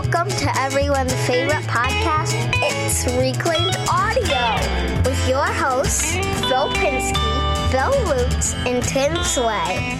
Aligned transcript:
Welcome 0.00 0.28
to 0.28 0.58
everyone's 0.60 1.12
favorite 1.26 1.64
podcast. 1.64 2.32
It's 2.62 3.04
Reclaimed 3.18 3.76
Audio 3.90 5.02
with 5.02 5.28
your 5.28 5.44
hosts, 5.44 6.12
Phil 6.12 6.68
Pinsky, 6.68 7.72
Bill 7.72 7.90
Lutz, 8.06 8.54
and 8.64 8.80
Tim 8.84 9.16
Sway. 9.24 9.98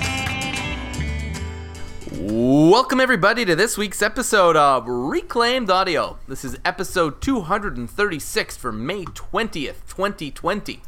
Welcome, 2.71 3.01
everybody, 3.01 3.45
to 3.45 3.57
this 3.57 3.77
week's 3.77 4.01
episode 4.01 4.55
of 4.55 4.87
Reclaimed 4.87 5.69
Audio. 5.69 6.21
This 6.29 6.45
is 6.45 6.57
episode 6.65 7.21
236 7.21 8.57
for 8.57 8.71
May 8.71 9.03
20th, 9.05 9.85
2020. 9.89 10.81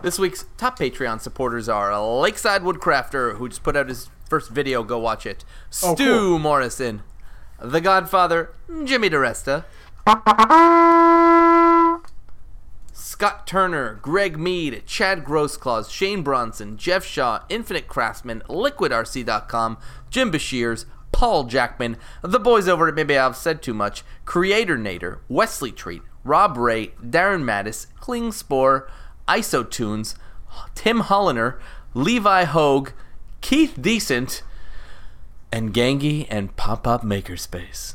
This 0.00 0.18
week's 0.18 0.46
top 0.56 0.78
Patreon 0.78 1.20
supporters 1.20 1.68
are 1.68 2.00
Lakeside 2.00 2.62
Woodcrafter, 2.62 3.36
who 3.36 3.50
just 3.50 3.62
put 3.62 3.76
out 3.76 3.90
his 3.90 4.08
first 4.26 4.48
video. 4.48 4.82
Go 4.82 4.98
watch 4.98 5.26
it. 5.26 5.44
Oh, 5.82 5.94
Stu 5.94 6.04
cool. 6.04 6.38
Morrison, 6.38 7.02
The 7.60 7.80
Godfather, 7.80 8.52
Jimmy 8.84 9.10
DeResta, 9.10 9.64
Scott 12.92 13.46
Turner, 13.48 13.98
Greg 14.00 14.38
Mead, 14.38 14.84
Chad 14.86 15.24
Grossclaws, 15.24 15.90
Shane 15.90 16.22
Bronson, 16.22 16.76
Jeff 16.76 17.04
Shaw, 17.04 17.42
Infinite 17.48 17.88
Craftsman, 17.88 18.42
LiquidRC.com, 18.48 19.78
Jim 20.08 20.30
Bashirs, 20.30 20.84
Paul 21.10 21.44
Jackman, 21.44 21.96
the 22.22 22.38
boys 22.38 22.68
over 22.68 22.86
at 22.86 22.94
Maybe 22.94 23.18
I've 23.18 23.34
Said 23.34 23.60
Too 23.60 23.74
Much, 23.74 24.04
Creator 24.24 24.78
Nader, 24.78 25.18
Wesley 25.28 25.72
Treat, 25.72 26.02
Rob 26.22 26.56
Ray, 26.56 26.88
Darren 27.02 27.42
Mattis, 27.42 27.88
Klingspor, 28.00 28.88
Isotunes, 29.26 30.14
Tim 30.76 31.00
Holliner, 31.00 31.58
Levi 31.94 32.44
Hogue, 32.44 32.92
Keith 33.40 33.76
Decent, 33.80 34.42
and 35.52 35.72
Gangy 35.72 36.26
and 36.28 36.54
Pop 36.56 36.86
Up 36.86 37.02
Makerspace. 37.02 37.94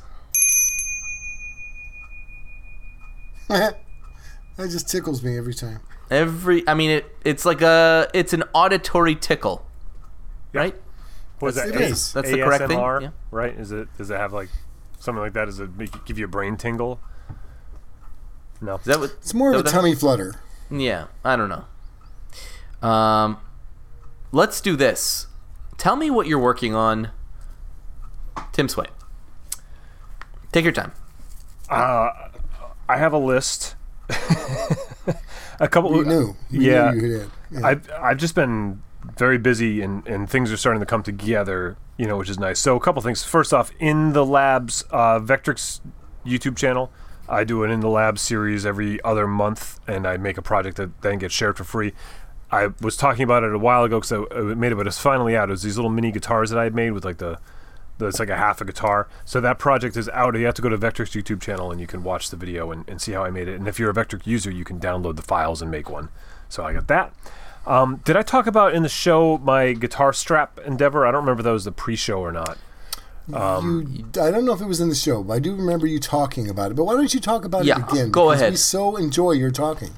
that 3.47 3.77
just 4.57 4.89
tickles 4.89 5.23
me 5.23 5.37
every 5.37 5.53
time. 5.53 5.81
Every, 6.09 6.67
I 6.67 6.73
mean, 6.73 6.91
it 6.91 7.15
it's 7.23 7.45
like 7.45 7.61
a, 7.61 8.07
it's 8.13 8.33
an 8.33 8.43
auditory 8.53 9.15
tickle, 9.15 9.65
right? 10.53 10.75
Was 11.39 11.55
that 11.55 11.69
It 11.69 11.75
A- 11.75 11.83
is. 11.83 12.13
That's 12.13 12.29
the 12.29 12.37
correct 12.37 12.67
thing, 12.67 12.79
yeah. 12.79 13.09
right? 13.31 13.53
Is 13.53 13.71
it? 13.71 13.89
Does 13.97 14.09
it 14.09 14.17
have 14.17 14.31
like 14.31 14.49
something 14.99 15.21
like 15.21 15.33
that? 15.33 15.45
Does 15.45 15.59
it 15.59 15.75
make, 15.77 16.05
give 16.05 16.17
you 16.17 16.25
a 16.25 16.29
brain 16.29 16.55
tingle? 16.55 16.99
No. 18.61 18.75
Is 18.75 18.85
that 18.85 18.99
what? 18.99 19.11
It's 19.21 19.33
more 19.33 19.49
of 19.49 19.55
a 19.55 19.57
what 19.59 19.67
tummy 19.67 19.93
flutter. 19.93 20.35
Yeah, 20.71 21.07
I 21.23 21.35
don't 21.35 21.49
know. 21.49 22.87
Um, 22.87 23.37
let's 24.31 24.61
do 24.61 24.75
this. 24.75 25.27
Tell 25.77 25.95
me 25.95 26.09
what 26.09 26.27
you're 26.27 26.39
working 26.39 26.73
on, 26.73 27.09
Tim 28.51 28.69
Sway. 28.69 28.87
Take 30.51 30.63
your 30.63 30.73
time. 30.73 30.91
I 31.69 32.97
have 32.97 33.13
a 33.13 33.17
list. 33.17 33.75
a 35.59 35.67
couple. 35.67 35.91
We 35.91 36.03
knew. 36.03 36.35
We 36.51 36.69
yeah. 36.69 36.91
Knew 36.91 37.07
you. 37.07 37.31
Yeah. 37.51 37.67
I've 37.67 37.89
I've 37.91 38.17
just 38.17 38.35
been 38.35 38.81
very 39.17 39.37
busy 39.37 39.81
and, 39.81 40.05
and 40.07 40.29
things 40.29 40.51
are 40.51 40.57
starting 40.57 40.79
to 40.79 40.85
come 40.85 41.03
together, 41.03 41.77
you 41.97 42.05
know, 42.05 42.17
which 42.17 42.29
is 42.29 42.39
nice. 42.39 42.59
So 42.59 42.75
a 42.75 42.79
couple 42.79 43.01
things. 43.01 43.23
First 43.23 43.53
off, 43.53 43.71
in 43.79 44.13
the 44.13 44.25
labs, 44.25 44.83
uh, 44.91 45.19
Vectric's 45.19 45.81
YouTube 46.25 46.55
channel, 46.55 46.91
I 47.27 47.43
do 47.43 47.63
an 47.63 47.71
in 47.71 47.79
the 47.79 47.89
lab 47.89 48.19
series 48.19 48.65
every 48.65 49.01
other 49.03 49.27
month, 49.27 49.79
and 49.87 50.07
I 50.07 50.17
make 50.17 50.37
a 50.37 50.41
project 50.41 50.77
that 50.77 51.01
then 51.01 51.19
gets 51.19 51.33
shared 51.33 51.57
for 51.57 51.63
free. 51.63 51.93
I 52.51 52.69
was 52.81 52.95
talking 52.95 53.23
about 53.23 53.43
it 53.43 53.53
a 53.53 53.59
while 53.59 53.83
ago 53.83 53.99
because 53.99 54.11
I, 54.11 54.23
I 54.35 54.41
made 54.53 54.71
it, 54.71 54.75
but 54.75 54.87
it's 54.87 54.99
finally 54.99 55.35
out. 55.35 55.49
It 55.49 55.51
was 55.51 55.63
these 55.63 55.77
little 55.77 55.91
mini 55.91 56.11
guitars 56.11 56.49
that 56.51 56.59
I 56.59 56.63
had 56.63 56.75
made 56.75 56.91
with 56.91 57.03
like 57.03 57.17
the 57.17 57.39
that's 58.03 58.19
like 58.19 58.29
a 58.29 58.37
half 58.37 58.61
a 58.61 58.65
guitar. 58.65 59.07
So 59.25 59.41
that 59.41 59.57
project 59.59 59.97
is 59.97 60.07
out. 60.09 60.37
You 60.37 60.45
have 60.45 60.53
to 60.55 60.61
go 60.61 60.69
to 60.69 60.77
Vectric's 60.77 61.11
YouTube 61.15 61.41
channel 61.41 61.71
and 61.71 61.81
you 61.81 61.87
can 61.87 62.03
watch 62.03 62.29
the 62.29 62.37
video 62.37 62.71
and, 62.71 62.87
and 62.87 63.01
see 63.01 63.11
how 63.13 63.23
I 63.23 63.29
made 63.31 63.47
it. 63.47 63.55
And 63.55 63.67
if 63.67 63.79
you're 63.79 63.89
a 63.89 63.93
Vectrix 63.93 64.27
user, 64.27 64.51
you 64.51 64.63
can 64.63 64.79
download 64.79 65.15
the 65.15 65.21
files 65.21 65.61
and 65.61 65.69
make 65.71 65.89
one. 65.89 66.09
So 66.49 66.63
I 66.63 66.73
got 66.73 66.87
that. 66.87 67.13
Um, 67.65 68.01
did 68.03 68.15
I 68.17 68.21
talk 68.23 68.45
about 68.45 68.73
in 68.75 68.83
the 68.83 68.89
show 68.89 69.37
my 69.37 69.73
guitar 69.73 70.11
strap 70.13 70.59
endeavor? 70.65 71.05
I 71.07 71.11
don't 71.11 71.21
remember 71.21 71.39
if 71.41 71.45
that 71.45 71.51
was 71.51 71.63
the 71.65 71.71
pre-show 71.71 72.19
or 72.19 72.31
not. 72.31 72.57
um, 73.33 73.87
you, 73.89 74.21
I 74.21 74.31
don't 74.31 74.43
know 74.45 74.51
if 74.53 74.59
it 74.61 74.65
was 74.67 74.81
in 74.81 74.89
the 74.89 74.95
show, 74.95 75.23
but 75.23 75.33
I 75.33 75.39
do 75.39 75.55
remember 75.55 75.87
you 75.87 75.99
talking 75.99 76.49
about 76.49 76.71
it. 76.71 76.75
But 76.75 76.83
why 76.83 76.93
don't 76.93 77.13
you 77.13 77.21
talk 77.21 77.45
about 77.45 77.63
Yeah, 77.65 77.77
it 77.85 77.91
again? 77.91 78.11
go 78.11 78.25
Because 78.29 78.41
ahead. 78.41 78.53
We 78.53 78.57
so 78.57 78.97
enjoy 78.97 79.31
your 79.31 79.49
talking. 79.51 79.91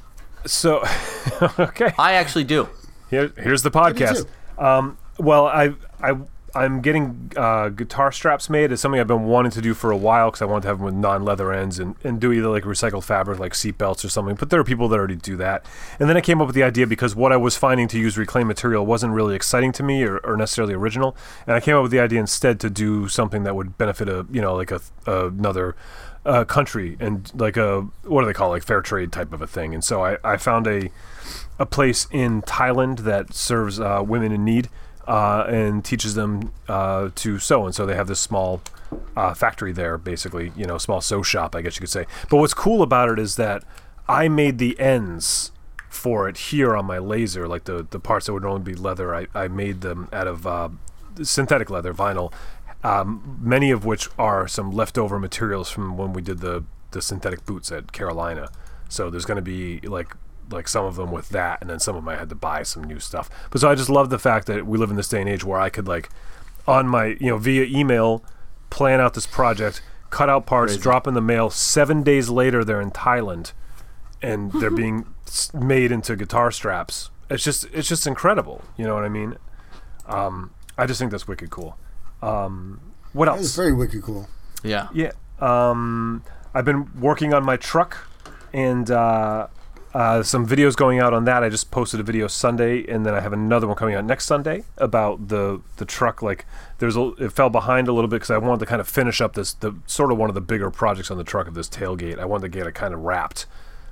So, 0.45 0.83
okay. 1.59 1.91
I 1.97 2.13
actually 2.13 2.43
do. 2.43 2.69
Here, 3.09 3.31
here's 3.37 3.63
the 3.63 3.71
podcast. 3.71 4.27
Um, 4.59 4.97
well, 5.17 5.47
I, 5.47 5.73
I, 6.01 6.15
I'm 6.55 6.81
getting 6.81 7.33
uh, 7.35 7.69
guitar 7.69 8.13
straps 8.13 8.49
made. 8.49 8.71
It's 8.71 8.81
something 8.81 8.99
I've 8.99 9.07
been 9.07 9.25
wanting 9.25 9.51
to 9.51 9.61
do 9.61 9.73
for 9.73 9.91
a 9.91 9.97
while 9.97 10.29
because 10.31 10.41
I 10.41 10.45
want 10.45 10.61
to 10.61 10.69
have 10.69 10.77
them 10.77 10.85
with 10.85 10.95
non-leather 10.95 11.51
ends 11.51 11.79
and, 11.79 11.95
and 12.03 12.19
do 12.19 12.31
either 12.31 12.47
like 12.47 12.63
recycled 12.63 13.03
fabric, 13.03 13.39
like 13.39 13.53
seat 13.53 13.77
belts 13.77 14.05
or 14.05 14.09
something. 14.09 14.35
But 14.35 14.49
there 14.49 14.59
are 14.61 14.63
people 14.63 14.87
that 14.87 14.97
already 14.97 15.17
do 15.17 15.35
that. 15.35 15.65
And 15.99 16.09
then 16.09 16.15
I 16.15 16.21
came 16.21 16.39
up 16.39 16.47
with 16.47 16.55
the 16.55 16.63
idea 16.63 16.87
because 16.87 17.13
what 17.13 17.33
I 17.33 17.37
was 17.37 17.57
finding 17.57 17.89
to 17.89 17.99
use 17.99 18.17
reclaimed 18.17 18.47
material 18.47 18.85
wasn't 18.85 19.13
really 19.13 19.35
exciting 19.35 19.73
to 19.73 19.83
me 19.83 20.03
or, 20.03 20.19
or 20.19 20.37
necessarily 20.37 20.73
original. 20.73 21.17
And 21.45 21.57
I 21.57 21.59
came 21.59 21.75
up 21.75 21.83
with 21.83 21.91
the 21.91 21.99
idea 21.99 22.21
instead 22.21 22.61
to 22.61 22.69
do 22.69 23.09
something 23.09 23.43
that 23.43 23.53
would 23.53 23.77
benefit 23.77 24.07
a, 24.07 24.25
you 24.31 24.39
know, 24.39 24.55
like 24.55 24.71
a, 24.71 24.79
another 25.05 25.75
uh, 26.25 26.43
country 26.43 26.97
and 26.99 27.31
like 27.35 27.55
a 27.57 27.81
what 28.03 28.21
do 28.21 28.27
they 28.27 28.33
call 28.33 28.49
it? 28.49 28.55
like 28.55 28.63
fair 28.63 28.81
trade 28.81 29.11
type 29.11 29.33
of 29.33 29.41
a 29.41 29.47
thing. 29.47 29.73
And 29.73 29.83
so 29.83 30.03
I, 30.03 30.17
I 30.23 30.37
found 30.37 30.67
a 30.67 30.89
a 31.59 31.65
place 31.65 32.07
in 32.11 32.41
Thailand 32.41 32.99
that 32.99 33.33
serves 33.33 33.79
uh, 33.79 34.03
women 34.05 34.31
in 34.31 34.43
need 34.43 34.69
uh, 35.07 35.45
and 35.47 35.83
teaches 35.83 36.15
them 36.15 36.51
uh, 36.67 37.09
to 37.15 37.39
sew. 37.39 37.65
And 37.65 37.75
so 37.75 37.85
they 37.85 37.95
have 37.95 38.07
this 38.07 38.19
small 38.19 38.61
uh, 39.15 39.33
factory 39.33 39.71
there, 39.71 39.97
basically, 39.97 40.51
you 40.55 40.65
know, 40.65 40.77
small 40.77 41.01
sew 41.01 41.21
shop, 41.21 41.55
I 41.55 41.61
guess 41.61 41.75
you 41.75 41.81
could 41.81 41.89
say. 41.89 42.05
But 42.29 42.37
what's 42.37 42.53
cool 42.53 42.81
about 42.81 43.09
it 43.09 43.19
is 43.19 43.35
that 43.35 43.63
I 44.07 44.27
made 44.27 44.57
the 44.57 44.79
ends 44.79 45.51
for 45.89 46.27
it 46.27 46.37
here 46.37 46.75
on 46.75 46.85
my 46.85 46.97
laser, 46.97 47.47
like 47.47 47.63
the, 47.65 47.87
the 47.89 47.99
parts 47.99 48.25
that 48.25 48.33
would 48.33 48.43
normally 48.43 48.73
be 48.73 48.75
leather. 48.75 49.15
I, 49.15 49.27
I 49.33 49.47
made 49.47 49.81
them 49.81 50.09
out 50.11 50.27
of 50.27 50.45
uh, 50.45 50.69
synthetic 51.21 51.69
leather, 51.69 51.93
vinyl, 51.93 52.33
um, 52.83 53.39
many 53.41 53.71
of 53.71 53.85
which 53.85 54.09
are 54.19 54.47
some 54.47 54.71
leftover 54.71 55.19
materials 55.19 55.69
from 55.69 55.97
when 55.97 56.13
we 56.13 56.21
did 56.21 56.39
the, 56.39 56.65
the 56.91 57.01
synthetic 57.01 57.45
boots 57.45 57.71
at 57.71 57.91
Carolina. 57.91 58.49
So 58.89 59.09
there's 59.09 59.25
going 59.25 59.37
to 59.37 59.41
be 59.41 59.79
like 59.81 60.15
like 60.49 60.67
some 60.67 60.85
of 60.85 60.95
them 60.95 61.11
with 61.11 61.29
that, 61.29 61.59
and 61.61 61.69
then 61.69 61.79
some 61.79 61.95
of 61.95 62.03
them 62.03 62.09
I 62.09 62.17
had 62.17 62.29
to 62.29 62.35
buy 62.35 62.63
some 62.63 62.83
new 62.83 62.99
stuff. 62.99 63.29
But 63.51 63.61
so 63.61 63.69
I 63.69 63.75
just 63.75 63.89
love 63.89 64.09
the 64.09 64.19
fact 64.19 64.47
that 64.47 64.65
we 64.65 64.77
live 64.77 64.89
in 64.89 64.95
this 64.95 65.09
day 65.09 65.21
and 65.21 65.29
age 65.29 65.43
where 65.43 65.59
I 65.59 65.69
could 65.69 65.87
like 65.87 66.09
on 66.67 66.87
my 66.87 67.17
you 67.19 67.27
know 67.27 67.37
via 67.37 67.63
email 67.65 68.23
plan 68.69 68.99
out 68.99 69.13
this 69.13 69.27
project, 69.27 69.81
cut 70.09 70.29
out 70.29 70.45
parts, 70.45 70.73
Crazy. 70.73 70.81
drop 70.83 71.07
in 71.07 71.13
the 71.13 71.21
mail. 71.21 71.49
Seven 71.49 72.03
days 72.03 72.29
later, 72.29 72.63
they're 72.63 72.81
in 72.81 72.91
Thailand, 72.91 73.53
and 74.21 74.51
they're 74.53 74.71
being 74.71 75.05
made 75.53 75.91
into 75.91 76.15
guitar 76.15 76.51
straps. 76.51 77.09
It's 77.29 77.43
just 77.43 77.65
it's 77.73 77.87
just 77.87 78.05
incredible. 78.05 78.63
You 78.77 78.85
know 78.85 78.93
what 78.95 79.03
I 79.03 79.09
mean? 79.09 79.37
Um, 80.07 80.51
I 80.77 80.85
just 80.85 80.99
think 80.99 81.11
that's 81.11 81.27
wicked 81.27 81.49
cool. 81.49 81.77
Um, 82.21 82.79
what 83.13 83.27
else? 83.27 83.39
was 83.39 83.47
else? 83.47 83.55
very 83.55 83.73
wicked 83.73 84.03
cool. 84.03 84.27
Yeah. 84.63 84.89
Yeah. 84.93 85.11
Um, 85.39 86.23
I've 86.53 86.65
been 86.65 86.89
working 86.99 87.33
on 87.33 87.43
my 87.43 87.57
truck 87.57 87.97
and 88.53 88.89
uh, 88.89 89.47
uh, 89.95 90.21
some 90.21 90.45
videos 90.45 90.75
going 90.75 90.99
out 90.99 91.13
on 91.13 91.23
that. 91.23 91.41
I 91.41 91.47
just 91.47 91.71
posted 91.71 92.01
a 92.01 92.03
video 92.03 92.27
Sunday, 92.27 92.85
and 92.85 93.05
then 93.05 93.13
I 93.13 93.21
have 93.21 93.31
another 93.31 93.65
one 93.65 93.77
coming 93.77 93.95
out 93.95 94.03
next 94.03 94.25
Sunday 94.25 94.65
about 94.77 95.29
the 95.29 95.61
the 95.77 95.85
truck. 95.85 96.21
Like, 96.21 96.45
there's 96.79 96.97
a 96.97 97.13
it 97.17 97.31
fell 97.31 97.49
behind 97.49 97.87
a 97.87 97.93
little 97.93 98.09
bit 98.09 98.17
because 98.17 98.29
I 98.29 98.37
wanted 98.37 98.59
to 98.59 98.65
kind 98.65 98.81
of 98.81 98.89
finish 98.89 99.21
up 99.21 99.35
this 99.35 99.53
the 99.53 99.73
sort 99.85 100.11
of 100.11 100.17
one 100.17 100.29
of 100.29 100.35
the 100.35 100.41
bigger 100.41 100.69
projects 100.69 101.09
on 101.11 101.17
the 101.17 101.23
truck 101.23 101.47
of 101.47 101.53
this 101.53 101.69
tailgate. 101.69 102.19
I 102.19 102.25
wanted 102.25 102.41
to 102.41 102.49
get 102.49 102.67
it 102.67 102.73
kind 102.73 102.93
of 102.93 103.03
wrapped 103.03 103.45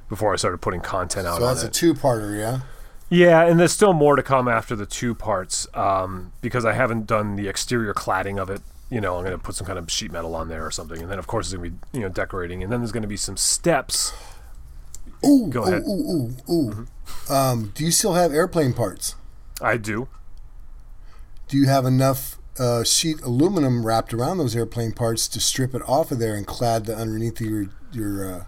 before 0.09 0.33
I 0.33 0.35
started 0.35 0.57
putting 0.57 0.81
content 0.81 1.25
out 1.25 1.39
So 1.39 1.47
that's 1.47 1.63
a 1.63 1.69
two-parter, 1.69 2.37
yeah. 2.37 2.59
Yeah, 3.09 3.45
and 3.45 3.57
there's 3.57 3.71
still 3.71 3.93
more 3.93 4.17
to 4.17 4.23
come 4.23 4.49
after 4.49 4.75
the 4.75 4.85
two 4.85 5.15
parts 5.15 5.67
um, 5.73 6.33
because 6.41 6.65
I 6.65 6.73
haven't 6.73 7.07
done 7.07 7.37
the 7.37 7.47
exterior 7.47 7.93
cladding 7.93 8.41
of 8.41 8.49
it. 8.49 8.61
You 8.89 8.99
know, 8.99 9.15
I'm 9.15 9.23
going 9.23 9.37
to 9.37 9.41
put 9.41 9.55
some 9.55 9.65
kind 9.65 9.79
of 9.79 9.89
sheet 9.89 10.11
metal 10.11 10.35
on 10.35 10.49
there 10.49 10.65
or 10.65 10.71
something, 10.71 11.01
and 11.01 11.09
then 11.09 11.17
of 11.17 11.27
course 11.27 11.49
there's 11.49 11.61
going 11.61 11.71
to 11.71 11.77
be 11.77 11.97
you 11.97 12.03
know 12.03 12.09
decorating, 12.09 12.61
and 12.61 12.71
then 12.71 12.81
there's 12.81 12.91
going 12.91 13.03
to 13.03 13.07
be 13.07 13.17
some 13.17 13.37
steps. 13.37 14.11
Ooh, 15.25 15.47
Go 15.47 15.61
ooh, 15.61 15.67
ahead. 15.67 15.83
ooh, 15.87 16.35
ooh, 16.49 16.53
ooh. 16.53 16.87
Um, 17.33 17.71
do 17.75 17.83
you 17.85 17.91
still 17.91 18.13
have 18.13 18.33
airplane 18.33 18.73
parts? 18.73 19.15
I 19.61 19.77
do. 19.77 20.07
Do 21.47 21.57
you 21.57 21.67
have 21.67 21.85
enough 21.85 22.37
uh, 22.59 22.83
sheet 22.83 23.21
aluminum 23.21 23.85
wrapped 23.85 24.13
around 24.13 24.37
those 24.37 24.55
airplane 24.55 24.91
parts 24.91 25.27
to 25.29 25.39
strip 25.39 25.73
it 25.73 25.81
off 25.87 26.11
of 26.11 26.19
there 26.19 26.35
and 26.35 26.45
clad 26.47 26.85
the 26.85 26.95
underneath 26.95 27.39
your 27.41 27.67
your? 27.91 28.33
Uh, 28.33 28.43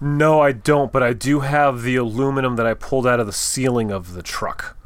No, 0.00 0.40
I 0.40 0.52
don't, 0.52 0.92
but 0.92 1.02
I 1.02 1.12
do 1.12 1.40
have 1.40 1.82
the 1.82 1.96
aluminum 1.96 2.56
that 2.56 2.66
I 2.66 2.74
pulled 2.74 3.06
out 3.06 3.20
of 3.20 3.26
the 3.26 3.32
ceiling 3.32 3.90
of 3.90 4.12
the 4.14 4.22
truck. 4.22 4.76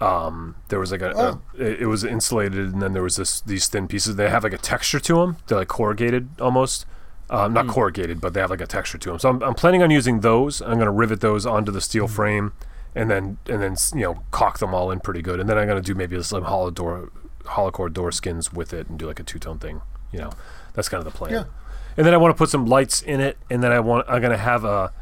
Um, 0.00 0.54
there 0.68 0.78
was 0.78 0.92
like 0.92 1.02
a, 1.02 1.12
Oh. 1.14 1.40
a 1.58 1.62
it, 1.64 1.80
it 1.82 1.86
was 1.86 2.04
insulated, 2.04 2.72
and 2.72 2.80
then 2.82 2.92
there 2.92 3.02
was 3.02 3.16
this 3.16 3.40
these 3.40 3.66
thin 3.66 3.88
pieces. 3.88 4.16
They 4.16 4.28
have 4.30 4.44
like 4.44 4.52
a 4.52 4.58
texture 4.58 5.00
to 5.00 5.14
them. 5.16 5.36
They're 5.46 5.58
like 5.58 5.68
corrugated 5.68 6.28
almost. 6.40 6.86
Um, 7.30 7.52
not 7.52 7.68
corrugated, 7.68 8.20
but 8.22 8.32
they 8.32 8.40
have 8.40 8.48
like 8.48 8.62
a 8.62 8.66
texture 8.66 8.96
to 8.96 9.10
them. 9.10 9.18
So 9.18 9.28
I'm, 9.28 9.42
I'm 9.42 9.54
planning 9.54 9.82
on 9.82 9.90
using 9.90 10.20
those. 10.20 10.62
I'm 10.62 10.74
going 10.74 10.86
to 10.86 10.90
rivet 10.90 11.20
those 11.20 11.44
onto 11.44 11.70
the 11.70 11.80
steel 11.82 12.08
frame, 12.08 12.52
and 12.94 13.10
then 13.10 13.36
and 13.46 13.62
then 13.62 13.76
you 13.94 14.02
know 14.02 14.22
caulk 14.30 14.60
them 14.60 14.74
all 14.74 14.90
in 14.90 15.00
pretty 15.00 15.20
good. 15.20 15.38
And 15.38 15.48
then 15.48 15.58
I'm 15.58 15.66
going 15.66 15.82
to 15.82 15.86
do 15.86 15.94
maybe 15.94 16.22
some 16.22 16.44
hollow 16.44 16.70
door, 16.70 17.12
hollow 17.44 17.70
core 17.70 17.90
door 17.90 18.12
skins 18.12 18.52
with 18.52 18.72
it, 18.72 18.88
and 18.88 18.98
do 18.98 19.06
like 19.06 19.20
a 19.20 19.22
two 19.24 19.38
tone 19.38 19.58
thing. 19.58 19.82
You 20.10 20.20
know, 20.20 20.30
that's 20.72 20.88
kind 20.88 21.04
of 21.04 21.12
the 21.12 21.16
plan. 21.16 21.32
Yeah. 21.32 21.44
And 21.98 22.06
then 22.06 22.14
I 22.14 22.16
want 22.16 22.34
to 22.34 22.38
put 22.38 22.48
some 22.48 22.64
lights 22.64 23.02
in 23.02 23.20
it, 23.20 23.36
and 23.50 23.62
then 23.62 23.72
I 23.72 23.80
want 23.80 24.06
I'm 24.08 24.22
gonna 24.22 24.38
have 24.38 24.64
a 24.64 24.92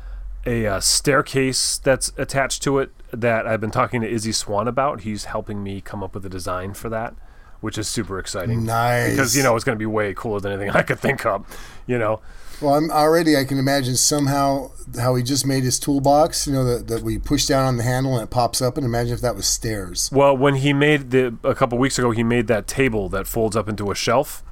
a, 0.45 0.67
uh 0.67 0.81
staircase 0.81 1.79
that's 1.79 2.13
attached 2.17 2.63
to 2.65 2.79
it 2.79 2.91
that 3.13 3.47
I've 3.47 3.61
been 3.61 3.71
talking 3.71 4.01
to 4.01 4.09
Izzy 4.09 4.33
Swan 4.33 4.67
about. 4.67 5.03
He's 5.03 5.27
helping 5.27 5.63
me 5.63 5.81
come 5.81 6.03
up 6.03 6.15
with 6.15 6.27
a 6.27 6.29
design 6.29 6.75
for 6.75 6.89
that, 6.89 7.15
which 7.61 7.79
is 7.79 7.89
super 7.89 8.19
exciting. 8.19 8.65
Nice. 8.65 9.11
Because 9.13 9.37
you 9.37 9.43
know 9.43 9.55
it's 9.57 9.65
gonna 9.65 9.77
be 9.79 9.87
way 9.87 10.15
cooler 10.15 10.41
than 10.41 10.53
anything 10.53 10.71
I 10.75 10.83
could 10.83 10.99
think 11.01 11.25
of. 11.27 11.47
You 11.87 11.99
know. 11.99 12.21
Well, 12.61 12.73
I'm 12.75 12.91
already. 12.91 13.37
I 13.37 13.45
can 13.45 13.59
imagine 13.59 13.97
somehow 13.97 14.71
how 14.99 15.15
he 15.15 15.23
just 15.23 15.47
made 15.47 15.63
his 15.63 15.79
toolbox. 15.79 16.47
You 16.47 16.55
know 16.55 16.65
that 16.65 16.89
that 16.89 17.03
we 17.03 17.19
push 17.19 17.45
down 17.47 17.67
on 17.67 17.77
the 17.77 17.83
handle 17.83 18.15
and 18.15 18.23
it 18.23 18.31
pops 18.31 18.63
up. 18.63 18.77
And 18.79 18.87
imagine 18.87 19.13
if 19.13 19.21
that 19.21 19.37
was 19.37 19.47
stairs. 19.47 20.11
Well, 20.13 20.35
when 20.37 20.55
he 20.57 20.73
made 20.73 21.11
the 21.11 21.37
a 21.45 21.55
couple 21.55 21.77
weeks 21.79 21.99
ago, 21.99 22.13
he 22.13 22.23
made 22.25 22.47
that 22.47 22.67
table 22.67 23.09
that 23.11 23.27
folds 23.27 23.57
up 23.57 23.69
into 23.69 23.91
a 23.91 23.95
shelf. 23.95 24.43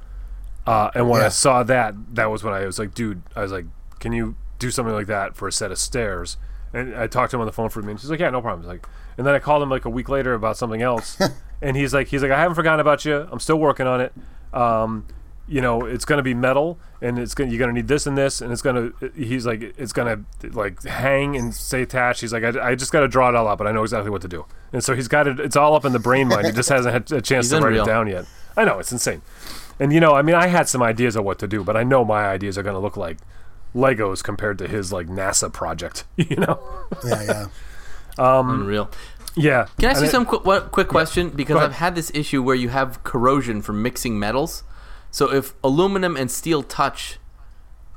Uh, 0.67 0.89
and 0.95 1.09
when 1.09 1.21
Yeah. 1.21 1.27
I 1.27 1.29
saw 1.29 1.63
that, 1.63 1.93
that 2.15 2.29
was 2.31 2.43
when 2.43 2.53
I 2.53 2.65
was 2.65 2.77
like, 2.79 2.93
dude, 2.93 3.21
I 3.35 3.41
was 3.41 3.51
like, 3.51 3.65
can 3.99 4.13
you 4.13 4.35
do 4.59 4.71
something 4.71 4.93
like 4.95 5.07
that 5.07 5.35
for 5.35 5.47
a 5.47 5.51
set 5.51 5.71
of 5.71 5.77
stairs? 5.77 6.37
And 6.75 6.93
I 6.93 7.07
talked 7.07 7.31
to 7.31 7.37
him 7.37 7.41
on 7.41 7.47
the 7.47 7.53
phone 7.53 7.69
for 7.69 7.79
a 7.79 7.83
minute. 7.83 8.01
He's 8.01 8.09
like, 8.09 8.19
yeah, 8.19 8.29
no 8.29 8.41
problem. 8.41 8.61
He's 8.61 8.67
like, 8.67 8.85
and 9.17 9.25
then 9.25 9.33
I 9.33 9.39
called 9.39 9.63
him 9.63 9.69
like 9.69 9.85
a 9.85 9.89
week 9.89 10.09
later 10.09 10.33
about 10.33 10.57
something 10.57 10.81
else, 10.81 11.17
and 11.61 11.77
he's 11.77 11.93
like, 11.93 12.09
he's 12.09 12.21
like, 12.21 12.31
I 12.31 12.39
haven't 12.39 12.55
forgotten 12.55 12.81
about 12.81 13.05
you. 13.05 13.27
I'm 13.31 13.39
still 13.39 13.57
working 13.57 13.87
on 13.87 14.01
it. 14.01 14.13
Um, 14.53 15.07
you 15.47 15.61
know, 15.61 15.85
it's 15.85 16.05
gonna 16.05 16.23
be 16.23 16.33
metal, 16.33 16.79
and 17.01 17.19
it's 17.19 17.33
gonna 17.35 17.51
you're 17.51 17.59
gonna 17.59 17.71
need 17.71 17.87
this 17.87 18.07
and 18.07 18.17
this, 18.17 18.41
and 18.41 18.51
it's 18.51 18.61
gonna. 18.61 18.91
He's 19.15 19.45
like, 19.45 19.61
it's 19.77 19.93
gonna 19.93 20.25
like 20.51 20.83
hang 20.83 21.37
and 21.37 21.53
stay 21.53 21.83
attached. 21.83 22.21
He's 22.21 22.33
like, 22.33 22.43
I, 22.43 22.71
I 22.71 22.75
just 22.75 22.91
got 22.91 23.01
to 23.01 23.07
draw 23.07 23.29
it 23.29 23.35
all 23.35 23.47
out, 23.47 23.57
but 23.57 23.67
I 23.67 23.71
know 23.71 23.83
exactly 23.83 24.09
what 24.09 24.21
to 24.23 24.27
do. 24.27 24.45
And 24.73 24.83
so 24.83 24.95
he's 24.95 25.07
got 25.07 25.27
it. 25.27 25.39
It's 25.39 25.55
all 25.55 25.75
up 25.75 25.85
in 25.85 25.93
the 25.93 25.99
brain 25.99 26.27
mind. 26.27 26.47
He 26.47 26.51
just 26.51 26.69
hasn't 26.69 26.91
had 26.91 27.03
a 27.11 27.21
chance 27.21 27.45
He's 27.45 27.51
to 27.51 27.63
write 27.63 27.75
it 27.75 27.85
down 27.85 28.07
yet. 28.07 28.25
I 28.57 28.65
know 28.65 28.79
it's 28.79 28.91
insane. 28.91 29.21
And 29.79 29.93
you 29.93 29.99
know, 29.99 30.15
I 30.15 30.23
mean, 30.23 30.35
I 30.35 30.47
had 30.47 30.67
some 30.67 30.81
ideas 30.81 31.15
of 31.15 31.23
what 31.23 31.37
to 31.39 31.47
do, 31.47 31.63
but 31.63 31.77
I 31.77 31.83
know 31.83 32.03
my 32.03 32.25
ideas 32.25 32.57
are 32.57 32.63
gonna 32.63 32.79
look 32.79 32.97
like 32.97 33.19
Legos 33.75 34.23
compared 34.23 34.57
to 34.59 34.67
his 34.67 34.91
like 34.93 35.07
NASA 35.07 35.51
project. 35.51 36.05
You 36.17 36.37
know? 36.37 36.59
Yeah, 37.05 37.23
yeah. 37.23 37.45
Unreal. 38.17 38.89
Yeah. 39.35 39.67
Can 39.77 39.89
I 39.89 39.91
ask 39.91 39.97
And 39.97 40.03
you 40.05 40.07
it- 40.07 40.11
some 40.11 40.25
qu- 40.25 40.39
one 40.39 40.69
quick 40.69 40.87
question? 40.87 41.29
Because 41.29 41.57
I've 41.57 41.73
had 41.73 41.93
this 41.95 42.09
issue 42.13 42.41
where 42.41 42.55
you 42.55 42.69
have 42.69 43.03
corrosion 43.03 43.61
from 43.61 43.81
mixing 43.83 44.17
metals. 44.17 44.63
So 45.11 45.31
if 45.33 45.53
aluminum 45.63 46.15
and 46.15 46.31
steel 46.31 46.63
touch, 46.63 47.19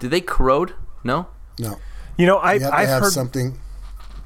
do 0.01 0.09
they 0.09 0.21
corrode? 0.21 0.75
No. 1.05 1.29
No, 1.59 1.79
You 2.17 2.27
know, 2.27 2.39
I 2.39 2.55
you 2.55 2.61
have 2.61 2.73
I've 2.73 2.89
have 2.89 3.03
heard 3.05 3.13
something. 3.13 3.59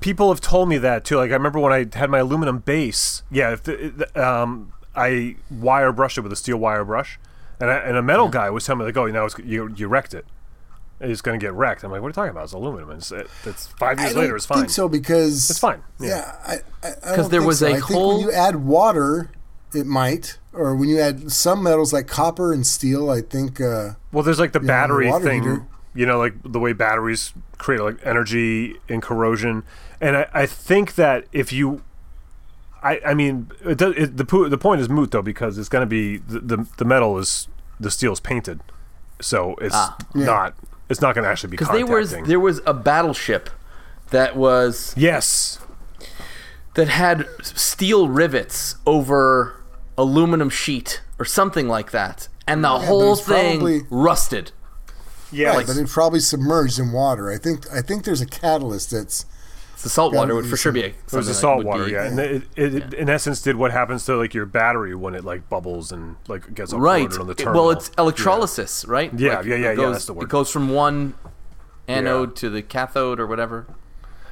people 0.00 0.28
have 0.31 0.40
told 0.40 0.69
me 0.69 0.78
that 0.78 1.04
too. 1.04 1.16
Like 1.16 1.31
I 1.31 1.34
remember 1.34 1.58
when 1.58 1.72
I 1.72 1.87
had 1.96 2.10
my 2.10 2.19
aluminum 2.19 2.58
base. 2.58 3.22
Yeah, 3.31 3.52
if 3.52 3.62
the, 3.62 3.93
the- 3.96 4.28
um, 4.28 4.72
I 4.94 5.37
wire 5.50 5.93
brushed 5.93 6.19
it 6.19 6.22
with 6.22 6.32
a 6.32 6.37
steel 6.37 6.58
wire 6.58 6.84
brush, 6.84 7.19
and, 7.60 7.70
I, 7.70 7.76
and 7.76 7.96
a 7.96 8.02
metal 8.02 8.28
guy 8.28 8.50
was 8.50 8.66
telling 8.66 8.81
me 8.81 8.84
like, 8.87 8.96
"Oh, 8.99 9.06
you 9.06 9.12
know, 9.12 9.26
you 9.43 9.72
you 9.75 9.88
wrecked 9.88 10.12
it. 10.12 10.26
It's 11.02 11.20
going 11.20 11.38
to 11.38 11.44
get 11.44 11.52
wrecked." 11.52 11.84
I'm 11.84 11.90
like, 11.90 12.00
"What 12.00 12.06
are 12.08 12.10
you 12.10 12.14
talking 12.14 12.31
about? 12.31 12.44
It's 12.44 12.52
aluminum. 12.52 12.90
It's, 12.93 13.10
it, 13.12 13.28
it's 13.44 13.66
five 13.78 13.99
years 14.00 14.14
later. 14.16 14.37
It's 14.37 14.46
fine. 14.46 14.58
think 14.58 14.70
so 14.70 14.88
because 14.88 15.50
It's 15.50 15.58
fine. 15.58 15.82
Yeah, 16.00 16.08
Yeah. 16.08 16.37
I, 16.46 16.52
I, 16.52 16.56
I 16.88 16.90
'Cause 16.93 17.16
don't 17.16 17.31
there 17.31 17.40
think 17.40 17.46
was 17.46 17.58
so. 17.58 17.66
a 17.66 17.70
I 17.70 17.72
think 17.75 17.84
whole- 17.84 18.14
when 18.19 18.20
you 18.20 18.32
add 18.32 18.56
water, 18.56 19.31
it 19.75 19.87
might, 19.87 20.38
or 20.52 20.75
when 20.76 20.88
you 20.88 20.99
add 21.00 21.31
some 21.32 21.62
metals 21.62 21.93
like 21.93 22.06
copper 22.06 22.52
and 22.52 22.66
steel, 22.66 23.10
I 23.10 23.20
think. 23.22 23.60
Uh, 23.60 23.90
Well, 24.12 24.22
there's 24.22 24.38
like 24.40 24.52
the 24.52 24.60
Yeah, 24.60 24.66
battery 24.66 25.08
water 25.10 25.25
thing. 25.25 25.43
heater. 25.43 25.66
You 25.94 26.06
know, 26.06 26.19
like 26.19 26.34
the 26.43 26.58
way 26.58 26.72
batteries 26.72 27.34
create 27.58 27.81
like 27.82 27.99
energy 28.04 28.76
and 28.88 29.02
corrosion, 29.02 29.62
and 30.00 30.16
I, 30.16 30.26
I 30.32 30.46
think 30.46 30.94
that 30.94 31.26
if 31.32 31.52
you, 31.52 31.82
I, 32.82 32.99
I 33.06 33.12
mean, 33.14 33.50
it 33.64 33.76
does, 33.76 33.94
it, 33.96 34.16
the 34.16 34.25
po- 34.25 34.49
the 34.49 34.56
point 34.56 34.81
is 34.81 34.88
moot 34.88 35.10
though 35.10 35.20
because 35.22 35.58
it's 35.58 35.69
going 35.69 35.82
to 35.82 35.87
be 35.87 36.16
the, 36.16 36.40
the 36.40 36.66
the 36.78 36.84
metal 36.87 37.19
is 37.19 37.46
the 37.78 37.90
steel 37.90 38.12
is 38.14 38.20
painted, 38.20 38.60
so 39.20 39.54
it's 39.60 39.75
Ah. 39.75 39.96
Yeah. 40.14 40.25
not 40.25 40.54
it's 40.92 41.00
not 41.00 41.14
going 41.16 41.24
to 41.24 41.30
actually 41.30 41.50
be 41.50 41.56
Because 41.56 41.70
there 41.74 41.86
was 41.86 42.14
there 42.26 42.38
was 42.40 42.60
a 42.66 42.72
battleship 42.74 43.50
that 44.10 44.36
was 44.36 44.94
yes, 44.96 45.58
that 46.74 46.88
had 46.88 47.26
steel 47.42 48.08
rivets 48.08 48.76
over 48.86 49.56
aluminum 49.98 50.48
sheet 50.50 51.00
or 51.18 51.24
something 51.24 51.66
like 51.68 51.90
that, 51.90 52.28
and 52.46 52.62
the 52.62 52.68
but 52.68 52.84
whole 52.86 53.16
thing 53.16 53.58
probably- 53.58 53.82
rusted. 53.90 54.52
yeah, 55.32 55.54
but 55.66 55.76
it 55.76 55.88
probably 55.88 56.20
submerged 56.20 56.78
in 56.78 56.92
water. 56.92 57.30
I 57.32 57.38
think. 57.38 57.68
I 57.72 57.80
think 57.82 58.04
there's 58.04 58.20
a 58.20 58.26
catalyst 58.26 58.90
that's. 58.92 59.26
The 59.82 59.88
salt 59.88 60.14
water 60.14 60.34
would 60.34 60.46
for 60.46 60.56
sure 60.56 60.70
be 60.73 60.82
a, 60.82 60.87
It 60.87 60.94
was 61.05 61.11
something 61.12 61.29
the 61.29 61.34
salt 61.34 61.58
would 61.58 61.67
water, 61.67 61.84
be- 61.87 61.93
yeah, 61.93 62.05
and 62.06 62.19
it, 62.20 62.43
it, 62.56 62.94
in 62.94 63.08
essence 63.11 63.43
did 63.43 63.56
what 63.56 63.73
happens 63.73 64.05
to 64.06 64.17
like 64.17 64.32
your 64.32 64.46
battery 64.46 64.94
when 64.94 65.14
it 65.14 65.25
like 65.25 65.49
bubbles 65.49 65.90
and 65.93 66.17
like 66.29 66.55
gets 66.55 66.73
all 66.73 66.81
Right. 66.81 67.12
on 67.19 67.26
the 67.26 67.34
terminal. 67.34 67.62
well, 67.67 67.70
it's 67.73 67.90
electrolysis, 67.99 68.84
right? 68.84 69.12
Yeah, 69.19 69.38
Like, 69.38 69.46
yeah, 69.46 69.55
yeah, 69.56 69.70
it 69.73 69.79
yeah, 69.79 69.90
that's 69.90 70.06
the 70.06 70.12
word. 70.14 70.25
It 70.25 70.29
goes 70.29 70.50
from 70.50 70.69
one 70.70 71.14
anode 71.88 72.31
Yeah. 72.31 72.34
to 72.37 72.50
the 72.50 72.62
cathode 72.62 73.19
or 73.19 73.26
whatever. 73.26 73.67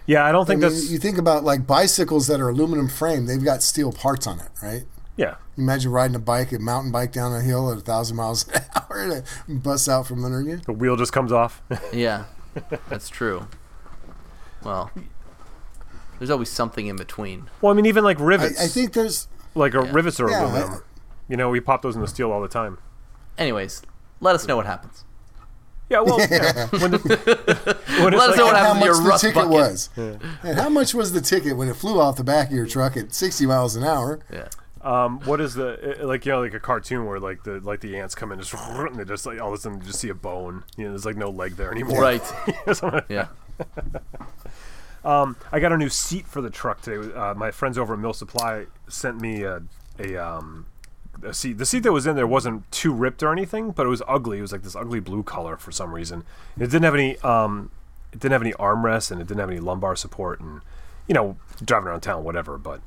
yeah. 0.06 0.25
I 0.25 0.31
don't 0.32 0.43
I 0.43 0.47
think 0.47 0.61
mean, 0.62 0.70
that's 0.70 0.91
you 0.91 0.99
think 0.99 1.19
about 1.19 1.43
like 1.44 1.67
bicycles 1.67 2.26
that 2.29 2.41
are 2.41 2.49
aluminum 2.49 2.88
frame; 2.88 3.26
they've 3.26 3.43
got 3.44 3.62
steel 3.62 3.93
parts 3.93 4.26
on 4.29 4.38
it, 4.41 4.49
right? 4.62 4.85
yeah. 5.17 5.35
Imagine 5.58 5.91
riding 5.91 6.14
a 6.17 6.20
bike, 6.20 6.53
a 6.53 6.58
mountain 6.58 6.91
bike 6.93 7.12
down 7.12 7.35
a 7.35 7.41
hill 7.43 7.70
at 7.70 7.76
a 7.76 7.81
thousand 7.82 8.17
miles 8.17 8.46
an 8.49 8.62
hour, 8.76 8.99
and 9.03 9.12
it 9.12 9.25
busts 9.49 9.88
out 9.88 10.06
from 10.06 10.25
under 10.25 10.41
you. 10.41 10.58
The 10.64 10.73
wheel 10.73 10.96
just 10.96 11.12
comes 11.12 11.32
off. 11.32 11.61
Yeah, 11.93 12.25
that's 12.88 13.08
true. 13.11 13.46
Well, 14.64 14.91
there's 16.20 16.31
always 16.31 16.49
something 16.50 16.87
in 16.87 16.94
between. 16.94 17.50
Well, 17.61 17.72
I 17.72 17.75
mean, 17.75 17.87
even 17.87 18.05
like 18.05 18.20
rivets. 18.20 18.61
I 18.62 18.69
think 18.69 18.93
there's. 18.93 19.26
like 19.56 19.75
uh, 19.75 19.81
rivets 19.82 20.20
are 20.20 20.31
Yeah, 20.31 20.44
aluminum. 20.44 20.70
I- 20.75 20.78
you 21.28 21.37
know, 21.37 21.49
we 21.50 21.58
pop 21.61 21.82
those 21.82 21.96
in 21.96 22.00
the 22.02 22.08
steel 22.08 22.31
all 22.31 22.40
the 22.40 22.49
time. 22.49 22.78
Anyways, 23.38 23.82
let 24.20 24.34
us 24.37 24.46
know 24.46 24.56
what 24.56 24.67
happens. 24.67 25.05
Yeah, 25.88 26.00
well, 26.02 26.20
yeah. 26.20 26.67
when, 26.70 26.90
the, 26.93 27.78
when 28.00 28.14
it's 28.14 28.14
Let 28.14 28.14
us 28.14 28.28
like, 28.28 28.37
know 28.37 28.44
what 28.46 28.56
how 28.56 28.75
happens 28.75 28.99
to 28.99 29.02
much 29.02 29.02
your 29.02 29.12
the 29.12 29.19
ticket 29.19 29.34
bucket. 29.34 29.50
was, 29.50 29.88
and 29.96 30.58
how 30.58 30.69
much 30.69 30.94
was 30.94 31.12
the 31.12 31.20
ticket 31.20 31.56
when 31.56 31.69
it 31.69 31.75
flew 31.75 32.00
off 32.00 32.17
the 32.17 32.22
back 32.25 32.49
of 32.49 32.52
your 32.55 32.67
truck 32.67 32.96
at 32.96 33.12
60 33.12 33.46
miles 33.46 33.75
an 33.76 33.82
hour? 33.84 34.20
Yeah. 34.32 34.49
um, 34.82 35.20
what 35.20 35.40
is 35.40 35.55
the 35.55 36.00
uh, 36.02 36.06
like? 36.06 36.26
You 36.26 36.32
know, 36.32 36.40
like 36.43 36.55
a 36.55 36.61
cartoon 36.61 37.06
where 37.06 37.19
like 37.20 37.43
the 37.44 37.61
like 37.61 37.81
the 37.81 37.96
ants 37.99 38.14
come 38.14 38.31
in 38.32 38.40
just 38.40 38.52
and 38.58 38.96
they 38.96 39.05
just 39.05 39.25
like 39.26 39.40
all 39.40 39.49
of 39.49 39.55
a 39.55 39.58
sudden 39.58 39.78
you 39.81 39.84
just 39.87 40.00
see 40.00 40.08
a 40.11 40.14
bone. 40.14 40.64
You 40.76 40.84
know, 40.84 40.90
there's 40.90 41.06
like 41.06 41.17
no 41.17 41.31
leg 41.31 41.56
there 41.56 41.70
anymore. 41.72 42.00
Right. 42.00 42.22
Yeah. 43.08 43.28
Um, 45.05 45.37
I 45.50 45.61
got 45.61 45.73
a 45.73 45.79
new 45.79 45.88
seat 45.88 46.26
for 46.26 46.41
the 46.41 46.50
truck 46.50 46.82
today. 46.82 47.12
Uh, 47.14 47.35
my 47.35 47.50
friends 47.50 47.79
over 47.79 47.94
at 47.94 48.00
Mill 48.00 48.12
Supply 48.12 48.67
sent 48.88 49.20
me 49.20 49.43
a, 49.43 49.62
a, 49.99 50.17
um, 50.17 50.67
a 51.23 51.32
seat. 51.32 51.58
The 51.58 51.67
seat 51.67 51.81
that 51.81 51.93
was 51.93 52.06
in 52.06 52.17
there 52.17 52.26
wasn't 52.26 52.70
too 52.70 52.93
ripped 52.93 53.22
or 53.22 53.32
anything, 53.32 53.70
but 53.70 53.86
it 53.86 53.89
was 53.89 54.03
ugly. 54.06 54.39
It 54.39 54.43
was 54.43 54.53
like 54.53 54.63
this 54.63 54.77
ugly 54.77 55.01
blue 55.01 55.22
color 55.22 55.56
for 55.56 55.72
some 55.72 55.94
reason. 55.94 56.24
It 56.56 56.67
didn't 56.70 56.84
have 56.84 56.94
any. 56.94 57.19
Um, 57.19 57.70
it 58.13 58.19
didn't 58.19 58.32
have 58.32 58.43
any 58.43 58.53
armrests 58.53 59.10
and 59.10 59.20
it 59.20 59.27
didn't 59.29 59.41
have 59.41 59.51
any 59.51 59.60
lumbar 59.60 59.94
support. 59.96 60.41
And 60.41 60.60
you 61.06 61.15
know, 61.15 61.36
driving 61.65 61.89
around 61.89 62.01
town, 62.01 62.24
whatever. 62.24 62.58
But 62.58 62.81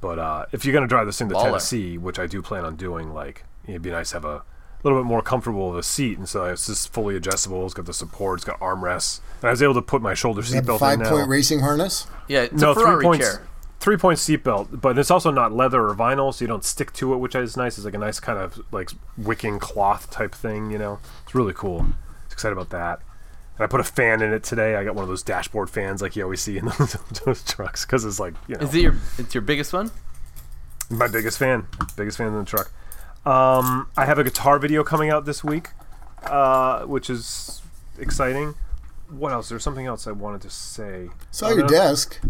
but 0.00 0.18
uh, 0.18 0.46
if 0.52 0.64
you're 0.64 0.74
gonna 0.74 0.86
drive 0.86 1.06
this 1.06 1.18
thing 1.18 1.28
to 1.28 1.34
Baller. 1.34 1.44
Tennessee, 1.44 1.98
which 1.98 2.18
I 2.18 2.26
do 2.26 2.42
plan 2.42 2.64
on 2.64 2.76
doing, 2.76 3.12
like 3.12 3.44
it'd 3.66 3.82
be 3.82 3.90
nice 3.90 4.10
to 4.10 4.16
have 4.16 4.24
a 4.24 4.42
little 4.82 4.98
bit 4.98 5.06
more 5.06 5.22
comfortable 5.22 5.70
of 5.70 5.76
a 5.76 5.82
seat. 5.82 6.18
And 6.18 6.28
so 6.28 6.44
it's 6.44 6.66
just 6.66 6.92
fully 6.92 7.16
adjustable. 7.16 7.64
It's 7.64 7.74
got 7.74 7.86
the 7.86 7.92
support. 7.94 8.38
It's 8.38 8.44
got 8.44 8.58
armrests. 8.60 9.20
And 9.40 9.48
I 9.48 9.50
was 9.50 9.62
able 9.62 9.74
to 9.74 9.82
put 9.82 10.02
my 10.02 10.14
shoulder 10.14 10.42
You 10.42 10.54
have 10.54 10.64
a 10.64 10.66
seatbelt 10.68 10.74
in 10.74 10.78
five 10.78 10.98
now. 11.00 11.10
point 11.10 11.28
racing 11.28 11.60
harness. 11.60 12.06
Yeah. 12.28 12.42
It's 12.42 12.54
no, 12.54 12.70
a 12.72 12.74
Ferrari 12.74 12.96
three 12.96 13.04
points. 13.04 13.26
chair. 13.26 13.42
Three 13.80 13.96
point 13.96 14.18
seatbelt, 14.18 14.80
but 14.80 14.98
it's 14.98 15.10
also 15.10 15.30
not 15.30 15.52
leather 15.52 15.86
or 15.88 15.94
vinyl, 15.94 16.34
so 16.34 16.44
you 16.44 16.48
don't 16.48 16.64
stick 16.64 16.92
to 16.94 17.14
it, 17.14 17.18
which 17.18 17.34
is 17.36 17.56
nice. 17.56 17.78
It's 17.78 17.84
like 17.84 17.94
a 17.94 17.98
nice 17.98 18.18
kind 18.18 18.38
of 18.38 18.60
like 18.72 18.90
wicking 19.16 19.58
cloth 19.60 20.10
type 20.10 20.34
thing, 20.34 20.70
you 20.72 20.78
know. 20.78 20.98
It's 21.24 21.34
really 21.34 21.52
cool. 21.54 21.86
Excited 22.30 22.52
about 22.52 22.70
that. 22.70 23.00
And 23.56 23.64
I 23.64 23.66
put 23.68 23.78
a 23.80 23.84
fan 23.84 24.20
in 24.20 24.32
it 24.32 24.42
today. 24.42 24.74
I 24.74 24.82
got 24.84 24.94
one 24.96 25.04
of 25.04 25.08
those 25.08 25.22
dashboard 25.22 25.70
fans 25.70 26.02
like 26.02 26.16
you 26.16 26.24
always 26.24 26.40
see 26.40 26.58
in 26.58 26.64
those, 26.78 26.96
those 27.24 27.44
trucks 27.44 27.84
because 27.84 28.04
it's 28.04 28.18
like 28.20 28.34
you 28.48 28.56
know 28.56 28.62
Is 28.62 28.74
it 28.74 28.80
your? 28.80 28.96
It's 29.16 29.34
your 29.34 29.42
biggest 29.42 29.72
one? 29.72 29.90
my 30.90 31.06
biggest 31.06 31.38
fan, 31.38 31.66
biggest 31.96 32.16
fan 32.18 32.28
in 32.28 32.34
the 32.38 32.44
truck. 32.44 32.72
Um, 33.26 33.88
I 33.96 34.04
have 34.06 34.18
a 34.18 34.24
guitar 34.24 34.58
video 34.58 34.82
coming 34.82 35.10
out 35.10 35.24
this 35.24 35.44
week, 35.44 35.70
uh, 36.24 36.82
which 36.84 37.10
is 37.10 37.62
exciting. 37.98 38.54
What 39.10 39.32
else? 39.32 39.48
There's 39.48 39.62
something 39.62 39.86
else 39.86 40.06
I 40.06 40.12
wanted 40.12 40.42
to 40.42 40.50
say. 40.50 41.10
Saw 41.30 41.48
your 41.48 41.62
no. 41.62 41.68
desk. 41.68 42.20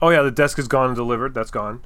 Oh 0.00 0.10
yeah, 0.10 0.22
the 0.22 0.30
desk 0.30 0.58
is 0.58 0.68
gone 0.68 0.88
and 0.88 0.96
delivered. 0.96 1.34
That's 1.34 1.50
gone. 1.50 1.82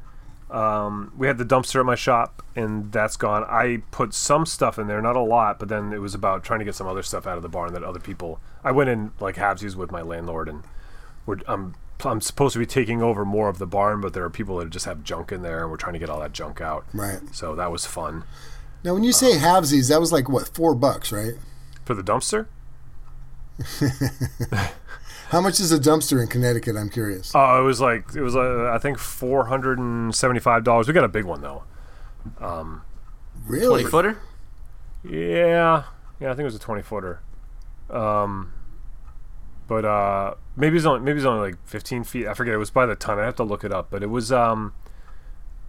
Um, 0.50 1.12
we 1.16 1.26
had 1.26 1.38
the 1.38 1.44
dumpster 1.44 1.80
at 1.80 1.86
my 1.86 1.96
shop, 1.96 2.42
and 2.54 2.92
that's 2.92 3.16
gone. 3.16 3.44
I 3.44 3.82
put 3.90 4.14
some 4.14 4.46
stuff 4.46 4.78
in 4.78 4.86
there, 4.86 5.02
not 5.02 5.16
a 5.16 5.20
lot, 5.20 5.58
but 5.58 5.68
then 5.68 5.92
it 5.92 5.98
was 5.98 6.14
about 6.14 6.44
trying 6.44 6.60
to 6.60 6.64
get 6.64 6.74
some 6.74 6.86
other 6.86 7.02
stuff 7.02 7.26
out 7.26 7.36
of 7.36 7.42
the 7.42 7.48
barn 7.48 7.72
that 7.74 7.82
other 7.82 7.98
people. 7.98 8.40
I 8.62 8.70
went 8.70 8.88
in 8.88 9.12
like 9.18 9.36
halvesies 9.36 9.74
with 9.74 9.90
my 9.90 10.02
landlord, 10.02 10.48
and 10.48 10.62
we're, 11.26 11.38
I'm 11.48 11.74
I'm 12.04 12.20
supposed 12.20 12.52
to 12.52 12.58
be 12.58 12.66
taking 12.66 13.02
over 13.02 13.24
more 13.24 13.48
of 13.48 13.58
the 13.58 13.66
barn, 13.66 14.00
but 14.00 14.12
there 14.12 14.24
are 14.24 14.30
people 14.30 14.58
that 14.58 14.70
just 14.70 14.84
have 14.84 15.02
junk 15.02 15.32
in 15.32 15.42
there, 15.42 15.62
and 15.62 15.70
we're 15.70 15.76
trying 15.78 15.94
to 15.94 15.98
get 15.98 16.10
all 16.10 16.20
that 16.20 16.32
junk 16.32 16.60
out. 16.60 16.84
Right. 16.92 17.20
So 17.32 17.54
that 17.54 17.70
was 17.72 17.86
fun 17.86 18.24
Now, 18.84 18.94
when 18.94 19.02
you 19.04 19.12
say 19.12 19.32
halvesies, 19.38 19.88
that 19.88 19.98
was 20.00 20.12
like 20.12 20.28
what 20.28 20.48
four 20.54 20.74
bucks, 20.74 21.10
right? 21.12 21.34
for 21.84 21.94
the 21.94 22.02
dumpster. 22.02 22.46
How 25.30 25.40
much 25.40 25.58
is 25.60 25.72
a 25.72 25.78
dumpster 25.78 26.20
in 26.20 26.28
Connecticut? 26.28 26.76
I'm 26.76 26.90
curious. 26.90 27.32
Oh, 27.34 27.60
it 27.60 27.64
was 27.64 27.80
like 27.80 28.14
it 28.14 28.20
was 28.20 28.36
uh, 28.36 28.70
I 28.72 28.78
think 28.78 28.98
four 28.98 29.46
hundred 29.46 29.78
and 29.78 30.14
seventy 30.14 30.40
five 30.40 30.62
dollars. 30.64 30.86
We 30.88 30.94
got 30.94 31.04
a 31.04 31.08
big 31.08 31.24
one 31.24 31.40
though. 31.40 31.64
really? 33.46 33.66
Twenty 33.82 33.84
footer? 33.84 34.18
Yeah, 35.04 35.84
yeah, 36.20 36.26
I 36.30 36.30
think 36.30 36.40
it 36.40 36.44
was 36.44 36.54
a 36.54 36.60
twenty 36.60 36.82
footer. 36.82 37.20
Um, 37.90 38.52
but 39.68 39.84
uh, 39.84 40.34
maybe 40.56 40.76
it's 40.76 40.86
only 40.86 41.00
maybe 41.00 41.18
it's 41.18 41.26
only 41.26 41.50
like 41.50 41.58
fifteen 41.66 42.04
feet. 42.04 42.26
I 42.26 42.34
forget. 42.34 42.54
It 42.54 42.58
was 42.58 42.70
by 42.70 42.86
the 42.86 42.94
ton. 42.96 43.18
I 43.18 43.24
have 43.24 43.36
to 43.36 43.44
look 43.44 43.64
it 43.64 43.72
up. 43.72 43.88
But 43.90 44.02
it 44.02 44.10
was 44.10 44.30
um, 44.32 44.72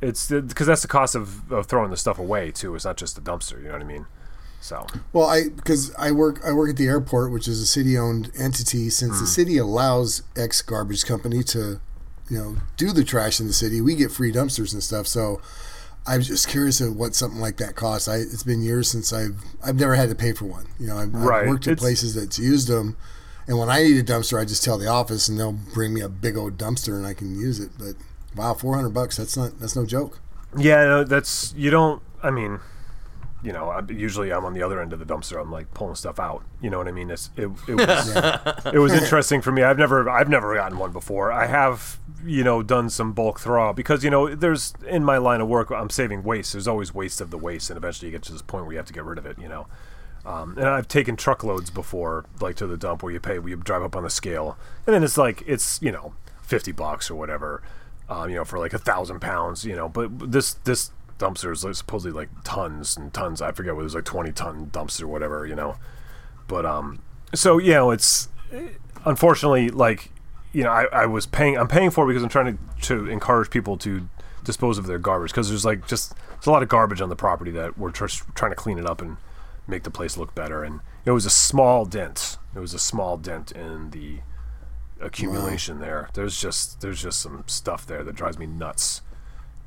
it's 0.02 0.30
because 0.30 0.68
that's 0.68 0.82
the 0.84 0.88
cost 0.88 1.16
of, 1.16 1.52
of 1.52 1.66
throwing 1.66 1.90
the 1.92 1.98
stuff 1.98 2.20
away 2.20 2.52
too. 2.52 2.76
It's 2.76 2.86
not 2.86 2.98
just 2.98 3.16
the 3.16 3.22
dumpster. 3.22 3.58
You 3.62 3.68
know 3.68 3.74
what 3.74 3.82
I 3.82 3.86
mean? 3.86 4.06
So 4.62 4.86
Well, 5.14 5.26
I 5.28 5.50
because 5.50 5.94
I 5.96 6.12
work 6.12 6.40
I 6.46 6.52
work 6.52 6.70
at 6.70 6.78
the 6.78 6.88
airport, 6.88 7.32
which 7.32 7.48
is 7.48 7.62
a 7.62 7.66
city-owned 7.66 8.32
entity. 8.38 8.90
Since 8.90 9.16
Hmm. 9.16 9.22
the 9.22 9.28
city 9.28 9.58
allows 9.58 10.24
X 10.36 10.62
garbage 10.62 11.06
company 11.06 11.44
to, 11.44 11.80
you 12.30 12.38
know, 12.38 12.58
do 12.76 12.92
the 12.92 13.04
trash 13.04 13.40
in 13.40 13.48
the 13.48 13.54
city, 13.54 13.82
we 13.82 13.96
get 13.96 14.12
free 14.12 14.32
dumpsters 14.32 14.74
and 14.74 14.84
stuff. 14.84 15.08
So 15.08 15.42
I'm 16.08 16.22
just 16.22 16.48
curious 16.48 16.82
of 16.82 16.96
what 16.96 17.16
something 17.16 17.40
like 17.40 17.58
that 17.58 17.76
costs. 17.76 18.08
I 18.08 18.18
it's 18.18 18.44
been 18.44 18.62
years 18.62 18.90
since 18.90 19.14
I've 19.14 19.44
I've 19.64 19.80
never 19.80 19.96
had 19.96 20.10
to 20.10 20.16
pay 20.16 20.34
for 20.34 20.46
one. 20.46 20.66
You 20.80 20.88
know, 20.88 20.98
I've, 20.98 21.14
Right. 21.14 21.44
I've 21.44 21.50
worked 21.50 21.68
at 21.68 21.74
It's- 21.74 21.84
places 21.84 22.16
that's 22.16 22.40
used 22.40 22.68
them, 22.68 22.98
and 23.48 23.58
when 23.58 23.70
I 23.70 23.84
need 23.84 23.98
a 23.98 24.04
dumpster, 24.04 24.40
I 24.40 24.46
just 24.46 24.64
tell 24.64 24.78
the 24.78 24.88
office, 24.88 25.30
and 25.30 25.40
they'll 25.40 25.54
bring 25.54 25.94
me 25.94 26.02
a 26.02 26.10
big 26.10 26.36
old 26.38 26.58
dumpster, 26.58 26.98
and 26.98 27.06
I 27.06 27.14
can 27.14 27.40
use 27.40 27.60
it. 27.60 27.72
But 27.78 27.96
wow, 28.36 28.54
400 28.54 28.90
bucks. 28.90 29.18
That's 29.18 29.38
not 29.38 29.60
that's 29.60 29.76
no 29.76 29.86
joke. 29.86 30.20
yeah, 30.58 30.84
no, 30.86 31.04
that's 31.04 31.54
you 31.56 31.70
don't. 31.70 32.02
I 32.22 32.30
mean, 32.30 32.60
you 33.44 33.54
know, 33.54 33.70
I, 33.70 33.82
usually 33.90 34.34
I'm 34.34 34.44
on 34.44 34.54
the 34.54 34.64
other 34.64 34.82
end 34.82 34.92
of 34.92 35.00
the 35.00 35.06
dumpster. 35.06 35.40
I'm 35.40 35.52
like 35.52 35.74
pulling 35.74 35.96
stuff 35.96 36.20
out. 36.20 36.44
You 36.62 36.70
know 36.70 36.78
what 36.78 36.90
I 36.90 36.92
mean? 36.92 37.10
It's, 37.10 37.30
it 37.38 37.50
it 37.68 37.76
was 37.76 38.16
it 38.74 38.80
was 38.80 38.92
interesting 38.92 39.42
for 39.42 39.52
me. 39.54 39.64
I've 39.64 39.78
never 39.78 40.10
I've 40.10 40.30
never 40.30 40.54
gotten 40.56 40.78
one 40.78 40.92
before. 40.92 41.32
I 41.32 41.46
have 41.46 42.00
you 42.26 42.44
know 42.44 42.62
done 42.62 42.90
some 42.90 43.14
bulk 43.14 43.40
throw 43.40 43.72
because 43.72 44.04
you 44.04 44.10
know 44.10 44.36
there's 44.36 44.74
in 44.88 45.06
my 45.06 45.18
line 45.18 45.40
of 45.40 45.48
work 45.48 45.72
I'm 45.72 45.90
saving 45.90 46.24
waste. 46.24 46.52
There's 46.52 46.68
always 46.68 46.94
waste 46.94 47.22
of 47.22 47.32
the 47.32 47.38
waste, 47.38 47.70
and 47.70 47.78
eventually 47.78 48.08
you 48.08 48.12
get 48.12 48.24
to 48.24 48.34
this 48.34 48.42
point 48.42 48.66
where 48.66 48.74
you 48.74 48.78
have 48.78 48.88
to 48.88 48.94
get 48.94 49.06
rid 49.06 49.18
of 49.18 49.26
it. 49.26 49.40
You 49.40 49.48
know. 49.48 49.68
Um, 50.28 50.58
and 50.58 50.68
I've 50.68 50.90
taken 50.90 51.16
truckloads 51.16 51.70
before, 51.70 52.26
like 52.42 52.58
to 52.58 52.68
the 52.68 52.76
dump 52.76 53.02
where 53.02 53.14
you 53.14 53.20
pay, 53.20 53.40
where 53.40 53.50
you 53.50 53.56
drive 53.56 53.82
up 53.82 53.96
on 53.96 54.04
the 54.04 54.10
scale, 54.10 54.58
and 54.86 54.94
then 54.94 55.02
it's 55.02 55.18
like 55.18 55.42
it's 55.48 55.82
you 55.82 55.90
know 55.90 56.16
fifty 56.42 56.74
bucks 56.74 57.10
or 57.10 57.16
whatever, 57.16 57.64
um, 58.10 58.30
you 58.30 58.36
know 58.36 58.44
for 58.44 58.60
like 58.60 58.74
a 58.74 58.78
thousand 58.78 59.22
pounds, 59.22 59.64
you 59.64 59.74
know. 59.74 59.88
But 59.88 60.32
this 60.32 60.56
this 60.66 60.92
dumpster 61.18 61.54
is 61.54 61.64
like 61.64 61.76
supposedly 61.76 62.12
like 62.12 62.28
tons 62.44 62.98
and 62.98 63.14
tons. 63.14 63.42
I 63.42 63.54
forget 63.54 63.74
what 63.74 63.82
it 63.82 63.86
was 63.86 63.96
like 63.96 64.04
twenty 64.04 64.34
ton 64.34 64.68
dumpster 64.68 65.04
or 65.04 65.08
whatever, 65.08 65.48
you 65.48 65.56
know. 65.56 65.78
But 66.50 66.66
um, 66.66 67.02
so 67.34 67.58
you 67.58 67.72
know 67.72 67.92
it's 67.92 68.28
unfortunately 69.06 69.70
like 69.70 70.12
you 70.52 70.64
know 70.64 70.72
I, 70.72 70.88
I 70.92 71.06
was 71.06 71.26
paying 71.26 71.58
I'm 71.58 71.70
paying 71.70 71.90
for 71.90 72.04
it 72.04 72.08
because 72.08 72.24
I'm 72.24 72.30
trying 72.30 72.58
to 72.58 72.88
to 72.88 73.10
encourage 73.10 73.50
people 73.50 73.78
to 73.78 74.10
dispose 74.44 74.78
of 74.78 74.88
their 74.88 75.00
garbage 75.00 75.32
because 75.32 75.48
there's 75.48 75.64
like 75.64 75.88
just 75.88 76.16
there's 76.32 76.48
a 76.48 76.52
lot 76.52 76.64
of 76.64 76.68
garbage 76.68 77.00
on 77.00 77.08
the 77.08 77.16
property 77.16 77.52
that 77.52 77.78
we're 77.78 77.92
just 77.92 78.24
trying 78.36 78.52
to 78.52 78.56
clean 78.56 78.78
it 78.78 78.86
up 78.86 79.02
and 79.02 79.16
make 79.68 79.84
the 79.84 79.92
place 79.92 80.18
look 80.18 80.34
better 80.34 80.64
and 80.64 80.80
it 81.06 81.12
was 81.12 81.26
a 81.26 81.30
small 81.30 81.86
dent 81.86 82.38
it 82.56 82.60
was 82.60 82.74
a 82.74 82.80
small 82.80 83.18
dent 83.18 83.52
in 83.52 83.92
the 83.92 84.20
accumulation 85.00 85.80
there 85.80 86.10
there's 86.14 86.40
just 86.40 86.82
there's 86.82 87.02
just 87.02 87.20
some 87.20 87.44
stuff 87.48 87.86
there 87.86 88.04
that 88.04 88.16
drives 88.16 88.40
me 88.40 88.48
nuts 88.48 89.02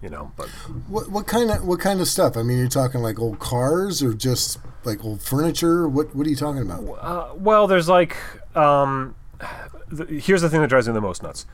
you 0.03 0.09
know 0.09 0.33
but 0.37 0.49
What 0.89 1.09
what 1.11 1.27
kind 1.27 1.51
of 1.51 1.65
what 1.65 1.79
kind 1.79 2.01
of 2.01 2.09
stuff? 2.09 2.37
I 2.37 2.43
mean, 2.43 2.59
you're 2.59 2.69
talking 2.69 3.03
like 3.03 3.19
old 3.19 3.39
cars 3.39 4.03
or 4.03 4.15
just 4.15 4.59
like 4.85 5.05
old 5.05 5.21
furniture? 5.23 5.89
What 5.89 6.15
what 6.17 6.27
are 6.27 6.31
you 6.31 6.37
talking 6.37 6.63
about? 6.63 6.83
Uh, 7.01 7.35
well, 7.37 7.67
there's 7.67 7.89
like, 7.89 8.17
um, 8.57 9.15
the, 9.89 10.07
here's 10.07 10.41
the 10.41 10.49
thing 10.49 10.63
that 10.63 10.69
drives 10.69 10.89
me 10.89 10.95
the 10.95 11.01
most 11.01 11.23
nuts 11.23 11.45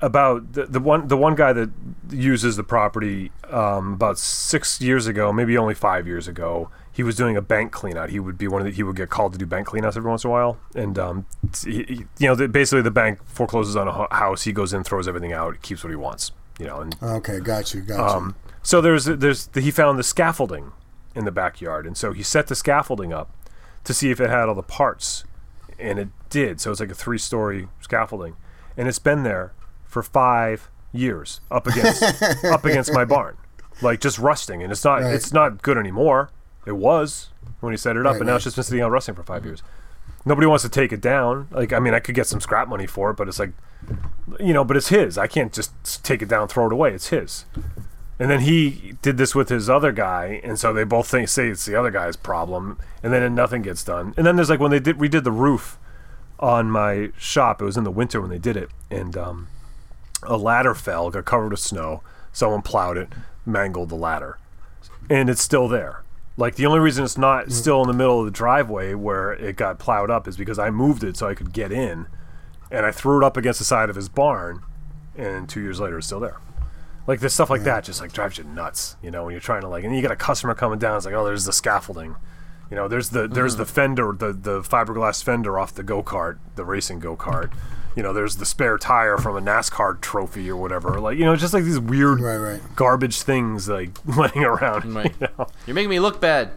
about 0.00 0.54
the, 0.54 0.64
the 0.66 0.80
one 0.80 1.08
the 1.08 1.16
one 1.16 1.34
guy 1.34 1.52
that 1.52 1.70
uses 2.10 2.56
the 2.56 2.64
property 2.64 3.30
um, 3.50 3.92
about 3.92 4.18
six 4.18 4.80
years 4.80 5.06
ago, 5.06 5.32
maybe 5.32 5.56
only 5.58 5.74
five 5.74 6.06
years 6.06 6.26
ago. 6.26 6.70
He 6.94 7.02
was 7.02 7.16
doing 7.16 7.36
a 7.38 7.42
bank 7.42 7.72
cleanout. 7.72 8.10
He 8.10 8.20
would 8.20 8.36
be 8.36 8.46
one 8.48 8.60
of 8.60 8.66
the, 8.66 8.70
he 8.72 8.82
would 8.82 8.96
get 8.96 9.08
called 9.08 9.32
to 9.32 9.38
do 9.38 9.46
bank 9.46 9.68
cleanouts 9.68 9.96
every 9.96 10.10
once 10.10 10.24
in 10.24 10.28
a 10.28 10.32
while, 10.32 10.58
and 10.74 10.98
um, 10.98 11.26
he, 11.64 11.84
he- 11.84 12.04
you 12.18 12.28
know, 12.28 12.34
the, 12.34 12.48
basically 12.48 12.82
the 12.82 12.90
bank 12.90 13.18
forecloses 13.24 13.76
on 13.76 13.88
a 13.88 14.14
house. 14.14 14.42
He 14.42 14.52
goes 14.52 14.72
in, 14.74 14.84
throws 14.84 15.08
everything 15.08 15.32
out, 15.32 15.60
keeps 15.62 15.82
what 15.82 15.90
he 15.90 15.96
wants, 15.96 16.32
you 16.58 16.66
know, 16.66 16.80
and 16.82 16.94
Okay, 17.02 17.40
got 17.40 17.72
you, 17.72 17.80
got 17.80 17.96
you. 17.96 18.02
um, 18.16 18.34
so 18.62 18.80
there's 18.80 19.06
there's 19.06 19.48
he 19.54 19.70
found 19.70 19.98
the 19.98 20.02
scaffolding 20.02 20.72
in 21.14 21.24
the 21.24 21.32
backyard, 21.32 21.86
and 21.86 21.96
so 21.96 22.12
he 22.12 22.22
set 22.22 22.46
the 22.48 22.54
scaffolding 22.54 23.12
up 23.12 23.30
to 23.84 23.94
see 23.94 24.10
if 24.10 24.20
it 24.20 24.28
had 24.30 24.48
all 24.48 24.54
the 24.54 24.62
parts, 24.62 25.24
and 25.78 25.98
it 25.98 26.08
did. 26.30 26.60
So 26.60 26.70
it's 26.70 26.80
like 26.80 26.90
a 26.90 26.94
three-story 26.94 27.68
scaffolding, 27.80 28.36
and 28.76 28.86
it's 28.86 28.98
been 28.98 29.22
there 29.22 29.52
for 29.86 30.02
five 30.02 30.70
years 30.92 31.40
up 31.50 31.66
against 31.66 32.02
up 32.44 32.64
against 32.66 32.92
my 32.92 33.04
barn, 33.06 33.38
like 33.80 33.98
just 34.00 34.18
rusting, 34.18 34.62
and 34.62 34.70
it's 34.70 34.84
not 34.84 35.00
Right. 35.00 35.14
it's 35.14 35.32
not 35.32 35.62
good 35.62 35.78
anymore. 35.78 36.30
It 36.66 36.72
was 36.76 37.30
when 37.60 37.72
he 37.72 37.76
set 37.76 37.96
it 37.96 38.06
up, 38.06 38.12
Right, 38.12 38.20
and 38.20 38.26
now 38.26 38.32
right. 38.32 38.36
it's 38.36 38.44
just 38.44 38.56
been 38.56 38.64
sitting 38.64 38.82
out 38.82 38.90
rusting 38.90 39.14
for 39.14 39.22
five 39.22 39.44
years. 39.44 39.62
Nobody 40.24 40.46
wants 40.46 40.62
to 40.62 40.68
take 40.68 40.92
it 40.92 41.00
down. 41.00 41.48
Like 41.50 41.72
I 41.72 41.78
mean, 41.80 41.94
I 41.94 42.00
could 42.00 42.14
get 42.14 42.26
some 42.26 42.40
scrap 42.40 42.68
money 42.68 42.86
for 42.86 43.10
it, 43.10 43.16
but 43.16 43.28
it's 43.28 43.38
like 43.38 43.50
you 44.38 44.52
know, 44.52 44.64
but 44.64 44.76
it's 44.76 44.88
his. 44.88 45.18
I 45.18 45.26
can't 45.26 45.52
just 45.52 46.04
take 46.04 46.22
it 46.22 46.28
down, 46.28 46.48
throw 46.48 46.66
it 46.66 46.72
away. 46.72 46.92
It's 46.92 47.08
his. 47.08 47.44
And 48.18 48.30
then 48.30 48.40
he 48.40 48.94
did 49.02 49.16
this 49.16 49.34
with 49.34 49.48
his 49.48 49.68
other 49.68 49.90
guy, 49.90 50.40
and 50.44 50.56
so 50.58 50.72
they 50.72 50.84
both 50.84 51.08
think, 51.08 51.28
say 51.28 51.48
it's 51.48 51.64
the 51.64 51.74
other 51.74 51.90
guy's 51.90 52.14
problem, 52.14 52.78
and 53.02 53.12
then 53.12 53.34
nothing 53.34 53.62
gets 53.62 53.82
done. 53.82 54.14
And 54.16 54.24
then 54.24 54.36
there's 54.36 54.50
like 54.50 54.60
when 54.60 54.70
they 54.70 54.78
did 54.78 54.98
redid 54.98 55.24
the 55.24 55.32
roof 55.32 55.76
on 56.38 56.70
my 56.70 57.10
shop. 57.18 57.60
It 57.60 57.64
was 57.64 57.76
in 57.76 57.82
the 57.82 57.90
winter 57.90 58.20
when 58.20 58.30
they 58.30 58.38
did 58.38 58.56
it, 58.56 58.68
and 58.90 59.16
um, 59.16 59.48
a 60.22 60.36
ladder 60.36 60.74
fell, 60.74 61.10
got 61.10 61.24
covered 61.24 61.50
with 61.50 61.58
snow. 61.60 62.02
Someone 62.32 62.62
plowed 62.62 62.96
it, 62.96 63.08
mangled 63.44 63.88
the 63.88 63.96
ladder, 63.96 64.38
and 65.10 65.28
it's 65.28 65.42
still 65.42 65.66
there. 65.66 66.01
Like 66.36 66.54
the 66.56 66.66
only 66.66 66.80
reason 66.80 67.04
it's 67.04 67.18
not 67.18 67.46
mm. 67.46 67.52
still 67.52 67.82
in 67.82 67.88
the 67.88 67.94
middle 67.94 68.20
of 68.20 68.24
the 68.24 68.30
driveway 68.30 68.94
where 68.94 69.32
it 69.32 69.56
got 69.56 69.78
plowed 69.78 70.10
up 70.10 70.26
is 70.26 70.36
because 70.36 70.58
I 70.58 70.70
moved 70.70 71.04
it 71.04 71.16
so 71.16 71.28
I 71.28 71.34
could 71.34 71.52
get 71.52 71.72
in, 71.72 72.06
and 72.70 72.86
I 72.86 72.90
threw 72.90 73.18
it 73.18 73.24
up 73.24 73.36
against 73.36 73.58
the 73.58 73.64
side 73.64 73.90
of 73.90 73.96
his 73.96 74.08
barn, 74.08 74.62
and 75.16 75.48
two 75.48 75.60
years 75.60 75.78
later 75.78 75.98
it's 75.98 76.06
still 76.06 76.20
there. 76.20 76.38
Like 77.06 77.20
this 77.20 77.34
stuff 77.34 77.50
like 77.50 77.64
that 77.64 77.84
just 77.84 78.00
like 78.00 78.12
drives 78.12 78.38
you 78.38 78.44
nuts, 78.44 78.96
you 79.02 79.10
know, 79.10 79.24
when 79.24 79.32
you're 79.32 79.40
trying 79.40 79.62
to 79.62 79.68
like, 79.68 79.84
and 79.84 79.94
you 79.94 80.02
got 80.02 80.12
a 80.12 80.16
customer 80.16 80.54
coming 80.54 80.78
down, 80.78 80.96
it's 80.96 81.04
like, 81.04 81.14
oh, 81.14 81.24
there's 81.24 81.44
the 81.44 81.52
scaffolding, 81.52 82.16
you 82.72 82.76
know, 82.76 82.88
there's 82.88 83.10
the 83.10 83.28
there's 83.28 83.56
the 83.56 83.66
fender, 83.66 84.12
the 84.16 84.32
the 84.32 84.62
fiberglass 84.62 85.22
fender 85.22 85.58
off 85.58 85.74
the 85.74 85.82
go 85.82 86.02
kart, 86.02 86.38
the 86.56 86.64
racing 86.64 87.00
go 87.00 87.14
kart, 87.16 87.52
you 87.94 88.02
know, 88.02 88.14
there's 88.14 88.36
the 88.36 88.46
spare 88.46 88.78
tire 88.78 89.18
from 89.18 89.36
a 89.36 89.42
NASCAR 89.42 90.00
trophy 90.00 90.48
or 90.50 90.56
whatever, 90.56 90.98
like 90.98 91.18
you 91.18 91.26
know, 91.26 91.36
just 91.36 91.52
like 91.52 91.64
these 91.64 91.78
weird 91.78 92.18
Right, 92.20 92.38
right. 92.38 92.60
garbage 92.74 93.20
things 93.20 93.68
like 93.68 93.90
laying 94.16 94.42
around, 94.44 94.94
Right. 94.94 95.14
you 95.20 95.28
know? 95.38 95.46
You're 95.66 95.74
making 95.74 95.90
me 95.90 96.00
look 96.00 96.18
bad. 96.18 96.52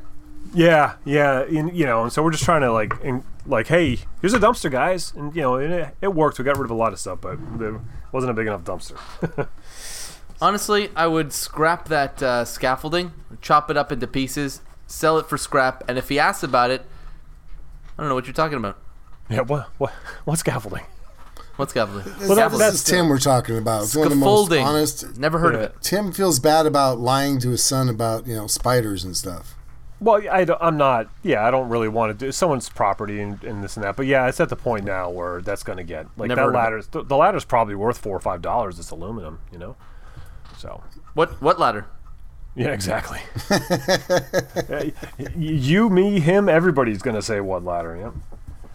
Yeah, 0.53 0.93
yeah, 1.03 1.41
and, 1.41 1.75
you 1.75 1.85
know, 1.85 2.03
and 2.03 2.13
so 2.13 2.23
we're 2.23 2.31
just 2.31 2.45
trying 2.45 2.61
to 2.61 2.71
like, 2.71 2.93
in, 3.03 3.23
like, 3.45 3.67
hey, 3.67 3.99
here's 4.21 4.33
a 4.33 4.39
dumpster, 4.39 4.71
guys, 4.71 5.11
and 5.13 5.35
you 5.35 5.41
know, 5.41 5.55
it, 5.55 5.93
it 6.01 6.13
worked. 6.13 6.39
We 6.39 6.45
got 6.45 6.55
rid 6.57 6.63
of 6.65 6.71
a 6.71 6.75
lot 6.75 6.93
of 6.93 6.99
stuff, 6.99 7.19
but 7.19 7.33
it 7.59 7.73
wasn't 8.13 8.31
a 8.31 8.33
big 8.33 8.47
enough 8.47 8.61
dumpster. 8.63 8.97
Honestly, 10.41 10.89
I 10.95 11.07
would 11.07 11.31
scrap 11.33 11.87
that 11.89 12.21
uh, 12.21 12.45
scaffolding, 12.45 13.11
chop 13.41 13.69
it 13.71 13.75
up 13.77 13.91
into 13.91 14.05
pieces, 14.07 14.61
sell 14.87 15.17
it 15.17 15.27
for 15.27 15.37
scrap, 15.37 15.83
and 15.87 15.97
if 15.97 16.09
he 16.09 16.19
asks 16.19 16.43
about 16.43 16.71
it, 16.71 16.85
I 17.97 18.01
don't 18.01 18.09
know 18.09 18.15
what 18.15 18.25
you're 18.25 18.33
talking 18.33 18.57
about. 18.57 18.77
yeah, 19.29 19.41
what, 19.41 19.67
what, 19.77 19.91
what 20.25 20.37
scaffolding? 20.39 20.83
What 21.55 21.69
scaffolding? 21.69 22.03
This- 22.19 22.35
that- 22.35 22.49
this 22.51 22.59
that's 22.59 22.75
is 22.75 22.83
Tim 22.83 23.07
we're 23.07 23.17
talking 23.19 23.57
about. 23.57 23.83
It's 23.83 23.95
one 23.95 24.07
of 24.07 24.11
the 24.11 24.17
most 24.17 24.51
honest. 24.51 25.17
Never 25.17 25.39
heard 25.39 25.53
Yeah. 25.53 25.59
of 25.61 25.65
it. 25.71 25.75
Tim 25.81 26.11
feels 26.11 26.39
bad 26.39 26.65
about 26.65 26.99
lying 26.99 27.39
to 27.39 27.49
his 27.51 27.63
son 27.63 27.87
about 27.89 28.27
you 28.27 28.35
know 28.35 28.47
spiders 28.47 29.03
and 29.05 29.15
stuff. 29.15 29.55
Well, 30.01 30.21
I 30.29 30.43
don't, 30.43 30.61
I'm 30.61 30.75
not. 30.75 31.07
Yeah, 31.23 31.47
I 31.47 31.51
don't 31.51 31.69
really 31.69 31.87
want 31.87 32.11
to 32.11 32.25
do 32.25 32.29
someone's 32.33 32.67
property 32.67 33.21
and, 33.21 33.41
and 33.45 33.63
this 33.63 33.77
and 33.77 33.85
that. 33.85 33.95
But 33.95 34.05
yeah, 34.07 34.27
it's 34.27 34.41
at 34.41 34.49
the 34.49 34.57
point 34.57 34.83
now 34.83 35.09
where 35.09 35.41
that's 35.41 35.63
going 35.63 35.77
to 35.77 35.85
get 35.85 36.07
like 36.17 36.27
Never 36.27 36.35
that 36.35 36.41
heard 36.41 36.49
of 36.49 36.53
it. 36.55 36.57
ladder's 36.57 36.87
the, 36.87 37.03
the 37.03 37.15
ladder's 37.15 37.45
probably 37.45 37.75
worth 37.75 37.97
four 37.99 38.17
or 38.17 38.19
five 38.19 38.41
dollars. 38.41 38.77
It's 38.77 38.91
aluminum, 38.91 39.39
you 39.53 39.57
know. 39.57 39.77
So 40.57 40.83
What 41.13 41.41
what 41.41 41.57
ladder? 41.57 41.85
Yeah, 42.55 42.69
exactly. 42.69 43.19
You, 45.37 45.89
me, 45.89 46.19
him, 46.19 46.49
everybody's 46.49 47.01
going 47.01 47.15
to 47.15 47.21
say 47.21 47.39
what 47.39 47.63
ladder? 47.63 47.95
Yep. 47.97 48.13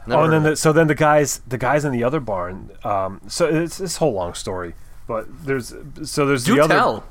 Never 0.07 0.21
oh, 0.21 0.25
and 0.25 0.33
then 0.33 0.43
the, 0.43 0.57
so 0.57 0.73
then 0.73 0.87
the 0.87 0.95
guys, 0.95 1.41
the 1.47 1.59
guys 1.59 1.85
in 1.85 1.93
the 1.93 2.03
other 2.05 2.21
barn. 2.21 2.71
Um, 2.85 3.21
so 3.29 3.47
it's 3.47 3.79
this 3.79 3.97
whole 3.99 4.13
long 4.13 4.35
story, 4.35 4.75
but 5.07 5.27
there's 5.45 5.75
so 6.03 6.27
there's 6.27 6.45
Do 6.45 6.55
the 6.55 6.63
other 6.63 6.75
tell. 6.75 7.05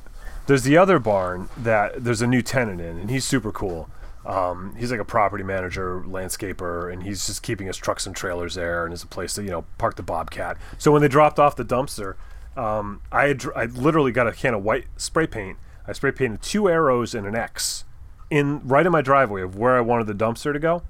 there's 0.47 0.63
the 0.63 0.77
other 0.77 0.99
barn 0.99 1.49
that 1.57 2.03
there's 2.03 2.21
a 2.21 2.27
new 2.27 2.41
tenant 2.41 2.81
in, 2.81 2.97
and 2.97 3.09
he's 3.09 3.25
super 3.25 3.51
cool. 3.51 3.89
Um, 4.25 4.75
he's 4.77 4.91
like 4.91 4.99
a 4.99 5.05
property 5.05 5.43
manager, 5.43 6.03
landscaper, 6.05 6.91
and 6.91 7.03
he's 7.03 7.25
just 7.25 7.41
keeping 7.43 7.67
his 7.67 7.77
trucks 7.77 8.05
and 8.05 8.15
trailers 8.15 8.55
there, 8.55 8.85
and 8.85 8.93
it's 8.93 9.03
a 9.03 9.07
place 9.07 9.33
to 9.35 9.43
you 9.43 9.51
know 9.51 9.65
park 9.77 9.95
the 9.95 10.03
bobcat. 10.03 10.57
So 10.77 10.91
when 10.91 11.01
they 11.01 11.07
dropped 11.07 11.39
off 11.39 11.55
the 11.55 11.65
dumpster, 11.65 12.15
um, 12.57 13.01
I 13.11 13.27
had, 13.27 13.43
I 13.55 13.65
literally 13.65 14.11
got 14.11 14.27
a 14.27 14.31
can 14.31 14.53
of 14.55 14.63
white 14.63 14.85
spray 14.97 15.27
paint. 15.27 15.57
I 15.89 15.93
spray 15.93 16.11
painted 16.11 16.41
two 16.41 16.69
arrows 16.69 17.13
and 17.15 17.25
an 17.27 17.35
X 17.35 17.83
in 18.29 18.61
right 18.67 18.85
in 18.85 18.91
my 18.91 19.01
driveway 19.01 19.41
of 19.41 19.55
where 19.57 19.75
I 19.75 19.81
wanted 19.81 20.07
the 20.07 20.13
dumpster 20.13 20.53
to 20.53 20.59
go. 20.59 20.83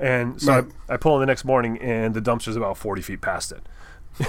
And 0.00 0.40
so 0.40 0.52
Right. 0.54 0.64
I, 0.88 0.94
I 0.94 0.96
pull 0.96 1.16
in 1.16 1.20
the 1.20 1.26
next 1.26 1.44
morning, 1.44 1.76
and 1.78 2.14
the 2.14 2.20
dumpster's 2.22 2.56
about 2.56 2.78
40 2.78 3.02
feet 3.02 3.20
past 3.20 3.52
it. 3.52 3.62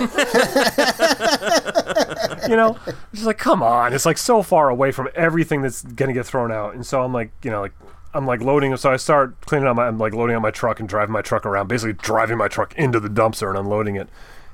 you 2.49 2.55
know, 2.55 2.77
it's 2.87 2.97
just 3.13 3.25
like, 3.25 3.37
come 3.37 3.61
on, 3.63 3.93
it's 3.93 4.05
like 4.05 4.17
so 4.17 4.41
far 4.41 4.69
away 4.69 4.91
from 4.91 5.09
everything 5.15 5.61
that's 5.61 5.81
gonna 5.83 6.13
get 6.13 6.25
thrown 6.25 6.51
out, 6.51 6.73
and 6.75 6.85
so 6.85 7.01
I'm 7.03 7.13
like, 7.13 7.31
you 7.43 7.51
know, 7.51 7.61
like 7.61 7.73
I'm 8.13 8.25
like 8.25 8.41
loading, 8.41 8.75
so 8.77 8.91
I 8.91 8.97
start 8.97 9.39
cleaning 9.41 9.67
up 9.67 9.75
my, 9.75 9.87
I'm 9.87 9.97
like 9.97 10.13
loading 10.13 10.35
out 10.35 10.41
my 10.41 10.51
truck 10.51 10.79
and 10.79 10.89
driving 10.89 11.13
my 11.13 11.21
truck 11.21 11.45
around, 11.45 11.67
basically 11.67 11.93
driving 11.93 12.37
my 12.37 12.47
truck 12.47 12.73
into 12.75 12.99
the 12.99 13.09
dumpster 13.09 13.49
and 13.49 13.57
unloading 13.57 13.95
it, 13.95 14.09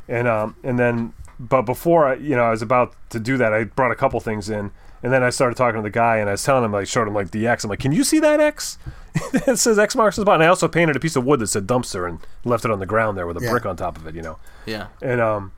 and 0.08 0.28
um, 0.28 0.56
and 0.64 0.78
then, 0.80 1.14
but 1.40 1.64
before 1.64 2.06
I, 2.08 2.16
you 2.16 2.36
know, 2.36 2.44
I 2.44 2.52
was 2.52 2.62
about 2.62 2.94
to 3.10 3.20
do 3.20 3.38
that, 3.38 3.54
I 3.54 3.64
brought 3.66 3.92
a 3.92 3.96
couple 3.96 4.20
things 4.20 4.50
in. 4.50 4.72
And 5.06 5.14
then 5.14 5.22
I 5.22 5.30
started 5.30 5.56
talking 5.56 5.78
to 5.78 5.84
the 5.84 5.92
guy, 5.92 6.18
and 6.18 6.28
I 6.28 6.32
was 6.32 6.44
telling 6.44 6.64
him, 6.66 6.74
I 6.74 6.84
showed 6.84 7.08
him 7.08 7.14
like 7.14 7.30
the 7.30 7.46
X. 7.46 7.64
I'm 7.64 7.70
like, 7.70 7.78
"Can 7.80 7.92
you 7.92 8.04
see 8.04 8.18
that 8.22 8.40
X? 8.40 8.80
it 9.34 9.60
says 9.60 9.78
X 9.78 9.96
marks 9.96 10.16
the 10.16 10.24
spot." 10.24 10.34
And 10.36 10.44
I 10.44 10.48
also 10.48 10.68
painted 10.68 10.96
a 10.96 11.00
piece 11.00 11.16
of 11.16 11.24
wood 11.24 11.40
that 11.42 11.48
said 11.48 11.68
dumpster 11.68 12.10
and 12.10 12.18
left 12.44 12.66
it 12.66 12.72
on 12.72 12.80
the 12.80 12.88
ground 12.88 13.16
there 13.16 13.28
with 13.28 13.38
a 13.38 13.42
Yeah. 13.42 13.52
brick 13.52 13.68
on 13.68 13.78
top 13.78 13.98
of 13.98 14.08
it. 14.08 14.16
You 14.16 14.24
know. 14.24 14.40
Yeah. 14.66 14.88
And 15.04 15.22
um, 15.22 15.52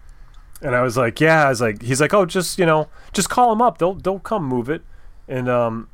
and 0.61 0.75
I 0.75 0.81
was 0.81 0.97
like, 0.97 1.21
yeah. 1.21 1.45
I 1.45 1.49
was 1.49 1.61
like, 1.61 1.81
he's 1.81 2.01
like, 2.01 2.13
oh, 2.13 2.25
just 2.25 2.59
you 2.59 2.65
know, 2.65 2.89
just 3.13 3.29
call 3.29 3.53
him 3.53 3.61
up. 3.61 3.77
They'll 3.77 3.93
they'll 3.93 4.19
come 4.19 4.43
move 4.43 4.69
it. 4.69 4.81
And 5.29 5.47
um, 5.47 5.87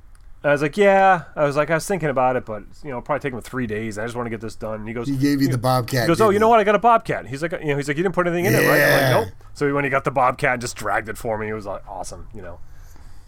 I 0.44 0.52
was 0.52 0.64
like, 0.64 0.76
yeah. 0.76 1.26
I 1.36 1.44
was 1.46 1.56
like, 1.56 1.70
I 1.70 1.76
was 1.76 1.86
thinking 1.88 2.10
about 2.10 2.36
it, 2.36 2.46
but 2.46 2.64
you 2.84 2.90
know, 2.90 2.98
it'll 2.98 3.02
probably 3.04 3.20
take 3.22 3.34
him 3.34 3.42
three 3.42 3.68
days. 3.68 4.00
I 4.00 4.04
just 4.06 4.16
want 4.16 4.26
to 4.26 4.32
get 4.32 4.42
this 4.42 4.56
done. 4.56 4.80
And 4.80 4.88
he 4.88 4.96
goes, 4.96 5.08
He 5.08 5.16
gave 5.16 5.44
you 5.44 5.48
the 5.48 5.60
Bobcat. 5.60 6.02
he 6.04 6.08
goes, 6.08 6.22
oh, 6.22 6.32
you 6.32 6.40
know 6.40 6.50
what? 6.50 6.60
I 6.60 6.64
got 6.64 6.74
a 6.76 6.80
bobcat. 6.80 7.28
He's 7.28 7.44
like, 7.44 7.52
you 7.52 7.66
know, 7.68 7.78
he's 7.78 7.88
like, 7.88 7.98
you 7.98 8.04
didn't 8.04 8.16
put 8.16 8.26
anything 8.26 8.46
in 8.46 8.56
it, 8.56 8.68
right? 8.68 8.74
I'm 8.74 8.78
Yeah. 8.80 9.18
like, 9.20 9.28
nope. 9.28 9.36
So 9.54 9.72
when 9.76 9.84
he 9.84 9.92
got 9.92 10.06
the 10.06 10.12
bobcat, 10.12 10.60
just 10.60 10.76
dragged 10.76 11.08
it 11.08 11.20
for 11.20 11.38
me. 11.38 11.50
It 11.50 11.54
was 11.54 11.68
like 11.68 11.88
awesome, 11.88 12.28
you 12.34 12.42
know. 12.42 12.60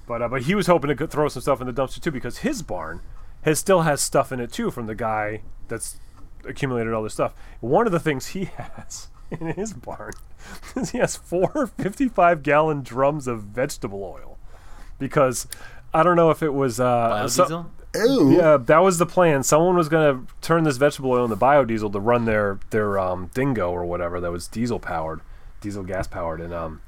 But 0.08 0.22
uh, 0.22 0.28
but 0.28 0.44
he 0.44 0.56
was 0.56 0.68
hoping 0.68 0.96
to 0.96 1.08
throw 1.08 1.28
some 1.30 1.42
stuff 1.42 1.62
in 1.62 1.68
the 1.68 1.74
dumpster 1.74 2.02
too 2.02 2.12
because 2.12 2.40
his 2.40 2.62
barn 2.62 3.02
has 3.42 3.60
still 3.60 3.82
has 3.82 4.02
stuff 4.02 4.32
in 4.32 4.40
it 4.40 4.52
too 4.52 4.72
from 4.72 4.88
the 4.88 4.96
guy 4.96 5.42
that's 5.68 5.98
accumulated 6.48 6.94
all 6.94 7.04
this 7.04 7.14
stuff. 7.14 7.34
One 7.60 7.86
of 7.86 7.92
the 7.92 8.00
things 8.00 8.28
he 8.28 8.46
has 8.58 9.08
in 9.32 9.48
his 9.48 9.74
barn 9.74 10.14
is 10.76 10.92
he 10.92 11.00
has 11.00 11.16
four 11.16 11.68
55 11.80 12.44
gallon 12.44 12.82
drums 12.84 13.28
of 13.28 13.44
vegetable 13.44 14.04
oil 14.04 14.38
because 15.00 15.48
I 15.94 16.04
don't 16.04 16.16
know 16.16 16.30
if 16.30 16.44
it 16.44 16.54
was 16.54 16.80
uh, 16.80 17.28
so- 17.28 17.46
Biodiesel? 17.46 17.66
Ooh. 17.98 18.34
yeah, 18.34 18.58
that 18.58 18.80
was 18.80 18.98
the 18.98 19.06
plan. 19.06 19.42
Someone 19.44 19.78
was 19.78 19.88
going 19.88 20.28
to 20.28 20.34
turn 20.42 20.66
this 20.66 20.76
vegetable 20.76 21.12
oil 21.12 21.24
into 21.24 21.38
biodiesel 21.38 21.94
to 21.94 22.00
run 22.00 22.26
their 22.26 22.60
their 22.72 23.00
um, 23.00 23.32
dingo 23.34 23.72
or 23.72 23.86
whatever 23.86 24.20
that 24.20 24.32
was 24.32 24.48
diesel 24.50 24.80
powered, 24.80 25.22
diesel 25.62 25.84
gas 25.84 26.06
powered, 26.06 26.42
and 26.42 26.54
um, 26.54 26.82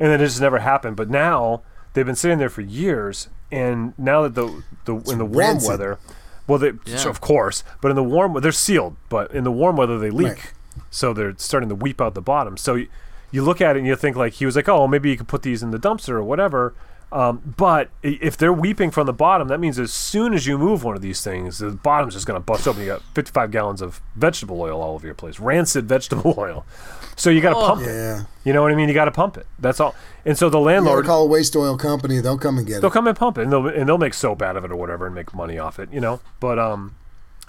and 0.00 0.10
then 0.10 0.20
it 0.20 0.24
just 0.26 0.40
never 0.40 0.58
happened. 0.58 0.96
But 0.96 1.10
now 1.10 1.62
they've 1.92 2.06
been 2.06 2.16
sitting 2.16 2.38
there 2.38 2.48
for 2.50 2.60
years, 2.62 3.28
and 3.50 3.92
now 3.98 4.22
that 4.22 4.34
the 4.34 4.62
the 4.84 4.96
in 5.10 5.18
the 5.18 5.24
warm 5.24 5.36
rancid. 5.38 5.68
weather, 5.68 5.98
well, 6.46 6.58
they 6.58 6.72
Yeah. 6.84 6.96
so 6.96 7.10
of 7.10 7.20
course, 7.20 7.64
but 7.80 7.90
in 7.90 7.96
the 7.96 8.02
warm 8.02 8.32
weather, 8.34 8.42
they're 8.44 8.52
sealed, 8.52 8.96
but 9.08 9.30
in 9.32 9.44
the 9.44 9.52
warm 9.52 9.76
weather 9.76 9.98
they 9.98 10.10
leak, 10.10 10.26
Right. 10.28 10.52
so 10.90 11.12
they're 11.12 11.34
starting 11.38 11.68
to 11.68 11.74
weep 11.74 12.00
out 12.00 12.14
the 12.14 12.22
bottom. 12.22 12.56
So 12.56 12.74
you, 12.74 12.88
you 13.30 13.42
look 13.42 13.60
at 13.60 13.76
it 13.76 13.80
and 13.80 13.86
you 13.86 13.96
think 13.96 14.16
like 14.16 14.34
he 14.34 14.46
was 14.46 14.56
like, 14.56 14.68
oh, 14.68 14.86
maybe 14.86 15.10
you 15.10 15.16
could 15.16 15.28
put 15.28 15.42
these 15.42 15.62
in 15.62 15.70
the 15.70 15.78
dumpster 15.78 16.10
or 16.10 16.22
whatever. 16.22 16.74
Um, 17.10 17.54
but 17.56 17.88
if 18.02 18.36
they're 18.36 18.52
weeping 18.52 18.90
from 18.90 19.06
the 19.06 19.14
bottom, 19.14 19.48
that 19.48 19.60
means 19.60 19.78
as 19.78 19.92
soon 19.92 20.34
as 20.34 20.46
you 20.46 20.58
move 20.58 20.84
one 20.84 20.94
of 20.94 21.00
these 21.00 21.22
things, 21.22 21.58
the 21.58 21.70
bottom's 21.70 22.12
just 22.12 22.26
going 22.26 22.38
to 22.38 22.44
bust 22.44 22.68
open. 22.68 22.82
You 22.82 22.88
got 22.88 23.02
55 23.14 23.50
gallons 23.50 23.80
of 23.80 24.02
vegetable 24.14 24.60
oil 24.60 24.82
all 24.82 24.94
over 24.94 25.06
your 25.06 25.14
place, 25.14 25.40
rancid 25.40 25.86
vegetable 25.88 26.34
oil. 26.36 26.66
So 27.16 27.30
you 27.30 27.40
got 27.40 27.50
to 27.50 27.56
Oh. 27.56 27.66
pump 27.66 27.82
it. 27.86 28.26
You 28.44 28.52
know 28.52 28.60
what 28.62 28.72
I 28.72 28.74
mean? 28.74 28.88
You 28.88 28.94
got 28.94 29.06
to 29.06 29.10
pump 29.10 29.38
it. 29.38 29.46
That's 29.58 29.80
all. 29.80 29.94
And 30.26 30.36
so 30.36 30.50
the 30.50 30.58
You 30.58 30.64
gotta 30.66 30.74
landlord, 30.84 31.06
call 31.06 31.22
a 31.24 31.26
waste 31.26 31.56
oil 31.56 31.78
company. 31.78 32.20
They'll 32.20 32.36
come 32.38 32.58
and 32.58 32.66
get 32.66 32.76
it. 32.76 32.80
they'll 32.82 32.90
come 32.90 33.06
and 33.06 33.16
pump 33.16 33.38
it, 33.38 33.42
and 33.44 33.52
they'll 33.52 33.66
and 33.68 33.88
they'll 33.88 33.96
make 33.98 34.12
soap 34.14 34.42
out 34.42 34.56
of 34.58 34.64
it 34.64 34.70
or 34.70 34.76
whatever, 34.76 35.06
and 35.06 35.14
make 35.14 35.34
money 35.34 35.58
off 35.58 35.78
it. 35.78 35.90
You 35.90 36.00
know, 36.00 36.20
but 36.40 36.58
um, 36.58 36.94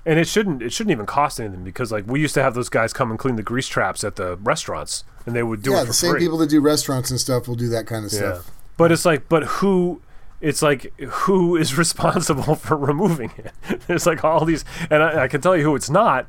and 0.06 0.18
it 0.18 0.28
shouldn't 0.28 0.62
it 0.64 0.72
shouldn't 0.72 0.92
even 0.92 1.06
cost 1.06 1.40
anything 1.42 1.66
because 1.66 1.92
like 1.92 2.06
we 2.08 2.22
used 2.22 2.34
to 2.36 2.42
have 2.44 2.54
those 2.54 2.70
guys 2.70 2.94
come 2.94 3.10
and 3.12 3.20
clean 3.20 3.36
the 3.36 3.44
grease 3.44 3.68
traps 3.68 4.04
at 4.06 4.16
the 4.16 4.38
restaurants, 4.38 5.04
and 5.26 5.36
they 5.36 5.44
would 5.44 5.62
do 5.62 5.72
Yeah, 5.72 5.78
it 5.80 5.82
for 5.82 5.88
the 5.88 5.94
same 5.94 6.12
free. 6.12 6.20
people 6.22 6.38
that 6.38 6.50
do 6.50 6.62
restaurants 6.62 7.12
and 7.12 7.20
stuff 7.20 7.48
will 7.50 7.56
do 7.56 7.68
that 7.70 7.86
kind 7.86 8.06
of 8.06 8.14
Yeah. 8.14 8.20
stuff. 8.36 8.52
But 8.80 8.94
it's 8.94 9.04
like, 9.04 9.28
but 9.28 9.44
who? 9.44 10.02
It's 10.40 10.62
like 10.62 10.98
who 11.00 11.58
is 11.58 11.78
responsible 11.84 12.56
for 12.56 12.78
removing 12.78 13.32
it? 13.38 13.52
There's 13.88 14.06
like 14.06 14.24
all 14.24 14.46
these, 14.46 14.64
and 14.90 15.04
I, 15.04 15.24
I 15.24 15.28
can 15.28 15.42
tell 15.42 15.56
you 15.56 15.64
who 15.64 15.76
it's 15.76 15.90
not. 15.90 16.28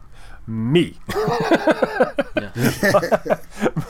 Me. 0.48 0.96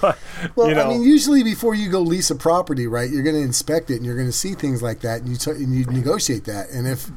but, 0.00 0.18
Well, 0.54 0.68
You 0.68 0.74
I 0.78 0.88
mean, 0.88 1.02
usually 1.02 1.42
before 1.42 1.74
you 1.74 1.90
go 1.90 2.00
lease 2.00 2.30
a 2.30 2.34
property, 2.34 2.86
right, 2.86 3.08
you're 3.08 3.22
going 3.22 3.36
to 3.36 3.40
inspect 3.40 3.90
it 3.90 3.96
and 3.96 4.04
you're 4.04 4.16
going 4.16 4.28
to 4.28 4.32
see 4.32 4.52
things 4.52 4.82
like 4.82 5.00
that, 5.00 5.22
and 5.22 5.30
you 5.30 5.36
t- 5.36 5.52
and 5.52 5.74
you 5.74 5.86
negotiate 5.86 6.44
that. 6.44 6.68
And 6.68 6.86
if 6.86 7.10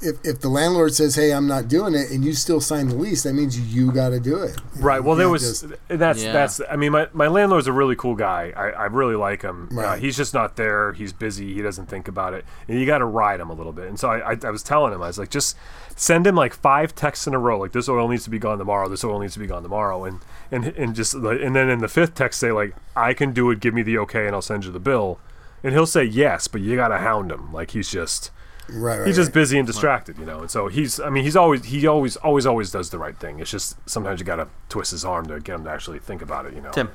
if 0.00 0.16
if 0.24 0.40
the 0.40 0.48
landlord 0.48 0.94
says, 0.94 1.14
"Hey, 1.14 1.32
I'm 1.32 1.46
not 1.46 1.68
doing 1.68 1.94
it," 1.94 2.10
and 2.10 2.24
you 2.24 2.32
still 2.34 2.60
sign 2.60 2.88
the 2.88 2.94
lease, 2.94 3.22
that 3.22 3.32
means 3.34 3.58
you 3.74 3.90
got 3.92 4.10
to 4.10 4.20
do 4.20 4.36
it. 4.42 4.60
Right. 4.78 5.02
Well, 5.02 5.16
there 5.16 5.28
was. 5.28 5.42
just- 5.62 5.74
that's 5.88 6.22
Yeah. 6.22 6.32
that's. 6.32 6.60
I 6.70 6.76
mean, 6.76 6.92
my 6.92 7.08
my 7.12 7.28
landlord's 7.28 7.66
a 7.66 7.72
really 7.72 7.96
cool 7.96 8.14
guy. 8.14 8.52
I, 8.56 8.70
I 8.70 8.84
really 8.86 9.16
like 9.16 9.42
him. 9.42 9.70
Uh, 9.78 9.96
he's 9.96 10.16
just 10.16 10.34
not 10.34 10.56
there. 10.56 10.92
He's 10.92 11.12
busy. 11.12 11.54
He 11.54 11.62
doesn't 11.62 11.86
think 11.86 12.08
about 12.08 12.34
it. 12.34 12.44
And 12.68 12.78
you 12.78 12.86
got 12.86 12.98
to 12.98 13.04
ride 13.06 13.40
him 13.40 13.50
a 13.50 13.54
little 13.54 13.72
bit. 13.72 13.88
And 13.88 13.98
so 13.98 14.08
I, 14.10 14.32
I 14.32 14.36
I 14.44 14.50
was 14.50 14.62
telling 14.62 14.92
him 14.92 15.02
I 15.02 15.06
was 15.06 15.18
like, 15.18 15.30
just 15.30 15.56
send 15.96 16.26
him 16.26 16.34
like 16.34 16.52
five 16.54 16.94
texts 16.94 17.26
in 17.26 17.32
a 17.34 17.38
row. 17.38 17.58
Like 17.58 17.72
this 17.72 17.88
oil 17.88 18.06
needs 18.08 18.24
to 18.24 18.30
be 18.30 18.38
gone 18.38 18.58
tomorrow. 18.58 18.88
This 18.88 19.02
oil 19.04 19.18
needs 19.20 19.32
to 19.34 19.38
be 19.40 19.46
gone 19.46 19.62
tomorrow. 19.62 20.04
And 20.04 20.20
and 20.50 20.66
and 20.66 20.94
just 20.94 21.14
like, 21.14 21.40
and 21.40 21.56
then 21.56 21.68
in 21.70 21.78
the 21.78 21.88
fifth 21.88 22.14
text 22.14 22.38
say 22.40 22.52
like 22.52 22.74
I 22.94 23.14
can 23.14 23.32
do 23.32 23.50
it. 23.50 23.60
Give 23.60 23.72
me 23.74 23.82
the 23.82 23.98
okay, 23.98 24.26
and 24.26 24.34
I'll 24.34 24.42
send 24.42 24.64
you 24.64 24.72
the 24.72 24.80
bill. 24.80 25.18
And 25.64 25.72
he'll 25.72 25.86
say 25.86 26.04
yes, 26.04 26.46
but 26.48 26.60
you 26.60 26.76
got 26.76 26.88
to 26.88 26.98
hound 26.98 27.32
him. 27.32 27.52
Like 27.52 27.70
he's 27.70 27.90
just 27.90 28.30
right, 28.70 28.98
right. 28.98 29.06
he's 29.06 29.16
just 29.16 29.28
right. 29.28 29.34
busy 29.34 29.58
and 29.58 29.66
distracted, 29.66 30.18
you 30.18 30.24
know. 30.26 30.40
And 30.40 30.50
so 30.50 30.68
he's, 30.68 31.00
I 31.00 31.10
mean, 31.10 31.24
he's 31.24 31.36
always, 31.36 31.64
he 31.64 31.86
always, 31.86 32.16
always, 32.16 32.46
always 32.46 32.70
does 32.70 32.90
the 32.90 32.98
right 32.98 33.16
thing. 33.18 33.40
It's 33.40 33.50
just 33.50 33.76
sometimes 33.88 34.20
you 34.20 34.26
got 34.26 34.36
to 34.36 34.48
twist 34.68 34.90
his 34.90 35.04
arm 35.04 35.26
to 35.26 35.40
get 35.40 35.54
him 35.56 35.64
to 35.64 35.70
actually 35.70 35.98
think 35.98 36.22
about 36.22 36.46
it, 36.46 36.54
you 36.54 36.60
know. 36.60 36.70
Tim. 36.70 36.90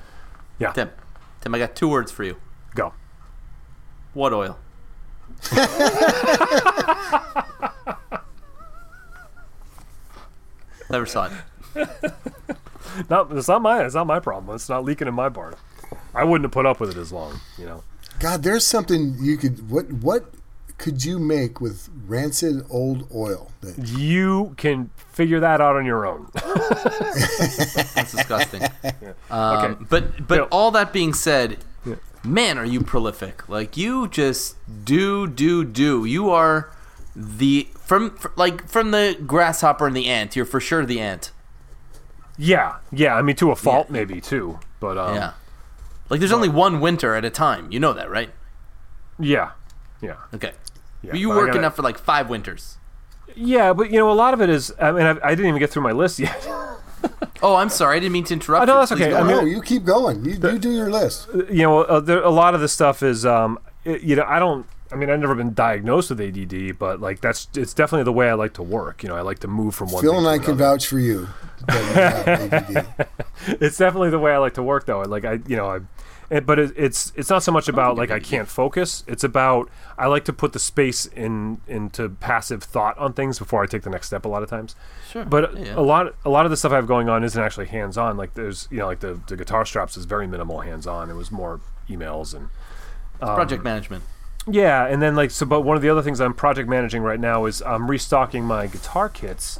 Yeah. 0.60 0.72
Tim. 0.72 0.90
Tim, 1.42 1.56
I 1.56 1.60
got 1.60 1.76
two 1.76 1.90
words 1.90 2.12
for 2.12 2.24
you. 2.24 2.38
Go. 2.76 2.94
What 4.14 4.34
oil? 4.34 4.58
Never 10.90 11.06
saw 11.06 11.28
it. 11.28 11.32
Not, 13.10 13.32
it's 13.32 13.48
not 13.48 13.62
my, 13.62 13.86
it's 13.86 13.96
not 13.96 14.08
my 14.08 14.20
problem. 14.20 14.54
It's 14.56 14.68
not 14.68 14.84
leaking 14.84 15.08
in 15.08 15.14
my 15.14 15.30
barn. 15.30 15.56
I 16.14 16.24
wouldn't 16.24 16.44
have 16.46 16.52
put 16.52 16.66
up 16.66 16.80
with 16.80 16.90
it 16.92 16.98
as 16.98 17.12
long, 17.12 17.40
you 17.58 17.66
know. 17.66 17.84
God, 18.20 18.44
there's 18.44 18.66
something 18.66 19.16
you 19.20 19.38
could 19.38 19.70
what 19.70 19.92
what 19.92 20.26
could 20.82 21.06
you 21.06 21.20
make 21.20 21.62
with 21.62 21.89
rancid 22.08 22.65
old 22.70 23.08
oil? 23.13 23.52
That, 23.62 23.78
You 23.88 24.54
can 24.58 24.89
figure 24.96 25.39
that 25.39 25.62
out 25.62 25.76
on 25.76 25.86
your 25.86 26.06
own. 26.06 26.28
That's 26.34 28.12
disgusting. 28.12 28.63
Um, 29.30 29.58
Okay. 29.74 29.84
But 29.89 30.28
but 30.28 30.36
Bill. 30.36 30.48
all 30.52 30.72
that 30.72 30.91
being 30.91 31.13
said, 31.13 31.58
man, 32.24 32.58
are 32.58 32.65
you 32.65 32.82
prolific? 32.82 33.48
Like 33.48 33.78
you 33.78 34.08
just 34.08 34.56
do 34.86 35.28
do 35.28 35.63
do. 35.63 36.06
You 36.06 36.30
are 36.30 36.72
the 37.15 37.67
from 37.76 38.17
like 38.36 38.67
from 38.67 38.91
the 38.91 39.17
grasshopper 39.26 39.88
and 39.88 39.96
the 39.96 40.08
ant. 40.08 40.36
You're 40.36 40.46
for 40.46 40.60
sure 40.60 40.86
the 40.86 41.00
ant. 41.00 41.32
yeah, 42.38 42.78
yeah. 42.91 43.15
I 43.15 43.22
mean, 43.22 43.36
to 43.38 43.52
a 43.52 43.56
fault, 43.56 43.88
Yeah. 43.89 43.94
maybe 43.94 44.22
too. 44.22 44.60
But 44.80 44.98
um, 44.98 45.15
yeah. 45.15 45.34
Like 46.10 46.20
there's 46.20 46.32
only 46.34 46.50
one 46.50 46.80
winter 46.82 47.15
at 47.15 47.24
a 47.24 47.30
time. 47.30 47.72
You 47.72 47.80
know 47.80 47.94
that, 47.94 48.10
right? 48.10 48.32
yeah, 49.20 49.52
yeah, 50.02 50.15
Okay. 50.34 50.52
Yeah. 51.02 51.14
you 51.16 51.30
But 51.30 51.38
work 51.38 51.46
gotta- 51.48 51.60
enough 51.60 51.76
for 51.76 51.82
like 51.82 51.98
five 51.98 52.30
winters. 52.30 52.78
Yeah, 53.36 53.72
but 53.74 53.92
you 53.92 53.98
know, 53.98 54.12
a 54.12 54.14
lot 54.14 54.34
of 54.34 54.42
it 54.42 54.50
is. 54.50 54.74
I 54.80 54.92
mean, 54.92 55.06
I, 55.06 55.12
I 55.24 55.30
didn't 55.36 55.46
even 55.48 55.60
get 55.60 55.70
through 55.70 55.84
my 55.84 55.92
list 55.94 56.20
yet. 56.20 56.48
Oh, 57.44 57.56
I'm 57.56 57.70
sorry. 57.70 57.98
I 57.98 58.00
didn't 58.00 58.12
mean 58.14 58.26
to 58.26 58.34
interrupt. 58.36 58.62
Oh, 58.62 58.66
no, 58.72 58.80
that's 58.80 58.92
Please 58.92 59.02
okay. 59.02 59.10
go 59.10 59.18
I 59.18 59.24
mean- 59.24 59.36
no, 59.38 59.44
you 59.46 59.64
keep 59.64 59.84
going. 59.84 60.24
You, 60.24 60.34
you 60.34 60.60
do 60.60 60.70
your 60.72 60.92
list. 60.92 61.28
you 61.50 61.64
know, 61.64 61.80
uh, 61.82 62.00
there, 62.00 62.22
a 62.22 62.30
lot 62.30 62.54
of 62.54 62.62
the 62.62 62.68
stuff 62.68 63.02
is, 63.02 63.26
um, 63.26 63.58
it- 63.84 64.02
you 64.04 64.16
know, 64.16 64.26
I 64.28 64.38
don't. 64.38 64.68
I 64.92 64.96
mean, 64.96 65.10
I've 65.10 65.20
never 65.20 65.34
been 65.34 65.54
diagnosed 65.56 66.12
with 66.12 66.22
ADD, 66.22 66.78
but 66.78 67.00
like 67.02 67.20
that's 67.22 67.48
it's 67.56 67.74
definitely 67.74 68.04
the 68.04 68.12
way 68.14 68.30
I 68.30 68.34
like 68.36 68.54
to 68.56 68.62
work. 68.64 69.02
You 69.02 69.10
know, 69.10 69.16
I 69.16 69.22
like 69.22 69.40
to 69.40 69.48
move 69.48 69.74
from 69.74 69.90
one. 69.92 70.04
Phil 70.04 70.12
thing 70.14 70.26
and 70.26 70.28
to 70.28 70.44
I 70.44 70.46
can 70.46 70.56
vouch 70.58 70.86
for 70.86 71.00
you. 71.00 71.30
that 71.68 72.28
you 72.30 72.36
have 72.44 72.76
ADD. 72.76 73.08
It's 73.62 73.78
definitely 73.78 74.12
the 74.12 74.20
way 74.20 74.34
I 74.34 74.38
like 74.38 74.54
to 74.56 74.64
work, 74.64 74.86
though. 74.86 75.02
Like 75.02 75.26
I, 75.26 75.40
you 75.48 75.56
know, 75.58 75.66
I. 75.68 75.80
It, 76.32 76.46
but 76.46 76.58
it, 76.60 76.72
it's 76.78 77.12
it's 77.17 77.30
not 77.30 77.44
so 77.44 77.52
much 77.52 77.67
about 77.67 77.98
like 77.98 78.10
I 78.10 78.20
can't 78.20 78.48
focus. 78.48 79.04
It's 79.06 79.26
about 79.26 79.70
I 79.98 80.08
like 80.08 80.24
to 80.26 80.34
put 80.34 80.54
the 80.54 80.60
space 80.60 81.06
in 81.06 81.60
into 81.67 82.08
passive 82.08 82.63
thought 82.63 82.98
on 82.98 83.12
things 83.12 83.38
before 83.38 83.62
I 83.62 83.65
take 83.65 83.82
the 83.84 83.89
next 83.89 84.08
step. 84.08 84.24
A 84.24 84.30
lot 84.30 84.41
of 84.41 84.50
times, 84.50 84.74
Sure. 85.10 85.26
but 85.26 85.54
Yeah, 85.58 85.65
yeah. 85.65 85.74
a 85.80 85.82
lot 85.82 86.15
a 86.24 86.30
lot 86.30 86.46
of 86.46 86.50
the 86.52 86.56
stuff 86.56 86.72
I 86.72 86.76
have 86.76 86.88
going 86.88 87.10
on 87.10 87.26
isn't 87.26 87.41
actually 87.44 87.65
hands 87.65 87.98
on. 87.98 88.15
Like 88.15 88.34
there's 88.36 88.70
you 88.72 88.78
know 88.78 88.86
like 88.88 89.02
the 89.02 89.20
the 89.28 89.36
guitar 89.36 89.65
straps 89.65 89.98
is 89.98 90.06
very 90.06 90.26
minimal 90.26 90.62
hands 90.62 90.88
on. 90.88 91.10
It 91.10 91.15
was 91.15 91.32
more 91.32 91.60
emails 91.89 92.34
and 92.34 92.48
um, 93.22 93.36
project 93.36 93.63
management. 93.65 94.06
Yeah, 94.50 94.88
and 94.88 95.02
then 95.02 95.17
like 95.17 95.32
so, 95.32 95.46
but 95.46 95.62
one 95.62 95.76
of 95.76 95.84
the 95.84 95.89
other 95.89 96.02
things 96.02 96.22
I'm 96.22 96.34
project 96.34 96.70
managing 96.70 97.04
right 97.04 97.20
now 97.20 97.44
is 97.46 97.62
I'm 97.62 97.91
restocking 97.91 98.46
my 98.46 98.67
guitar 98.67 99.10
kits 99.10 99.60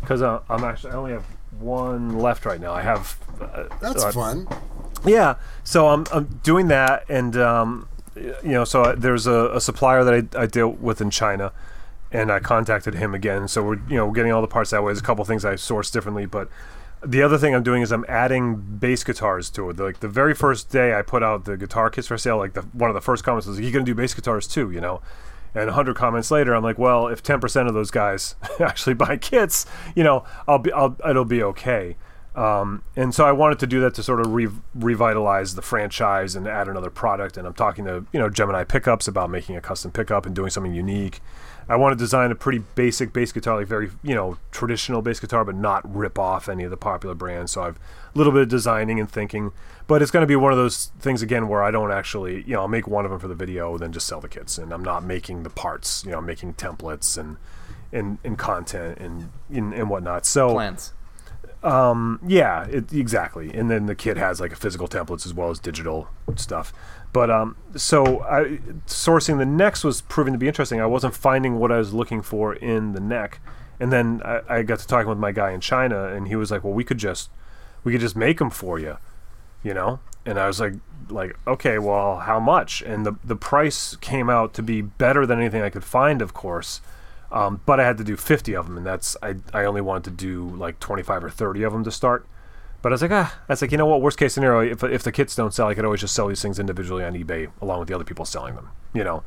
because 0.00 0.22
uh, 0.22 0.42
I'm 0.48 0.62
actually 0.62 0.92
I 0.92 0.94
only 0.94 1.10
have 1.12 1.26
one 1.58 2.18
left 2.20 2.46
right 2.46 2.60
now. 2.60 2.72
I 2.72 2.82
have 2.82 3.18
uh, 3.40 3.64
That's 3.80 4.04
uh, 4.04 4.12
fun. 4.12 4.46
Yeah, 5.04 5.36
so 5.62 5.88
I'm 5.88 6.06
I'm 6.12 6.40
doing 6.42 6.68
that, 6.68 7.04
and 7.08 7.36
um, 7.36 7.88
you 8.16 8.36
know, 8.42 8.64
so 8.64 8.84
I, 8.84 8.94
there's 8.94 9.26
a, 9.26 9.50
a 9.54 9.60
supplier 9.60 10.04
that 10.04 10.36
I, 10.36 10.42
I 10.42 10.46
deal 10.46 10.68
with 10.68 11.00
in 11.00 11.10
China, 11.10 11.52
and 12.12 12.30
I 12.30 12.38
contacted 12.38 12.94
him 12.94 13.14
again. 13.14 13.48
So 13.48 13.62
we're 13.62 13.80
you 13.88 13.96
know 13.96 14.10
getting 14.10 14.32
all 14.32 14.40
the 14.40 14.48
parts 14.48 14.70
that 14.70 14.82
way. 14.82 14.88
There's 14.88 15.00
a 15.00 15.04
couple 15.04 15.24
things 15.24 15.44
I 15.44 15.56
source 15.56 15.90
differently, 15.90 16.26
but 16.26 16.48
the 17.04 17.22
other 17.22 17.36
thing 17.36 17.54
I'm 17.54 17.62
doing 17.62 17.82
is 17.82 17.92
I'm 17.92 18.04
adding 18.08 18.56
bass 18.56 19.04
guitars 19.04 19.50
to 19.50 19.70
it. 19.70 19.78
Like 19.78 20.00
the 20.00 20.08
very 20.08 20.34
first 20.34 20.70
day 20.70 20.94
I 20.94 21.02
put 21.02 21.22
out 21.22 21.44
the 21.44 21.56
guitar 21.56 21.90
kits 21.90 22.06
for 22.08 22.16
sale, 22.16 22.38
like 22.38 22.54
the 22.54 22.62
one 22.62 22.88
of 22.88 22.94
the 22.94 23.00
first 23.00 23.24
comments 23.24 23.46
was, 23.46 23.60
"You 23.60 23.70
gonna 23.70 23.84
do 23.84 23.94
bass 23.94 24.14
guitars 24.14 24.46
too?" 24.46 24.70
You 24.70 24.80
know. 24.80 25.02
And 25.56 25.66
100 25.66 25.94
comments 25.94 26.32
later, 26.32 26.52
I'm 26.52 26.64
like, 26.64 26.78
well, 26.78 27.06
if 27.06 27.22
10% 27.22 27.68
of 27.68 27.74
those 27.74 27.92
guys 27.92 28.34
actually 28.58 28.94
buy 28.94 29.16
kits, 29.16 29.66
you 29.94 30.02
know, 30.02 30.24
I'll 30.48 30.58
be, 30.58 30.72
I'll, 30.72 30.96
it'll 31.08 31.24
be 31.24 31.44
okay. 31.44 31.94
Um, 32.34 32.82
and 32.96 33.14
so 33.14 33.24
I 33.24 33.32
wanted 33.32 33.60
to 33.60 33.66
do 33.66 33.80
that 33.80 33.94
to 33.94 34.02
sort 34.02 34.20
of 34.20 34.32
re- 34.32 34.48
revitalize 34.74 35.54
the 35.54 35.62
franchise 35.62 36.34
and 36.34 36.48
add 36.48 36.66
another 36.66 36.90
product. 36.90 37.36
And 37.36 37.46
I'm 37.46 37.54
talking 37.54 37.84
to 37.84 38.06
you 38.12 38.18
know 38.18 38.28
Gemini 38.28 38.64
Pickups 38.64 39.06
about 39.06 39.30
making 39.30 39.56
a 39.56 39.60
custom 39.60 39.92
pickup 39.92 40.26
and 40.26 40.34
doing 40.34 40.50
something 40.50 40.74
unique. 40.74 41.20
I 41.68 41.76
want 41.76 41.92
to 41.92 41.96
design 41.96 42.30
a 42.30 42.34
pretty 42.34 42.58
basic 42.58 43.12
bass 43.12 43.32
guitar, 43.32 43.56
like 43.56 43.68
very 43.68 43.90
you 44.02 44.14
know 44.14 44.38
traditional 44.50 45.00
bass 45.00 45.20
guitar, 45.20 45.44
but 45.44 45.54
not 45.54 45.82
rip 45.94 46.18
off 46.18 46.48
any 46.48 46.64
of 46.64 46.70
the 46.70 46.76
popular 46.76 47.14
brands. 47.14 47.52
So 47.52 47.62
I've 47.62 47.76
a 47.76 48.18
little 48.18 48.32
bit 48.32 48.42
of 48.42 48.48
designing 48.48 48.98
and 48.98 49.10
thinking, 49.10 49.52
but 49.86 50.02
it's 50.02 50.10
going 50.10 50.22
to 50.22 50.26
be 50.26 50.36
one 50.36 50.50
of 50.50 50.58
those 50.58 50.86
things 50.98 51.22
again 51.22 51.48
where 51.48 51.62
I 51.62 51.70
don't 51.70 51.92
actually 51.92 52.42
you 52.42 52.54
know 52.54 52.62
I'll 52.62 52.68
make 52.68 52.88
one 52.88 53.04
of 53.04 53.12
them 53.12 53.20
for 53.20 53.28
the 53.28 53.34
video, 53.34 53.78
then 53.78 53.92
just 53.92 54.08
sell 54.08 54.20
the 54.20 54.28
kits, 54.28 54.58
and 54.58 54.72
I'm 54.72 54.82
not 54.84 55.04
making 55.04 55.44
the 55.44 55.50
parts. 55.50 56.04
You 56.04 56.10
know, 56.10 56.18
I'm 56.18 56.26
making 56.26 56.54
templates 56.54 57.16
and 57.16 57.36
and, 57.92 58.18
and 58.24 58.36
content 58.36 58.98
and, 58.98 59.30
and 59.48 59.72
and 59.72 59.88
whatnot. 59.88 60.26
So 60.26 60.52
Plans. 60.52 60.92
Yeah, 62.26 62.66
it, 62.66 62.92
exactly. 62.92 63.52
And 63.52 63.70
then 63.70 63.86
the 63.86 63.94
kit 63.94 64.16
has 64.18 64.40
like 64.40 64.52
a 64.52 64.56
physical 64.56 64.86
templates 64.86 65.24
as 65.24 65.32
well 65.32 65.50
as 65.50 65.58
digital 65.58 66.08
stuff. 66.36 66.72
But 67.12 67.30
um, 67.30 67.56
so 67.74 68.20
I, 68.22 68.58
sourcing 68.86 69.38
the 69.38 69.46
necks 69.46 69.82
was 69.82 70.02
proving 70.02 70.34
to 70.34 70.38
be 70.38 70.46
interesting. 70.46 70.80
I 70.80 70.86
wasn't 70.86 71.14
finding 71.14 71.58
what 71.58 71.72
I 71.72 71.78
was 71.78 71.94
looking 71.94 72.22
for 72.22 72.54
in 72.54 72.92
the 72.92 73.00
neck, 73.00 73.40
and 73.80 73.92
then 73.92 74.20
I, 74.24 74.40
I 74.48 74.62
got 74.62 74.80
to 74.80 74.86
talking 74.86 75.08
with 75.08 75.18
my 75.18 75.32
guy 75.32 75.52
in 75.52 75.60
China, 75.60 76.08
and 76.08 76.28
he 76.28 76.36
was 76.36 76.50
like, 76.50 76.64
"Well, 76.64 76.72
we 76.72 76.84
could 76.84 76.98
just, 76.98 77.30
we 77.82 77.92
could 77.92 78.00
just 78.00 78.16
make 78.16 78.38
them 78.38 78.50
for 78.50 78.78
you, 78.78 78.98
you 79.62 79.72
know." 79.72 80.00
And 80.26 80.38
I 80.38 80.46
was 80.46 80.58
like, 80.58 80.74
like, 81.08 81.36
okay, 81.46 81.78
well, 81.78 82.18
how 82.18 82.40
much? 82.40 82.82
And 82.82 83.06
the 83.06 83.14
the 83.24 83.36
price 83.36 83.96
came 83.96 84.28
out 84.28 84.52
to 84.54 84.62
be 84.62 84.82
better 84.82 85.24
than 85.24 85.38
anything 85.38 85.62
I 85.62 85.70
could 85.70 85.84
find, 85.84 86.20
of 86.20 86.34
course. 86.34 86.80
Um, 87.34 87.60
but 87.66 87.80
I 87.80 87.84
had 87.84 87.98
to 87.98 88.04
do 88.04 88.16
50 88.16 88.54
of 88.54 88.66
them, 88.66 88.76
and 88.76 88.86
that's 88.86 89.16
I, 89.20 89.34
I 89.52 89.64
only 89.64 89.80
wanted 89.80 90.04
to 90.04 90.10
do 90.12 90.56
like 90.56 90.78
25 90.78 91.24
or 91.24 91.30
30 91.30 91.64
of 91.64 91.72
them 91.72 91.82
to 91.82 91.90
start. 91.90 92.26
But 92.80 92.92
I 92.92 92.94
was 92.94 93.02
like, 93.02 93.10
ah, 93.10 93.40
was 93.48 93.60
like, 93.60 93.72
you 93.72 93.78
know 93.78 93.86
what? 93.86 94.00
Worst 94.00 94.18
case 94.18 94.34
scenario, 94.34 94.70
if, 94.70 94.84
if 94.84 95.02
the 95.02 95.10
kits 95.10 95.34
don't 95.34 95.52
sell, 95.52 95.66
I 95.66 95.74
could 95.74 95.84
always 95.84 96.00
just 96.00 96.14
sell 96.14 96.28
these 96.28 96.40
things 96.40 96.60
individually 96.60 97.02
on 97.02 97.14
eBay 97.14 97.50
along 97.60 97.80
with 97.80 97.88
the 97.88 97.94
other 97.94 98.04
people 98.04 98.24
selling 98.24 98.54
them. 98.54 98.70
You 98.92 99.02
know, 99.02 99.24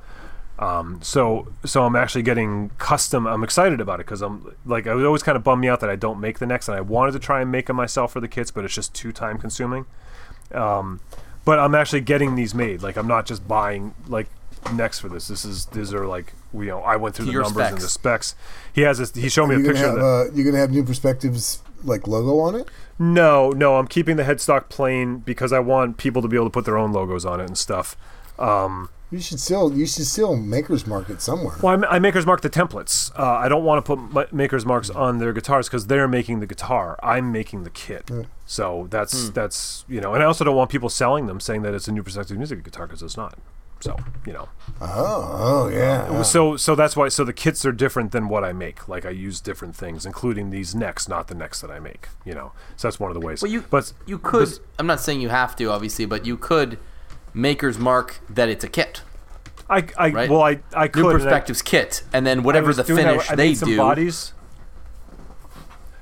um, 0.58 1.02
so 1.02 1.52
so 1.66 1.84
I'm 1.84 1.98
actually 1.98 2.22
getting 2.22 2.70
custom. 2.78 3.28
I'm 3.28 3.44
excited 3.44 3.82
about 3.82 4.00
it 4.00 4.06
because 4.06 4.22
I'm 4.22 4.56
like 4.66 4.88
I 4.88 4.94
was 4.94 5.04
always 5.04 5.22
kind 5.22 5.36
of 5.36 5.44
bummed 5.44 5.62
me 5.62 5.68
out 5.68 5.82
that 5.82 5.90
I 5.90 5.98
don't 5.98 6.22
make 6.22 6.40
the 6.40 6.46
next, 6.46 6.70
and 6.70 6.78
I 6.78 6.82
wanted 6.82 7.12
to 7.12 7.20
try 7.20 7.42
and 7.42 7.52
make 7.52 7.66
them 7.66 7.76
myself 7.76 8.14
for 8.14 8.22
the 8.22 8.30
kits, 8.30 8.52
but 8.52 8.64
it's 8.64 8.74
just 8.74 8.96
too 8.96 9.12
time 9.12 9.38
consuming. 9.38 9.86
Um, 10.54 11.02
but 11.44 11.60
I'm 11.60 11.76
actually 11.76 12.02
getting 12.02 12.36
these 12.36 12.56
made. 12.56 12.82
Like 12.82 12.96
I'm 12.96 13.08
not 13.08 13.26
just 13.26 13.46
buying 13.50 13.94
like 14.08 14.28
next 14.72 15.00
for 15.00 15.10
this. 15.10 15.28
This 15.28 15.44
is 15.44 15.66
these 15.66 15.94
are 15.94 16.08
like 16.08 16.34
you 16.62 16.70
know 16.70 16.80
I 16.82 16.96
went 16.96 17.16
through 17.16 17.26
the 17.28 17.32
your 17.32 17.44
numbers 17.44 17.68
and 17.68 17.78
the 17.78 17.82
specs. 17.88 18.28
specs. 18.28 18.36
He 18.74 18.82
has 18.82 18.98
this. 18.98 19.14
He 19.14 19.30
showed 19.30 19.48
me 19.48 19.56
a 19.56 19.60
picture 19.60 19.76
have 19.88 19.96
of 19.96 20.00
the, 20.00 20.32
uh, 20.32 20.36
you're 20.36 20.46
gonna 20.46 20.60
have 20.62 20.72
new 20.72 20.84
perspectives 20.84 21.62
like 21.84 22.08
logo 22.08 22.40
on 22.40 22.56
it. 22.56 22.70
No, 23.00 23.52
no, 23.52 23.78
I'm 23.78 23.88
keeping 23.88 24.18
the 24.18 24.24
headstock 24.24 24.70
plain 24.70 25.20
because 25.20 25.54
I 25.54 25.60
want 25.60 25.98
people 25.98 26.22
to 26.24 26.28
be 26.28 26.36
able 26.36 26.48
to 26.48 26.52
put 26.52 26.66
their 26.66 26.78
own 26.78 26.92
logos 26.92 27.26
on 27.26 27.40
it 27.40 27.46
and 27.46 27.58
stuff. 27.58 27.96
Um, 28.40 28.90
You 29.12 29.20
should 29.22 29.40
still 29.40 29.72
you 29.74 29.86
should 29.86 30.06
still 30.08 30.36
makers 30.36 30.86
market 30.88 31.22
somewhere. 31.22 31.56
well, 31.62 31.84
I, 31.86 31.96
I 31.96 32.00
makers 32.00 32.26
mark 32.26 32.42
the 32.42 32.50
templates. 32.50 33.12
Uh, 33.18 33.24
I 33.24 33.48
don't 33.48 33.64
want 33.64 33.84
to 33.86 33.96
put 33.96 34.12
ma- 34.14 34.26
makers 34.32 34.66
marks 34.66 34.90
on 34.90 35.20
their 35.20 35.32
guitars 35.34 35.68
because 35.70 35.88
they're 35.88 36.08
making 36.08 36.40
the 36.40 36.48
guitar. 36.48 37.00
I'm 37.04 37.32
making 37.32 37.64
the 37.64 37.70
kit. 37.70 38.10
So 38.46 38.88
that's 38.90 39.30
that's 39.30 39.86
you 39.88 40.02
know, 40.02 40.14
and 40.14 40.22
I 40.24 40.26
also 40.26 40.44
don't 40.44 40.56
want 40.56 40.70
people 40.72 40.90
selling 40.90 41.28
them 41.28 41.40
saying 41.40 41.62
that 41.62 41.74
it's 41.74 41.88
a 41.88 41.92
new 41.92 42.04
perspective 42.04 42.38
music 42.38 42.64
guitar 42.64 42.88
because 42.88 43.02
it's 43.04 43.18
not. 43.18 43.38
So 43.80 43.96
you 44.26 44.34
know, 44.34 44.50
Oh, 44.82 45.32
oh 45.40 45.70
yeah. 45.70 46.12
yeah. 46.12 46.22
so 46.24 46.58
so 46.58 46.76
that's 46.76 46.96
why. 46.96 47.10
So 47.10 47.24
the 47.24 47.34
kits 47.34 47.66
are 47.66 47.72
different 47.72 48.12
than 48.12 48.28
what 48.28 48.44
I 48.44 48.54
make. 48.54 48.88
Like 48.88 49.06
I 49.06 49.10
use 49.12 49.40
different 49.40 49.76
things, 49.76 50.06
including 50.06 50.50
these 50.50 50.74
necks, 50.76 51.08
not 51.08 51.28
the 51.28 51.36
necks 51.36 51.62
that 51.62 51.70
I 51.72 51.80
make. 51.80 52.10
You 52.26 52.34
know, 52.34 52.52
so 52.76 52.88
that's 52.88 53.00
one 53.00 53.12
of 53.12 53.16
the 53.20 53.26
ways. 53.26 53.42
Well, 53.42 53.52
you 53.52 53.62
but 53.70 53.94
you 54.06 54.18
could. 54.18 54.60
I'm 54.80 54.88
not 54.88 55.00
saying 55.00 55.22
you 55.22 55.30
have 55.30 55.56
to, 55.58 55.66
obviously, 55.72 56.06
but 56.06 56.26
you 56.26 56.38
could 56.38 56.80
maker's 57.34 57.78
mark 57.78 58.20
that 58.30 58.50
it's 58.50 58.64
a 58.64 58.68
kit, 58.68 59.02
I, 59.70 59.88
I 59.98 60.10
right? 60.10 60.30
well 60.30 60.42
I 60.42 60.60
I 60.76 60.88
could 60.88 61.04
New 61.04 61.10
and 61.10 61.18
I- 61.20 61.24
perspectives 61.24 61.62
kit, 61.62 62.04
and 62.12 62.26
then 62.26 62.42
whatever 62.44 62.74
the 62.74 62.84
doing 62.84 63.04
that- 63.06 63.12
finish 63.14 63.32
I 63.32 63.36
they 63.36 63.48
made 63.50 63.58
some 63.58 63.70
do. 63.70 63.78
bodies. 63.78 64.34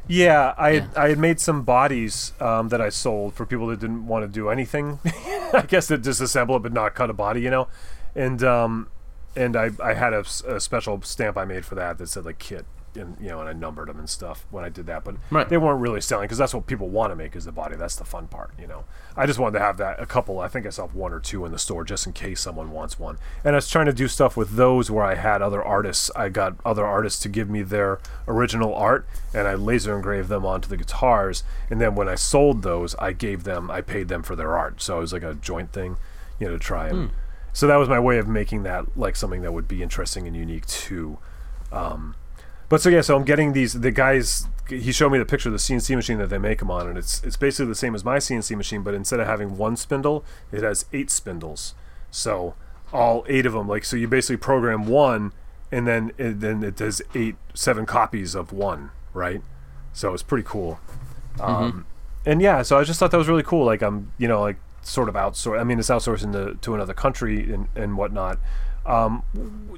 Yeah, 0.08 0.54
I 0.58 0.74
had, 0.74 0.84
Yeah. 0.94 1.02
I 1.04 1.10
had 1.10 1.18
made 1.18 1.40
some 1.40 1.64
bodies 1.64 2.34
um, 2.40 2.70
that 2.70 2.80
I 2.82 2.90
sold 2.90 3.34
for 3.34 3.46
people 3.46 3.68
that 3.68 3.80
didn't 3.80 4.08
want 4.08 4.24
to 4.24 4.28
do 4.28 4.50
anything. 4.50 5.00
I 5.06 5.66
guess 5.68 5.88
to 5.88 5.98
disassemble 5.98 6.58
it 6.58 6.64
but 6.64 6.74
not 6.74 6.94
cut 6.96 7.10
a 7.10 7.14
body, 7.14 7.42
you 7.42 7.50
know. 7.50 7.68
And 8.16 8.44
um, 8.44 8.88
and 9.36 9.56
I, 9.56 9.72
I 9.84 9.94
had 9.94 10.14
a 10.14 10.24
special 10.60 11.02
stamp 11.02 11.38
I 11.38 11.46
made 11.46 11.66
for 11.66 11.76
that 11.76 11.98
that 11.98 12.08
said 12.08 12.26
like 12.26 12.40
kit 12.40 12.66
and 12.98 13.18
you 13.20 13.28
know 13.30 13.40
and 13.40 13.50
I 13.50 13.54
numbered 13.54 13.88
them 13.90 14.00
and 14.00 14.10
stuff 14.10 14.46
when 14.52 14.64
I 14.64 14.70
did 14.70 14.86
that. 14.88 15.04
But 15.04 15.16
Right. 15.32 15.48
they 15.48 15.58
weren't 15.58 15.80
really 15.82 16.02
selling 16.02 16.26
because 16.26 16.38
that's 16.38 16.54
what 16.54 16.68
people 16.68 16.90
want 16.90 17.12
to 17.12 17.16
make 17.16 17.36
is 17.36 17.46
the 17.46 17.52
body. 17.52 17.76
That's 17.76 17.96
the 17.96 18.06
fun 18.06 18.28
part, 18.28 18.52
you 18.60 18.68
know. 18.68 18.86
I 19.18 19.26
just 19.26 19.40
wanted 19.40 19.60
to 19.60 19.66
have 19.66 19.78
that 19.78 20.02
a 20.02 20.06
couple. 20.06 20.40
I 20.40 20.48
think 20.48 20.66
I 20.66 20.70
saw 20.70 20.88
one 20.88 21.14
or 21.14 21.20
two 21.20 21.46
in 21.46 21.52
the 21.52 21.60
store 21.60 21.84
just 21.84 22.06
in 22.08 22.14
case 22.14 22.42
someone 22.42 22.72
wants 22.72 23.00
one. 23.00 23.18
And 23.44 23.56
I 23.56 23.58
was 23.58 23.70
trying 23.70 23.86
to 23.88 23.94
do 23.94 24.08
stuff 24.08 24.36
with 24.38 24.52
those 24.56 24.92
where 24.92 25.04
I 25.06 25.16
had 25.16 25.42
other 25.42 25.64
artists. 25.64 26.12
I 26.16 26.30
got 26.30 26.56
other 26.66 26.86
artists 26.86 27.22
to 27.24 27.30
give 27.30 27.50
me 27.50 27.62
their 27.62 28.00
original 28.28 28.74
art, 28.76 29.06
and 29.34 29.48
I 29.48 29.54
laser 29.56 29.96
engraved 29.96 30.30
them 30.30 30.46
onto 30.46 30.68
the 30.70 30.78
guitars. 30.78 31.44
And 31.70 31.80
then 31.82 31.96
when 31.96 32.10
I 32.10 32.16
sold 32.16 32.62
those, 32.64 32.96
I 32.96 33.14
gave 33.14 33.44
them, 33.44 33.70
I 33.72 33.82
paid 33.82 34.08
them 34.08 34.24
for 34.24 34.36
their 34.36 34.58
art. 34.58 34.82
So 34.82 34.98
it 34.98 35.02
was 35.02 35.14
like 35.14 35.24
a 35.24 35.34
joint 35.36 35.72
thing, 35.72 35.98
you 36.40 36.48
know, 36.48 36.54
to 36.54 36.60
try 36.60 36.88
and. 36.90 37.12
So 37.54 37.68
that 37.68 37.78
was 37.78 37.88
my 37.88 38.02
way 38.02 38.18
of 38.18 38.28
making 38.28 38.64
that 38.64 38.98
like 38.98 39.16
something 39.16 39.42
that 39.44 39.54
would 39.54 39.66
be 39.68 39.82
interesting 39.82 40.28
and 40.28 40.36
unique 40.36 40.66
too. 40.66 41.20
Um, 41.72 42.16
but 42.70 42.82
so 42.82 42.90
yeah, 42.90 43.02
so 43.02 43.16
I'm 43.16 43.24
getting 43.24 43.54
these. 43.54 43.74
The 43.74 43.92
guys, 43.92 44.48
he 44.70 44.92
showed 44.92 45.12
me 45.12 45.18
the 45.18 45.26
picture 45.26 45.50
of 45.50 45.54
the 45.54 45.60
CNC 45.60 45.96
machine 45.96 46.18
that 46.18 46.30
they 46.30 46.38
make 46.38 46.60
them 46.60 46.72
on, 46.72 46.88
and 46.88 46.98
it's 46.98 47.24
it's 47.24 47.38
basically 47.38 47.68
the 47.68 47.76
same 47.76 47.96
as 47.96 48.04
my 48.04 48.18
CNC 48.18 48.56
machine, 48.56 48.82
but 48.82 48.94
instead 48.94 49.20
of 49.20 49.28
having 49.28 49.58
one 49.58 49.76
spindle, 49.76 50.24
it 50.52 50.64
has 50.64 50.86
eight 50.94 51.10
spindles. 51.10 51.76
So 52.12 52.56
all 52.94 53.26
eight 53.28 53.46
of 53.46 53.54
them, 53.54 53.68
like 53.68 53.86
so, 53.86 53.96
you 53.96 54.08
basically 54.08 54.38
program 54.38 54.88
one, 54.88 55.34
and 55.72 55.86
then 55.88 56.12
it, 56.18 56.40
then 56.40 56.64
it 56.64 56.76
does 56.76 57.02
eight, 57.14 57.36
seven 57.54 57.86
copies 57.86 58.36
of 58.36 58.52
one, 58.52 58.92
right? 59.14 59.42
So 59.94 60.14
it's 60.14 60.24
pretty 60.24 60.46
cool. 60.48 60.80
Um, 61.40 61.86
and 62.26 62.42
yeah, 62.42 62.62
so 62.62 62.78
I 62.78 62.84
just 62.84 63.00
thought 63.00 63.12
that 63.12 63.18
was 63.18 63.28
really 63.28 63.44
cool. 63.44 63.66
Like 63.66 63.82
I'm, 63.82 64.12
you 64.18 64.28
know, 64.28 64.42
like 64.42 64.58
sort 64.82 65.10
of 65.10 65.16
outsource. 65.16 65.60
I 65.60 65.64
mean, 65.64 65.80
it's 65.80 65.90
outsourcing 65.90 66.34
to, 66.34 66.56
to 66.56 66.76
another 66.76 66.94
country 66.94 67.52
and, 67.52 67.68
and 67.76 67.98
whatnot. 67.98 68.40
Um, 68.86 69.24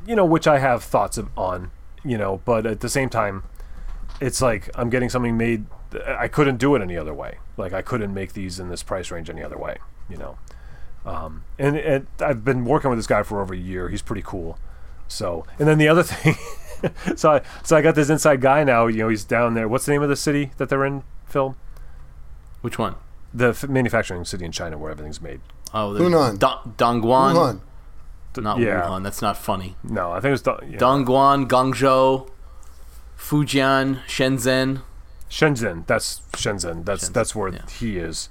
you 0.05 0.15
know, 0.15 0.25
which 0.25 0.47
I 0.47 0.59
have 0.59 0.83
thoughts 0.83 1.17
of, 1.17 1.29
on. 1.37 1.71
You 2.07 2.17
know, 2.17 2.41
but 2.45 2.65
at 2.65 2.79
the 2.79 2.89
same 2.89 3.09
time, 3.09 3.43
it's 4.21 4.41
like 4.41 4.69
I'm 4.75 4.89
getting 4.89 5.09
something 5.09 5.37
made. 5.37 5.65
I 6.05 6.27
couldn't 6.27 6.57
do 6.57 6.75
it 6.75 6.81
any 6.81 6.97
other 6.97 7.13
way. 7.13 7.37
Like 7.57 7.73
I 7.73 7.81
couldn't 7.81 8.13
make 8.13 8.33
these 8.33 8.59
in 8.59 8.69
this 8.69 8.83
price 8.83 9.11
range 9.11 9.29
any 9.29 9.43
other 9.43 9.57
way. 9.57 9.77
You 10.09 10.17
know, 10.17 10.37
um, 11.05 11.43
and, 11.59 11.75
and 11.77 12.07
I've 12.19 12.43
been 12.45 12.63
working 12.65 12.89
with 12.89 12.97
this 12.99 13.07
guy 13.07 13.23
for 13.23 13.41
over 13.41 13.53
a 13.53 13.57
year. 13.57 13.89
He's 13.89 14.01
pretty 14.01 14.21
cool. 14.25 14.57
So, 15.09 15.45
and 15.59 15.67
then 15.67 15.77
the 15.77 15.87
other 15.87 16.03
thing, 16.11 16.35
so 17.15 17.31
I 17.33 17.41
so 17.63 17.75
I 17.77 17.81
got 17.81 17.95
this 17.95 18.09
inside 18.09 18.41
guy 18.41 18.63
now. 18.63 18.87
You 18.87 18.99
know, 18.99 19.09
he's 19.09 19.23
down 19.25 19.53
there. 19.53 19.67
What's 19.67 19.85
the 19.85 19.91
name 19.91 20.01
of 20.03 20.09
the 20.09 20.15
city 20.15 20.51
that 20.57 20.69
they're 20.69 20.85
in? 20.85 21.03
Phil, 21.25 21.55
Which 22.61 22.79
one? 22.79 22.95
the 23.33 23.49
f- 23.49 23.67
manufacturing 23.67 24.23
city 24.23 24.45
in 24.45 24.51
China 24.53 24.77
where 24.77 24.89
everything's 24.91 25.21
made. 25.21 25.41
Oh, 25.73 25.93
the 25.93 25.99
Hunan. 25.99 26.39
Da- 26.39 26.63
Dongguan. 26.77 27.35
Wuhan. 27.35 27.61
Not 28.41 28.59
Yeah. 28.59 28.81
Wuhan. 28.83 29.03
That's 29.03 29.21
not 29.21 29.37
funny. 29.37 29.75
No, 29.83 30.11
I 30.11 30.15
think 30.19 30.29
it 30.29 30.31
was 30.31 30.41
Da- 30.41 30.59
yeah. 30.69 30.77
Dongguan, 30.77 31.47
Guangzhou, 31.47 32.29
Fujian, 33.17 34.01
Shenzhen. 34.07 34.81
Shenzhen. 35.29 35.85
That's 35.87 36.21
Shenzhen. 36.33 36.85
That's 36.85 37.09
Shenzhen, 37.09 37.13
that's 37.13 37.35
where 37.35 37.49
yeah. 37.49 37.65
he 37.79 37.97
is. 37.97 38.29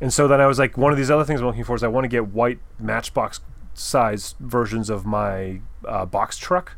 And 0.00 0.12
so 0.12 0.26
then 0.26 0.40
I 0.40 0.46
was 0.46 0.58
like, 0.58 0.76
one 0.76 0.90
of 0.90 0.98
these 0.98 1.10
other 1.10 1.24
things 1.24 1.40
I'm 1.40 1.46
looking 1.46 1.64
for 1.64 1.76
is 1.76 1.82
I 1.84 1.88
want 1.88 2.04
to 2.04 2.08
get 2.08 2.28
white 2.28 2.58
Matchbox 2.80 3.40
size 3.74 4.34
versions 4.40 4.90
of 4.90 5.06
my 5.06 5.60
uh, 5.86 6.04
box 6.06 6.36
truck, 6.38 6.76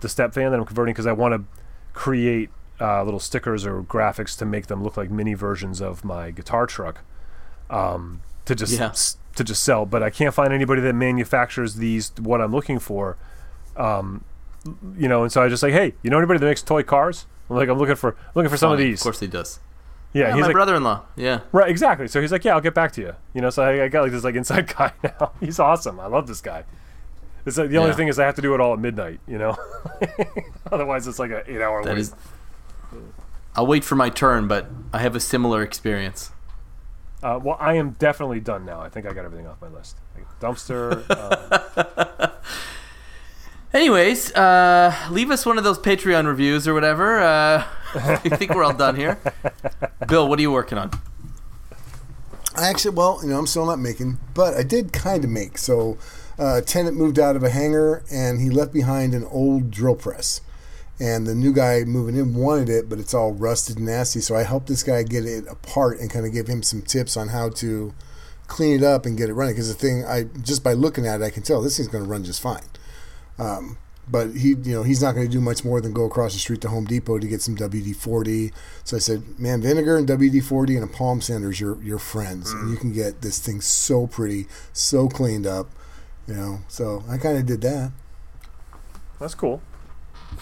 the 0.00 0.08
step 0.08 0.32
van 0.32 0.50
that 0.50 0.58
I'm 0.58 0.64
converting, 0.64 0.94
because 0.94 1.06
I 1.06 1.12
want 1.12 1.34
to 1.34 1.44
create 1.92 2.48
uh, 2.80 3.02
little 3.04 3.20
stickers 3.20 3.66
or 3.66 3.82
graphics 3.82 4.36
to 4.38 4.46
make 4.46 4.68
them 4.68 4.82
look 4.82 4.96
like 4.96 5.10
mini 5.10 5.34
versions 5.34 5.82
of 5.82 6.02
my 6.02 6.30
guitar 6.30 6.66
truck, 6.66 7.00
um, 7.68 8.22
to 8.46 8.54
just 8.54 8.72
Yeah. 8.72 8.86
s- 8.88 9.18
to 9.40 9.44
just 9.44 9.62
sell. 9.62 9.86
But 9.86 10.02
I 10.02 10.10
can't 10.10 10.34
find 10.34 10.52
anybody 10.52 10.80
that 10.82 10.94
manufactures 10.94 11.74
these 11.76 12.12
what 12.20 12.40
I'm 12.40 12.52
looking 12.52 12.78
for. 12.78 13.16
Um, 13.76 14.24
you 14.96 15.08
know, 15.08 15.22
and 15.22 15.32
so 15.32 15.42
I 15.42 15.48
just 15.48 15.62
like, 15.62 15.72
hey, 15.72 15.94
you 16.02 16.10
know 16.10 16.18
anybody 16.18 16.38
that 16.38 16.46
makes 16.46 16.62
toy 16.62 16.82
cars? 16.82 17.26
I'm 17.48 17.56
like, 17.56 17.68
I'm 17.68 17.78
looking 17.78 17.96
for 17.96 18.16
looking 18.34 18.50
for 18.50 18.56
some 18.56 18.70
of 18.72 18.78
these. 18.78 19.00
Of 19.00 19.04
course 19.04 19.20
he 19.20 19.26
does. 19.26 19.58
Yeah, 20.12 20.22
Yeah, 20.28 20.32
he's 20.34 20.40
my 20.40 20.46
like, 20.48 20.54
brother-in-law. 20.54 21.02
Yeah. 21.16 21.40
right, 21.52 21.70
exactly. 21.70 22.08
So 22.08 22.20
he's 22.20 22.32
like, 22.32 22.44
yeah, 22.44 22.54
I'll 22.54 22.60
get 22.60 22.74
back 22.74 22.92
to 22.92 23.00
you. 23.00 23.14
You 23.32 23.40
know, 23.40 23.50
so 23.50 23.62
I, 23.62 23.84
I 23.84 23.88
got 23.88 24.02
like 24.02 24.12
this 24.12 24.24
like 24.24 24.34
inside 24.34 24.66
guy 24.76 24.92
now. 25.02 25.32
he's 25.40 25.58
awesome. 25.58 25.98
I 26.00 26.06
love 26.06 26.26
this 26.26 26.40
guy. 26.40 26.64
It's 27.46 27.56
like, 27.56 27.70
the 27.70 27.78
only 27.78 27.90
Yeah. 27.90 27.96
thing 27.96 28.08
is 28.08 28.18
I 28.18 28.26
have 28.26 28.34
to 28.34 28.42
do 28.42 28.52
it 28.54 28.60
all 28.60 28.72
at 28.74 28.78
midnight. 28.80 29.20
You 29.26 29.38
know, 29.38 29.56
otherwise 30.72 31.06
it's 31.06 31.18
like 31.18 31.30
an 31.30 31.42
eight 31.46 31.60
hour 31.62 31.82
That 31.84 31.94
wait. 31.94 32.00
is. 32.00 32.14
I'll 33.56 33.66
wait 33.66 33.82
for 33.84 33.94
my 33.96 34.10
turn, 34.10 34.46
but 34.46 34.68
I 34.92 34.98
have 34.98 35.16
a 35.16 35.20
similar 35.20 35.62
experience. 35.62 36.30
Uh, 37.22 37.38
well, 37.42 37.56
I 37.60 37.74
am 37.74 37.90
definitely 37.98 38.40
done 38.40 38.64
now. 38.64 38.80
I 38.80 38.88
think 38.88 39.06
I 39.06 39.12
got 39.12 39.24
everything 39.24 39.46
off 39.46 39.60
my 39.60 39.68
list. 39.68 39.96
Like 40.14 40.26
dumpster. 40.40 41.04
Uh, 41.10 42.28
Anyways, 43.72 44.32
uh, 44.34 44.92
leave 45.12 45.30
us 45.30 45.46
one 45.46 45.56
of 45.56 45.62
those 45.62 45.78
Patreon 45.78 46.26
reviews 46.26 46.66
or 46.66 46.74
whatever. 46.74 47.20
Uh, 47.20 47.64
I 47.94 48.16
think 48.16 48.52
we're 48.52 48.64
all 48.64 48.74
done 48.74 48.96
here. 48.96 49.20
Bill, 50.08 50.28
what 50.28 50.40
are 50.40 50.42
you 50.42 50.50
working 50.50 50.76
on? 50.76 50.90
I 52.56 52.68
actually, 52.68 52.96
well, 52.96 53.20
you 53.22 53.28
know, 53.28 53.38
I'm 53.38 53.46
still 53.46 53.66
not 53.66 53.78
making, 53.78 54.18
but 54.34 54.54
I 54.54 54.64
did 54.64 54.92
kind 54.92 55.22
of 55.22 55.30
make. 55.30 55.56
So, 55.56 55.98
uh, 56.36 56.56
a 56.56 56.62
tenant 56.62 56.96
moved 56.96 57.20
out 57.20 57.36
of 57.36 57.44
a 57.44 57.50
hangar 57.50 58.02
and 58.10 58.40
he 58.40 58.50
left 58.50 58.72
behind 58.72 59.14
an 59.14 59.24
old 59.30 59.70
drill 59.70 59.94
press. 59.94 60.40
And 61.00 61.26
the 61.26 61.34
new 61.34 61.52
guy 61.54 61.84
moving 61.84 62.14
in 62.14 62.34
wanted 62.34 62.68
it, 62.68 62.88
but 62.90 62.98
it's 62.98 63.14
all 63.14 63.32
rusted 63.32 63.78
and 63.78 63.86
nasty. 63.86 64.20
So 64.20 64.36
I 64.36 64.42
helped 64.42 64.66
this 64.66 64.82
guy 64.82 65.02
get 65.02 65.24
it 65.24 65.46
apart 65.48 65.98
and 65.98 66.10
kind 66.10 66.26
of 66.26 66.32
give 66.32 66.46
him 66.46 66.62
some 66.62 66.82
tips 66.82 67.16
on 67.16 67.28
how 67.28 67.48
to 67.50 67.94
clean 68.48 68.76
it 68.76 68.82
up 68.82 69.06
and 69.06 69.16
get 69.16 69.30
it 69.30 69.34
running. 69.34 69.54
Because 69.54 69.68
the 69.68 69.80
thing, 69.80 70.04
I 70.04 70.24
just 70.24 70.62
by 70.62 70.74
looking 70.74 71.06
at 71.06 71.22
it, 71.22 71.24
I 71.24 71.30
can 71.30 71.42
tell 71.42 71.62
this 71.62 71.78
thing's 71.78 71.88
going 71.88 72.04
to 72.04 72.10
run 72.10 72.22
just 72.24 72.42
fine. 72.42 72.64
Um, 73.38 73.78
but 74.10 74.34
he, 74.34 74.48
you 74.50 74.74
know, 74.74 74.82
he's 74.82 75.02
not 75.02 75.14
going 75.14 75.26
to 75.26 75.32
do 75.32 75.40
much 75.40 75.64
more 75.64 75.80
than 75.80 75.92
go 75.92 76.04
across 76.04 76.32
the 76.32 76.38
street 76.40 76.60
to 76.62 76.68
Home 76.68 76.84
Depot 76.84 77.18
to 77.18 77.26
get 77.28 77.40
some 77.40 77.56
WD 77.56 77.94
forty. 77.96 78.52
So 78.84 78.96
I 78.96 79.00
said, 79.00 79.38
man, 79.38 79.62
vinegar 79.62 79.96
and 79.96 80.06
WD 80.06 80.42
forty 80.42 80.74
and 80.74 80.84
a 80.84 80.88
palm 80.88 81.20
sander's 81.20 81.60
your 81.60 81.80
your 81.82 81.98
friends, 81.98 82.52
and 82.52 82.70
you 82.70 82.76
can 82.76 82.92
get 82.92 83.22
this 83.22 83.38
thing 83.38 83.60
so 83.60 84.06
pretty, 84.06 84.46
so 84.72 85.08
cleaned 85.08 85.46
up, 85.46 85.70
you 86.26 86.34
know. 86.34 86.58
So 86.68 87.04
I 87.08 87.18
kind 87.18 87.38
of 87.38 87.46
did 87.46 87.60
that. 87.62 87.92
that's 89.18 89.34
cool. 89.34 89.62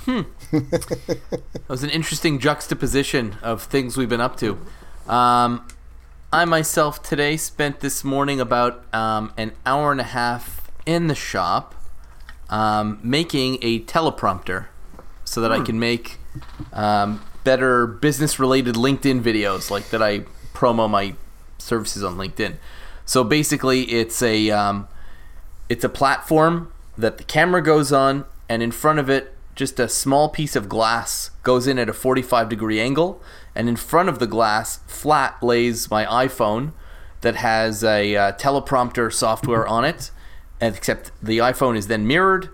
That 0.50 1.68
was 1.68 1.82
an 1.82 1.90
interesting 1.90 2.38
juxtaposition 2.38 3.36
of 3.42 3.62
things 3.62 3.96
we've 3.96 4.08
been 4.08 4.20
up 4.20 4.36
to. 4.38 4.58
Um, 5.06 5.66
I 6.32 6.44
myself 6.44 7.02
today 7.02 7.36
spent 7.36 7.80
this 7.80 8.04
morning 8.04 8.40
about 8.40 8.84
um, 8.94 9.32
an 9.36 9.52
hour 9.66 9.92
and 9.92 10.00
a 10.00 10.04
half 10.04 10.70
in 10.86 11.06
the 11.06 11.14
shop 11.14 11.74
um, 12.50 12.98
making 13.02 13.58
a 13.62 13.80
teleprompter 13.80 14.66
so 15.24 15.40
that 15.42 15.52
I 15.52 15.60
can 15.60 15.78
make 15.78 16.18
um, 16.72 17.22
better 17.44 17.86
business 17.86 18.38
related 18.38 18.74
LinkedIn 18.74 19.22
videos, 19.22 19.70
like 19.70 19.90
that 19.90 20.02
I 20.02 20.20
promo 20.54 20.88
my 20.88 21.14
services 21.58 22.02
on 22.02 22.16
LinkedIn. 22.16 22.56
So 23.04 23.24
basically, 23.24 23.82
it's 23.84 24.22
a 24.22 24.50
um, 24.50 24.88
it's 25.68 25.84
a 25.84 25.88
platform 25.88 26.72
that 26.96 27.18
the 27.18 27.24
camera 27.24 27.62
goes 27.62 27.92
on, 27.92 28.24
and 28.48 28.62
in 28.62 28.70
front 28.70 28.98
of 28.98 29.08
it, 29.08 29.34
just 29.58 29.80
a 29.80 29.88
small 29.88 30.28
piece 30.28 30.54
of 30.54 30.68
glass 30.68 31.32
goes 31.42 31.66
in 31.66 31.80
at 31.80 31.88
a 31.88 31.92
45 31.92 32.48
degree 32.48 32.80
angle, 32.80 33.20
and 33.56 33.68
in 33.68 33.74
front 33.74 34.08
of 34.08 34.20
the 34.20 34.26
glass, 34.26 34.78
flat 34.86 35.42
lays 35.42 35.90
my 35.90 36.06
iPhone 36.06 36.70
that 37.22 37.34
has 37.34 37.82
a 37.82 38.14
uh, 38.14 38.32
teleprompter 38.34 39.12
software 39.12 39.66
on 39.66 39.84
it, 39.84 40.12
except 40.60 41.10
the 41.20 41.38
iPhone 41.38 41.76
is 41.76 41.88
then 41.88 42.06
mirrored, 42.06 42.50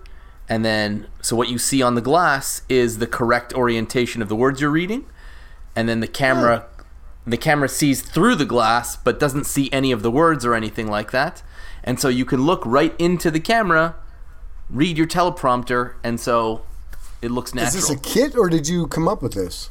and 0.49 0.65
then 0.65 1.05
so 1.21 1.35
what 1.35 1.47
you 1.47 1.59
see 1.59 1.79
on 1.83 1.93
the 1.93 2.01
glass 2.01 2.63
is 2.69 2.97
the 2.97 3.05
correct 3.05 3.53
orientation 3.53 4.23
of 4.23 4.27
the 4.27 4.35
words 4.35 4.59
you're 4.59 4.71
reading, 4.71 5.05
and 5.75 5.87
then 5.87 5.99
the 5.99 6.07
camera 6.07 6.65
the 7.27 7.37
camera 7.37 7.69
sees 7.69 8.01
through 8.01 8.35
the 8.35 8.45
glass 8.45 8.95
but 8.97 9.19
doesn't 9.19 9.45
see 9.45 9.69
any 9.71 9.91
of 9.91 10.01
the 10.01 10.11
words 10.11 10.43
or 10.43 10.53
anything 10.53 10.87
like 10.87 11.11
that. 11.11 11.41
And 11.83 11.99
so 11.99 12.07
you 12.07 12.25
can 12.25 12.45
look 12.45 12.63
right 12.65 12.95
into 12.99 13.31
the 13.31 13.39
camera, 13.39 13.95
read 14.69 14.95
your 14.95 15.07
teleprompter, 15.07 15.95
and 16.03 16.19
so 16.19 16.63
it 17.25 17.31
looks 17.31 17.53
natural. 17.53 17.79
Is 17.79 17.87
this 17.87 17.89
a 17.89 17.99
kit 17.99 18.37
or 18.37 18.49
did 18.49 18.67
you 18.67 18.87
come 18.87 19.07
up 19.07 19.21
with 19.21 19.33
this? 19.33 19.69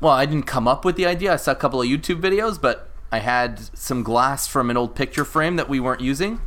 well, 0.00 0.12
I 0.12 0.26
didn't 0.26 0.46
come 0.46 0.68
up 0.68 0.84
with 0.84 0.96
the 0.96 1.06
idea. 1.06 1.32
I 1.32 1.36
saw 1.36 1.52
a 1.52 1.56
couple 1.56 1.80
of 1.80 1.88
YouTube 1.88 2.20
videos, 2.20 2.60
but 2.60 2.90
I 3.10 3.18
had 3.20 3.58
some 3.76 4.02
glass 4.02 4.46
from 4.46 4.68
an 4.68 4.76
old 4.76 4.94
picture 4.94 5.24
frame 5.24 5.56
that 5.56 5.68
we 5.68 5.80
weren't 5.80 6.02
using. 6.02 6.40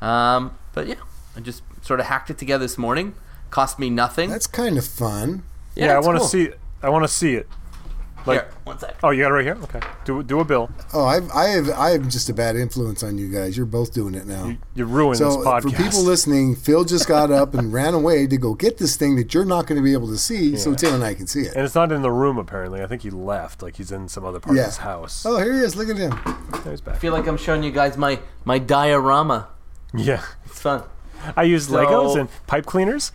Um, 0.00 0.58
but 0.72 0.88
yeah, 0.88 0.96
I 1.36 1.40
just 1.40 1.62
sort 1.82 2.00
of 2.00 2.06
hacked 2.06 2.30
it 2.30 2.38
together 2.38 2.64
this 2.64 2.76
morning. 2.76 3.14
Cost 3.50 3.78
me 3.78 3.90
nothing. 3.90 4.30
That's 4.30 4.48
kind 4.48 4.76
of 4.76 4.84
fun. 4.84 5.44
Yeah, 5.76 5.94
I 5.94 6.00
want 6.00 6.16
to 6.16 6.20
cool. 6.20 6.28
see. 6.28 6.48
I 6.82 6.88
want 6.88 7.04
to 7.04 7.08
see 7.08 7.34
it. 7.34 7.46
Like, 8.26 8.40
Here, 8.42 8.50
one 8.64 8.78
sec. 8.78 8.96
oh, 9.04 9.10
you 9.10 9.22
got 9.22 9.30
it 9.30 9.34
right 9.34 9.44
here. 9.44 9.56
Okay, 9.62 9.80
do 10.04 10.22
do 10.22 10.40
a 10.40 10.44
bill. 10.44 10.68
Oh, 10.92 11.04
I've, 11.04 11.30
I 11.30 11.44
have 11.48 11.70
I 11.70 11.90
have 11.90 12.08
just 12.08 12.28
a 12.28 12.34
bad 12.34 12.56
influence 12.56 13.02
on 13.04 13.18
you 13.18 13.28
guys. 13.30 13.56
You're 13.56 13.66
both 13.66 13.92
doing 13.94 14.14
it 14.16 14.26
now. 14.26 14.56
You 14.74 14.84
ruined 14.84 15.18
So 15.18 15.28
this 15.28 15.36
podcast. 15.46 15.62
for 15.62 15.70
people 15.70 16.02
listening, 16.02 16.56
Phil 16.56 16.84
just 16.84 17.06
got 17.16 17.30
up 17.30 17.54
and 17.54 17.72
ran 17.72 17.94
away 17.94 18.26
to 18.26 18.36
go 18.36 18.54
get 18.54 18.78
this 18.78 18.96
thing 18.96 19.14
that 19.16 19.32
you're 19.32 19.44
not 19.44 19.66
going 19.66 19.76
to 19.80 19.84
be 19.84 19.92
able 19.92 20.08
to 20.08 20.18
see, 20.18 20.56
so 20.56 20.74
Tim 20.74 20.94
and 20.94 21.04
I 21.04 21.14
can 21.14 21.26
see 21.26 21.42
it. 21.42 21.54
and 21.54 21.64
it's 21.64 21.74
not 21.76 21.92
in 21.92 22.02
the 22.02 22.10
room 22.10 22.36
apparently. 22.38 22.82
I 22.82 22.86
think 22.86 23.02
he 23.02 23.10
left. 23.10 23.62
Like 23.62 23.76
he's 23.76 23.92
in 23.92 24.08
some 24.08 24.24
other 24.24 24.40
part 24.40 24.56
Yeah. 24.56 24.62
of 24.62 24.68
his 24.68 24.76
house. 24.78 25.24
Oh, 25.24 25.38
here 25.38 25.52
he 25.54 25.60
is. 25.60 25.76
Look 25.76 25.88
at 25.88 25.96
him. 25.96 26.18
There 26.64 26.72
he's 26.72 26.80
back. 26.80 26.96
I 26.96 26.98
feel 26.98 27.12
like 27.12 27.26
I'm 27.28 27.36
showing 27.36 27.62
you 27.62 27.70
guys 27.70 27.96
my 27.96 28.18
my 28.44 28.58
diorama. 28.58 29.48
Yeah, 29.94 30.22
It's 30.44 30.60
fun. 30.60 30.82
I 31.36 31.44
use 31.44 31.68
So- 31.68 31.74
Legos 31.74 32.18
and 32.18 32.28
pipe 32.46 32.66
cleaners. 32.66 33.12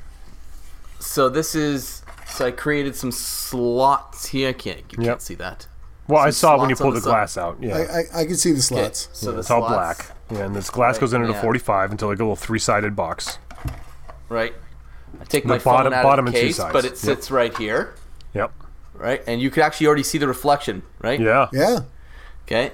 So 1.00 1.30
this 1.30 1.56
is 1.56 2.02
so 2.32 2.46
I 2.48 2.52
created 2.52 2.96
some 2.96 3.12
slots 3.12 4.28
here. 4.28 4.50
I 4.50 4.54
can't 4.54 4.80
you 4.92 4.98
Yep. 5.00 5.06
can't 5.06 5.22
see 5.22 5.36
that. 5.36 5.68
Well, 6.08 6.22
I 6.22 6.32
saw 6.32 6.58
when 6.60 6.70
you 6.70 6.76
pulled 6.76 6.96
the 6.96 7.00
the 7.00 7.04
side. 7.04 7.10
glass 7.10 7.38
out. 7.38 7.58
Yeah, 7.62 7.78
I, 7.78 7.82
I, 8.18 8.22
I 8.22 8.26
can 8.26 8.36
see 8.36 8.50
the 8.52 8.56
Okay, 8.58 8.62
slots. 8.62 9.10
so 9.14 9.28
Yeah, 9.30 9.34
the 9.36 9.40
it's 9.40 9.52
all 9.52 9.68
black. 9.68 10.12
Yeah, 10.32 10.46
and 10.46 10.56
this 10.56 10.70
glass 10.70 10.98
goes 10.98 11.14
into 11.14 11.30
yeah. 11.30 11.38
a 11.38 11.42
45 11.42 11.92
into 11.92 12.08
like 12.08 12.18
a 12.20 12.24
little 12.24 12.36
three-sided 12.36 12.96
box. 12.96 13.38
right? 14.30 14.54
I 15.20 15.26
take 15.26 15.44
The 15.44 15.50
my 15.50 15.58
bottom- 15.60 15.92
phone 15.92 16.00
out 16.00 16.04
bottom 16.04 16.28
of 16.28 16.34
the 16.34 16.40
case, 16.40 16.58
but 16.58 16.86
it 16.86 16.98
sits 16.98 17.30
right 17.32 17.56
here, 17.58 17.94
Yep. 18.34 18.52
right? 18.96 19.22
And 19.28 19.42
you 19.42 19.50
could 19.52 19.62
actually 19.64 19.88
already 19.88 20.04
see 20.04 20.18
the 20.18 20.28
reflection, 20.28 20.84
right? 21.02 21.20
Yeah. 21.20 21.48
Yeah. 21.54 21.80
Okay. 22.48 22.72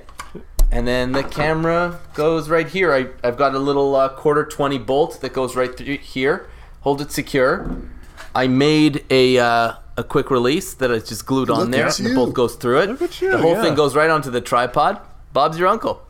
And 0.71 0.87
then 0.87 1.13
the 1.13 1.23
camera 1.23 1.99
goes 2.13 2.49
right 2.49 2.67
here. 2.67 2.93
I, 2.93 3.07
I've 3.27 3.37
got 3.37 3.55
a 3.55 3.59
little 3.59 3.95
uh, 3.95 4.09
quarter 4.09 4.45
20 4.45 4.77
bolt 4.79 5.21
that 5.21 5.33
goes 5.33 5.55
right 5.55 5.75
through 5.75 5.97
here. 5.97 6.47
Hold 6.81 7.01
it 7.01 7.11
secure. 7.11 7.69
I 8.35 8.47
made 8.47 9.03
a 9.09 9.37
uh, 9.39 9.73
a 9.97 10.03
quick 10.03 10.29
release 10.31 10.73
that 10.75 10.91
I 10.91 10.99
just 10.99 11.25
glued 11.25 11.49
on 11.49 11.71
there. 11.71 11.85
and 11.87 11.93
The 12.05 12.13
bolt 12.13 12.33
goes 12.33 12.55
through 12.55 12.81
it. 12.81 12.89
Look 12.89 13.01
at 13.01 13.21
you, 13.21 13.31
The 13.31 13.37
whole 13.39 13.53
yeah. 13.53 13.61
thing 13.63 13.75
goes 13.75 13.95
right 13.95 14.09
onto 14.09 14.29
the 14.29 14.41
tripod. 14.41 14.99
Bob's 15.33 15.57
your 15.57 15.67
uncle. 15.67 16.01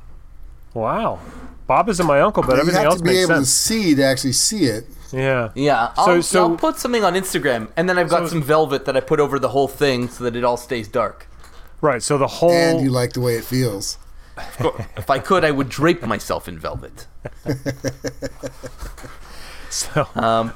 Wow. 0.73 1.19
Bob 1.67 1.89
isn't 1.89 2.05
my 2.05 2.21
uncle, 2.21 2.43
but 2.43 2.53
you 2.55 2.59
everything 2.61 2.81
have 2.83 2.91
else 2.91 2.97
to 2.99 3.03
be 3.03 3.09
makes 3.11 3.23
able 3.29 3.35
sense. 3.35 3.47
to 3.49 3.55
see 3.73 3.95
to 3.95 4.03
actually 4.03 4.33
see 4.33 4.65
it. 4.65 4.87
Yeah. 5.11 5.49
Yeah, 5.55 5.91
I'll, 5.97 6.05
So- 6.05 6.21
so- 6.21 6.43
I'll 6.49 6.55
put 6.57 6.77
something 6.79 7.03
on 7.03 7.13
Instagram, 7.13 7.69
and 7.77 7.89
then 7.89 7.97
I've 7.97 8.09
got 8.09 8.23
So- 8.23 8.27
some 8.27 8.41
velvet 8.43 8.85
that 8.85 8.95
I 8.95 8.99
put 9.01 9.19
over 9.19 9.39
the 9.39 9.49
whole 9.49 9.67
thing 9.67 10.07
so 10.09 10.23
that 10.25 10.35
it 10.35 10.43
all 10.43 10.57
stays 10.57 10.87
dark. 10.87 11.27
Right. 11.81 12.01
So 12.03 12.17
the 12.17 12.27
whole. 12.27 12.51
And 12.51 12.81
you 12.81 12.89
like 12.89 13.13
the 13.13 13.21
way 13.21 13.35
it 13.35 13.43
feels. 13.43 13.97
if 14.97 15.09
I 15.09 15.19
could, 15.19 15.43
I 15.43 15.51
would 15.51 15.69
drape 15.69 16.01
myself 16.03 16.47
in 16.47 16.57
velvet. 16.59 17.07
so, 19.93 20.07
Um, 20.15 20.53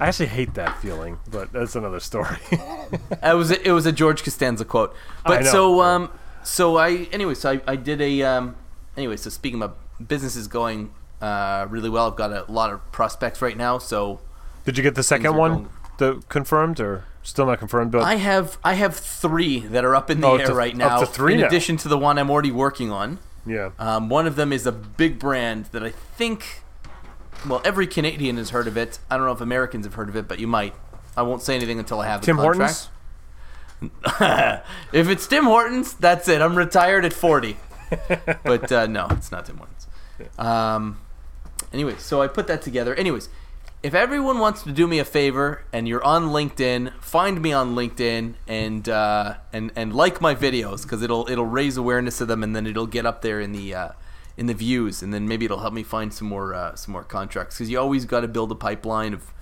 I 0.00 0.06
actually 0.08 0.26
hate 0.26 0.54
that 0.54 0.80
feeling, 0.80 1.18
but 1.30 1.52
that's 1.52 1.76
another 1.76 2.00
story. 2.00 2.36
it 2.50 3.34
was 3.36 3.50
a, 3.50 3.66
it 3.68 3.72
was 3.72 3.86
a 3.86 3.92
George 3.92 4.22
Costanza 4.24 4.64
quote. 4.64 4.94
But 5.24 5.44
so 5.46 5.80
um 5.82 6.10
so 6.42 6.76
I 6.76 7.08
anyway 7.12 7.34
so 7.34 7.52
I, 7.52 7.60
I 7.66 7.76
did 7.76 8.00
a 8.00 8.22
um 8.22 8.56
anyway 8.96 9.16
so 9.16 9.30
speaking 9.30 9.62
of 9.62 9.74
business 10.04 10.34
is 10.36 10.48
going 10.48 10.92
uh 11.20 11.66
really 11.70 11.88
well. 11.90 12.08
I've 12.08 12.16
got 12.16 12.32
a 12.32 12.50
lot 12.50 12.72
of 12.72 12.80
prospects 12.92 13.40
right 13.42 13.56
now. 13.56 13.78
So 13.78 14.20
Did 14.64 14.76
you 14.76 14.82
get 14.82 14.94
the 14.96 15.02
second 15.04 15.36
one 15.36 15.50
going- 15.52 15.68
the 15.98 16.22
confirmed 16.28 16.80
or 16.80 17.04
still 17.22 17.46
not 17.46 17.58
confirmed? 17.60 17.92
But 17.92 18.02
I 18.02 18.16
have 18.16 18.58
I 18.64 18.74
have 18.74 18.96
three 18.96 19.60
that 19.60 19.84
are 19.84 19.94
up 19.94 20.10
in 20.10 20.20
the 20.20 20.26
Oh, 20.26 20.36
air 20.36 20.46
to- 20.48 20.54
right 20.54 20.76
now. 20.76 20.98
to 21.00 21.06
three 21.06 21.34
in 21.34 21.40
now. 21.40 21.46
addition 21.46 21.76
to 21.78 21.88
the 21.88 21.98
one 21.98 22.18
I'm 22.18 22.30
already 22.30 22.50
working 22.50 22.90
on. 22.90 23.18
yeah. 23.46 23.70
Um, 23.78 24.08
one 24.08 24.26
of 24.26 24.34
them 24.36 24.52
is 24.52 24.66
a 24.66 24.72
big 24.72 25.18
brand 25.20 25.66
that 25.72 25.84
I 25.84 25.90
think, 25.90 26.62
well, 27.48 27.60
every 27.64 27.86
Canadian 27.86 28.36
has 28.36 28.50
heard 28.50 28.66
of 28.66 28.76
it. 28.76 28.98
I 29.10 29.16
don't 29.16 29.26
know 29.26 29.32
if 29.32 29.40
Americans 29.40 29.86
have 29.86 29.94
heard 29.94 30.08
of 30.08 30.16
it, 30.16 30.28
but 30.28 30.38
you 30.38 30.46
might. 30.46 30.74
I 31.16 31.22
won't 31.22 31.42
say 31.42 31.54
anything 31.54 31.78
until 31.78 32.00
I 32.00 32.06
have 32.06 32.20
the 32.20 32.26
Tim 32.26 32.36
contract. 32.36 32.88
Hortons. 33.80 34.62
if 34.92 35.08
it's 35.08 35.26
Tim 35.26 35.44
Hortons, 35.44 35.94
that's 35.94 36.28
it. 36.28 36.40
I'm 36.40 36.56
retired 36.56 37.04
at 37.04 37.12
40. 37.12 37.56
but 38.44 38.72
uh, 38.72 38.86
no, 38.86 39.06
it's 39.10 39.30
not 39.30 39.44
Tim 39.46 39.58
Hortons. 39.58 39.86
Um, 40.38 41.00
anyway, 41.72 41.96
so 41.98 42.22
I 42.22 42.28
put 42.28 42.46
that 42.46 42.62
together. 42.62 42.94
Anyways, 42.94 43.28
if 43.82 43.94
everyone 43.94 44.38
wants 44.38 44.62
to 44.62 44.72
do 44.72 44.86
me 44.86 44.98
a 45.00 45.04
favor 45.04 45.64
and 45.72 45.88
you're 45.88 46.04
on 46.04 46.28
LinkedIn, 46.28 46.92
find 47.00 47.42
me 47.42 47.52
on 47.52 47.74
LinkedIn 47.74 48.34
and 48.46 48.88
uh, 48.88 49.34
and 49.52 49.72
and 49.74 49.92
like 49.92 50.20
my 50.20 50.34
videos 50.34 50.82
because 50.82 51.02
it'll 51.02 51.28
it'll 51.28 51.46
raise 51.46 51.76
awareness 51.76 52.20
of 52.20 52.28
them 52.28 52.42
and 52.44 52.54
then 52.54 52.66
it'll 52.66 52.86
get 52.86 53.04
up 53.04 53.22
there 53.22 53.40
in 53.40 53.52
the 53.52 53.74
uh, 53.74 53.88
in 54.36 54.46
the 54.46 54.54
views 54.54 55.02
and 55.02 55.12
then 55.12 55.28
maybe 55.28 55.44
it'll 55.44 55.60
help 55.60 55.74
me 55.74 55.82
find 55.82 56.12
some 56.14 56.28
more 56.28 56.54
uh, 56.54 56.74
some 56.74 56.92
more 56.92 57.04
contracts 57.04 57.56
because 57.56 57.70
you 57.70 57.78
always 57.78 58.04
got 58.06 58.20
to 58.20 58.28
build 58.28 58.50
a 58.50 58.54
pipeline 58.54 59.12
of 59.14 59.32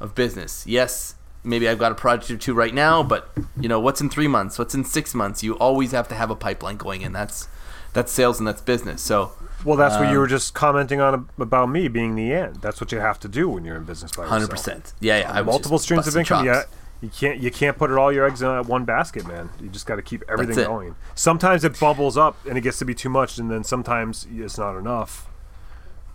of 0.00 0.14
business. 0.14 0.64
Yes, 0.66 1.14
maybe 1.42 1.68
I've 1.68 1.78
got 1.78 1.92
a 1.92 1.94
project 1.96 2.30
or 2.30 2.36
two 2.36 2.54
right 2.54 2.74
now, 2.74 3.02
but 3.02 3.30
you 3.60 3.68
know 3.68 3.80
what's 3.80 4.00
in 4.00 4.08
three 4.10 4.28
months, 4.28 4.58
what's 4.58 4.74
in 4.74 4.84
six 4.84 5.14
months. 5.14 5.42
You 5.42 5.54
always 5.58 5.92
have 5.92 6.06
to 6.08 6.14
have 6.14 6.30
a 6.30 6.36
pipeline 6.36 6.76
going 6.76 7.02
in. 7.02 7.12
That's 7.12 7.48
that's 7.92 8.12
sales 8.12 8.38
and 8.38 8.46
that's 8.46 8.60
business. 8.60 9.00
So 9.02 9.32
Well, 9.64 9.76
that's 9.76 9.94
what 9.96 10.04
you 10.10 10.16
Um, 10.16 10.18
were 10.18 10.26
just 10.26 10.52
commenting 10.54 11.00
on 11.00 11.28
about 11.38 11.70
me 11.70 11.88
being 11.88 12.14
the 12.14 12.32
end. 12.32 12.56
That's 12.56 12.78
what 12.80 12.92
you 12.92 13.00
have 13.00 13.18
to 13.20 13.28
do 13.28 13.48
when 13.48 13.64
you're 13.64 13.76
in 13.76 13.84
business 13.84 14.12
by 14.12 14.24
yourself. 14.24 14.30
hundred 14.38 14.50
percent. 14.50 14.92
Yeah, 15.00 15.20
yeah. 15.20 15.32
I 15.32 15.42
Multiple 15.42 15.78
streams 15.78 16.06
of 16.06 16.16
income. 16.16 16.44
Yeah, 16.44 16.62
chops. 16.62 16.72
You 17.02 17.10
can't 17.10 17.38
you 17.38 17.50
can't 17.50 17.76
put 17.76 17.90
it 17.90 17.98
all 17.98 18.10
your 18.10 18.26
eggs 18.26 18.40
in 18.40 18.48
that 18.48 18.66
one 18.66 18.84
basket, 18.84 19.26
man. 19.26 19.50
You 19.60 19.68
just 19.68 19.86
got 19.86 19.96
to 19.96 20.02
keep 20.02 20.24
everything 20.28 20.64
going. 20.64 20.96
Sometimes 21.14 21.62
it 21.62 21.78
bubbles 21.78 22.16
up 22.16 22.36
and 22.46 22.56
it 22.56 22.62
gets 22.62 22.78
to 22.78 22.84
be 22.84 22.94
too 22.94 23.10
much, 23.10 23.38
and 23.38 23.50
then 23.50 23.64
sometimes 23.64 24.26
it's 24.30 24.56
not 24.56 24.78
enough. 24.78 25.28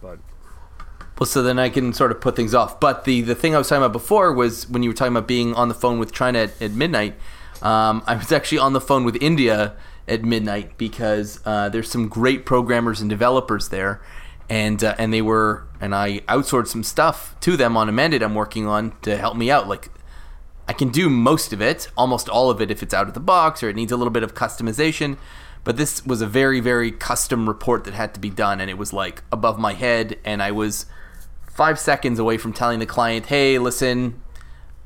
But 0.02 0.20
Well, 1.20 1.28
so 1.28 1.44
then 1.44 1.60
I 1.60 1.70
can 1.70 1.94
sort 1.94 2.12
of 2.12 2.20
put 2.20 2.36
things 2.36 2.56
off. 2.56 2.80
But 2.80 3.04
the 3.06 3.22
the 3.22 3.36
thing 3.36 3.54
I 3.54 3.60
was 3.60 3.70
talking 3.70 3.84
about 3.84 3.94
before 3.94 4.34
was 4.34 4.68
when 4.70 4.82
you 4.82 4.90
were 4.90 4.96
talking 4.96 5.16
about 5.16 5.28
being 5.28 5.54
on 5.54 5.68
the 5.68 5.76
phone 5.76 6.00
with 6.00 6.12
China 6.12 6.40
at, 6.40 6.60
at 6.62 6.72
midnight. 6.72 7.14
Um, 7.62 8.02
I 8.08 8.16
was 8.16 8.32
actually 8.32 8.58
on 8.58 8.74
the 8.74 8.82
phone 8.82 9.04
with 9.04 9.22
India 9.22 9.76
at 10.08 10.24
midnight 10.24 10.80
because 10.80 11.40
uh, 11.46 11.70
there's 11.70 11.92
some 11.92 12.08
great 12.08 12.44
programmers 12.44 13.02
and 13.02 13.10
developers 13.10 13.70
there, 13.70 14.02
and 14.50 14.84
uh, 14.84 14.96
and 14.98 15.14
they 15.14 15.22
were 15.22 15.68
and 15.80 15.94
I 15.94 16.20
outsourced 16.22 16.68
some 16.68 16.84
stuff 16.84 17.36
to 17.42 17.56
them 17.56 17.78
on 17.78 17.88
a 17.88 17.92
mandate 17.92 18.24
I'm 18.24 18.34
working 18.34 18.66
on 18.66 18.94
to 19.04 19.16
help 19.16 19.38
me 19.38 19.52
out. 19.52 19.68
Like 19.68 19.90
I 20.72 20.74
can 20.74 20.88
do 20.88 21.10
most 21.10 21.52
of 21.52 21.62
it, 21.62 21.90
almost 21.98 22.30
all 22.30 22.50
of 22.50 22.62
it 22.62 22.72
if 22.72 22.82
it's 22.82 22.94
out 22.94 23.10
of 23.10 23.14
the 23.14 23.20
box 23.20 23.62
or 23.62 23.68
it 23.68 23.76
needs 23.76 23.92
a 23.92 23.98
little 23.98 24.10
bit 24.10 24.24
of 24.24 24.34
customization. 24.34 25.18
But 25.66 25.76
this 25.76 26.06
was 26.06 26.22
a 26.22 26.26
very, 26.26 26.62
very 26.62 26.94
custom 26.94 27.46
report 27.50 27.84
that 27.84 27.94
had 27.94 28.14
to 28.14 28.22
be 28.22 28.30
done, 28.30 28.62
and 28.62 28.70
it 28.70 28.78
was 28.78 28.94
like 28.94 29.22
above 29.34 29.60
my 29.60 29.74
head, 29.74 30.18
and 30.24 30.42
I 30.42 30.52
was 30.52 30.86
five 31.46 31.78
seconds 31.78 32.20
away 32.20 32.38
from 32.38 32.54
telling 32.54 32.80
the 32.80 32.86
client, 32.86 33.26
"Hey, 33.26 33.60
listen, 33.60 34.22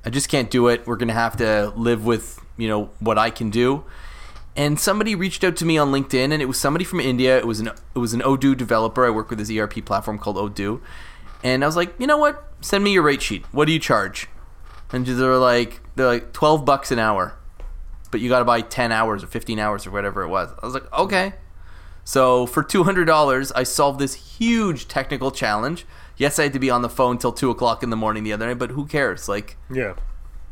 I 0.03 0.09
just 0.09 0.27
can't 0.27 0.49
do 0.49 0.69
it. 0.69 0.87
We're 0.87 0.95
gonna 0.95 1.13
have 1.13 1.37
to 1.37 1.71
live 1.75 2.03
with 2.03 2.39
you 2.57 2.67
know 2.67 2.89
what 2.99 3.19
I 3.19 3.29
can 3.29 3.51
do." 3.51 3.83
And 4.55 4.79
somebody 4.79 5.13
reached 5.13 5.43
out 5.43 5.55
to 5.57 5.65
me 5.65 5.77
on 5.77 5.91
LinkedIn, 5.91 6.31
and 6.31 6.41
it 6.41 6.47
was 6.47 6.59
somebody 6.59 6.83
from 6.83 6.99
India. 6.99 7.37
It 7.37 7.45
was 7.45 7.59
an 7.59 7.67
it 7.67 7.99
was 7.99 8.15
an 8.15 8.21
Odoo 8.21 8.57
developer. 8.57 9.05
I 9.05 9.11
work 9.11 9.29
with 9.29 9.37
this 9.37 9.51
ERP 9.51 9.85
platform 9.85 10.17
called 10.17 10.37
Odoo, 10.37 10.81
and 11.43 11.63
I 11.63 11.67
was 11.67 11.75
like, 11.75 11.93
you 11.99 12.07
know 12.07 12.17
what? 12.17 12.43
Send 12.59 12.83
me 12.83 12.91
your 12.91 13.03
rate 13.03 13.21
sheet. 13.21 13.45
What 13.51 13.65
do 13.65 13.71
you 13.71 13.79
charge? 13.79 14.27
And 14.95 15.05
they're 15.05 15.35
like, 15.37 15.81
they're 15.95 16.07
like 16.07 16.31
twelve 16.31 16.63
bucks 16.63 16.89
an 16.89 16.99
hour, 16.99 17.33
but 18.11 18.21
you 18.21 18.29
got 18.29 18.39
to 18.39 18.45
buy 18.45 18.61
ten 18.61 18.91
hours 18.93 19.23
or 19.23 19.27
fifteen 19.27 19.59
hours 19.59 19.85
or 19.85 19.91
whatever 19.91 20.21
it 20.23 20.29
was. 20.29 20.49
I 20.61 20.65
was 20.65 20.73
like, 20.73 20.91
okay. 20.93 21.33
So 22.05 22.45
for 22.45 22.63
two 22.63 22.83
hundred 22.83 23.05
dollars, 23.05 23.51
I 23.51 23.63
solved 23.63 23.99
this 23.99 24.13
huge 24.37 24.87
technical 24.87 25.31
challenge. 25.31 25.85
Yes, 26.15 26.39
I 26.39 26.43
had 26.43 26.53
to 26.53 26.59
be 26.59 26.69
on 26.69 26.81
the 26.81 26.87
phone 26.89 27.17
till 27.17 27.33
two 27.33 27.49
o'clock 27.49 27.83
in 27.83 27.89
the 27.89 27.97
morning 27.97 28.23
the 28.23 28.31
other 28.31 28.47
night, 28.47 28.57
but 28.57 28.69
who 28.71 28.85
cares? 28.85 29.27
Like, 29.27 29.57
yeah, 29.69 29.95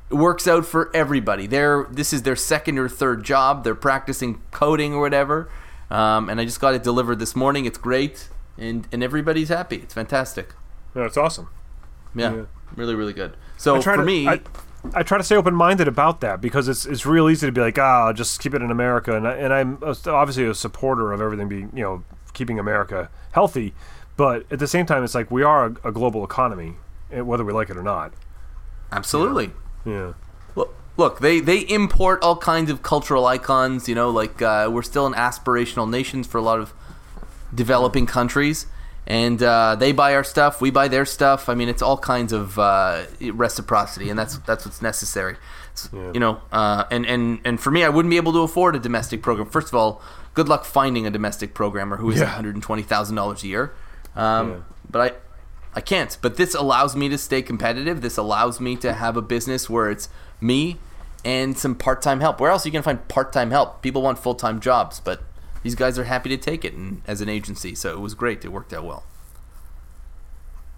it 0.09 0.15
works 0.15 0.45
out 0.45 0.65
for 0.65 0.93
everybody. 0.93 1.47
They're 1.47 1.87
this 1.89 2.11
is 2.11 2.23
their 2.23 2.35
second 2.35 2.77
or 2.79 2.89
third 2.89 3.23
job. 3.23 3.63
They're 3.63 3.75
practicing 3.75 4.41
coding 4.51 4.93
or 4.93 4.99
whatever, 4.99 5.49
um, 5.89 6.27
and 6.29 6.41
I 6.41 6.43
just 6.43 6.59
got 6.59 6.73
it 6.75 6.83
delivered 6.83 7.19
this 7.19 7.33
morning. 7.33 7.63
It's 7.63 7.77
great, 7.77 8.27
and 8.57 8.87
and 8.91 9.01
everybody's 9.01 9.47
happy. 9.49 9.77
It's 9.77 9.93
fantastic. 9.93 10.49
no, 10.95 11.03
it's 11.05 11.15
awesome. 11.17 11.47
Yeah, 12.13 12.33
Yeah. 12.35 12.43
really, 12.75 12.93
really 12.95 13.13
good. 13.13 13.37
So 13.57 13.75
I 13.75 13.79
try 13.79 13.95
for 13.95 14.01
to, 14.01 14.05
me, 14.05 14.27
I, 14.27 14.41
I 14.93 15.03
try 15.03 15.17
to 15.17 15.23
stay 15.23 15.35
open 15.35 15.55
minded 15.55 15.87
about 15.87 16.21
that 16.21 16.41
because 16.41 16.67
it's 16.67 16.85
it's 16.85 17.05
real 17.05 17.29
easy 17.29 17.47
to 17.47 17.51
be 17.51 17.61
like, 17.61 17.77
ah, 17.79 18.07
I'll 18.07 18.13
just 18.13 18.41
keep 18.41 18.53
it 18.53 18.61
in 18.61 18.71
America, 18.71 19.15
and 19.15 19.27
I, 19.27 19.35
and 19.35 19.53
I'm 19.53 19.77
obviously 19.81 20.45
a 20.45 20.53
supporter 20.53 21.13
of 21.13 21.21
everything 21.21 21.47
being 21.47 21.71
you 21.73 21.83
know 21.83 22.03
keeping 22.33 22.59
America 22.59 23.09
healthy, 23.31 23.73
but 24.17 24.45
at 24.51 24.59
the 24.59 24.67
same 24.67 24.85
time, 24.85 25.03
it's 25.03 25.15
like 25.15 25.31
we 25.31 25.43
are 25.43 25.65
a, 25.65 25.89
a 25.89 25.91
global 25.91 26.23
economy, 26.23 26.75
eh, 27.11 27.21
whether 27.21 27.45
we 27.45 27.53
like 27.53 27.69
it 27.69 27.77
or 27.77 27.83
not. 27.83 28.13
absolutely. 28.91 29.51
Yeah. 29.85 30.13
Look, 30.55 30.75
look, 30.97 31.19
they 31.19 31.39
they 31.39 31.59
import 31.59 32.21
all 32.21 32.37
kinds 32.37 32.69
of 32.69 32.81
cultural 32.83 33.25
icons. 33.25 33.87
You 33.89 33.95
know, 33.95 34.09
like 34.09 34.41
uh, 34.41 34.69
we're 34.71 34.83
still 34.83 35.05
an 35.05 35.13
aspirational 35.13 35.89
nations 35.89 36.27
for 36.27 36.37
a 36.37 36.41
lot 36.41 36.59
of 36.59 36.73
developing 37.53 38.05
countries, 38.05 38.65
and 39.07 39.41
uh, 39.43 39.75
they 39.75 39.91
buy 39.91 40.15
our 40.15 40.23
stuff, 40.23 40.61
we 40.61 40.71
buy 40.71 40.87
their 40.87 41.05
stuff. 41.05 41.49
I 41.49 41.55
mean, 41.55 41.69
it's 41.69 41.81
all 41.81 41.97
kinds 41.97 42.31
of 42.33 42.57
uh, 42.57 43.03
reciprocity, 43.21 44.09
and 44.09 44.17
that's 44.17 44.37
that's 44.39 44.65
what's 44.65 44.81
necessary. 44.81 45.35
S- 45.73 45.89
You 45.93 46.19
know, 46.19 46.41
uh, 46.51 46.85
and 46.91 47.05
and 47.05 47.39
and 47.45 47.59
for 47.59 47.71
me, 47.71 47.83
I 47.83 47.89
wouldn't 47.89 48.09
be 48.09 48.17
able 48.17 48.33
to 48.33 48.39
afford 48.39 48.75
a 48.75 48.79
domestic 48.79 49.21
program. 49.21 49.49
First 49.49 49.67
of 49.69 49.75
all, 49.75 50.01
good 50.33 50.47
luck 50.47 50.65
finding 50.65 51.05
a 51.07 51.11
domestic 51.11 51.53
programmer 51.53 51.97
who 51.97 52.09
is 52.11 52.19
Yeah. 52.19 52.25
one 52.25 52.33
hundred 52.35 52.55
and 52.55 52.63
twenty 52.63 52.83
thousand 52.83 53.15
dollars 53.15 53.43
a 53.43 53.47
year. 53.47 53.73
Um, 54.15 54.49
Yeah. 54.49 54.55
But 54.89 55.01
I. 55.01 55.15
I 55.75 55.81
can't. 55.81 56.15
But 56.21 56.37
this 56.37 56.53
allows 56.53 56.95
me 56.95 57.09
to 57.09 57.17
stay 57.17 57.41
competitive. 57.41 58.01
This 58.01 58.15
allows 58.15 58.59
me 58.59 58.75
to 58.75 58.93
have 58.93 59.17
a 59.17 59.23
business 59.23 59.71
where 59.71 59.89
it's 59.89 60.07
me 60.39 60.77
and 61.25 61.57
some 61.57 61.73
part-time 61.73 62.19
help. 62.19 62.39
Where 62.39 62.51
else 62.51 62.63
are 62.63 62.69
you 62.69 62.73
gonna 62.73 62.83
find 62.83 63.07
part-time 63.07 63.49
help? 63.49 63.81
People 63.81 64.03
want 64.03 64.19
full-time 64.19 64.59
jobs, 64.59 64.99
but 64.99 65.23
these 65.63 65.75
guys 65.75 65.97
are 65.97 66.03
happy 66.03 66.29
to 66.29 66.37
take 66.37 66.63
it 66.63 66.73
and, 66.73 67.01
as 67.07 67.21
an 67.21 67.29
agency. 67.29 67.73
So 67.75 67.93
it 67.93 67.99
was 67.99 68.13
great. 68.13 68.45
It 68.45 68.49
worked 68.49 68.73
out 68.73 68.83
well. 68.85 69.03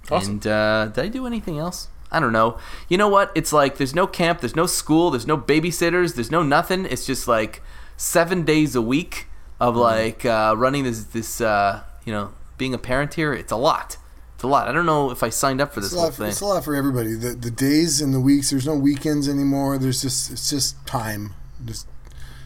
Awesome. 0.09 0.33
And 0.33 0.47
uh, 0.47 0.85
did 0.93 1.05
I 1.05 1.07
do 1.09 1.25
anything 1.25 1.57
else? 1.57 1.87
I 2.11 2.19
don't 2.19 2.31
know. 2.31 2.57
You 2.87 2.97
know 2.97 3.09
what? 3.09 3.31
It's 3.35 3.51
like 3.51 3.77
there's 3.77 3.95
no 3.95 4.07
camp, 4.07 4.39
there's 4.39 4.55
no 4.55 4.67
school, 4.67 5.09
there's 5.09 5.27
no 5.27 5.37
babysitters, 5.37 6.15
there's 6.15 6.31
no 6.31 6.43
nothing. 6.43 6.85
It's 6.85 7.05
just 7.05 7.27
like 7.27 7.61
seven 7.97 8.43
days 8.43 8.75
a 8.75 8.81
week 8.81 9.27
Mm-hmm. 9.55 9.69
of 9.69 9.75
like 9.77 10.25
uh, 10.25 10.53
running 10.57 10.83
this 10.83 11.05
this 11.05 11.39
uh, 11.39 11.81
you 12.03 12.11
know 12.11 12.33
being 12.57 12.73
a 12.73 12.77
parent 12.77 13.13
here. 13.13 13.33
It's 13.33 13.53
a 13.53 13.55
lot. 13.55 13.95
It's 14.33 14.43
a 14.43 14.47
lot. 14.47 14.67
I 14.67 14.73
don't 14.73 14.85
know 14.85 15.11
if 15.11 15.23
I 15.23 15.29
signed 15.29 15.61
up 15.61 15.73
for 15.73 15.79
this 15.79 15.93
whole 15.93 16.03
lot, 16.03 16.13
thing. 16.13 16.27
it's 16.27 16.41
a 16.41 16.45
lot 16.45 16.65
for 16.65 16.75
everybody. 16.75 17.13
The 17.13 17.29
the 17.29 17.51
days 17.51 18.01
and 18.01 18.13
the 18.13 18.19
weeks. 18.19 18.49
There's 18.49 18.67
no 18.67 18.75
weekends 18.75 19.29
anymore. 19.29 19.77
There's 19.77 20.01
just 20.01 20.29
it's 20.29 20.49
just 20.49 20.85
time. 20.85 21.35
Just 21.63 21.87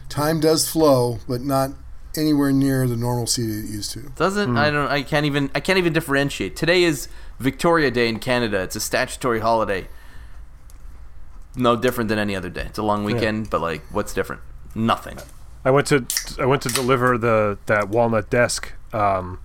time 0.08 0.38
does 0.38 0.68
flow, 0.70 1.18
but 1.26 1.40
not 1.40 1.70
anywhere 2.16 2.52
near 2.52 2.86
the 2.86 2.96
normalcy 2.96 3.46
that 3.46 3.64
it 3.64 3.70
used 3.70 3.92
to. 3.92 4.00
Doesn't 4.16 4.56
I 4.56 4.70
don't 4.70 4.90
I 4.90 5.02
can't 5.02 5.26
even 5.26 5.50
I 5.54 5.60
can't 5.60 5.78
even 5.78 5.92
differentiate. 5.92 6.56
Today 6.56 6.82
is 6.82 7.08
Victoria 7.38 7.90
Day 7.90 8.08
in 8.08 8.18
Canada. 8.18 8.60
It's 8.60 8.76
a 8.76 8.80
statutory 8.80 9.40
holiday. 9.40 9.88
No 11.56 11.76
different 11.76 12.08
than 12.08 12.18
any 12.18 12.36
other 12.36 12.50
day. 12.50 12.62
It's 12.62 12.78
a 12.78 12.82
long 12.82 13.04
weekend, 13.04 13.50
but 13.50 13.60
like 13.60 13.82
what's 13.90 14.12
different? 14.12 14.42
Nothing. 14.74 15.18
I 15.64 15.70
went 15.70 15.86
to 15.88 16.06
I 16.38 16.46
went 16.46 16.62
to 16.62 16.68
deliver 16.68 17.18
the 17.18 17.58
that 17.66 17.88
walnut 17.88 18.30
desk. 18.30 18.72
Um, 18.92 19.40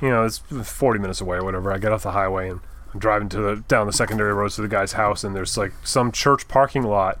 you 0.00 0.08
know, 0.08 0.24
it's 0.24 0.38
40 0.38 1.00
minutes 1.00 1.20
away 1.20 1.38
or 1.38 1.44
whatever. 1.44 1.72
I 1.72 1.78
get 1.78 1.92
off 1.92 2.02
the 2.02 2.12
highway 2.12 2.50
and 2.50 2.60
I'm 2.92 3.00
driving 3.00 3.28
to 3.30 3.38
the 3.38 3.64
down 3.68 3.86
the 3.86 3.92
secondary 3.92 4.32
roads 4.32 4.56
to 4.56 4.62
the 4.62 4.68
guy's 4.68 4.92
house, 4.92 5.24
and 5.24 5.36
there's 5.36 5.56
like 5.56 5.72
some 5.84 6.10
church 6.12 6.48
parking 6.48 6.82
lot, 6.82 7.18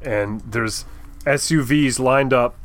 and 0.00 0.40
there's 0.42 0.84
SUVs 1.24 1.98
lined 1.98 2.32
up 2.32 2.56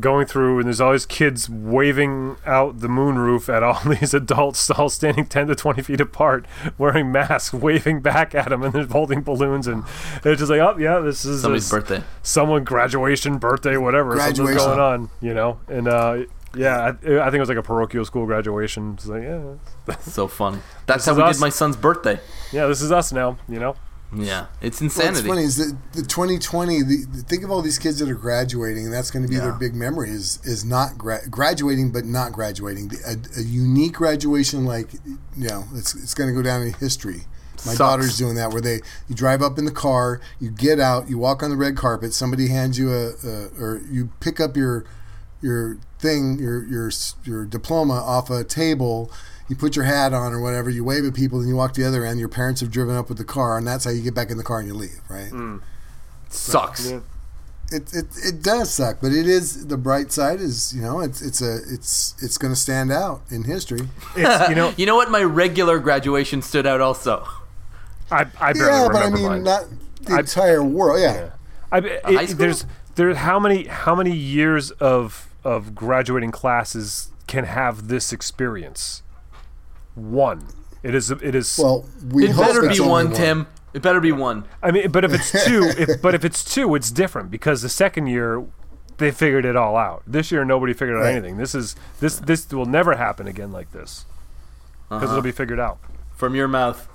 going 0.00 0.26
through, 0.26 0.58
and 0.58 0.66
there's 0.66 0.80
always 0.80 1.06
kids 1.06 1.48
waving 1.50 2.36
out 2.46 2.80
the 2.80 2.88
moonroof 2.88 3.48
at 3.52 3.62
all 3.62 3.80
these 3.94 4.14
adults, 4.14 4.70
all 4.70 4.88
standing 4.88 5.26
10 5.26 5.48
to 5.48 5.54
20 5.54 5.82
feet 5.82 6.00
apart, 6.00 6.46
wearing 6.76 7.10
masks, 7.12 7.52
waving 7.52 8.00
back 8.00 8.34
at 8.34 8.48
them, 8.50 8.62
and 8.62 8.72
they're 8.72 8.86
holding 8.86 9.22
balloons, 9.22 9.66
and 9.66 9.84
it's 10.24 10.38
just 10.40 10.50
like, 10.50 10.60
oh 10.60 10.76
yeah, 10.78 10.98
this 11.00 11.24
is 11.24 11.42
Somebody's 11.42 11.70
this- 11.70 11.70
birthday. 11.88 12.04
someone 12.22 12.64
graduation, 12.64 13.38
birthday, 13.38 13.76
whatever, 13.76 14.18
something's 14.18 14.56
going 14.56 14.78
on, 14.80 15.10
you 15.20 15.34
know. 15.34 15.58
And 15.68 15.88
uh, 15.88 16.24
yeah, 16.56 16.80
I, 16.80 16.88
I 16.88 16.92
think 16.92 17.34
it 17.34 17.40
was 17.40 17.48
like 17.48 17.58
a 17.58 17.62
parochial 17.62 18.04
school 18.04 18.24
graduation. 18.26 18.94
It's 18.94 19.06
like, 19.06 19.22
yeah, 19.22 19.94
So 20.00 20.26
funny. 20.28 20.58
That's 20.86 21.04
This 21.04 21.06
how 21.06 21.12
is 21.12 21.16
we 21.18 21.22
us. 21.24 21.36
did 21.36 21.40
my 21.42 21.48
son's 21.50 21.76
birthday. 21.76 22.18
yeah, 22.52 22.66
this 22.66 22.80
is 22.82 22.90
us 22.92 23.12
now, 23.12 23.36
you 23.48 23.58
know. 23.60 23.76
Yeah, 24.16 24.46
it's 24.62 24.80
What's 24.80 24.96
insanity. 24.96 25.28
funny 25.28 25.42
is 25.42 25.56
that 25.56 25.76
the 25.92 26.02
2020. 26.02 26.82
The, 26.82 27.04
the- 27.12 27.22
think 27.22 27.44
of 27.44 27.50
all 27.50 27.60
these 27.60 27.78
kids 27.78 27.98
that 27.98 28.08
are 28.08 28.14
graduating, 28.14 28.84
and 28.86 28.92
that's 28.92 29.10
going 29.10 29.22
to 29.24 29.28
be 29.28 29.36
their 29.36 29.52
big 29.52 29.74
memory. 29.74 30.08
Is 30.08 30.38
is 30.44 30.64
not 30.64 30.96
gra- 30.96 31.28
graduating, 31.28 31.92
but 31.92 32.06
not 32.06 32.32
graduating. 32.32 32.88
The- 32.88 33.18
A, 33.36 33.40
a 33.40 33.42
unique 33.42 33.92
graduation, 33.94 34.64
like 34.64 34.94
you 35.36 35.48
know, 35.48 35.64
it's 35.74 35.94
it's 35.94 36.14
going 36.14 36.30
to 36.30 36.34
go 36.34 36.42
down 36.42 36.62
in 36.62 36.72
history. 36.72 37.24
My 37.66 37.72
Sucks. 37.74 37.78
daughter's 37.78 38.16
doing 38.16 38.36
that, 38.36 38.50
where 38.52 38.62
they 38.62 38.80
you 39.08 39.14
drive 39.14 39.42
up 39.42 39.58
in 39.58 39.64
the 39.66 39.72
car, 39.72 40.20
you 40.40 40.50
get 40.50 40.80
out, 40.80 41.10
you 41.10 41.18
walk 41.18 41.42
on 41.42 41.50
the 41.50 41.56
red 41.56 41.76
carpet, 41.76 42.14
somebody 42.14 42.48
hands 42.48 42.78
you 42.78 42.90
a, 42.92 43.10
a 43.22 43.48
or 43.60 43.82
you 43.90 44.10
pick 44.20 44.40
up 44.40 44.56
your 44.56 44.84
your 45.42 45.76
thing, 45.98 46.38
your 46.38 46.64
your 46.64 46.90
your 47.24 47.44
diploma 47.44 47.94
off 47.94 48.30
a 48.30 48.42
table. 48.42 49.12
You 49.48 49.56
put 49.56 49.76
your 49.76 49.86
hat 49.86 50.12
on 50.12 50.32
or 50.32 50.40
whatever. 50.40 50.68
You 50.68 50.84
wave 50.84 51.04
at 51.04 51.14
people, 51.14 51.40
and 51.40 51.48
you 51.48 51.56
walk 51.56 51.72
to 51.74 51.80
the 51.80 51.88
other 51.88 52.04
end. 52.04 52.20
Your 52.20 52.28
parents 52.28 52.60
have 52.60 52.70
driven 52.70 52.96
up 52.96 53.08
with 53.08 53.18
the 53.18 53.24
car, 53.24 53.56
and 53.56 53.66
that's 53.66 53.84
how 53.84 53.90
you 53.90 54.02
get 54.02 54.14
back 54.14 54.30
in 54.30 54.36
the 54.36 54.44
car 54.44 54.58
and 54.58 54.68
you 54.68 54.74
leave, 54.74 55.00
right? 55.08 55.28
Hmm. 55.30 55.58
Sucks. 56.28 56.90
Yeah. 56.90 57.00
It, 57.70 57.92
it, 57.92 58.06
it 58.24 58.42
does 58.42 58.72
suck, 58.72 58.98
but 59.02 59.12
it 59.12 59.26
is 59.26 59.66
the 59.66 59.76
bright 59.76 60.10
side 60.10 60.40
is 60.40 60.74
you 60.74 60.80
know 60.80 61.00
it's 61.00 61.20
it's 61.20 61.42
a 61.42 61.56
it's 61.70 62.14
it's 62.22 62.38
going 62.38 62.52
to 62.52 62.58
stand 62.58 62.90
out 62.90 63.20
in 63.30 63.44
history. 63.44 63.80
It's, 64.16 64.48
you 64.48 64.54
know, 64.54 64.72
You 64.78 64.86
know 64.86 64.96
what? 64.96 65.10
My 65.10 65.22
regular 65.22 65.78
graduation 65.78 66.40
stood 66.40 66.66
out 66.66 66.80
also. 66.80 67.26
I, 68.10 68.26
I 68.40 68.54
barely 68.54 68.70
Yeah, 68.72 68.88
but 68.90 69.02
I 69.02 69.10
mean 69.10 69.24
mine. 69.26 69.42
not 69.42 69.64
the 70.00 70.18
entire 70.18 70.62
world. 70.64 71.00
Yeah, 71.00 71.30
I, 71.70 71.80
high 71.80 72.22
it, 72.22 72.28
school? 72.30 72.38
there's 72.38 72.64
there 72.94 73.14
how 73.14 73.38
many 73.38 73.64
how 73.64 73.94
many 73.94 74.14
years 74.16 74.70
of 74.72 75.28
of 75.44 75.74
graduating 75.74 76.30
classes 76.30 77.10
can 77.26 77.44
have 77.44 77.88
this 77.88 78.14
experience? 78.14 79.02
One. 79.98 80.46
It 80.82 80.94
is 80.94 81.10
it 81.10 81.34
is 81.34 81.58
well 81.58 81.84
we 82.12 82.24
It 82.26 82.30
hope 82.30 82.46
better 82.46 82.62
be 82.62 82.78
only 82.80 82.80
one, 82.88 83.12
Tim. 83.12 83.46
It 83.74 83.82
better 83.82 84.00
be 84.00 84.12
one. 84.12 84.44
I 84.62 84.70
mean, 84.70 84.90
but 84.90 85.04
if 85.04 85.12
it's 85.12 85.30
two, 85.46 85.64
if, 85.76 86.00
but 86.00 86.14
if 86.14 86.24
it's 86.24 86.42
two, 86.44 86.74
it's 86.74 86.90
different 86.90 87.30
because 87.30 87.62
the 87.62 87.68
second 87.68 88.06
year 88.06 88.44
they 88.96 89.10
figured 89.10 89.44
it 89.44 89.56
all 89.56 89.76
out. 89.76 90.02
This 90.06 90.32
year, 90.32 90.44
nobody 90.44 90.72
figured 90.72 90.96
out 90.96 91.02
Right. 91.02 91.12
anything. 91.16 91.36
This 91.36 91.54
is 91.54 91.76
this 92.00 92.18
this 92.18 92.48
will 92.50 92.66
never 92.66 92.96
happen 92.96 93.26
again 93.26 93.52
like 93.52 93.72
this 93.72 94.06
because 94.88 95.02
Uh-huh. 95.04 95.12
it'll 95.12 95.22
be 95.22 95.32
figured 95.32 95.60
out. 95.60 95.78
From 96.16 96.34
your 96.34 96.48
mouth. 96.48 96.88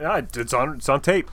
Yeah, 0.00 0.20
it's 0.34 0.52
on 0.52 0.76
it's 0.76 0.88
on 0.88 1.00
tape. 1.00 1.30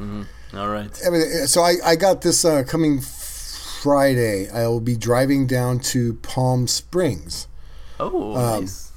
All 0.00 0.68
right. 0.68 0.90
Everything- 1.04 1.46
So 1.46 1.62
I, 1.62 1.74
I 1.84 1.96
got 1.96 2.22
this 2.22 2.44
uh, 2.44 2.62
coming 2.66 3.00
Friday. 3.00 4.48
I 4.50 4.66
will 4.66 4.80
be 4.80 4.96
driving 4.96 5.46
down 5.46 5.78
to 5.80 6.14
Palm 6.14 6.66
Springs. 6.66 7.46
Oh, 7.98 8.34
Um, 8.36 8.60
nice. 8.62 8.89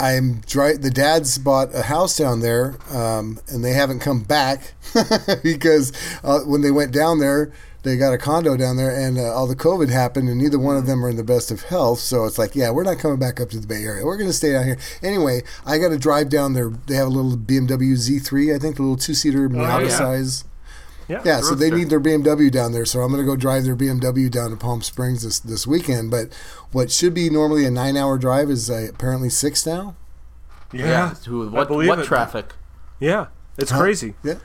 I'm 0.00 0.40
dri- 0.46 0.76
the 0.76 0.90
dad's 0.90 1.38
bought 1.38 1.74
a 1.74 1.82
house 1.82 2.16
down 2.16 2.40
there, 2.40 2.76
um, 2.90 3.38
and 3.48 3.64
they 3.64 3.72
haven't 3.72 4.00
come 4.00 4.22
back 4.22 4.74
because 5.42 5.92
uh, 6.22 6.40
when 6.40 6.62
they 6.62 6.70
went 6.70 6.92
down 6.92 7.18
there, 7.18 7.52
they 7.82 7.98
got 7.98 8.14
a 8.14 8.18
condo 8.18 8.56
down 8.56 8.78
there, 8.78 8.90
and 8.90 9.18
uh, 9.18 9.34
all 9.34 9.46
the 9.46 9.54
COVID 9.54 9.90
happened, 9.90 10.28
and 10.28 10.38
neither 10.38 10.58
one 10.58 10.76
of 10.76 10.86
them 10.86 11.04
are 11.04 11.10
in 11.10 11.16
the 11.16 11.24
best 11.24 11.50
of 11.50 11.62
health. 11.64 12.00
So 12.00 12.24
it's 12.24 12.38
like, 12.38 12.56
yeah, 12.56 12.70
we're 12.70 12.82
not 12.82 12.98
coming 12.98 13.18
back 13.18 13.40
up 13.40 13.50
to 13.50 13.60
the 13.60 13.66
Bay 13.66 13.84
Area. 13.84 14.06
We're 14.06 14.16
going 14.16 14.30
to 14.30 14.34
stay 14.34 14.52
down 14.52 14.64
here 14.64 14.78
anyway. 15.02 15.42
I 15.66 15.76
got 15.76 15.90
to 15.90 15.98
drive 15.98 16.30
down 16.30 16.54
there. 16.54 16.70
They 16.70 16.94
have 16.94 17.06
a 17.06 17.10
little 17.10 17.36
BMW 17.36 17.92
Z3, 17.92 18.54
I 18.54 18.58
think, 18.58 18.76
the 18.76 18.82
little 18.82 18.96
two 18.96 19.12
seater 19.12 19.50
Miata 19.50 19.88
yeah. 19.88 19.96
size. 19.96 20.44
Yeah. 21.08 21.22
Yeah, 21.24 21.40
so 21.40 21.54
they 21.54 21.70
need 21.70 21.90
their 21.90 22.00
BMW 22.00 22.50
down 22.50 22.72
there. 22.72 22.86
So 22.86 23.00
I'm 23.00 23.12
going 23.12 23.22
to 23.22 23.26
go 23.26 23.36
drive 23.36 23.64
their 23.64 23.76
BMW 23.76 24.30
down 24.30 24.50
to 24.50 24.56
Palm 24.56 24.80
Springs 24.82 25.22
this, 25.22 25.38
this 25.38 25.66
weekend. 25.66 26.10
But 26.10 26.32
what 26.72 26.90
should 26.90 27.12
be 27.14 27.28
normally 27.28 27.64
a 27.66 27.70
nine 27.70 27.96
hour 27.96 28.16
drive 28.18 28.48
is 28.50 28.70
uh, 28.70 28.86
apparently 28.90 29.28
six 29.28 29.66
now. 29.66 29.96
Yeah. 30.72 31.10
Who, 31.26 31.48
I 31.48 31.50
what 31.50 31.68
believe 31.68 31.88
what 31.88 31.98
it. 32.00 32.06
traffic? 32.06 32.54
Yeah. 33.00 33.26
It's 33.58 33.70
crazy. 33.70 34.14
Yeah. 34.24 34.38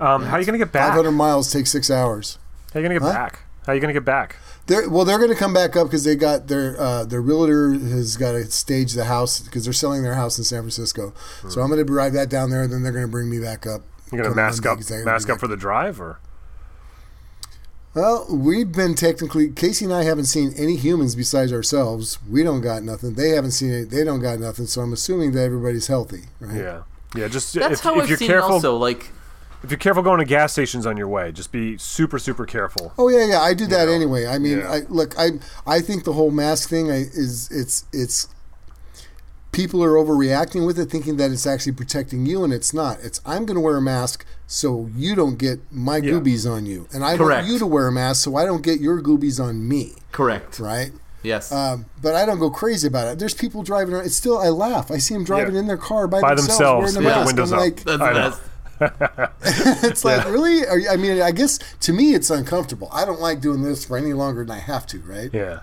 Um, 0.00 0.24
how 0.24 0.36
are 0.36 0.40
you 0.40 0.46
gonna 0.46 0.58
get 0.58 0.72
back? 0.72 0.90
500 0.90 1.10
miles 1.12 1.52
takes 1.52 1.70
six 1.70 1.90
hours. 1.90 2.38
How 2.72 2.80
are 2.80 2.82
you 2.82 2.88
gonna 2.88 3.00
get 3.00 3.06
Huh? 3.06 3.12
back? 3.12 3.40
How 3.66 3.72
are 3.72 3.74
you 3.74 3.80
gonna 3.80 3.92
get 3.92 4.04
back? 4.04 4.36
They're, 4.66 4.88
well, 4.88 5.04
they're 5.04 5.18
going 5.18 5.30
to 5.30 5.36
come 5.36 5.52
back 5.52 5.74
up 5.74 5.88
because 5.88 6.04
they 6.04 6.14
got 6.14 6.46
their 6.46 6.80
uh, 6.80 7.04
their 7.04 7.20
realtor 7.20 7.72
has 7.72 8.16
got 8.16 8.32
to 8.32 8.44
stage 8.52 8.92
the 8.92 9.06
house 9.06 9.40
because 9.40 9.64
they're 9.64 9.72
selling 9.72 10.04
their 10.04 10.14
house 10.14 10.38
in 10.38 10.44
San 10.44 10.60
Francisco. 10.60 11.12
So 11.48 11.60
I'm 11.60 11.66
going 11.68 11.78
to 11.78 11.84
drive 11.84 12.12
that 12.12 12.28
down 12.28 12.50
there. 12.50 12.62
And 12.62 12.72
then 12.72 12.84
they're 12.84 12.92
going 12.92 13.04
to 13.04 13.10
bring 13.10 13.28
me 13.28 13.40
back 13.40 13.66
up. 13.66 13.82
You're 14.12 14.22
gonna 14.22 14.34
mask 14.34 14.64
Monday, 14.64 14.82
up, 14.82 14.88
'cause 14.88 15.04
mask 15.04 15.26
be 15.28 15.32
up 15.32 15.40
for 15.40 15.48
the 15.48 15.56
drive, 15.56 16.00
or 16.00 16.18
Well, 17.94 18.26
we've 18.30 18.70
been 18.70 18.94
technically 18.94 19.48
Casey 19.50 19.84
and 19.84 19.92
I 19.94 20.04
haven't 20.04 20.26
seen 20.26 20.52
any 20.56 20.76
humans 20.76 21.14
besides 21.16 21.52
ourselves. 21.52 22.18
We 22.28 22.44
don't 22.44 22.60
got 22.60 22.84
nothing. 22.84 23.14
They 23.14 23.30
haven't 23.30 23.50
seen 23.50 23.72
it. 23.72 23.90
They 23.90 24.04
don't 24.04 24.20
got 24.20 24.38
nothing. 24.38 24.66
So 24.66 24.80
I'm 24.80 24.92
assuming 24.92 25.32
that 25.32 25.42
everybody's 25.42 25.88
healthy, 25.88 26.24
right? 26.38 26.56
yeah, 26.56 26.82
yeah. 27.16 27.26
Just 27.28 27.54
That's 27.54 27.74
if, 27.74 27.80
how 27.80 27.96
if 27.96 28.02
I've 28.04 28.08
you're 28.08 28.18
seen 28.18 28.28
careful, 28.28 28.50
it 28.50 28.54
also. 28.54 28.76
Like, 28.76 29.10
if 29.64 29.70
you're 29.70 29.78
careful 29.78 30.02
going 30.04 30.20
to 30.20 30.24
gas 30.24 30.52
stations 30.52 30.86
on 30.86 30.96
your 30.96 31.08
way, 31.08 31.32
just 31.32 31.50
be 31.50 31.76
super, 31.78 32.18
super 32.20 32.46
careful. 32.46 32.92
Oh 32.96 33.08
yeah, 33.08 33.24
yeah. 33.26 33.40
I 33.40 33.54
do 33.54 33.66
that 33.66 33.86
know, 33.88 33.92
anyway. 33.92 34.24
I 34.26 34.38
mean, 34.38 34.58
yeah. 34.58 34.70
I 34.70 34.76
I, 34.76 34.80
look, 34.88 35.18
I 35.18 35.30
I 35.66 35.80
think 35.80 36.04
the 36.04 36.12
whole 36.12 36.30
mask 36.30 36.68
thing 36.68 36.90
I, 36.92 37.06
is 37.12 37.48
it's 37.50 37.84
it's 37.92 38.28
people 39.52 39.82
are 39.82 39.92
overreacting 39.92 40.64
with 40.66 40.78
it, 40.78 40.90
thinking 40.90 41.16
that 41.16 41.30
it's 41.30 41.46
actually 41.46 41.72
protecting 41.72 42.26
you, 42.26 42.44
and 42.44 42.52
it's 42.52 42.72
not. 42.72 42.98
It's 43.02 43.20
I'm 43.26 43.44
going 43.46 43.56
to 43.56 43.60
wear 43.60 43.76
a 43.76 43.82
mask 43.82 44.24
so 44.46 44.88
you 44.94 45.14
don't 45.14 45.38
get 45.38 45.60
my 45.70 45.96
Yeah. 45.98 46.12
goobies 46.12 46.50
on 46.50 46.66
you, 46.66 46.86
and 46.92 47.04
I 47.04 47.16
Correct. 47.16 47.42
want 47.42 47.52
you 47.52 47.58
to 47.58 47.66
wear 47.66 47.86
a 47.88 47.92
mask 47.92 48.22
so 48.24 48.36
I 48.36 48.44
don't 48.44 48.62
get 48.62 48.80
your 48.80 49.00
goobies 49.02 49.42
on 49.42 49.66
me, 49.68 49.94
correct. 50.12 50.58
right? 50.58 50.92
Yes. 51.22 51.52
Um, 51.52 51.84
but 52.00 52.14
I 52.14 52.24
don't 52.24 52.38
go 52.38 52.48
crazy 52.50 52.88
about 52.88 53.06
it. 53.08 53.18
There's 53.18 53.34
people 53.34 53.62
driving 53.62 53.92
around. 53.94 54.06
It's 54.06 54.14
still 54.16 54.38
I 54.38 54.48
laugh. 54.48 54.90
I 54.90 54.96
see 54.96 55.12
them 55.14 55.24
driving 55.24 55.54
Yeah. 55.54 55.60
in 55.60 55.66
their 55.66 55.76
car 55.76 56.06
by, 56.08 56.20
By 56.22 56.34
themselves, 56.34 56.94
themselves, 56.94 56.96
wearing 57.04 57.24
a 57.24 57.26
with 57.26 57.36
the 57.36 57.42
mask. 57.46 57.52
windows 57.52 57.52
I'm 57.52 57.58
up. 57.58 57.64
like, 57.64 57.84
That's 57.84 58.00
I 58.02 58.12
the 58.12 58.18
know. 58.20 58.30
best. 58.30 58.40
it's 59.84 60.04
like 60.06 60.24
really. 60.26 60.66
Are 60.66 60.78
you, 60.78 60.88
I 60.88 60.96
mean, 60.96 61.20
I 61.20 61.30
guess 61.32 61.58
to 61.80 61.92
me 61.92 62.14
it's 62.14 62.30
uncomfortable. 62.30 62.88
I 62.90 63.04
don't 63.04 63.20
like 63.20 63.42
doing 63.42 63.62
this 63.62 63.84
for 63.84 63.98
any 63.98 64.14
longer 64.14 64.42
than 64.42 64.50
I 64.56 64.60
have 64.60 64.86
to, 64.86 65.00
right? 65.00 65.28
Yeah, 65.34 65.60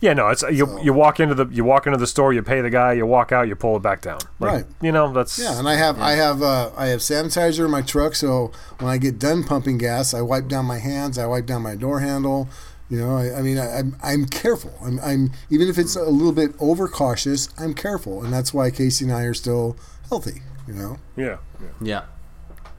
yeah. 0.00 0.12
No, 0.12 0.28
it's 0.28 0.42
you. 0.42 0.78
You 0.82 0.92
walk 0.92 1.20
into 1.20 1.34
the 1.34 1.46
you 1.46 1.64
walk 1.64 1.86
into 1.86 1.98
the 1.98 2.06
store, 2.06 2.32
you 2.32 2.42
pay 2.42 2.60
the 2.60 2.70
guy, 2.70 2.92
you 2.92 3.06
walk 3.06 3.32
out, 3.32 3.48
you 3.48 3.56
pull 3.56 3.76
it 3.76 3.82
back 3.82 4.02
down. 4.02 4.18
Like, 4.38 4.52
Right. 4.52 4.64
You 4.80 4.92
know 4.92 5.12
that's 5.12 5.38
Yeah, 5.38 5.58
and 5.58 5.68
I 5.68 5.74
have 5.74 6.00
I 6.00 6.12
have 6.12 6.42
uh, 6.42 6.70
I 6.76 6.86
have 6.86 7.00
sanitizer 7.00 7.64
in 7.64 7.70
my 7.70 7.82
truck, 7.82 8.14
so 8.14 8.52
when 8.78 8.90
I 8.90 8.98
get 8.98 9.18
done 9.18 9.44
pumping 9.44 9.78
gas, 9.78 10.14
I 10.14 10.20
wipe 10.20 10.48
down 10.48 10.64
my 10.64 10.78
hands, 10.78 11.18
I 11.18 11.26
wipe 11.26 11.46
down 11.46 11.62
my 11.62 11.76
door 11.76 12.00
handle. 12.00 12.48
You 12.88 12.98
know, 13.00 13.16
I, 13.16 13.38
I 13.38 13.42
mean, 13.42 13.58
I, 13.58 13.78
I'm 13.78 13.96
I'm 14.02 14.26
careful. 14.26 14.74
I'm, 14.84 15.00
I'm 15.00 15.32
even 15.50 15.68
if 15.68 15.76
it's 15.76 15.96
a 15.96 16.04
little 16.04 16.32
bit 16.32 16.52
overcautious, 16.60 17.48
I'm 17.58 17.74
careful, 17.74 18.22
and 18.22 18.32
that's 18.32 18.54
why 18.54 18.70
Casey 18.70 19.06
and 19.06 19.14
I 19.14 19.22
are 19.22 19.34
still 19.34 19.76
healthy. 20.08 20.42
You 20.68 20.74
know, 20.74 20.98
yeah. 21.16 21.38
yeah. 21.60 21.68
yeah. 21.80 22.02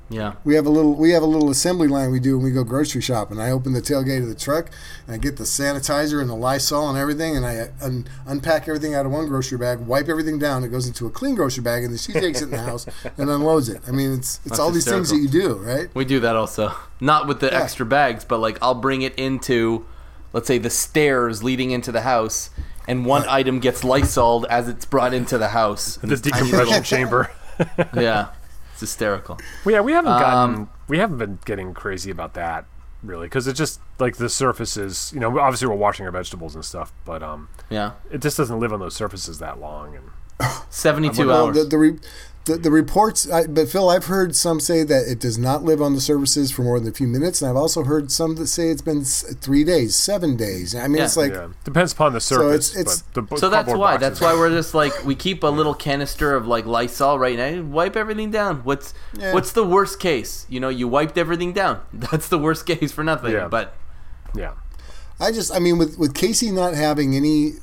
Yeah. 0.10 0.34
we 0.46 0.56
have 0.56 0.66
a 0.66 0.70
little 0.70 0.94
we 0.96 1.12
have 1.12 1.22
a 1.22 1.26
little 1.26 1.50
assembly 1.50 1.90
line 1.90 2.12
we 2.12 2.20
do 2.22 2.38
when 2.38 2.46
we 2.46 2.52
go 2.52 2.64
grocery 2.64 3.02
shopping. 3.02 3.40
I 3.40 3.52
open 3.52 3.74
the 3.74 3.82
tailgate 3.82 4.22
of 4.24 4.30
the 4.30 4.36
truck 4.36 4.70
and 5.06 5.14
I 5.16 5.18
get 5.18 5.36
the 5.38 5.44
sanitizer 5.44 6.22
and 6.22 6.30
the 6.30 6.36
Lysol 6.36 6.88
and 6.90 6.98
everything, 6.98 7.36
and 7.36 7.46
I 7.46 7.70
un- 7.82 8.08
unpack 8.26 8.68
everything 8.70 8.96
out 8.96 9.06
of 9.06 9.12
one 9.12 9.28
grocery 9.28 9.58
bag, 9.58 9.80
wipe 9.80 10.08
everything 10.08 10.40
down. 10.40 10.64
It 10.64 10.70
goes 10.70 10.88
into 10.88 11.08
a 11.08 11.10
clean 11.10 11.36
grocery 11.36 11.64
bag, 11.64 11.84
and 11.84 11.92
then 11.92 11.98
she 11.98 12.14
takes 12.14 12.42
it 12.42 12.46
in 12.46 12.52
the 12.52 12.58
house 12.62 12.86
and 13.18 13.30
unloads 13.30 13.68
it. 13.70 13.82
I 13.88 13.92
mean, 13.92 14.14
it's 14.14 14.38
it's 14.38 14.44
That's 14.46 14.60
all 14.60 14.72
these 14.72 14.86
things 14.86 15.10
that 15.10 15.18
you 15.18 15.28
do, 15.28 15.56
right? 15.56 15.90
We 15.94 16.06
do 16.06 16.20
that 16.22 16.36
also. 16.38 16.72
Not 17.02 17.28
with 17.28 17.42
the 17.42 17.48
Yeah. 17.48 17.62
extra 17.62 17.86
bags, 17.86 18.24
but 18.24 18.40
like 18.40 18.58
I'll 18.62 18.76
bring 18.76 19.02
it 19.02 19.14
into, 19.16 19.86
let's 20.32 20.48
say, 20.48 20.58
the 20.58 20.70
stairs 20.70 21.44
leading 21.44 21.72
into 21.72 21.92
the 21.92 22.02
house, 22.02 22.50
and 22.88 23.06
one 23.06 23.26
item 23.28 23.60
gets 23.60 23.84
Lysoled 23.84 24.46
as 24.50 24.70
it's 24.70 24.86
brought 24.86 25.14
into 25.14 25.38
the 25.38 25.50
house. 25.50 25.98
The 25.98 26.16
decompression 26.16 26.84
chamber. 26.94 27.30
yeah, 27.94 28.28
it's 28.78 28.82
hysterical. 28.82 29.40
Well, 29.66 29.74
yeah, 29.74 29.82
we 29.82 29.92
haven't 29.92 30.12
gotten 30.20 30.54
Um, 30.56 30.70
we 30.88 31.00
haven't 31.00 31.18
been 31.18 31.40
getting 31.46 31.74
crazy 31.74 32.12
about 32.12 32.36
that 32.36 32.66
really 33.04 33.26
because 33.26 33.48
it's 33.48 33.58
just 33.58 33.80
like 34.00 34.18
the 34.18 34.30
surfaces. 34.30 35.12
You 35.16 35.20
know, 35.20 35.40
obviously 35.40 35.68
we're 35.68 35.74
washing 35.76 36.06
our 36.06 36.12
vegetables 36.12 36.54
and 36.54 36.64
stuff, 36.64 36.94
but 37.04 37.24
um, 37.24 37.50
Yeah, 37.72 37.94
it 38.12 38.22
just 38.22 38.38
doesn't 38.38 38.60
live 38.60 38.72
on 38.72 38.80
those 38.80 38.96
surfaces 38.96 39.40
that 39.40 39.60
long. 39.60 39.96
And 39.96 40.52
seventy-two 40.70 41.28
Well, 41.28 41.48
hours. 41.48 41.56
the 41.58 41.64
the, 41.64 41.78
re, 41.78 42.00
the, 42.48 42.58
the 42.58 42.72
reports, 42.72 43.30
I, 43.30 43.46
but 43.48 43.70
Phil, 43.70 43.90
I've 43.90 44.06
heard 44.06 44.36
some 44.36 44.60
say 44.60 44.84
that 44.84 45.08
it 45.08 45.20
does 45.20 45.38
not 45.38 45.64
live 45.64 45.82
on 45.82 45.94
the 45.94 46.02
surfaces 46.02 46.50
for 46.52 46.64
more 46.64 46.80
than 46.80 46.90
a 46.90 46.94
few 46.94 47.08
minutes, 47.08 47.42
and 47.42 47.50
I've 47.52 47.56
also 47.56 47.84
heard 47.84 48.12
some 48.12 48.36
that 48.36 48.48
say 48.48 48.70
it's 48.70 48.82
been 48.82 49.04
three 49.04 49.64
days, 49.64 49.96
seven 49.96 50.36
days. 50.36 50.74
I 50.74 50.88
mean, 50.88 50.98
Yeah. 50.98 51.04
it's 51.06 51.16
like 51.18 51.34
yeah, 51.34 51.50
depends 51.64 51.94
upon 51.94 52.14
the 52.14 52.20
surface. 52.22 52.76
it's- 52.76 53.04
but 53.14 53.30
the 53.30 53.38
so 53.38 53.50
that's 53.50 53.68
why. 53.70 53.94
boxes- 53.98 54.02
That's 54.02 54.22
why 54.22 54.34
we're 54.34 54.50
just 54.62 54.74
like 54.74 55.06
we 55.06 55.14
keep 55.14 55.44
a 55.44 55.48
little 55.48 55.74
canister 55.76 56.34
of 56.36 56.48
like 56.48 56.66
Lysol 56.66 57.20
right 57.20 57.38
now. 57.38 57.62
Wipe 57.62 57.96
everything 57.96 58.32
down. 58.32 58.62
What's 58.64 58.94
Yeah. 59.20 59.34
what's 59.34 59.52
the 59.52 59.66
worst 59.66 60.00
case? 60.00 60.46
You 60.50 60.60
know, 60.60 60.70
you 60.70 60.88
wiped 60.88 61.18
everything 61.18 61.54
down. 61.54 61.82
That's 61.94 62.28
the 62.28 62.40
worst 62.40 62.66
case 62.66 62.92
for 62.92 63.04
nothing. 63.04 63.34
Yeah. 63.34 63.48
But 63.48 63.76
Yeah, 64.36 64.54
I 65.20 65.32
just, 65.32 65.54
I 65.54 65.60
mean, 65.60 65.78
with 65.78 65.98
with 65.98 66.14
Casey 66.14 66.52
not 66.52 66.74
having 66.74 67.16
any 67.16 67.54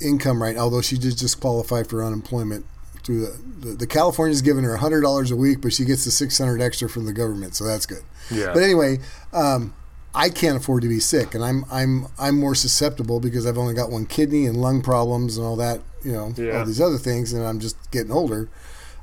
income 0.00 0.42
right, 0.42 0.56
although 0.56 0.82
she 0.82 0.98
did 0.98 1.16
just 1.16 1.40
qualify 1.40 1.82
for 1.82 2.04
unemployment 2.04 2.66
through 3.04 3.20
the 3.26 3.68
the, 3.68 3.74
the 3.76 3.86
California's 3.86 4.42
giving 4.42 4.64
her 4.64 4.76
hundred 4.76 5.02
dollars 5.02 5.30
a 5.30 5.36
week, 5.36 5.60
but 5.60 5.72
she 5.72 5.84
gets 5.84 6.04
the 6.04 6.10
six 6.10 6.36
hundred 6.38 6.60
extra 6.60 6.88
from 6.88 7.06
the 7.06 7.12
government, 7.12 7.54
so 7.54 7.64
that's 7.64 7.86
good. 7.86 8.02
Yeah. 8.30 8.52
But 8.54 8.62
anyway, 8.62 8.98
um, 9.32 9.74
I 10.14 10.28
can't 10.30 10.56
afford 10.56 10.82
to 10.82 10.88
be 10.88 11.00
sick, 11.00 11.34
and 11.34 11.44
I'm 11.44 11.64
I'm 11.70 12.06
I'm 12.18 12.38
more 12.38 12.54
susceptible 12.54 13.20
because 13.20 13.46
I've 13.46 13.58
only 13.58 13.74
got 13.74 13.90
one 13.90 14.06
kidney 14.06 14.46
and 14.46 14.56
lung 14.56 14.82
problems 14.82 15.36
and 15.36 15.46
all 15.46 15.56
that, 15.56 15.80
you 16.02 16.12
know, 16.12 16.32
Yeah. 16.36 16.58
all 16.60 16.64
these 16.64 16.80
other 16.80 16.98
things, 16.98 17.32
and 17.32 17.44
I'm 17.44 17.60
just 17.60 17.90
getting 17.90 18.12
older. 18.12 18.48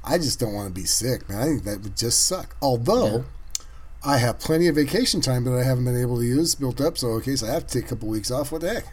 I 0.04 0.18
just 0.18 0.40
don't 0.40 0.54
want 0.54 0.74
to 0.74 0.74
be 0.82 0.86
sick, 0.88 1.30
man. 1.30 1.40
I 1.40 1.46
think 1.46 1.64
that 1.66 1.82
would 1.84 1.96
just 1.98 2.26
suck. 2.26 2.56
Although. 2.62 3.26
I 4.04 4.18
have 4.18 4.40
plenty 4.40 4.68
of 4.68 4.74
vacation 4.78 5.22
time 5.22 5.44
that 5.44 5.54
I 5.54 5.62
haven't 5.64 5.86
been 5.86 5.96
able 6.02 6.18
to 6.18 6.24
use 6.26 6.56
built 6.56 6.82
up, 6.82 6.98
so 6.98 7.14
in 7.18 7.22
case 7.22 7.44
I 7.44 7.52
have 7.54 7.68
to 7.68 7.74
take 7.80 7.86
a 7.86 7.90
couple 7.90 8.08
weeks 8.10 8.32
off, 8.32 8.52
what 8.52 8.62
the 8.62 8.74
heck? 8.74 8.86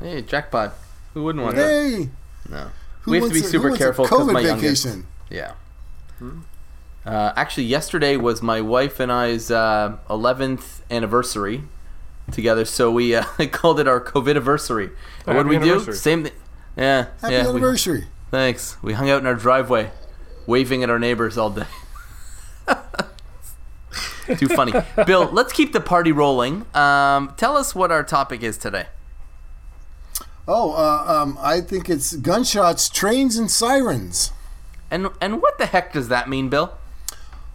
hey, 0.00 0.22
jackpot. 0.22 0.72
Who 1.12 1.22
wouldn't 1.24 1.44
want 1.44 1.56
that? 1.56 1.68
Hey, 1.68 2.08
No. 2.48 2.70
Who 3.04 3.12
we 3.12 3.18
have 3.20 3.28
to 3.28 3.34
be 3.34 3.40
a- 3.40 3.42
super 3.44 3.76
careful 3.76 4.04
because 4.04 4.26
COVID 4.28 4.32
my 4.32 4.40
youngest. 4.40 4.84
vacation. 4.84 5.06
Yeah. 5.30 5.52
Uh, 7.06 7.32
actually, 7.36 7.64
yesterday 7.64 8.16
was 8.16 8.40
my 8.42 8.60
wife 8.60 8.98
and 8.98 9.12
I's 9.12 9.50
uh, 9.50 9.98
11th 10.08 10.80
anniversary 10.90 11.64
together, 12.32 12.64
so 12.64 12.90
we 12.90 13.14
uh, 13.14 13.24
called 13.52 13.78
it 13.78 13.86
our 13.86 14.00
COVID 14.00 14.30
anniversary. 14.30 14.90
What 15.24 15.34
did 15.34 15.46
we 15.46 15.58
do? 15.58 15.92
Same 15.92 16.24
thing. 16.24 16.32
Yeah. 16.76 17.08
Happy 17.20 17.34
yeah, 17.34 17.42
we- 17.44 17.48
anniversary. 17.50 18.06
thanks. 18.30 18.76
We 18.82 18.94
hung 18.94 19.10
out 19.10 19.20
in 19.20 19.26
our 19.26 19.34
driveway, 19.34 19.90
waving 20.46 20.82
at 20.82 20.88
our 20.90 20.98
neighbors 20.98 21.36
all 21.36 21.50
day. 21.50 21.66
Too 24.38 24.48
funny. 24.48 24.72
Bill, 25.06 25.26
let's 25.30 25.52
keep 25.52 25.72
the 25.74 25.80
party 25.82 26.10
rolling. 26.10 26.64
Um, 26.74 27.34
tell 27.36 27.58
us 27.58 27.74
what 27.74 27.92
our 27.92 28.02
topic 28.02 28.42
is 28.42 28.56
today. 28.56 28.86
Oh, 30.46 30.72
uh, 30.72 31.22
um, 31.22 31.38
I 31.40 31.60
think 31.60 31.88
it's 31.88 32.16
gunshots, 32.16 32.88
trains, 32.88 33.36
and 33.36 33.50
sirens. 33.50 34.30
And 34.90 35.08
and 35.20 35.40
what 35.40 35.58
the 35.58 35.66
heck 35.66 35.92
does 35.92 36.08
that 36.08 36.28
mean, 36.28 36.48
Bill? 36.48 36.76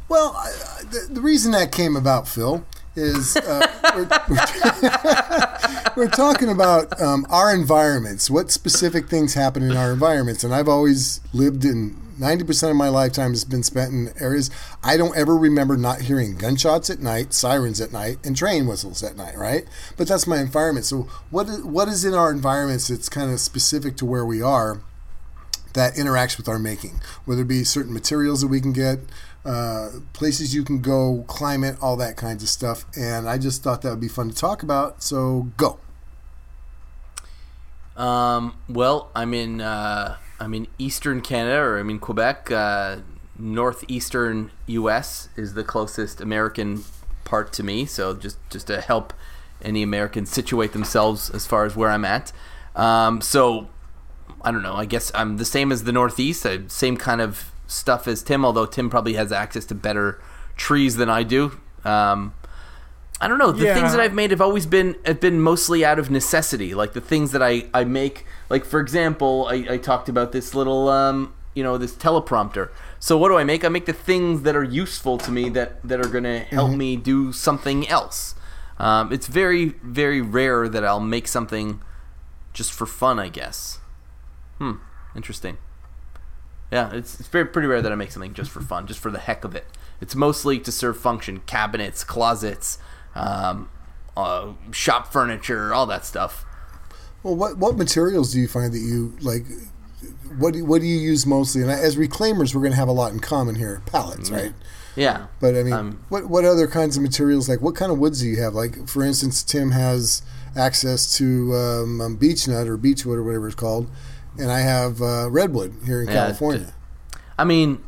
Well, 0.08 0.34
I, 0.36 0.52
the, 0.84 1.08
the 1.14 1.22
reason 1.22 1.52
that 1.52 1.72
came 1.72 1.96
about, 1.96 2.28
Phil, 2.28 2.66
is 2.96 3.38
uh, 3.38 3.68
we're, 3.96 4.10
we're, 4.28 5.96
we're 6.06 6.10
talking 6.10 6.50
about 6.50 7.00
um, 7.00 7.28
our 7.30 7.54
environments. 7.54 8.30
What 8.30 8.50
specific 8.50 9.08
things 9.08 9.36
happen 9.36 9.62
in 9.62 9.78
our 9.78 9.92
environments? 9.94 10.44
And 10.44 10.54
I've 10.54 10.68
always 10.68 11.22
lived 11.32 11.64
in 11.64 11.96
90% 12.20 12.70
of 12.70 12.76
my 12.76 12.90
lifetime 12.90 13.32
has 13.32 13.46
been 13.46 13.64
spent 13.64 13.94
in 13.94 14.12
areas 14.20 14.52
I 14.84 14.98
don't 14.98 15.16
ever 15.16 15.38
remember 15.38 15.78
not 15.78 16.02
hearing 16.02 16.36
gunshots 16.36 16.90
at 16.90 17.00
night, 17.00 17.34
sirens 17.34 17.80
at 17.80 17.94
night, 17.94 18.18
and 18.26 18.36
train 18.36 18.68
whistles 18.68 19.04
at 19.04 19.16
night, 19.16 19.38
right? 19.38 19.66
But 19.98 20.08
that's 20.08 20.28
my 20.28 20.40
environment. 20.40 20.86
So, 20.86 21.08
what 21.30 21.48
is, 21.48 21.64
what 21.64 21.88
is 21.88 22.04
in 22.04 22.14
our 22.14 22.32
environments 22.32 22.90
that's 22.90 23.10
kind 23.10 23.32
of 23.32 23.40
specific 23.40 23.96
to 23.98 24.06
where 24.06 24.26
we 24.26 24.42
are? 24.42 24.82
that 25.74 25.94
interacts 25.94 26.36
with 26.36 26.48
our 26.48 26.58
making, 26.60 27.00
whether 27.26 27.44
it 27.44 27.48
be 27.48 27.64
certain 27.64 27.94
materials 27.94 28.42
that 28.42 28.48
we 28.48 28.60
can 28.60 28.74
get, 28.74 29.00
uh, 29.46 29.90
places 30.14 30.54
you 30.54 30.64
can 30.64 30.82
go, 30.82 31.24
climate, 31.28 31.78
all 31.82 31.96
that 31.98 32.18
kinds 32.18 32.44
of 32.44 32.50
stuff. 32.50 32.86
And 32.98 33.30
I 33.30 33.38
just 33.38 33.64
thought 33.64 33.82
that 33.84 33.90
would 33.92 34.02
be 34.02 34.08
fun 34.08 34.30
to 34.30 34.36
talk 34.36 34.64
about. 34.64 35.04
So 35.04 35.52
go. 35.58 35.80
Um, 37.96 38.56
well, 38.68 39.12
I'm 39.16 39.34
in 39.34 39.62
uh, 39.62 40.18
I'm 40.40 40.54
in 40.54 40.68
Eastern 40.78 41.22
Canada, 41.22 41.58
or 41.58 41.80
I 41.80 41.84
mean, 41.84 42.00
Quebec. 42.00 42.52
Uh, 42.52 42.98
northeastern 43.38 44.52
U.S. 44.68 45.30
is 45.36 45.54
the 45.54 45.64
closest 45.64 46.20
American 46.20 46.84
part 47.24 47.54
to 47.54 47.64
me. 47.64 47.86
So 47.86 48.14
just 48.14 48.38
just 48.50 48.68
to 48.68 48.82
help 48.82 49.14
any 49.62 49.84
Americans 49.84 50.30
situate 50.30 50.74
themselves 50.74 51.30
as 51.30 51.46
far 51.46 51.66
as 51.66 51.76
where 51.76 51.90
I'm 51.90 52.06
at. 52.06 52.32
Um, 52.76 53.22
so 53.22 53.68
I 54.42 54.52
don't 54.52 54.64
know. 54.64 54.76
I 54.76 54.86
guess 54.86 55.12
I'm 55.16 55.38
the 55.38 55.46
same 55.46 55.72
as 55.72 55.84
the 55.84 55.92
Northeast. 55.92 56.46
Uh, 56.46 56.68
same 56.68 56.98
kind 56.98 57.22
of 57.22 57.52
stuff 57.68 58.08
as 58.08 58.24
Tim, 58.24 58.46
although 58.46 58.66
Tim 58.66 58.90
probably 58.90 59.14
has 59.14 59.32
access 59.32 59.66
to 59.66 59.76
better 59.76 60.22
trees 60.56 60.96
than 60.96 61.10
I 61.10 61.24
do. 61.24 61.60
Um, 61.84 62.34
I 63.22 63.28
don't 63.28 63.38
know. 63.38 63.52
The 63.52 63.66
Yeah. 63.66 63.74
things 63.74 63.92
that 63.92 64.00
I've 64.00 64.14
made 64.14 64.32
have 64.32 64.40
always 64.42 64.66
been 64.66 64.96
have 65.06 65.20
been 65.20 65.42
mostly 65.42 65.84
out 65.84 66.00
of 66.00 66.10
necessity. 66.10 66.74
Like 66.74 66.94
the 66.94 67.02
things 67.02 67.32
that 67.32 67.44
I, 67.44 67.66
I 67.74 67.84
make. 67.84 68.26
Like 68.50 68.64
for 68.66 68.80
example, 68.80 69.48
I, 69.50 69.66
I 69.72 69.78
talked 69.78 70.08
about 70.10 70.32
this 70.32 70.56
little 70.56 70.88
um, 70.90 71.34
you 71.54 71.64
know 71.64 71.78
this 71.78 71.94
teleprompter. 71.94 72.70
So 73.00 73.18
what 73.18 73.30
do 73.30 73.38
I 73.38 73.44
make? 73.44 73.66
I 73.66 73.70
make 73.70 73.86
the 73.86 73.94
things 73.94 74.44
that 74.44 74.56
are 74.56 74.64
useful 74.64 75.18
to 75.20 75.32
me 75.32 75.50
that 75.50 75.82
that 75.88 76.00
are 76.00 76.08
going 76.10 76.24
to 76.24 76.40
help 76.40 76.72
me 76.72 76.96
do 76.96 77.34
something 77.34 77.88
else. 77.90 78.36
Um, 78.78 79.12
it's 79.12 79.28
very 79.28 79.76
very 79.84 80.22
rare 80.22 80.70
that 80.70 80.86
I'll 80.86 81.02
make 81.02 81.28
something 81.28 81.82
just 82.54 82.72
for 82.72 82.86
fun. 82.86 83.20
I 83.20 83.28
guess. 83.28 83.80
Hmm. 84.60 84.74
Interesting. 85.16 85.58
Yeah, 86.72 86.92
it's, 86.94 87.20
it's 87.20 87.30
very 87.30 87.46
pretty 87.46 87.68
rare 87.68 87.82
that 87.82 87.92
I 87.92 87.96
make 87.96 88.12
something 88.12 88.34
just 88.34 88.52
for 88.52 88.62
fun, 88.62 88.86
just 88.86 89.00
for 89.00 89.10
the 89.10 89.18
heck 89.20 89.44
of 89.44 89.56
it. 89.56 89.66
It's 90.02 90.16
mostly 90.16 90.60
to 90.60 90.72
serve 90.72 90.98
function: 90.98 91.42
cabinets, 91.48 92.04
closets, 92.04 92.78
um, 93.16 93.70
uh, 94.16 94.54
shop 94.72 95.12
furniture, 95.12 95.74
all 95.74 95.86
that 95.88 96.06
stuff. 96.06 96.46
Well, 97.24 97.36
what 97.36 97.58
what 97.58 97.78
materials 97.78 98.32
do 98.32 98.40
you 98.40 98.48
find 98.48 98.74
that 98.74 98.80
you 98.80 99.18
like? 99.22 99.44
What 100.38 100.54
do, 100.54 100.64
what 100.64 100.80
do 100.82 100.88
you 100.88 100.98
use 100.98 101.26
mostly? 101.26 101.62
And 101.62 101.70
as 101.72 101.98
reclaimers, 101.98 102.54
we're 102.56 102.62
going 102.62 102.72
to 102.72 102.78
have 102.78 102.88
a 102.88 102.94
lot 102.94 103.12
in 103.12 103.20
common 103.20 103.56
here. 103.56 103.82
Pallets, 103.86 104.30
right? 104.32 104.54
Yeah, 104.96 105.28
But 105.40 105.56
I 105.56 105.64
mean, 105.64 105.74
Um, 105.74 106.06
what 106.10 106.30
what 106.30 106.46
other 106.46 106.68
kinds 106.68 106.98
of 106.98 107.04
materials? 107.04 107.48
Like, 107.48 107.62
what 107.62 107.76
kind 107.76 107.92
of 107.92 108.00
woods 108.00 108.22
do 108.22 108.28
you 108.28 108.42
have? 108.42 108.54
Like, 108.54 108.88
for 108.88 109.04
instance, 109.04 109.44
Tim 109.44 109.72
has 109.72 110.22
access 110.56 111.16
to 111.18 111.54
um, 111.56 112.02
um, 112.02 112.16
beech 112.16 112.48
nut 112.48 112.68
or 112.68 112.76
beechwood 112.76 113.18
or 113.18 113.24
whatever 113.24 113.48
it's 113.48 113.56
called, 113.56 113.90
and 114.38 114.52
I 114.52 114.60
have 114.60 115.02
uh, 115.02 115.30
redwood 115.30 115.74
here 115.86 116.02
in 116.02 116.08
Yeah, 116.08 116.14
California. 116.16 116.74
I 117.38 117.44
mean, 117.46 117.82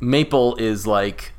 maple 0.00 0.56
is 0.56 0.86
like 0.86 1.32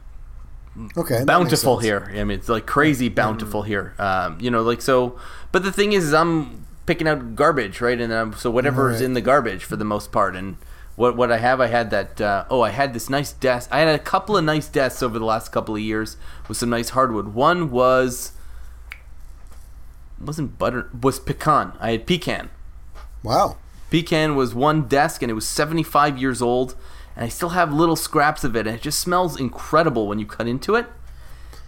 Okay, 0.98 1.24
bountiful 1.24 1.78
here. 1.80 2.12
I 2.12 2.24
mean, 2.26 2.38
it's 2.38 2.50
like 2.50 2.66
crazy 2.66 3.08
bountiful 3.10 3.62
here. 3.64 3.94
Um, 3.98 4.38
you 4.42 4.52
know, 4.52 4.62
like 4.62 4.82
so. 4.82 5.18
But 5.52 5.64
the 5.64 5.72
thing 5.72 5.94
is, 5.94 6.06
is 6.06 6.14
I'm 6.14 6.66
picking 6.86 7.08
out 7.08 7.36
garbage, 7.36 7.80
right? 7.82 8.00
And 8.00 8.12
um, 8.12 8.34
so 8.34 8.52
whatever's 8.52 8.96
Right. 8.96 9.06
in 9.06 9.14
the 9.14 9.22
garbage 9.22 9.64
for 9.64 9.76
the 9.78 9.86
most 9.86 10.12
part. 10.12 10.36
And 10.36 10.58
what 10.98 11.16
what 11.16 11.32
I 11.32 11.38
have, 11.38 11.62
I 11.62 11.68
had 11.68 11.92
that. 11.92 12.20
Uh, 12.20 12.46
oh, 12.50 12.62
I 12.62 12.72
had 12.72 12.94
this 12.94 13.10
nice 13.10 13.32
desk. 13.32 13.70
I 13.72 13.80
had 13.80 13.88
a 13.88 14.00
couple 14.00 14.36
of 14.36 14.44
nice 14.44 14.68
desks 14.68 15.02
over 15.02 15.18
the 15.18 15.26
last 15.26 15.52
couple 15.54 15.76
of 15.76 15.82
years 15.82 16.18
with 16.50 16.58
some 16.58 16.70
nice 16.70 16.90
hardwood. 16.90 17.30
One 17.34 17.72
was 17.72 18.34
wasn't 20.20 20.58
butter 20.58 20.90
was 21.02 21.20
pecan. 21.20 21.74
I 21.80 21.92
had 21.92 22.06
pecan. 22.08 22.50
Wow. 23.24 23.58
Pecan 23.90 24.36
was 24.36 24.54
one 24.56 24.88
desk 24.88 25.22
and 25.22 25.30
it 25.30 25.34
was 25.36 25.48
75 25.48 26.18
years 26.18 26.42
old, 26.42 26.76
and 27.16 27.26
I 27.26 27.30
still 27.30 27.50
have 27.50 27.74
little 27.74 27.96
scraps 27.96 28.44
of 28.44 28.56
it, 28.56 28.68
and 28.68 28.76
it 28.76 28.82
just 28.82 29.00
smells 29.00 29.40
incredible 29.40 30.08
when 30.08 30.20
you 30.20 30.26
cut 30.26 30.48
into 30.48 30.76
it. 30.76 30.88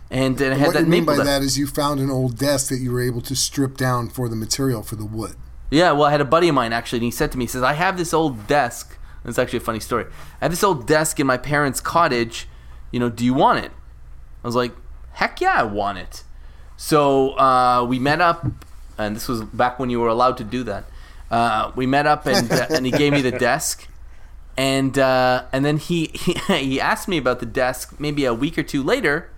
And 0.10 0.38
then 0.38 0.54
it 0.54 0.58
had 0.58 0.68
what 0.68 0.74
that 0.76 0.84
you 0.84 0.90
mean 0.90 1.06
by 1.06 1.18
that 1.18 1.42
is 1.42 1.58
you 1.58 1.68
found 1.68 2.00
an 2.00 2.10
old 2.10 2.38
desk 2.38 2.70
that 2.70 2.78
you 2.78 2.92
were 2.92 3.02
able 3.02 3.22
to 3.22 3.36
strip 3.36 3.76
down 3.76 4.10
for 4.10 4.30
the 4.30 4.36
material 4.36 4.82
for 4.82 4.96
the 4.96 5.06
wood. 5.06 5.36
Yeah, 5.70 5.92
well, 5.92 6.04
I 6.04 6.12
had 6.12 6.22
a 6.22 6.26
buddy 6.26 6.48
of 6.48 6.56
mine 6.56 6.72
actually, 6.72 7.00
and 7.00 7.06
he 7.06 7.12
said 7.12 7.32
to 7.34 7.38
me, 7.38 7.44
he 7.44 7.50
says, 7.50 7.64
I 7.64 7.74
have 7.74 7.98
this 7.98 8.14
old 8.14 8.48
desk. 8.48 8.98
It's 9.26 9.38
actually 9.38 9.58
a 9.58 9.62
funny 9.62 9.82
story. 9.82 10.06
I 10.40 10.46
have 10.46 10.52
this 10.52 10.64
old 10.64 10.88
desk 10.88 11.20
in 11.20 11.28
my 11.28 11.36
parents' 11.36 11.82
cottage. 11.82 12.48
You 12.92 13.02
know, 13.02 13.10
do 13.10 13.26
you 13.26 13.34
want 13.34 13.66
it? 13.66 13.72
I 14.44 14.48
was 14.48 14.56
like, 14.56 14.72
heck 15.14 15.42
yeah, 15.42 15.56
I 15.56 15.64
want 15.64 15.98
it. 15.98 16.24
So 16.78 17.32
uh, 17.38 17.84
we 17.84 18.00
met 18.00 18.22
up, 18.22 18.46
and 18.98 19.16
this 19.16 19.28
was 19.28 19.44
back 19.44 19.80
when 19.80 19.90
you 19.90 20.00
were 20.00 20.08
allowed 20.08 20.38
to 20.38 20.46
do 20.46 20.64
that. 20.64 20.86
Uh, 21.30 21.72
we 21.76 21.86
met 21.86 22.08
up, 22.08 22.26
and 22.26 22.50
uh, 22.50 22.68
and 22.70 22.86
he 22.86 22.92
gave 22.92 23.12
me 23.12 23.22
the 23.22 23.32
desk, 23.48 23.88
and 24.58 24.98
uh, 24.98 25.44
and 25.54 25.64
then 25.64 25.78
he, 25.78 26.08
he 26.08 26.34
he 26.58 26.82
asked 26.82 27.08
me 27.08 27.18
about 27.18 27.40
the 27.40 27.46
desk 27.46 28.00
maybe 28.00 28.26
a 28.26 28.34
week 28.34 28.58
or 28.58 28.64
two 28.64 28.84
later. 28.84 29.30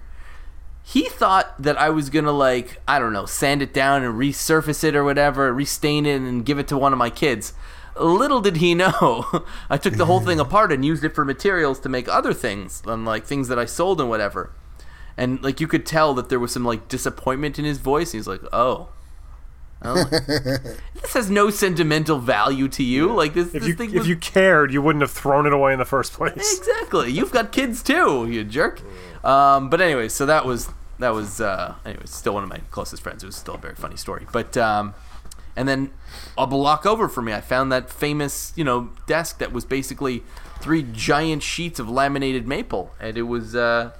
He 0.81 1.07
thought 1.07 1.61
that 1.61 1.77
I 1.77 1.89
was 1.89 2.09
gonna 2.09 2.31
like 2.31 2.81
I 2.87 2.97
don't 2.97 3.13
know 3.13 3.25
sand 3.25 3.61
it 3.61 3.73
down 3.73 4.03
and 4.03 4.15
resurface 4.15 4.83
it 4.83 4.95
or 4.95 5.03
whatever, 5.03 5.53
restain 5.53 6.05
it 6.05 6.21
and 6.21 6.45
give 6.45 6.57
it 6.57 6.67
to 6.69 6.77
one 6.77 6.93
of 6.93 6.99
my 6.99 7.09
kids. 7.09 7.53
Little 7.99 8.39
did 8.39 8.57
he 8.57 8.73
know, 8.75 9.43
I 9.69 9.77
took 9.77 9.95
the 9.95 10.05
whole 10.05 10.21
thing 10.21 10.39
apart 10.39 10.71
and 10.71 10.85
used 10.85 11.03
it 11.03 11.13
for 11.13 11.25
materials 11.25 11.79
to 11.81 11.89
make 11.89 12.07
other 12.07 12.33
things, 12.33 12.81
and 12.85 13.05
like 13.05 13.25
things 13.25 13.49
that 13.49 13.59
I 13.59 13.65
sold 13.65 13.99
and 13.99 14.09
whatever. 14.09 14.51
And 15.17 15.43
like 15.43 15.59
you 15.59 15.67
could 15.67 15.85
tell 15.85 16.13
that 16.13 16.29
there 16.29 16.39
was 16.39 16.53
some 16.53 16.63
like 16.63 16.87
disappointment 16.87 17.59
in 17.59 17.65
his 17.65 17.77
voice. 17.77 18.13
He's 18.13 18.27
like, 18.27 18.41
"Oh, 18.53 18.87
oh. 19.83 20.03
this 21.01 21.13
has 21.13 21.29
no 21.29 21.49
sentimental 21.49 22.19
value 22.19 22.67
to 22.69 22.83
you. 22.83 23.13
Like 23.13 23.33
this, 23.33 23.47
If 23.47 23.53
this 23.53 23.67
you 23.67 23.73
thing 23.73 23.89
if 23.89 23.95
was 23.99 24.07
you 24.07 24.15
cared, 24.15 24.73
you 24.73 24.81
wouldn't 24.81 25.01
have 25.01 25.11
thrown 25.11 25.45
it 25.45 25.53
away 25.53 25.73
in 25.73 25.79
the 25.79 25.85
first 25.85 26.13
place. 26.13 26.59
exactly. 26.59 27.11
You've 27.11 27.31
got 27.31 27.51
kids 27.51 27.81
too, 27.83 28.27
you 28.29 28.43
jerk. 28.43 28.81
Um, 29.23 29.69
but 29.69 29.81
anyway, 29.81 30.09
so 30.09 30.25
that 30.25 30.45
was 30.45 30.69
that 30.99 31.13
was 31.13 31.39
uh, 31.41 31.75
anyway 31.85 32.03
still 32.05 32.33
one 32.33 32.43
of 32.43 32.49
my 32.49 32.59
closest 32.71 33.01
friends. 33.01 33.23
It 33.23 33.25
was 33.25 33.35
still 33.35 33.55
a 33.55 33.59
very 33.59 33.75
funny 33.75 33.97
story. 33.97 34.25
But 34.31 34.57
um, 34.57 34.93
and 35.55 35.67
then 35.67 35.91
a 36.37 36.45
block 36.47 36.85
over 36.85 37.07
from 37.07 37.25
me, 37.25 37.33
I 37.33 37.41
found 37.41 37.71
that 37.71 37.89
famous 37.89 38.53
you 38.55 38.63
know 38.63 38.91
desk 39.07 39.39
that 39.39 39.51
was 39.51 39.65
basically 39.65 40.23
three 40.59 40.83
giant 40.83 41.43
sheets 41.43 41.79
of 41.79 41.89
laminated 41.89 42.47
maple, 42.47 42.93
and 42.99 43.17
it 43.17 43.23
was 43.23 43.55
uh, 43.55 43.91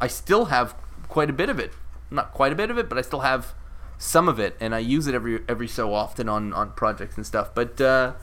I 0.00 0.06
still 0.06 0.46
have 0.46 0.74
quite 1.08 1.30
a 1.30 1.32
bit 1.32 1.48
of 1.48 1.58
it. 1.58 1.72
Not 2.10 2.32
quite 2.32 2.52
a 2.52 2.56
bit 2.56 2.70
of 2.70 2.78
it, 2.78 2.88
but 2.88 2.98
I 2.98 3.02
still 3.02 3.20
have 3.20 3.54
some 3.98 4.28
of 4.28 4.38
it, 4.38 4.56
and 4.60 4.74
I 4.74 4.78
use 4.78 5.06
it 5.06 5.14
every 5.14 5.42
every 5.48 5.68
so 5.68 5.92
often 5.92 6.28
on 6.28 6.52
on 6.52 6.72
projects 6.72 7.16
and 7.16 7.26
stuff. 7.26 7.54
But 7.54 7.80
uh, 7.80 8.14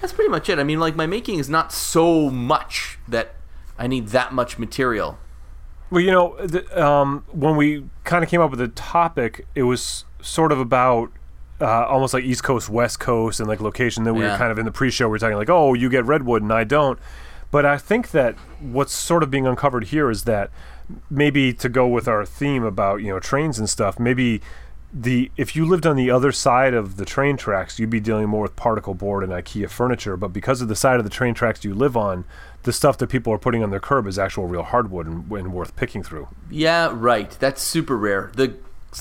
that's 0.00 0.12
pretty 0.12 0.30
much 0.30 0.48
it. 0.48 0.58
I 0.58 0.64
mean, 0.64 0.80
like 0.80 0.96
my 0.96 1.06
making 1.06 1.38
is 1.38 1.48
not 1.48 1.72
so 1.72 2.30
much 2.30 2.98
that 3.08 3.34
I 3.78 3.86
need 3.86 4.08
that 4.08 4.32
much 4.32 4.58
material. 4.58 5.18
Well, 5.90 6.00
you 6.00 6.12
know, 6.12 6.36
the, 6.46 6.84
um, 6.84 7.24
when 7.32 7.56
we 7.56 7.84
kind 8.04 8.22
of 8.22 8.30
came 8.30 8.40
up 8.40 8.50
with 8.50 8.60
the 8.60 8.68
topic, 8.68 9.46
it 9.56 9.64
was 9.64 10.04
sort 10.22 10.52
of 10.52 10.60
about 10.60 11.10
uh, 11.60 11.84
almost 11.86 12.14
like 12.14 12.22
East 12.22 12.44
Coast, 12.44 12.68
West 12.68 13.00
Coast, 13.00 13.40
and 13.40 13.48
like 13.48 13.60
location. 13.60 14.04
Then 14.04 14.14
we 14.14 14.22
were 14.22 14.36
kind 14.36 14.52
of 14.52 14.58
in 14.58 14.64
the 14.64 14.72
pre-show. 14.72 15.08
We 15.08 15.16
are 15.16 15.18
talking 15.18 15.36
like, 15.36 15.50
oh, 15.50 15.74
you 15.74 15.90
get 15.90 16.04
redwood 16.04 16.42
and 16.42 16.52
I 16.52 16.64
don't. 16.64 16.98
But 17.50 17.66
I 17.66 17.78
think 17.78 18.12
that 18.12 18.36
what's 18.60 18.92
sort 18.92 19.24
of 19.24 19.30
being 19.30 19.46
uncovered 19.46 19.86
here 19.86 20.08
is 20.08 20.22
that 20.24 20.50
maybe 21.10 21.52
to 21.54 21.68
go 21.68 21.86
with 21.86 22.06
our 22.06 22.24
theme 22.24 22.62
about 22.62 23.02
you 23.02 23.08
know 23.08 23.18
trains 23.18 23.58
and 23.58 23.68
stuff, 23.68 23.98
maybe 23.98 24.40
the 24.92 25.30
if 25.36 25.54
you 25.54 25.64
lived 25.64 25.86
on 25.86 25.96
the 25.96 26.10
other 26.10 26.32
side 26.32 26.74
of 26.74 26.96
the 26.96 27.04
train 27.04 27.36
tracks, 27.36 27.78
you'd 27.78 27.90
be 27.90 28.00
dealing 28.00 28.28
more 28.28 28.42
with 28.42 28.56
particle 28.56 28.94
board 28.94 29.22
and 29.22 29.32
IKEA 29.32 29.70
furniture. 29.70 30.16
But 30.16 30.28
because 30.28 30.60
of 30.60 30.68
the 30.68 30.76
side 30.76 30.98
of 30.98 31.04
the 31.04 31.10
train 31.10 31.34
tracks 31.34 31.64
you 31.64 31.74
live 31.74 31.96
on, 31.96 32.24
the 32.64 32.72
stuff 32.72 32.98
that 32.98 33.08
people 33.08 33.32
are 33.32 33.38
putting 33.38 33.62
on 33.62 33.70
their 33.70 33.80
curb 33.80 34.06
is 34.06 34.18
actual 34.18 34.46
real 34.46 34.62
hardwood 34.62 35.06
and, 35.06 35.30
and 35.30 35.52
worth 35.52 35.76
picking 35.76 36.02
through. 36.02 36.28
Yeah, 36.50 36.90
right. 36.92 37.30
That's 37.38 37.62
super 37.62 37.96
rare. 37.96 38.32
The 38.34 38.54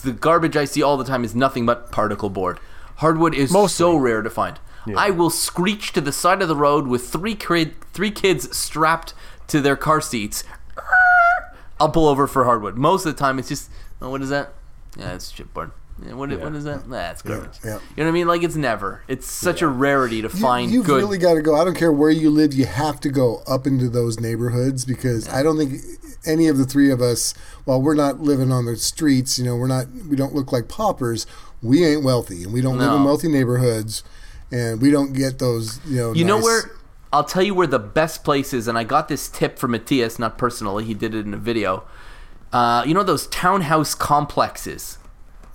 the 0.03 0.11
garbage 0.11 0.55
I 0.55 0.65
see 0.65 0.83
all 0.83 0.97
the 0.97 1.03
time 1.03 1.23
is 1.23 1.33
nothing 1.33 1.65
but 1.65 1.91
particle 1.91 2.29
board. 2.29 2.59
Hardwood 2.97 3.33
is 3.33 3.51
so 3.71 3.95
rare 3.95 4.21
to 4.21 4.29
find. 4.29 4.59
I 4.95 5.11
will 5.11 5.29
screech 5.29 5.93
to 5.93 6.01
the 6.01 6.11
side 6.11 6.41
of 6.41 6.47
the 6.47 6.55
road 6.55 6.87
with 6.87 7.07
three 7.09 7.35
kid, 7.35 7.75
three 7.93 8.11
kids 8.11 8.55
strapped 8.55 9.13
to 9.47 9.61
their 9.61 9.75
car 9.75 10.01
seats. 10.01 10.43
I'll 11.79 11.91
pull 11.91 12.07
over 12.07 12.27
for 12.27 12.45
hardwood. 12.45 12.75
Most 12.75 13.05
of 13.05 13.15
the 13.15 13.19
time, 13.19 13.39
it's 13.39 13.49
just, 13.49 13.69
oh, 14.01 14.09
what 14.09 14.21
is 14.21 14.29
that? 14.29 14.53
Yeah, 14.97 15.13
it's 15.13 15.31
chipboard. 15.31 15.71
Yeah, 16.05 16.13
what, 16.13 16.29
what 16.39 16.55
is 16.55 16.63
that? 16.63 16.87
Nah, 16.87 17.11
it's 17.11 17.21
garbage. 17.21 17.57
yeah. 17.63 17.73
You 17.73 17.79
know 17.97 18.03
what 18.03 18.07
I 18.07 18.11
mean? 18.11 18.27
Like 18.27 18.43
it's 18.43 18.55
never. 18.55 19.03
It's 19.07 19.29
such 19.29 19.61
a 19.61 19.67
rarity 19.67 20.21
to 20.21 20.27
You, 20.27 20.33
find 20.33 20.71
you've 20.71 20.85
good. 20.85 20.97
really 20.97 21.17
got 21.17 21.33
to 21.35 21.41
go. 21.41 21.55
I 21.55 21.63
don't 21.65 21.75
care 21.77 21.91
where 21.91 22.09
you 22.09 22.29
live. 22.29 22.53
You 22.53 22.65
have 22.65 22.99
to 23.01 23.09
go 23.09 23.41
up 23.47 23.67
into 23.67 23.89
those 23.89 24.19
neighborhoods 24.19 24.85
because 24.85 25.27
I 25.29 25.43
don't 25.43 25.57
think 25.57 25.81
any 26.25 26.47
of 26.47 26.57
the 26.57 26.65
three 26.65 26.91
of 26.91 27.01
us, 27.01 27.33
while 27.65 27.81
we're 27.81 27.95
not 27.95 28.19
living 28.19 28.51
on 28.51 28.65
the 28.65 28.75
streets, 28.75 29.37
you 29.39 29.45
know, 29.45 29.55
we're 29.55 29.67
not. 29.67 29.87
We 30.09 30.15
don't 30.15 30.33
look 30.33 30.51
like 30.51 30.67
paupers. 30.69 31.25
We 31.61 31.85
ain't 31.85 32.03
wealthy, 32.03 32.43
and 32.43 32.53
we 32.53 32.61
don't 32.61 32.77
live 32.77 32.93
in 32.93 33.03
wealthy 33.03 33.27
neighborhoods, 33.27 34.03
and 34.51 34.81
we 34.81 34.91
don't 34.91 35.13
get 35.13 35.39
those. 35.39 35.79
You 35.85 35.95
know, 35.97 36.13
You 36.13 36.23
know 36.25 36.39
where? 36.39 36.71
I'll 37.11 37.23
tell 37.23 37.41
you 37.41 37.55
where 37.55 37.67
the 37.67 37.79
best 37.79 38.23
place 38.23 38.53
is, 38.53 38.67
and 38.67 38.77
I 38.77 38.83
got 38.83 39.07
this 39.07 39.27
tip 39.27 39.57
from 39.57 39.71
Matthias, 39.71 40.19
not 40.19 40.37
personally. 40.37 40.85
He 40.85 40.93
did 40.93 41.15
it 41.15 41.25
in 41.25 41.33
a 41.33 41.37
video. 41.37 41.83
Uh, 42.53 42.83
you 42.85 42.93
know 42.93 43.03
those 43.03 43.27
townhouse 43.27 43.93
complexes, 43.95 44.97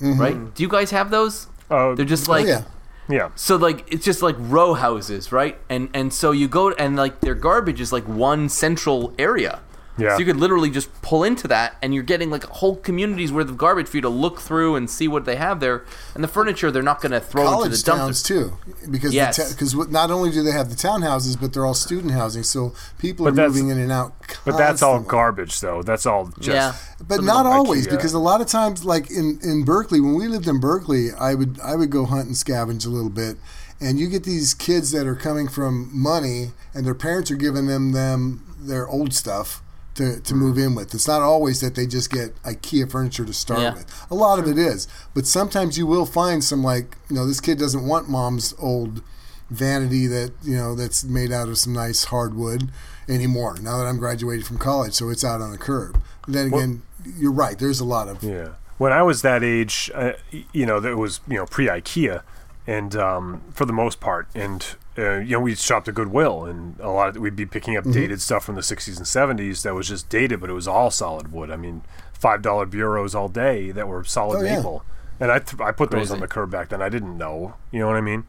Mm-hmm. 0.01 0.21
right? 0.21 0.55
Do 0.55 0.63
you 0.63 0.69
guys 0.69 0.91
have 0.91 1.11
those? 1.11 1.47
Oh, 1.71 1.95
They're 1.95 2.05
just 2.05 2.29
Oh, 2.29 2.33
like 2.33 2.47
yeah. 2.47 2.63
yeah. 3.09 3.31
so 3.35 3.57
like 3.57 3.85
it's 3.93 4.05
just 4.05 4.23
like 4.23 4.37
row 4.39 4.75
houses, 4.75 5.33
right? 5.33 5.59
And 5.69 5.89
and 5.95 6.13
so 6.13 6.31
you 6.33 6.49
go 6.49 6.71
and 6.73 6.97
like 6.97 7.21
their 7.21 7.35
garbage 7.35 7.81
is 7.81 7.93
like 7.93 8.07
one 8.07 8.49
central 8.49 9.15
area. 9.19 9.61
Yeah. 9.97 10.15
So 10.15 10.19
you 10.19 10.25
could 10.25 10.39
literally 10.39 10.71
just 10.71 10.91
pull 11.03 11.23
into 11.23 11.47
that, 11.49 11.77
and 11.81 11.95
you're 11.95 12.03
getting 12.03 12.29
like 12.29 12.43
a 12.45 12.53
whole 12.53 12.75
communities 12.77 13.31
worth 13.31 13.49
of 13.49 13.57
garbage 13.57 13.87
for 13.87 13.97
you 13.97 14.01
to 14.03 14.09
look 14.09 14.41
through 14.41 14.75
and 14.75 14.91
see 14.91 15.07
what 15.07 15.25
they 15.25 15.37
have 15.37 15.61
there. 15.61 15.85
And 16.15 16.25
the 16.25 16.29
furniture 16.29 16.71
they're 16.73 16.83
not 16.83 17.01
going 17.01 17.13
to 17.13 17.21
throw 17.21 17.43
into 17.43 17.53
college 17.55 17.71
the 17.71 17.91
dumpster. 17.93 17.97
towns 17.97 18.23
too, 18.23 18.53
because 18.91 19.15
Yes. 19.15 19.53
because 19.53 19.73
not 19.91 20.11
only 20.11 20.31
do 20.33 20.43
they 20.43 20.51
have 20.51 20.69
the 20.69 20.75
townhouses, 20.75 21.41
but 21.41 21.53
they're 21.53 21.65
all 21.65 21.75
student 21.75 22.13
housing, 22.13 22.43
so 22.43 22.73
people 22.99 23.25
But 23.25 23.39
are 23.39 23.49
moving 23.49 23.69
in 23.69 23.79
and 23.79 23.93
out. 23.93 24.15
But 24.45 24.57
that's 24.59 24.83
all 24.83 24.99
garbage, 25.01 25.61
though. 25.61 25.83
That's 25.83 26.07
all 26.07 26.27
just. 26.41 26.49
Yeah. 26.49 26.75
But 27.07 27.17
Some 27.17 27.27
not 27.27 27.47
of 27.47 27.53
always, 27.53 27.87
IKEA. 27.87 27.91
because 27.93 28.15
a 28.15 28.19
lot 28.19 28.41
of 28.41 28.47
times, 28.49 28.85
like 28.85 29.11
in, 29.11 29.39
in 29.45 29.65
Berkeley, 29.65 30.01
when 30.01 30.15
we 30.15 30.27
lived 30.27 30.49
in 30.49 30.59
Berkeley, 30.59 31.11
I 31.13 31.35
would 31.35 31.61
I 31.63 31.77
would 31.77 31.91
go 31.91 32.05
hunt 32.07 32.27
and 32.27 32.35
scavenge 32.35 32.85
a 32.85 32.89
little 32.91 33.11
bit, 33.11 33.37
and 33.81 34.01
you 34.01 34.09
get 34.09 34.25
these 34.25 34.55
kids 34.55 34.91
that 34.91 35.07
are 35.07 35.15
coming 35.15 35.47
from 35.47 35.89
money, 35.93 36.51
and 36.75 36.85
their 36.85 36.95
parents 36.95 37.31
are 37.31 37.37
giving 37.37 37.67
them 37.69 37.93
them 37.93 38.41
their 38.59 38.89
old 38.89 39.13
stuff 39.13 39.61
to, 39.95 40.21
to 40.21 40.35
move 40.35 40.59
in 40.59 40.75
with. 40.75 40.95
It's 40.95 41.07
not 41.09 41.23
always 41.23 41.61
that 41.61 41.75
they 41.75 41.87
just 41.87 42.11
get 42.11 42.35
IKEA 42.43 42.91
furniture 42.91 43.25
to 43.25 43.33
start 43.33 43.61
Yeah. 43.61 43.75
with. 43.75 44.07
A 44.11 44.15
lot 44.15 44.39
of 44.39 44.47
it 44.49 44.59
is, 44.59 44.89
but 45.15 45.27
sometimes 45.27 45.79
you 45.79 45.87
will 45.87 46.07
find 46.07 46.43
some 46.43 46.63
like 46.63 46.97
you 47.09 47.17
know 47.17 47.27
this 47.27 47.41
kid 47.41 47.59
doesn't 47.59 47.87
want 47.87 48.09
mom's 48.09 48.55
old 48.59 49.03
vanity 49.51 50.07
that 50.07 50.33
you 50.43 50.57
know 50.57 50.75
that's 50.75 51.05
made 51.05 51.31
out 51.33 51.49
of 51.49 51.59
some 51.59 51.73
nice 51.73 52.05
hardwood 52.05 52.71
anymore. 53.09 53.57
Now 53.61 53.79
that 53.79 53.87
I'm 53.87 53.99
graduated 53.99 54.47
from 54.47 54.59
college, 54.59 54.95
so 54.95 55.11
it's 55.11 55.25
out 55.25 55.41
on 55.41 55.51
the 55.53 55.59
curb. 55.59 56.01
But 56.25 56.33
then 56.35 56.47
again, 56.47 56.83
you're 57.19 57.33
right. 57.33 57.59
There's 57.59 57.81
a 57.81 57.85
lot 57.85 58.09
of 58.09 58.23
Yeah. 58.23 58.49
When 58.79 58.93
I 58.93 59.03
was 59.03 59.23
that 59.23 59.45
age, 59.45 59.91
uh, 59.95 60.13
you 60.53 60.67
know, 60.67 60.81
that 60.81 60.97
was 60.97 61.21
you 61.29 61.37
know 61.37 61.47
pre 61.47 61.67
IKEA, 61.69 62.23
and 62.67 62.97
um, 62.97 63.43
for 63.53 63.65
the 63.67 63.73
most 63.73 64.01
part, 64.01 64.27
and 64.35 64.67
uh, 64.99 65.19
you 65.19 65.33
know, 65.33 65.41
we 65.41 65.55
shopped 65.55 65.89
at 65.89 65.95
Goodwill, 65.95 66.45
and 66.45 66.79
a 66.81 66.89
lot 66.91 67.09
of 67.11 67.17
we'd 67.17 67.35
be 67.37 67.47
picking 67.47 67.75
Mm-hmm. 67.75 67.89
up 67.91 67.95
dated 67.95 68.21
stuff 68.21 68.45
from 68.45 68.55
the 68.55 68.61
'60s 68.61 68.97
and 68.97 69.39
'70s 69.39 69.63
that 69.63 69.75
was 69.75 69.89
just 69.89 70.09
dated, 70.09 70.41
but 70.41 70.51
it 70.51 70.55
was 70.55 70.69
all 70.69 70.91
solid 70.91 71.33
wood. 71.33 71.51
I 71.51 71.57
mean, 71.57 71.83
five 72.13 72.43
dollar 72.43 72.67
bureaus 72.67 73.15
all 73.15 73.29
day 73.29 73.71
that 73.73 73.89
were 73.89 74.05
solid 74.05 74.39
Oh, 74.39 74.43
yeah. 74.43 74.57
maple, 74.57 74.85
and 75.21 75.33
I 75.33 75.39
th- 75.41 75.61
I 75.61 75.73
put 75.73 75.91
those 75.91 76.11
on 76.11 76.21
the 76.21 76.29
curb 76.29 76.51
back 76.51 76.69
then. 76.69 76.81
I 76.81 76.89
didn't 76.89 77.19
know, 77.19 77.55
you 77.73 77.81
know 77.81 77.87
what 77.89 77.97
I 77.97 78.01
mean? 78.03 78.25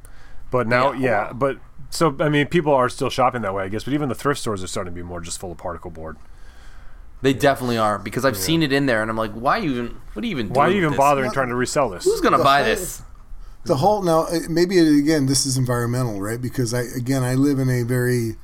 But 0.52 0.68
now, 0.68 0.92
Yeah. 0.92 1.28
yeah, 1.28 1.34
but 1.34 1.58
so 1.90 2.16
I 2.20 2.30
mean, 2.30 2.48
people 2.48 2.74
are 2.74 2.90
still 2.90 3.10
shopping 3.10 3.42
that 3.44 3.54
way, 3.54 3.64
I 3.66 3.68
guess. 3.68 3.84
But 3.84 3.94
even 3.94 4.10
the 4.10 4.16
thrift 4.16 4.40
stores 4.40 4.64
are 4.64 4.68
starting 4.68 4.92
to 4.94 4.96
be 4.96 5.04
more 5.04 5.22
just 5.22 5.40
full 5.40 5.52
of 5.52 5.58
particle 5.58 5.92
board. 5.92 6.18
They 7.22 7.34
definitely 7.34 7.78
are 7.78 7.98
because 7.98 8.26
I've 8.26 8.38
seen 8.38 8.62
it 8.62 8.72
in 8.74 8.86
there, 8.86 9.02
and 9.02 9.10
I'm 9.10 9.18
like, 9.18 9.32
why 9.34 9.60
even? 9.60 10.02
What 10.14 10.24
are 10.24 10.28
you 10.28 10.32
even? 10.32 10.50
Why 10.54 10.66
are 10.66 10.70
you 10.70 10.78
even 10.78 10.90
with 10.90 10.94
this? 10.94 10.98
bothering 11.00 11.32
trying 11.32 11.50
to 11.50 11.56
resell 11.56 11.90
this? 11.90 12.04
Who's 12.06 12.22
gonna 12.22 12.38
The 12.38 12.44
buy 12.44 12.58
whole- 12.58 12.66
this? 12.66 13.02
The 13.66 13.78
whole 13.78 14.02
now 14.04 14.22
uh, 14.26 14.40
maybe 14.50 14.78
it, 14.78 14.88
again 14.98 15.26
this 15.26 15.46
is 15.46 15.58
environmental 15.58 16.22
right? 16.22 16.42
Because 16.42 16.74
i 16.74 16.82
again 16.82 17.24
i 17.24 17.34
live 17.34 17.60
in 17.60 17.70
a 17.70 17.84
very 17.84 18.36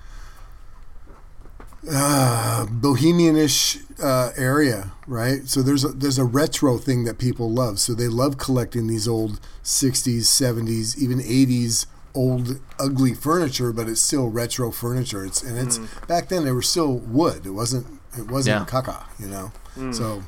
uh, 1.89 2.65
bohemianish 2.69 3.82
uh, 4.03 4.32
area 4.38 4.91
right? 5.07 5.47
So 5.47 5.61
there's 5.61 5.84
a 5.84 5.89
there's 5.89 6.17
a 6.19 6.24
retro 6.24 6.78
thing 6.78 7.03
that 7.05 7.17
people 7.17 7.51
love. 7.51 7.80
So 7.80 7.93
they 7.93 8.07
love 8.07 8.38
collecting 8.38 8.88
these 8.88 9.07
old 9.07 9.39
60s 9.63 10.22
70s 10.22 10.97
even 10.97 11.19
80s 11.19 11.86
old 12.13 12.59
ugly 12.80 13.13
furniture 13.13 13.72
but 13.72 13.88
it's 13.89 14.01
still 14.01 14.30
retro 14.30 14.72
furniture. 14.72 15.26
It's 15.26 15.41
and 15.41 15.57
it's 15.57 15.80
back 16.07 16.30
then 16.30 16.45
they 16.45 16.51
were 16.51 16.61
still 16.61 16.93
wood. 16.93 17.45
It 17.45 17.51
wasn't 17.51 17.88
it 18.17 18.30
wasn't 18.30 18.59
Yeah. 18.59 18.65
caca 18.65 19.03
you 19.19 19.28
know? 19.28 19.51
So 19.91 20.24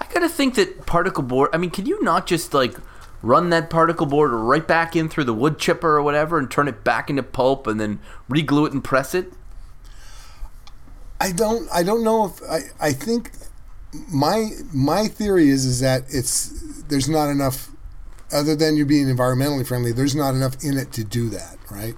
I 0.00 0.06
gotta 0.12 0.28
think 0.28 0.54
that 0.56 0.86
particle 0.86 1.22
board. 1.22 1.50
I 1.52 1.58
mean, 1.58 1.70
can 1.70 1.86
you 1.86 2.02
not 2.02 2.26
just 2.26 2.52
like 2.54 2.76
run 3.24 3.50
that 3.50 3.70
particle 3.70 4.06
board 4.06 4.30
right 4.32 4.66
back 4.66 4.94
in 4.94 5.08
through 5.08 5.24
the 5.24 5.34
wood 5.34 5.58
chipper 5.58 5.96
or 5.96 6.02
whatever, 6.02 6.38
and 6.38 6.50
turn 6.50 6.68
it 6.68 6.84
back 6.84 7.10
into 7.10 7.22
pulp, 7.22 7.66
and 7.66 7.80
then 7.80 7.98
reglue 8.28 8.66
it 8.66 8.72
and 8.72 8.84
press 8.84 9.14
it? 9.14 9.32
I 11.20 11.32
don't 11.32 11.68
I 11.72 11.82
don't 11.82 12.04
know 12.04 12.26
if 12.26 12.42
I, 12.48 12.88
I 12.88 12.92
think 12.92 13.30
my 14.12 14.50
my 14.72 15.06
theory 15.08 15.48
is 15.48 15.64
is 15.64 15.80
that 15.80 16.02
it's 16.08 16.82
there's 16.88 17.08
not 17.08 17.28
enough 17.30 17.70
other 18.32 18.56
than 18.56 18.76
you 18.76 18.84
being 18.84 19.06
environmentally 19.06 19.66
friendly 19.66 19.92
there's 19.92 20.16
not 20.16 20.34
enough 20.34 20.62
in 20.64 20.76
it 20.76 20.92
to 20.92 21.04
do 21.04 21.28
that 21.30 21.56
right 21.70 21.94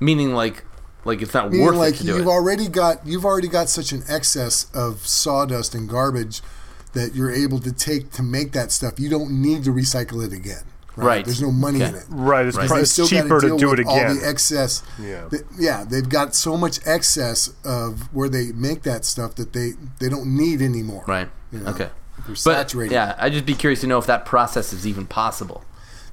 Meaning, 0.00 0.34
like, 0.34 0.64
like 1.04 1.22
it's 1.22 1.32
not 1.32 1.50
meaning 1.50 1.64
worth 1.64 1.76
like 1.76 1.94
it 1.94 1.98
to 1.98 2.04
do 2.04 2.16
you've 2.16 2.26
it. 2.26 2.28
already 2.28 2.68
got 2.68 3.06
you've 3.06 3.24
already 3.24 3.48
got 3.48 3.68
such 3.68 3.92
an 3.92 4.02
excess 4.08 4.66
of 4.74 5.06
sawdust 5.06 5.74
and 5.74 5.88
garbage 5.88 6.42
that 6.96 7.14
you're 7.14 7.30
able 7.44 7.58
to 7.60 7.70
take 7.72 8.10
to 8.12 8.22
make 8.22 8.52
that 8.52 8.72
stuff 8.72 8.98
you 8.98 9.08
don't 9.08 9.30
need 9.30 9.62
to 9.64 9.70
recycle 9.70 10.24
it 10.26 10.32
again 10.32 10.64
right, 10.96 11.06
Right. 11.06 11.24
there's 11.26 11.42
no 11.42 11.52
money 11.52 11.80
Okay. 11.82 11.90
in 11.90 11.94
it 11.94 12.04
Right, 12.08 12.46
it's, 12.46 12.56
Right. 12.56 12.68
pri- 12.68 12.80
it's 12.80 12.90
still 12.90 13.06
cheaper 13.06 13.40
to 13.40 13.56
do 13.58 13.72
it 13.72 13.78
with 13.80 13.86
all 13.86 13.96
again. 14.00 14.16
the 14.18 14.26
excess. 14.28 14.82
Yeah. 14.98 15.28
th- 15.28 15.42
yeah, 15.58 15.84
they've 15.88 16.08
got 16.08 16.34
so 16.34 16.56
much 16.56 16.80
excess 16.86 17.50
of 17.64 18.08
where 18.14 18.28
they 18.30 18.46
make 18.52 18.82
that 18.84 19.04
stuff 19.04 19.34
that 19.36 19.52
they 19.52 19.74
they 20.00 20.08
don't 20.08 20.26
need 20.42 20.62
anymore. 20.62 21.04
right. 21.06 21.28
You 21.52 21.60
know, 21.60 21.70
Okay. 21.72 21.90
They're 22.26 22.34
But 22.34 22.38
saturated. 22.38 22.94
yeah, 22.94 23.14
I'd 23.18 23.32
just 23.34 23.44
be 23.46 23.54
curious 23.54 23.80
to 23.82 23.86
know 23.86 23.98
if 23.98 24.06
that 24.06 24.24
process 24.24 24.72
is 24.72 24.86
even 24.86 25.04
possible. 25.06 25.62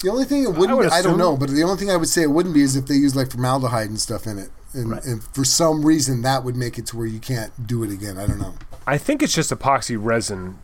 The 0.03 0.09
only 0.11 0.25
thing 0.25 0.43
it 0.43 0.53
wouldn't 0.53 0.77
would 0.77 0.89
I, 0.91 1.01
don't 1.01 1.17
know, 1.17 1.37
but 1.37 1.49
the 1.49 1.63
only 1.63 1.77
thing 1.77 1.89
I 1.89 1.95
would 1.95 2.09
say 2.09 2.21
it 2.23 2.29
wouldn't 2.29 2.53
be 2.53 2.61
is 2.61 2.75
if 2.75 2.85
they 2.87 2.95
use 2.95 3.15
like 3.15 3.31
formaldehyde 3.31 3.89
and 3.89 3.99
stuff 3.99 4.27
in 4.27 4.37
it. 4.37 4.49
And, 4.73 4.91
Right. 4.91 5.05
and 5.05 5.23
for 5.33 5.45
some 5.45 5.85
reason 5.85 6.23
that 6.23 6.43
would 6.43 6.57
make 6.57 6.77
it 6.77 6.85
to 6.87 6.97
where 6.97 7.07
you 7.07 7.19
can't 7.19 7.53
do 7.65 7.83
it 7.83 7.89
again. 7.91 8.17
I 8.17 8.27
don't 8.27 8.39
know. 8.39 8.53
I 8.85 8.97
think 8.97 9.23
it's 9.23 9.33
just 9.33 9.49
epoxy 9.49 9.97
resin, 9.99 10.55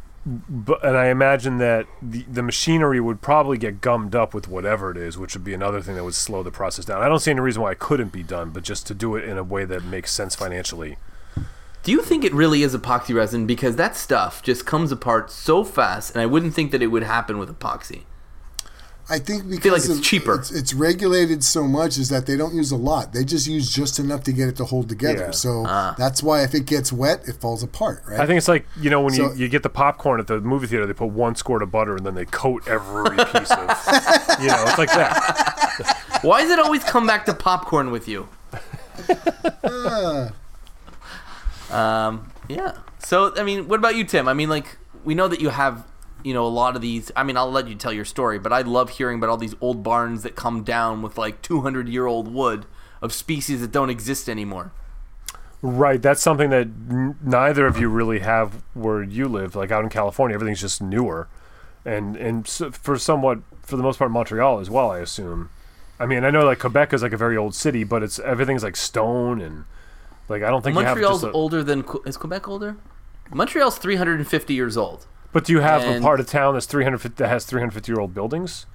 but 0.48 0.84
and 0.84 0.96
I 0.96 1.08
imagine 1.08 1.58
that 1.58 1.88
the, 2.02 2.24
the 2.24 2.44
machinery 2.44 3.00
would 3.00 3.22
probably 3.22 3.58
get 3.58 3.82
gummed 3.82 4.14
up 4.14 4.34
with 4.34 4.48
whatever 4.48 4.92
it 4.92 4.98
is, 4.98 5.18
which 5.18 5.34
would 5.34 5.44
be 5.44 5.54
another 5.54 5.82
thing 5.82 5.96
that 5.96 6.04
would 6.04 6.14
slow 6.14 6.44
the 6.44 6.52
process 6.52 6.86
down. 6.86 7.02
I 7.02 7.10
don't 7.10 7.20
see 7.20 7.32
any 7.32 7.40
reason 7.40 7.62
why 7.62 7.72
it 7.72 7.80
couldn't 7.80 8.12
be 8.12 8.24
done, 8.24 8.52
but 8.52 8.64
just 8.64 8.86
to 8.88 8.94
do 8.94 9.16
it 9.16 9.24
in 9.24 9.38
a 9.38 9.44
way 9.44 9.66
that 9.66 9.84
makes 9.84 10.12
sense 10.12 10.36
financially. 10.36 10.98
Do 11.82 11.92
you 11.92 12.02
think 12.02 12.24
it 12.24 12.34
really 12.34 12.62
is 12.62 12.76
epoxy 12.76 13.16
resin? 13.16 13.48
Because 13.48 13.78
that 13.78 13.96
stuff 13.96 14.44
just 14.44 14.66
comes 14.66 14.92
apart 14.92 15.32
so 15.32 15.64
fast, 15.64 16.14
and 16.14 16.22
I 16.22 16.26
wouldn't 16.26 16.54
think 16.54 16.72
that 16.72 16.84
it 16.84 16.88
would 16.88 17.04
happen 17.04 17.38
with 17.38 17.58
epoxy. 17.58 18.04
I 19.12 19.18
think 19.20 19.50
because 19.50 19.64
feel 19.64 19.74
like 19.74 19.82
it's 19.84 19.90
of- 19.90 20.04
cheaper. 20.04 20.36
It's, 20.36 20.52
it's 20.52 20.74
regulated 20.74 21.44
so 21.44 21.64
much 21.64 21.98
is 21.98 22.10
that 22.10 22.26
they 22.28 22.38
don't 22.38 22.54
use 22.54 22.72
a 22.72 22.76
lot. 22.78 23.12
They 23.14 23.24
just 23.24 23.48
use 23.48 23.72
just 23.74 23.98
enough 24.00 24.24
to 24.26 24.32
get 24.32 24.48
it 24.50 24.56
to 24.58 24.66
hold 24.66 24.88
together. 24.90 25.26
Yeah. 25.26 25.32
So 25.32 25.64
Ah. 25.68 25.96
that's 25.98 26.22
why 26.22 26.44
if 26.44 26.54
it 26.54 26.66
gets 26.66 26.94
wet, 26.94 27.28
it 27.28 27.34
falls 27.38 27.64
apart. 27.64 28.04
Right. 28.08 28.20
I 28.20 28.26
think 28.28 28.38
it's 28.38 28.48
like 28.48 28.68
you 28.80 28.90
know 28.90 29.02
when 29.02 29.14
So- 29.14 29.32
you, 29.34 29.44
you 29.44 29.48
get 29.50 29.64
the 29.64 29.70
popcorn 29.70 30.20
at 30.20 30.28
the 30.28 30.40
movie 30.40 30.68
theater, 30.68 30.86
they 30.86 30.94
put 30.94 31.10
one 31.10 31.36
squirt 31.36 31.64
of 31.64 31.72
butter 31.72 31.96
and 31.96 32.06
then 32.06 32.14
they 32.16 32.26
coat 32.26 32.68
every 32.68 33.10
piece 33.18 33.52
of, 33.52 33.68
you 34.42 34.48
know, 34.48 34.64
it's 34.68 34.78
like 34.78 34.90
that. 34.92 35.98
Why 36.22 36.42
does 36.42 36.52
it 36.52 36.60
always 36.60 36.84
come 36.84 37.08
back 37.08 37.26
to 37.26 37.34
popcorn 37.34 37.92
with 37.92 38.08
you? 38.08 38.28
um, 41.72 42.32
yeah. 42.48 42.78
So, 43.00 43.34
I 43.38 43.44
mean, 43.44 43.68
what 43.68 43.80
about 43.80 43.96
you, 43.96 44.04
Tim? 44.04 44.28
I 44.28 44.34
mean, 44.34 44.50
like, 44.50 44.78
we 45.04 45.16
know 45.16 45.28
that 45.28 45.40
you 45.40 45.50
have, 45.50 45.86
you 46.24 46.34
know, 46.34 46.46
a 46.46 46.48
lot 46.48 46.76
of 46.76 46.82
these. 46.82 47.12
I 47.16 47.24
mean, 47.24 47.38
I'll 47.38 47.52
let 47.52 47.68
you 47.68 47.76
tell 47.76 47.94
your 47.94 48.06
story, 48.06 48.40
but 48.40 48.52
I 48.52 48.62
love 48.62 48.92
hearing 48.92 49.18
about 49.18 49.30
all 49.30 49.38
these 49.38 49.56
old 49.62 49.84
barns 49.84 50.24
that 50.24 50.36
come 50.36 50.64
down 50.64 51.02
with 51.02 51.18
like 51.18 51.42
200 51.42 51.88
year 51.88 52.06
old 52.06 52.28
wood 52.28 52.66
of 53.02 53.14
species 53.14 53.62
that 53.62 53.72
don't 53.72 53.90
exist 53.90 54.30
anymore. 54.30 54.72
Right, 55.62 56.02
that's 56.02 56.22
something 56.22 56.50
that 56.52 56.68
n- 56.68 57.18
neither 57.22 57.68
of 57.68 57.78
you 57.78 57.90
really 57.90 58.20
have 58.20 58.64
where 58.74 59.04
you 59.04 59.28
live. 59.28 59.56
Like 59.56 59.72
out 59.72 59.84
in 59.84 59.90
California, 59.90 60.36
everything's 60.36 60.62
just 60.62 60.82
newer, 60.82 61.28
and 61.84 62.16
and 62.16 62.48
so 62.48 62.72
for 62.72 62.98
somewhat 62.98 63.40
for 63.62 63.76
the 63.76 63.84
most 63.84 64.00
part 64.00 64.12
Montreal 64.12 64.60
as 64.60 64.70
well. 64.70 64.90
I 64.90 65.00
assume. 65.00 65.50
I 66.00 66.06
mean, 66.06 66.24
I 66.24 66.30
know 66.30 66.46
like 66.46 66.60
Quebec 66.60 66.94
is 66.94 67.04
like 67.04 67.12
a 67.12 67.18
very 67.18 67.36
old 67.36 67.56
city, 67.56 67.84
but 67.84 68.04
it's 68.04 68.20
everything's 68.20 68.64
like 68.64 68.78
stone 68.78 69.42
and 69.42 69.66
like 70.30 70.44
I 70.44 70.50
don't 70.50 70.62
think 70.62 70.76
Montreal's 70.76 70.98
you 71.00 71.08
have 71.08 71.14
just 71.16 71.24
a, 71.26 71.32
older 71.32 71.62
than. 71.62 71.84
Is 72.06 72.16
Quebec 72.16 72.48
older? 72.48 72.78
Montreal's 73.32 73.78
350 73.78 74.54
years 74.54 74.78
old. 74.78 75.08
But 75.32 75.46
do 75.46 75.54
you 75.54 75.60
have 75.60 75.84
a 75.84 76.02
part 76.02 76.20
of 76.20 76.28
town 76.28 76.54
that's 76.54 76.66
350 76.66 77.22
that 77.22 77.30
has 77.30 77.46
350 77.46 77.92
year 77.92 78.00
old 78.00 78.14
buildings? 78.14 78.66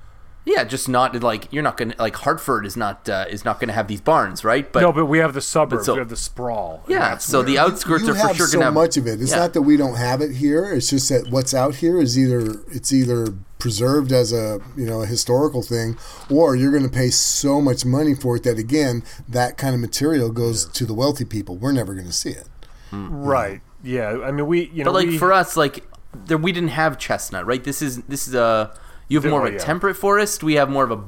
Yeah, 0.47 0.65
just 0.65 0.91
not 0.91 1.21
like 1.23 1.51
you're 1.51 1.63
not 1.63 1.79
gonna 1.79 1.95
like 1.99 2.17
Hartford 2.17 2.67
is 2.67 2.77
not 2.77 3.09
uh, 3.09 3.25
is 3.31 3.47
not 3.47 3.61
gonna 3.61 3.73
have 3.73 3.89
these 3.89 4.03
barns, 4.03 4.45
right? 4.45 4.71
But 4.71 4.83
no, 4.83 4.93
but 4.93 5.07
we 5.07 5.19
have 5.19 5.33
the 5.33 5.41
suburbs. 5.41 5.87
so- 5.87 5.95
we 5.95 6.01
have 6.01 6.11
the 6.11 6.17
sprawl. 6.17 6.85
yeah, 6.87 7.17
so 7.17 7.39
where- 7.39 7.47
the 7.47 7.59
outskirts 7.59 8.05
you 8.05 8.13
are 8.13 8.29
for 8.29 8.35
sure 8.35 8.47
so 8.47 8.53
gonna 8.59 8.67
have 8.67 8.75
much 8.75 8.99
of 8.99 9.07
it. 9.07 9.23
It's 9.23 9.31
yeah. 9.31 9.39
not 9.39 9.55
that 9.55 9.63
we 9.63 9.79
don't 9.79 9.97
have 9.97 10.21
it 10.21 10.33
here. 10.33 10.67
It's 10.67 10.91
just 10.91 11.09
that 11.09 11.29
what's 11.31 11.55
out 11.55 11.77
here 11.77 11.99
is 11.99 12.19
either 12.19 12.61
it's 12.71 12.93
either 12.93 13.29
preserved 13.59 14.13
as 14.13 14.35
a 14.35 14.61
you 14.77 14.85
know 14.85 15.01
a 15.01 15.07
historical 15.07 15.63
thing, 15.63 15.97
or 16.29 16.55
you're 16.55 16.73
going 16.73 16.83
to 16.83 16.91
pay 16.91 17.09
so 17.09 17.63
much 17.63 17.87
money 17.87 18.15
for 18.15 18.37
it 18.37 18.43
that 18.43 18.59
again 18.59 19.03
that 19.27 19.57
kind 19.57 19.75
of 19.75 19.81
material 19.81 20.31
goes 20.31 20.67
to 20.67 20.85
the 20.85 20.93
wealthy 20.95 21.25
people. 21.25 21.57
We're 21.57 21.73
never 21.73 21.95
going 21.95 22.07
to 22.07 22.13
see 22.13 22.31
it. 22.31 22.49
right. 22.93 23.63
Yeah, 23.83 24.21
I 24.23 24.31
mean 24.31 24.47
we 24.47 24.69
you 24.75 24.85
know 24.85 24.93
But 24.93 24.95
like 24.95 25.09
we, 25.09 25.19
for 25.19 25.33
us, 25.33 25.57
like 25.57 25.85
there 26.27 26.39
we 26.39 26.53
didn't 26.53 26.71
have 26.71 26.99
chestnut, 26.99 27.47
right? 27.47 27.63
This 27.63 27.83
is 27.83 28.03
this 28.03 28.27
is 28.29 28.35
a 28.35 28.75
you 29.09 29.21
have 29.21 29.31
more 29.31 29.47
of 29.47 29.55
a 29.55 29.59
temperate 29.59 29.97
forest. 29.97 30.43
We 30.43 30.55
have 30.55 30.69
more 30.71 30.85
of 30.85 30.91
a, 30.91 31.03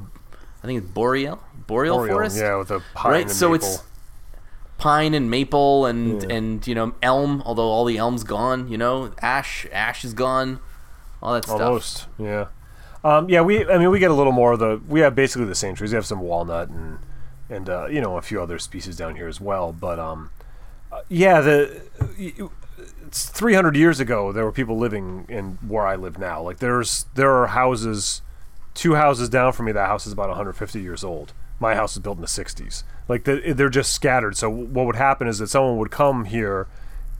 I 0.63 0.67
think 0.67 0.83
it's 0.83 0.91
boreal 0.91 1.39
boreal, 1.67 1.95
Oriole, 1.95 2.15
forest, 2.15 2.37
yeah, 2.37 2.55
with 2.55 2.71
a 2.71 2.81
pine 2.93 3.11
right? 3.11 3.21
and 3.23 3.31
So 3.31 3.49
maple. 3.49 3.67
it's 3.67 3.83
pine 4.77 5.13
and 5.13 5.29
maple 5.29 5.85
and 5.85 6.23
Yeah. 6.23 6.35
and 6.37 6.65
you 6.67 6.75
know 6.75 6.93
elm. 7.01 7.41
Although 7.45 7.67
all 7.67 7.85
the 7.85 7.97
elm's 7.97 8.23
gone, 8.23 8.67
you 8.67 8.77
know 8.77 9.11
ash 9.21 9.65
ash 9.71 10.05
is 10.05 10.13
gone, 10.13 10.59
all 11.21 11.33
that 11.33 11.43
stuff. 11.45 11.61
Almost, 11.61 12.05
yeah. 12.17 12.45
Um, 13.03 13.29
yeah, 13.29 13.41
we. 13.41 13.65
I 13.69 13.77
mean, 13.77 13.89
we 13.91 13.99
get 13.99 14.11
a 14.11 14.13
little 14.13 14.31
more 14.33 14.53
of 14.53 14.59
the. 14.59 14.81
We 14.87 14.99
have 15.01 15.15
basically 15.15 15.45
the 15.47 15.55
same 15.55 15.75
trees. 15.75 15.91
We 15.91 15.95
have 15.95 16.05
some 16.05 16.19
walnut 16.19 16.69
and 16.69 16.99
and 17.49 17.69
uh, 17.69 17.87
you 17.87 18.01
know 18.01 18.17
a 18.17 18.21
few 18.21 18.41
other 18.41 18.59
species 18.59 18.97
down 18.97 19.15
here 19.15 19.27
as 19.27 19.39
well. 19.39 19.71
But 19.71 19.99
um, 19.99 20.31
uh, 20.91 21.01
yeah, 21.07 21.41
the 21.41 21.81
it's 22.17 22.39
300 23.11 23.75
years 23.75 23.99
ago 23.99 24.31
there 24.31 24.43
were 24.45 24.51
people 24.51 24.77
living 24.77 25.25
in 25.29 25.57
where 25.67 25.85
I 25.85 25.95
live 25.95 26.17
now. 26.17 26.41
Like 26.41 26.57
there's 26.57 27.05
there 27.15 27.31
are 27.31 27.47
houses, 27.47 28.21
two 28.73 28.95
houses 28.95 29.29
down 29.29 29.53
from 29.53 29.65
me. 29.67 29.71
That 29.71 29.87
house 29.87 30.07
is 30.07 30.13
about 30.13 30.29
150 30.29 30.81
years 30.81 31.03
old. 31.03 31.33
My 31.59 31.75
house 31.75 31.95
was 31.95 32.03
built 32.03 32.17
in 32.17 32.21
the 32.21 32.27
60s. 32.27 32.83
Like 33.07 33.23
the, 33.23 33.53
they're 33.53 33.69
just 33.69 33.93
scattered. 33.93 34.37
So 34.37 34.49
what 34.49 34.85
would 34.85 34.95
happen 34.95 35.27
is 35.27 35.39
that 35.39 35.47
someone 35.47 35.77
would 35.77 35.91
come 35.91 36.25
here, 36.25 36.67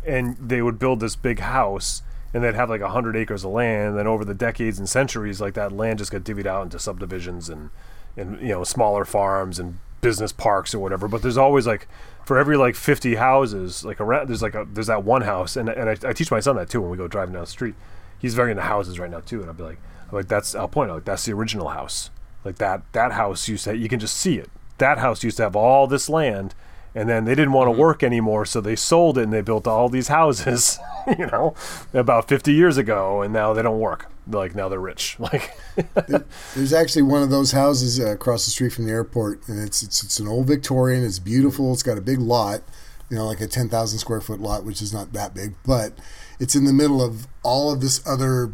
and 0.05 0.37
they 0.37 0.61
would 0.61 0.77
build 0.77 0.99
this 0.99 1.15
big 1.15 1.39
house, 1.39 2.03
and 2.33 2.43
they'd 2.43 2.53
have 2.53 2.69
like 2.69 2.81
100 2.81 3.15
acres 3.15 3.43
of 3.43 3.51
land. 3.51 3.89
And 3.89 3.97
then 3.97 4.07
over 4.07 4.23
the 4.23 4.35
decades 4.35 4.77
and 4.77 4.87
centuries, 4.87 5.41
like 5.41 5.55
that 5.55 5.71
land 5.71 5.99
just 5.99 6.11
got 6.11 6.21
divvied 6.23 6.45
out 6.45 6.63
into 6.63 6.77
subdivisions 6.77 7.49
and 7.49 7.71
and 8.17 8.41
you 8.41 8.49
know 8.49 8.63
smaller 8.63 9.05
farms 9.05 9.59
and 9.59 9.79
business 10.01 10.31
parks 10.31 10.73
or 10.75 10.79
whatever. 10.79 11.07
But 11.07 11.21
there's 11.21 11.37
always 11.37 11.65
like 11.67 11.87
for 12.25 12.37
every 12.37 12.57
like 12.57 12.75
50 12.75 13.15
houses, 13.15 13.85
like 13.85 14.01
around 14.01 14.27
there's 14.27 14.41
like 14.41 14.55
a 14.55 14.67
there's 14.71 14.87
that 14.87 15.03
one 15.03 15.21
house, 15.21 15.55
and 15.55 15.69
and 15.69 15.89
I, 15.89 16.09
I 16.09 16.13
teach 16.13 16.31
my 16.31 16.39
son 16.39 16.55
that 16.57 16.69
too 16.69 16.81
when 16.81 16.89
we 16.89 16.97
go 16.97 17.07
driving 17.07 17.33
down 17.33 17.43
the 17.43 17.47
street. 17.47 17.75
He's 18.19 18.33
very 18.33 18.51
into 18.51 18.63
houses 18.63 18.99
right 18.99 19.09
now 19.09 19.19
too, 19.19 19.41
and 19.41 19.47
I'll 19.49 19.53
be 19.53 19.63
like, 19.63 19.79
I'm 20.09 20.15
like 20.15 20.27
that's 20.27 20.55
I'll 20.55 20.67
point 20.67 20.91
out 20.91 20.95
like 20.95 21.05
that's 21.05 21.25
the 21.25 21.33
original 21.33 21.69
house. 21.69 22.09
Like 22.43 22.57
that 22.57 22.81
that 22.93 23.13
house 23.13 23.47
used 23.47 23.63
to 23.65 23.77
you 23.77 23.89
can 23.89 23.99
just 23.99 24.15
see 24.17 24.37
it. 24.37 24.49
That 24.77 24.97
house 24.99 25.23
used 25.23 25.37
to 25.37 25.43
have 25.43 25.55
all 25.55 25.87
this 25.87 26.09
land, 26.09 26.53
and 26.95 27.07
then 27.09 27.25
they 27.25 27.35
didn't 27.35 27.53
want 27.53 27.67
to 27.67 27.71
Mm-hmm. 27.71 27.81
work 27.81 28.03
anymore, 28.03 28.45
so 28.45 28.59
they 28.61 28.75
sold 28.75 29.17
it 29.17 29.23
and 29.23 29.33
they 29.33 29.41
built 29.41 29.67
all 29.67 29.89
these 29.89 30.07
houses. 30.09 30.79
You 31.17 31.27
know, 31.27 31.53
about 31.93 32.27
50 32.27 32.51
years 32.51 32.75
ago, 32.77 33.21
and 33.21 33.31
now 33.31 33.53
they 33.53 33.61
don't 33.61 33.79
work. 33.79 34.11
Like 34.29 34.55
now 34.55 34.67
they're 34.67 34.77
rich. 34.77 35.15
Like 35.19 35.57
There's 36.53 36.73
actually 36.73 37.03
one 37.03 37.23
of 37.23 37.29
those 37.29 37.53
houses 37.53 37.97
uh, 37.97 38.07
across 38.07 38.43
the 38.43 38.51
street 38.51 38.73
from 38.73 38.87
the 38.87 38.91
airport, 38.91 39.47
and 39.47 39.57
it's, 39.65 39.81
it's 39.81 40.03
it's 40.03 40.19
an 40.19 40.27
old 40.27 40.47
Victorian. 40.47 41.05
It's 41.05 41.19
beautiful. 41.19 41.71
It's 41.71 41.81
got 41.81 41.97
a 41.97 42.01
big 42.01 42.19
lot, 42.19 42.59
you 43.09 43.15
know, 43.15 43.25
like 43.25 43.39
a 43.39 43.47
ten 43.47 43.69
thousand 43.69 43.99
square 43.99 44.19
foot 44.19 44.41
lot, 44.41 44.65
which 44.65 44.81
is 44.81 44.91
not 44.93 45.13
that 45.13 45.33
big, 45.33 45.55
but 45.65 45.93
it's 46.41 46.55
in 46.55 46.65
the 46.65 46.73
middle 46.73 47.01
of 47.01 47.25
all 47.41 47.71
of 47.71 47.79
this 47.79 48.05
other, 48.05 48.51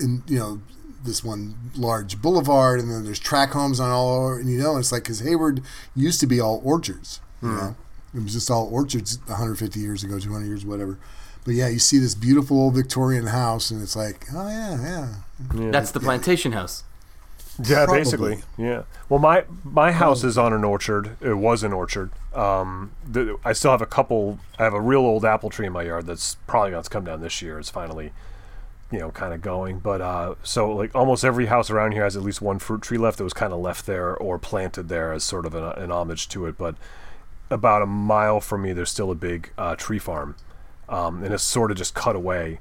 in 0.00 0.24
you 0.26 0.40
know, 0.40 0.60
this 1.04 1.22
one 1.22 1.54
large 1.76 2.20
boulevard, 2.20 2.80
and 2.80 2.90
then 2.90 3.04
there's 3.04 3.20
track 3.20 3.50
homes 3.52 3.78
on 3.78 3.90
all 3.90 4.16
over, 4.24 4.40
and 4.40 4.50
you 4.50 4.58
know, 4.58 4.76
it's 4.76 4.90
like 4.90 5.04
because 5.04 5.20
Hayward 5.20 5.62
used 5.94 6.18
to 6.18 6.26
be 6.26 6.40
all 6.40 6.60
orchards, 6.64 7.20
you 7.42 7.48
know, 7.48 7.76
it 8.14 8.22
was 8.22 8.32
just 8.32 8.50
all 8.50 8.68
orchards 8.72 9.18
150 9.26 9.78
years 9.78 10.02
ago, 10.02 10.18
200 10.18 10.46
years, 10.46 10.64
whatever. 10.64 10.98
But 11.44 11.54
yeah, 11.54 11.68
you 11.68 11.78
see 11.78 11.98
this 11.98 12.14
beautiful 12.14 12.58
old 12.58 12.74
Victorian 12.74 13.26
house, 13.26 13.70
and 13.70 13.80
it's 13.82 13.94
like, 13.94 14.26
oh 14.34 14.48
yeah, 14.48 15.14
yeah, 15.54 15.70
That's 15.70 15.92
the 15.92 16.00
plantation 16.00 16.52
house. 16.52 16.82
Yeah, 17.62 17.84
Probably. 17.84 18.00
basically. 18.00 18.38
Yeah. 18.58 18.82
Well, 19.08 19.20
my 19.20 19.44
my 19.64 19.92
house 19.92 20.24
is 20.24 20.36
on 20.36 20.52
an 20.52 20.64
orchard. 20.64 21.16
It 21.20 21.34
was 21.34 21.62
an 21.62 21.72
orchard. 21.72 22.10
Um, 22.34 22.92
the, 23.08 23.38
I 23.44 23.52
still 23.52 23.70
have 23.70 23.80
a 23.80 23.86
couple. 23.86 24.38
I 24.58 24.64
have 24.64 24.74
a 24.74 24.80
real 24.80 25.00
old 25.00 25.24
apple 25.24 25.48
tree 25.48 25.66
in 25.66 25.72
my 25.72 25.82
yard 25.84 26.06
that's 26.06 26.34
probably 26.46 26.72
going 26.72 26.82
to 26.82 26.90
come 26.90 27.04
down 27.04 27.20
this 27.22 27.40
year. 27.40 27.58
It's 27.58 27.70
finally, 27.70 28.12
you 28.90 28.98
know, 28.98 29.10
kind 29.10 29.32
of 29.32 29.40
going. 29.40 29.78
But 29.78 30.00
uh, 30.00 30.34
so 30.42 30.70
like 30.70 30.94
almost 30.94 31.24
every 31.24 31.46
house 31.46 31.70
around 31.70 31.92
here 31.92 32.04
has 32.04 32.16
at 32.16 32.22
least 32.22 32.42
one 32.42 32.58
fruit 32.58 32.82
tree 32.82 32.98
left 32.98 33.18
that 33.18 33.24
was 33.24 33.32
kind 33.32 33.52
of 33.52 33.60
left 33.60 33.86
there 33.86 34.14
or 34.14 34.38
planted 34.38 34.88
there 34.88 35.12
as 35.12 35.24
sort 35.24 35.46
of 35.46 35.54
an, 35.54 35.64
an 35.64 35.90
homage 35.90 36.28
to 36.30 36.46
it. 36.46 36.58
But 36.58 36.74
about 37.50 37.82
a 37.82 37.86
mile 37.86 38.40
from 38.40 38.62
me, 38.62 38.72
there's 38.72 38.90
still 38.90 39.10
a 39.10 39.14
big 39.14 39.52
uh, 39.56 39.76
tree 39.76 39.98
farm, 39.98 40.36
um, 40.88 41.22
and 41.22 41.32
it's 41.32 41.42
sort 41.42 41.70
of 41.70 41.76
just 41.76 41.94
cut 41.94 42.16
away 42.16 42.60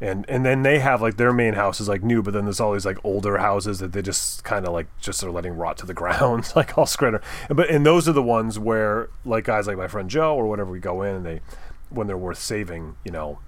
and 0.00 0.26
and 0.28 0.44
then 0.44 0.62
they 0.62 0.78
have 0.78 1.00
like 1.00 1.16
their 1.16 1.32
main 1.32 1.54
house 1.54 1.80
is 1.80 1.88
like 1.88 2.02
new, 2.02 2.22
but 2.22 2.34
then 2.34 2.44
there's 2.44 2.60
all 2.60 2.74
these 2.74 2.84
like 2.84 2.98
older 3.02 3.38
houses 3.38 3.78
that 3.78 3.92
they 3.92 4.02
just 4.02 4.44
kind 4.44 4.66
of 4.66 4.72
like 4.74 4.86
just 4.98 5.24
are 5.24 5.30
letting 5.30 5.56
rot 5.56 5.78
to 5.78 5.86
the 5.86 5.94
ground, 6.02 6.52
like 6.54 6.76
all 6.76 6.86
spread. 6.86 7.20
But 7.48 7.70
and 7.70 7.86
those 7.86 8.08
are 8.08 8.12
the 8.12 8.22
ones 8.22 8.58
where 8.58 9.08
like 9.24 9.44
guys 9.44 9.66
like 9.66 9.78
my 9.78 9.88
friend 9.88 10.10
Joe 10.10 10.34
or 10.34 10.46
whatever 10.46 10.70
we 10.70 10.80
go 10.80 11.02
in 11.02 11.14
and 11.14 11.26
they 11.26 11.40
when 11.88 12.06
they're 12.06 12.18
worth 12.18 12.38
saving, 12.38 12.96
you 13.04 13.12
know, 13.12 13.38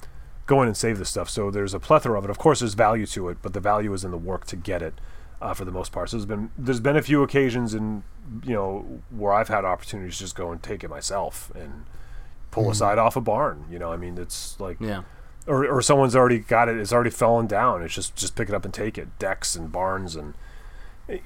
go 0.46 0.62
in 0.62 0.68
and 0.68 0.76
save 0.76 0.98
this 0.98 1.10
stuff. 1.10 1.28
So 1.28 1.50
there's 1.50 1.74
a 1.74 1.80
plethora 1.80 2.16
of 2.18 2.24
it. 2.24 2.30
Of 2.30 2.38
course, 2.38 2.60
there's 2.60 2.74
value 2.74 3.04
to 3.06 3.28
it, 3.28 3.38
but 3.42 3.52
the 3.52 3.60
value 3.60 3.92
is 3.92 4.04
in 4.04 4.10
the 4.10 4.18
work 4.18 4.46
to 4.46 4.56
get 4.56 4.80
it. 4.80 4.94
Uh, 5.40 5.54
for 5.54 5.64
the 5.64 5.70
most 5.70 5.92
part, 5.92 6.10
so 6.10 6.16
there's 6.16 6.26
been 6.26 6.50
there's 6.58 6.80
been 6.80 6.96
a 6.96 7.02
few 7.02 7.22
occasions 7.22 7.72
in 7.72 8.02
you 8.44 8.54
know 8.54 9.00
where 9.10 9.32
I've 9.32 9.46
had 9.48 9.64
opportunities 9.64 10.14
to 10.18 10.24
just 10.24 10.34
go 10.34 10.50
and 10.50 10.60
take 10.60 10.82
it 10.82 10.90
myself 10.90 11.52
and 11.54 11.84
pull 12.50 12.68
a 12.70 12.74
side 12.74 12.98
off 12.98 13.14
a 13.14 13.20
barn. 13.20 13.64
You 13.70 13.78
know, 13.78 13.92
I 13.92 13.96
mean, 13.96 14.18
it's 14.18 14.58
like 14.58 14.78
Yeah. 14.80 15.02
or, 15.46 15.64
or 15.64 15.80
someone's 15.80 16.16
already 16.16 16.40
got 16.40 16.68
it 16.68 16.76
it's 16.76 16.92
already 16.92 17.10
fallen 17.10 17.46
down 17.46 17.82
it's 17.82 17.94
just 17.94 18.16
just 18.16 18.34
pick 18.34 18.48
it 18.48 18.54
up 18.54 18.64
and 18.64 18.74
take 18.74 18.98
it 18.98 19.16
decks 19.20 19.54
and 19.54 19.70
barns 19.70 20.16
and 20.16 20.34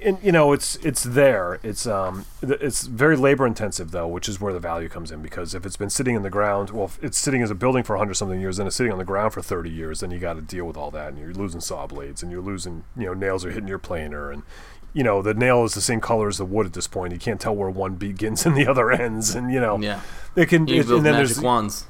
and 0.01 0.17
you 0.23 0.31
know 0.31 0.53
it's 0.53 0.77
it's 0.77 1.03
there 1.03 1.59
it's 1.65 1.87
um 1.89 2.25
it's 2.41 2.87
very 2.87 3.17
labor 3.17 3.45
intensive 3.47 3.91
though 3.91 4.07
which 4.07 4.29
is 4.29 4.41
where 4.41 4.53
the 4.53 4.61
value 4.61 4.89
comes 4.89 5.11
in 5.11 5.21
because 5.21 5.55
if 5.57 5.67
it's 5.67 5.77
been 5.77 5.91
sitting 5.91 6.15
in 6.15 6.23
the 6.23 6.31
ground 6.31 6.71
well 6.71 6.85
if 6.85 7.03
it's 7.03 7.19
sitting 7.19 7.43
as 7.43 7.51
a 7.51 7.55
building 7.55 7.83
for 7.83 7.95
100 7.97 8.15
something 8.15 8.41
years 8.41 8.59
and 8.61 8.69
it's 8.69 8.77
sitting 8.77 8.93
on 8.93 8.99
the 8.99 9.05
ground 9.05 9.33
for 9.33 9.43
30 9.43 9.69
years 9.71 9.99
then 10.01 10.11
you 10.13 10.21
got 10.21 10.35
to 10.35 10.41
deal 10.41 10.65
with 10.67 10.77
all 10.77 10.91
that 10.93 11.09
and 11.09 11.19
you're 11.19 11.33
losing 11.35 11.61
saw 11.61 11.87
blades 11.87 12.23
and 12.23 12.31
you're 12.31 12.41
losing 12.41 12.85
you 12.97 13.07
know 13.07 13.15
nails 13.15 13.45
are 13.45 13.51
hitting 13.51 13.69
your 13.69 13.79
planer 13.79 14.31
and 14.31 14.45
you 14.93 15.03
know 15.03 15.21
the 15.21 15.35
nail 15.35 15.65
is 15.65 15.75
the 15.75 15.81
same 15.81 16.01
color 16.01 16.29
as 16.29 16.39
the 16.39 16.45
wood 16.45 16.65
at 16.67 16.75
this 16.75 16.87
point 16.87 17.13
you 17.13 17.19
can't 17.19 17.41
tell 17.41 17.55
where 17.57 17.71
one 17.71 17.97
begins 17.97 18.47
and 18.47 18.57
the 18.57 18.67
other 18.69 18.93
ends 18.93 19.35
and 19.35 19.53
you 19.53 19.59
know 19.61 19.79
Yeah. 19.81 20.01
it 20.37 20.47
can 20.49 20.69
You 20.69 20.81
it, 20.83 20.87
build 20.87 20.99
and 20.99 21.07
then 21.07 21.15
magic 21.15 21.35
there's 21.37 21.45
wands. 21.45 21.87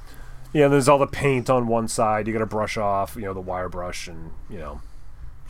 yeah, 0.54 0.68
there's 0.68 0.88
all 0.88 0.98
the 0.98 1.06
paint 1.06 1.50
on 1.50 1.66
one 1.66 1.88
side. 1.88 2.26
You 2.26 2.32
got 2.32 2.38
to 2.40 2.46
brush 2.46 2.76
off, 2.76 3.16
you 3.16 3.22
know, 3.22 3.32
the 3.34 3.40
wire 3.40 3.70
brush, 3.70 4.06
and 4.06 4.32
you 4.50 4.58
know, 4.58 4.80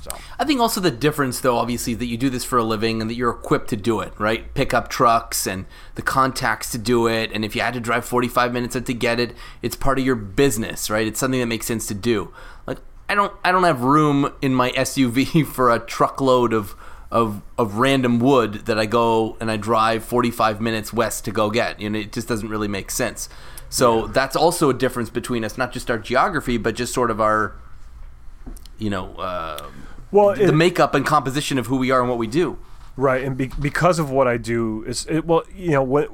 so 0.02 0.10
I 0.36 0.44
think 0.44 0.60
also 0.60 0.80
the 0.80 0.90
difference, 0.90 1.38
though, 1.38 1.58
obviously, 1.58 1.92
is 1.92 2.00
that 2.00 2.06
you 2.06 2.16
do 2.16 2.28
this 2.28 2.44
for 2.44 2.58
a 2.58 2.64
living 2.64 3.00
and 3.00 3.08
that 3.08 3.14
you're 3.14 3.30
equipped 3.30 3.70
to 3.70 3.76
do 3.76 4.00
it, 4.00 4.12
right? 4.18 4.52
Pick 4.52 4.74
up 4.74 4.88
trucks 4.88 5.46
and 5.46 5.64
the 5.94 6.02
contacts 6.02 6.72
to 6.72 6.78
do 6.78 7.06
it. 7.06 7.30
And 7.32 7.44
if 7.44 7.54
you 7.54 7.62
had 7.62 7.74
to 7.74 7.80
drive 7.80 8.04
45 8.04 8.52
minutes 8.52 8.74
to 8.74 8.94
get 8.94 9.20
it, 9.20 9.36
it's 9.62 9.76
part 9.76 10.00
of 10.00 10.04
your 10.04 10.16
business, 10.16 10.90
right? 10.90 11.06
It's 11.06 11.20
something 11.20 11.38
that 11.38 11.46
makes 11.46 11.66
sense 11.66 11.86
to 11.86 11.94
do. 11.94 12.34
Like, 12.66 12.78
I 13.08 13.14
don't, 13.14 13.32
I 13.44 13.52
don't 13.52 13.62
have 13.62 13.82
room 13.82 14.32
in 14.42 14.52
my 14.54 14.72
SUV 14.72 15.46
for 15.54 15.70
a 15.70 15.78
truckload 15.78 16.52
of, 16.52 16.74
of, 17.12 17.42
of 17.56 17.76
random 17.76 18.18
wood 18.18 18.66
that 18.66 18.80
I 18.80 18.86
go 18.86 19.36
and 19.40 19.52
I 19.52 19.56
drive 19.56 20.02
45 20.02 20.60
minutes 20.60 20.92
west 20.92 21.24
to 21.26 21.30
go 21.30 21.48
get. 21.48 21.78
You 21.78 21.90
know, 21.90 22.00
it 22.00 22.12
just 22.12 22.26
doesn't 22.26 22.48
really 22.48 22.68
make 22.68 22.90
sense. 22.90 23.28
So 23.68 24.08
that's 24.08 24.34
also 24.34 24.68
a 24.68 24.74
difference 24.74 25.10
between 25.10 25.44
us, 25.44 25.56
not 25.56 25.72
just 25.72 25.90
our 25.90 25.98
geography, 25.98 26.58
but 26.58 26.74
just 26.74 26.92
sort 26.92 27.10
of 27.10 27.22
our, 27.22 27.54
you 28.78 28.90
know, 28.90 29.14
uh, 29.14 29.70
well, 30.12 30.34
the 30.36 30.52
makeup 30.52 30.94
and 30.94 31.04
composition 31.04 31.58
of 31.58 31.66
who 31.66 31.76
we 31.76 31.90
are 31.90 32.00
and 32.00 32.08
what 32.08 32.18
we 32.18 32.26
do. 32.28 32.58
right, 32.96 33.24
and 33.24 33.36
be, 33.36 33.50
because 33.60 33.98
of 33.98 34.10
what 34.10 34.28
I 34.28 34.36
do 34.36 34.84
is 34.86 35.06
it, 35.06 35.24
well, 35.24 35.42
you 35.54 35.70
know, 35.72 35.82
what 35.82 36.10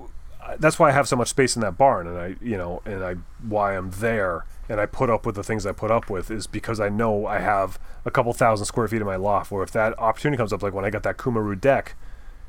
that's 0.59 0.78
why 0.78 0.88
I 0.88 0.92
have 0.92 1.07
so 1.07 1.16
much 1.16 1.28
space 1.28 1.57
in 1.57 1.62
that 1.62 1.76
barn, 1.76 2.07
and 2.07 2.16
I, 2.18 2.36
you 2.40 2.57
know, 2.57 2.80
and 2.86 3.05
I 3.05 3.16
why 3.46 3.76
I'm 3.76 3.90
there, 3.90 4.46
and 4.68 4.80
I 4.80 4.86
put 4.86 5.11
up 5.11 5.26
with 5.26 5.34
the 5.34 5.42
things 5.44 5.66
I 5.66 5.72
put 5.72 5.90
up 5.90 6.09
with 6.09 6.30
is 6.30 6.46
because 6.46 6.80
I 6.80 6.88
know 6.88 7.26
I 7.26 7.38
have 7.40 7.78
a 8.07 8.11
couple 8.11 8.32
thousand 8.32 8.64
square 8.64 8.88
feet 8.88 9.01
in 9.03 9.07
my 9.07 9.16
loft. 9.16 9.51
Where 9.51 9.62
if 9.62 9.70
that 9.72 9.99
opportunity 9.99 10.38
comes 10.38 10.53
up, 10.53 10.62
like 10.62 10.72
when 10.72 10.84
I 10.86 10.90
got 10.90 11.03
that 11.03 11.18
Cumaru 11.18 11.61
deck, 11.61 11.94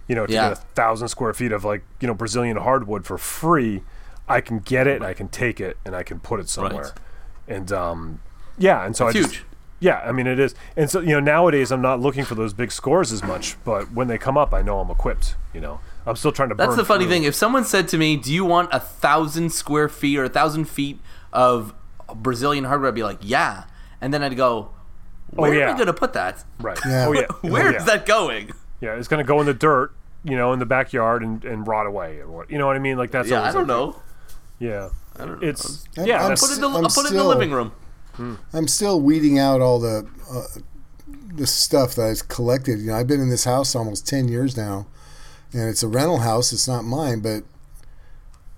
you 0.07 0.15
know, 0.15 0.25
to 0.25 0.31
Yeah. 0.33 0.49
get 0.49 0.51
a 0.53 0.61
thousand 0.75 1.09
square 1.09 1.33
feet 1.33 1.51
of 1.51 1.65
like 1.65 1.81
you 1.99 2.07
know 2.07 2.13
Brazilian 2.13 2.55
hardwood 2.57 3.05
for 3.05 3.17
free, 3.17 3.83
I 4.29 4.39
can 4.41 4.59
get 4.59 4.87
it, 4.87 4.95
and 4.97 5.05
I 5.05 5.13
can 5.13 5.27
take 5.27 5.59
it, 5.59 5.75
and 5.83 5.93
I 5.95 6.03
can 6.03 6.19
put 6.21 6.39
it 6.39 6.47
somewhere, 6.47 6.93
and 7.49 7.69
um, 7.73 8.21
yeah, 8.57 8.85
and 8.85 8.95
so 8.95 9.05
That's 9.05 9.17
I 9.17 9.21
just, 9.21 9.33
huge. 9.35 9.45
Yeah, 9.79 9.99
I 9.99 10.11
mean 10.11 10.27
it 10.27 10.39
is, 10.39 10.55
and 10.75 10.89
so 10.89 10.99
you 10.99 11.09
know 11.09 11.19
nowadays 11.19 11.71
I'm 11.71 11.81
not 11.81 11.99
looking 11.99 12.25
for 12.25 12.35
those 12.35 12.53
big 12.53 12.71
scores 12.71 13.11
as 13.11 13.23
much, 13.23 13.55
but 13.63 13.91
when 13.93 14.07
they 14.07 14.17
come 14.17 14.37
up, 14.37 14.53
I 14.53 14.61
know 14.61 14.79
I'm 14.79 14.89
equipped. 14.91 15.35
You 15.53 15.61
know, 15.61 15.79
I'm 16.05 16.15
still 16.15 16.31
trying 16.31 16.49
to. 16.49 16.55
That's 16.55 16.69
burn 16.69 16.77
the 16.77 16.85
funny 16.85 17.05
through- 17.05 17.11
thing. 17.13 17.23
If 17.23 17.35
someone 17.35 17.63
said 17.65 17.87
to 17.89 17.97
me, 17.97 18.15
"Do 18.17 18.33
you 18.33 18.45
want 18.45 18.69
a 18.71 18.79
thousand 18.79 19.51
square 19.51 19.89
feet 19.89 20.17
or 20.17 20.25
a 20.25 20.29
thousand 20.29 20.65
feet 20.65 20.99
of 21.33 21.73
Brazilian 22.15 22.65
hardwood?" 22.65 22.89
I'd 22.89 22.95
be 22.95 23.03
like, 23.03 23.19
"Yeah," 23.21 23.63
and 24.01 24.13
then 24.13 24.21
I'd 24.23 24.35
go, 24.37 24.71
oh, 25.37 25.41
"Where 25.41 25.51
are 25.51 25.53
Oh, 25.55 25.57
yeah. 25.57 25.67
we 25.71 25.73
going 25.73 25.87
to 25.87 25.93
put 25.93 26.13
that? 26.13 26.43
Right. 26.59 26.77
Yeah. 26.85 27.05
Oh 27.07 27.11
yeah. 27.13 27.25
Oh, 27.43 27.49
Where 27.49 27.67
oh, 27.67 27.75
is 27.77 27.85
that 27.85 28.05
going?" 28.05 28.51
Yeah, 28.81 28.95
it's 28.95 29.07
gonna 29.07 29.23
go 29.25 29.39
in 29.41 29.45
the 29.45 29.53
dirt, 29.53 29.91
you 30.23 30.37
know, 30.37 30.53
in 30.53 30.59
the 30.59 30.65
backyard 30.65 31.21
and, 31.23 31.43
and 31.43 31.67
rot 31.67 31.85
away 31.85 32.19
or 32.19 32.27
what? 32.29 32.49
You 32.51 32.57
know 32.57 32.65
what 32.67 32.75
I 32.75 32.79
mean? 32.79 32.97
Like 32.97 33.11
that's. 33.11 33.29
Yeah, 33.29 33.41
I 33.41 33.51
don't 33.51 33.61
like- 33.61 33.67
know. 33.67 34.01
Yeah. 34.59 34.89
I 35.17 35.25
don't 35.25 35.41
know. 35.41 35.47
It's 35.47 35.85
I'm- 35.97 36.07
yeah. 36.07 36.15
I'm 36.17 36.21
that's- 36.29 36.39
Put 36.41 36.51
it 36.51 36.55
in 36.55 36.61
the, 36.61 36.67
I'm 36.69 36.75
I'll 36.85 36.89
put 36.89 37.05
it 37.05 37.11
in 37.11 37.17
the 37.17 37.23
living 37.25 37.51
room. 37.51 37.71
I'm 38.53 38.67
still 38.67 39.01
weeding 39.01 39.39
out 39.39 39.61
all 39.61 39.79
the 39.79 40.07
uh, 40.31 40.59
the 41.33 41.47
stuff 41.47 41.95
that 41.95 42.05
I've 42.07 42.27
collected. 42.27 42.79
You 42.79 42.87
know, 42.87 42.95
I've 42.95 43.07
been 43.07 43.21
in 43.21 43.29
this 43.29 43.45
house 43.45 43.75
almost 43.75 44.07
ten 44.07 44.27
years 44.27 44.57
now, 44.57 44.87
and 45.53 45.69
it's 45.69 45.83
a 45.83 45.87
rental 45.87 46.19
house. 46.19 46.51
It's 46.51 46.67
not 46.67 46.83
mine, 46.83 47.21
but 47.21 47.43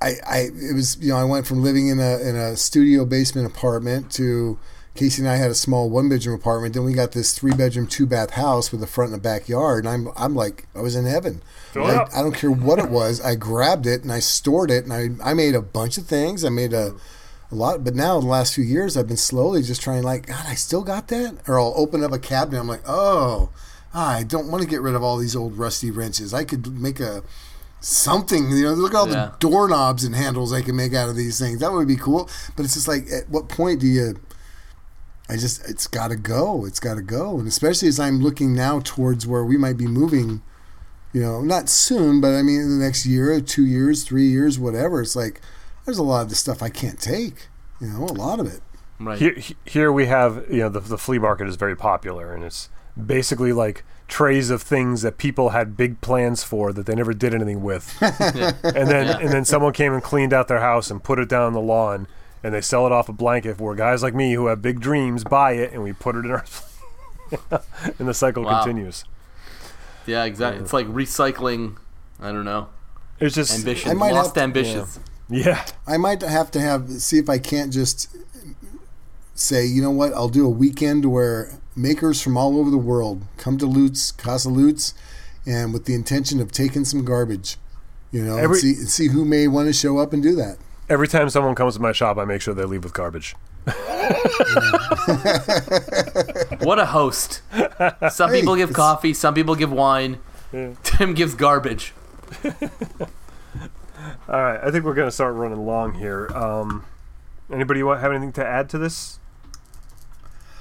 I, 0.01 0.15
I 0.27 0.37
it 0.53 0.73
was 0.73 0.97
you 0.99 1.09
know 1.09 1.17
I 1.17 1.23
went 1.23 1.45
from 1.45 1.63
living 1.63 1.87
in 1.87 1.99
a 1.99 2.17
in 2.19 2.35
a 2.35 2.57
studio 2.57 3.05
basement 3.05 3.47
apartment 3.47 4.11
to 4.13 4.57
Casey 4.95 5.21
and 5.21 5.29
I 5.29 5.37
had 5.37 5.51
a 5.51 5.55
small 5.55 5.89
one 5.89 6.09
bedroom 6.09 6.35
apartment. 6.35 6.73
Then 6.73 6.83
we 6.83 6.93
got 6.93 7.13
this 7.13 7.33
three 7.33 7.53
bedroom 7.53 7.87
two 7.87 8.05
bath 8.05 8.31
house 8.31 8.71
with 8.71 8.83
a 8.83 8.87
front 8.87 9.11
and 9.11 9.19
a 9.19 9.23
backyard, 9.23 9.85
and 9.85 9.93
I'm 9.93 10.13
I'm 10.17 10.35
like 10.35 10.67
I 10.75 10.81
was 10.81 10.95
in 10.95 11.05
heaven. 11.05 11.41
I. 11.75 12.19
I 12.19 12.21
don't 12.23 12.35
care 12.35 12.51
what 12.51 12.79
it 12.79 12.89
was. 12.89 13.21
I 13.21 13.35
grabbed 13.35 13.87
it 13.87 14.01
and 14.01 14.11
I 14.11 14.19
stored 14.19 14.69
it, 14.71 14.83
and 14.83 14.93
I 14.93 15.31
I 15.31 15.33
made 15.33 15.55
a 15.55 15.61
bunch 15.61 15.97
of 15.97 16.07
things. 16.07 16.43
I 16.43 16.49
made 16.49 16.73
a 16.73 16.93
a 17.51 17.55
lot, 17.55 17.83
but 17.83 17.95
now 17.95 18.17
in 18.17 18.23
the 18.23 18.29
last 18.29 18.55
few 18.55 18.63
years, 18.63 18.95
I've 18.95 19.07
been 19.07 19.17
slowly 19.17 19.61
just 19.61 19.81
trying, 19.81 20.03
like, 20.03 20.25
God, 20.27 20.45
I 20.47 20.55
still 20.55 20.83
got 20.83 21.09
that. 21.09 21.37
Or 21.47 21.59
I'll 21.59 21.73
open 21.75 22.03
up 22.03 22.11
a 22.13 22.19
cabinet. 22.19 22.59
I'm 22.59 22.67
like, 22.67 22.83
oh, 22.87 23.49
I 23.93 24.23
don't 24.23 24.49
want 24.49 24.63
to 24.63 24.69
get 24.69 24.81
rid 24.81 24.95
of 24.95 25.03
all 25.03 25.17
these 25.17 25.35
old 25.35 25.57
rusty 25.57 25.91
wrenches. 25.91 26.33
I 26.33 26.45
could 26.45 26.79
make 26.79 26.99
a 26.99 27.23
something. 27.81 28.51
You 28.51 28.63
know, 28.65 28.73
look 28.73 28.93
at 28.93 28.97
all 28.97 29.09
Yeah. 29.09 29.31
the 29.31 29.33
doorknobs 29.39 30.03
and 30.03 30.15
handles 30.15 30.53
I 30.53 30.61
can 30.61 30.75
make 30.75 30.93
out 30.93 31.09
of 31.09 31.15
these 31.15 31.39
things. 31.39 31.59
That 31.59 31.71
would 31.73 31.87
be 31.87 31.97
cool. 31.97 32.29
But 32.55 32.63
it's 32.65 32.75
just 32.75 32.87
like, 32.87 33.09
at 33.11 33.29
what 33.29 33.49
point 33.49 33.81
do 33.81 33.87
you? 33.87 34.19
I 35.27 35.37
just, 35.37 35.67
it's 35.69 35.87
got 35.87 36.09
to 36.09 36.15
go. 36.15 36.65
It's 36.65 36.79
got 36.79 36.95
to 36.95 37.01
go. 37.01 37.37
And 37.39 37.47
especially 37.47 37.87
as 37.87 37.99
I'm 37.99 38.21
looking 38.21 38.53
now 38.53 38.81
towards 38.83 39.25
where 39.27 39.43
we 39.43 39.57
might 39.57 39.77
be 39.77 39.87
moving. 39.87 40.41
You 41.13 41.21
know, 41.21 41.41
not 41.41 41.67
soon, 41.67 42.21
but 42.21 42.33
I 42.35 42.41
mean, 42.41 42.61
in 42.61 42.79
the 42.79 42.85
next 42.85 43.05
year, 43.05 43.41
two 43.41 43.65
years, 43.65 44.05
three 44.05 44.27
years, 44.29 44.57
whatever. 44.57 45.01
It's 45.01 45.15
like 45.15 45.41
there's 45.85 45.97
a 45.97 46.03
lot 46.03 46.21
of 46.23 46.29
the 46.29 46.35
stuff 46.35 46.61
I 46.61 46.69
can't 46.69 46.99
take. 46.99 47.47
You 47.79 47.87
know, 47.87 48.03
a 48.05 48.13
lot 48.13 48.39
of 48.39 48.47
it. 48.47 48.61
Right. 48.99 49.17
Here, 49.17 49.35
here 49.65 49.91
we 49.91 50.05
have, 50.05 50.45
you 50.49 50.59
know, 50.59 50.69
the, 50.69 50.79
the 50.79 50.97
flea 50.97 51.17
market 51.17 51.47
is 51.47 51.55
very 51.55 51.75
popular, 51.75 52.33
and 52.33 52.43
it's 52.43 52.69
basically 53.07 53.51
like 53.53 53.83
trays 54.07 54.49
of 54.51 54.61
things 54.61 55.01
that 55.01 55.17
people 55.17 55.49
had 55.49 55.75
big 55.77 55.99
plans 56.01 56.43
for 56.43 56.71
that 56.73 56.85
they 56.85 56.93
never 56.93 57.13
did 57.13 57.33
anything 57.33 57.63
with, 57.63 57.97
and 58.01 58.87
then 58.89 59.19
and 59.21 59.29
then 59.29 59.43
someone 59.45 59.73
came 59.73 59.93
and 59.93 60.03
cleaned 60.03 60.33
out 60.33 60.47
their 60.47 60.59
house 60.59 60.91
and 60.91 61.03
put 61.03 61.17
it 61.17 61.27
down 61.29 61.41
on 61.43 61.53
the 61.53 61.59
lawn, 61.61 62.07
and 62.43 62.53
they 62.53 62.61
sell 62.61 62.85
it 62.85 62.91
off 62.91 63.09
a 63.09 63.13
blanket 63.13 63.59
where 63.59 63.73
guys 63.73 64.03
like 64.03 64.13
me 64.13 64.33
who 64.33 64.45
have 64.47 64.61
big 64.61 64.79
dreams 64.79 65.23
buy 65.23 65.53
it, 65.53 65.71
and 65.73 65.81
we 65.81 65.93
put 65.93 66.15
it 66.15 66.25
in 66.25 66.29
our, 66.31 66.45
and 67.97 68.07
the 68.07 68.13
cycle 68.13 68.43
Wow. 68.43 68.61
continues. 68.63 69.05
Yeah, 70.05 70.25
exactly. 70.25 70.61
It's 70.61 70.73
like 70.73 70.85
recycling. 70.87 71.77
I 72.19 72.31
don't 72.31 72.45
know. 72.45 72.69
It's 73.19 73.33
just 73.35 73.57
Ambition. 73.57 73.89
I 73.89 73.93
might 73.95 74.13
Lost 74.13 74.27
have 74.29 74.33
to- 74.35 74.41
ambitions. 74.41 74.99
yeah. 75.01 75.07
I 75.87 75.97
might 75.97 76.21
have 76.21 76.51
to 76.51 76.59
have 76.61 76.89
see 76.89 77.17
if 77.17 77.29
I 77.29 77.37
can't 77.37 77.71
just 77.73 78.15
say, 79.33 79.65
you 79.65 79.81
know 79.81 79.91
what, 79.91 80.13
I'll 80.13 80.29
do 80.29 80.45
a 80.45 80.49
weekend 80.49 81.05
where 81.05 81.51
makers 81.75 82.21
from 82.21 82.37
all 82.37 82.59
over 82.59 82.69
the 82.69 82.77
world 82.77 83.23
come 83.37 83.57
to 83.57 83.65
Lutz, 83.65 84.11
Casa 84.11 84.49
Lutz, 84.49 84.93
and 85.45 85.73
with 85.73 85.85
the 85.85 85.95
intention 85.95 86.39
of 86.41 86.51
taking 86.51 86.85
some 86.85 87.03
garbage, 87.05 87.57
you 88.11 88.23
know, 88.23 88.37
Every- 88.37 88.59
and 88.59 88.77
see 88.77 88.85
see 88.85 89.07
who 89.07 89.25
may 89.25 89.47
want 89.47 89.67
to 89.67 89.73
show 89.73 89.97
up 89.97 90.13
and 90.13 90.21
do 90.21 90.35
that. 90.35 90.57
Every 90.89 91.07
time 91.07 91.29
someone 91.29 91.55
comes 91.55 91.75
to 91.75 91.81
my 91.81 91.93
shop, 91.93 92.17
I 92.17 92.25
make 92.25 92.41
sure 92.41 92.53
they 92.53 92.65
leave 92.65 92.83
with 92.83 92.93
garbage. 92.93 93.35
What 96.61 96.79
a 96.79 96.85
host. 96.85 97.41
Some 98.11 98.29
Hey, 98.31 98.39
people 98.41 98.55
give 98.55 98.73
coffee, 98.73 99.13
some 99.13 99.33
people 99.33 99.55
give 99.55 99.71
wine. 99.71 100.17
Tim 100.83 101.13
gives 101.13 101.33
garbage. 101.33 101.93
All 104.27 104.41
right, 104.41 104.59
I 104.63 104.71
think 104.71 104.83
we're 104.85 104.93
gonna 104.93 105.11
start 105.11 105.35
running 105.35 105.65
long 105.65 105.93
here. 105.93 106.27
Um, 106.35 106.85
anybody 107.51 107.83
want 107.83 107.99
have 108.01 108.11
anything 108.11 108.31
to 108.33 108.45
add 108.45 108.69
to 108.69 108.77
this? 108.77 109.19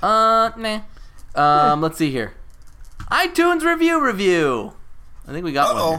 Uh, 0.03 0.51
nah. 0.57 0.80
Um, 1.34 1.80
let's 1.80 1.99
see 1.99 2.11
here. 2.11 2.34
iTunes 3.11 3.62
review 3.62 4.05
review. 4.05 4.72
I 5.28 5.32
think 5.32 5.45
we 5.45 5.53
got 5.53 5.74
one. 5.74 5.82
Oh, 5.82 5.91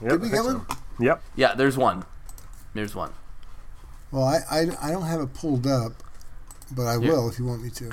here. 0.00 0.10
Yep, 0.10 0.10
did 0.10 0.20
we 0.20 0.28
get 0.28 0.34
think 0.36 0.44
so. 0.44 0.54
one? 0.58 0.66
Yep. 1.00 1.22
Yeah, 1.36 1.54
there's 1.54 1.76
one. 1.76 2.04
There's 2.74 2.94
one. 2.94 3.12
Well, 4.10 4.24
I, 4.24 4.38
I, 4.50 4.60
I 4.82 4.90
don't 4.92 5.06
have 5.06 5.20
it 5.20 5.32
pulled 5.34 5.66
up, 5.66 5.92
but 6.70 6.86
I 6.86 6.98
will 6.98 7.28
if 7.28 7.38
you 7.38 7.44
want 7.46 7.62
me 7.62 7.70
to. 7.70 7.90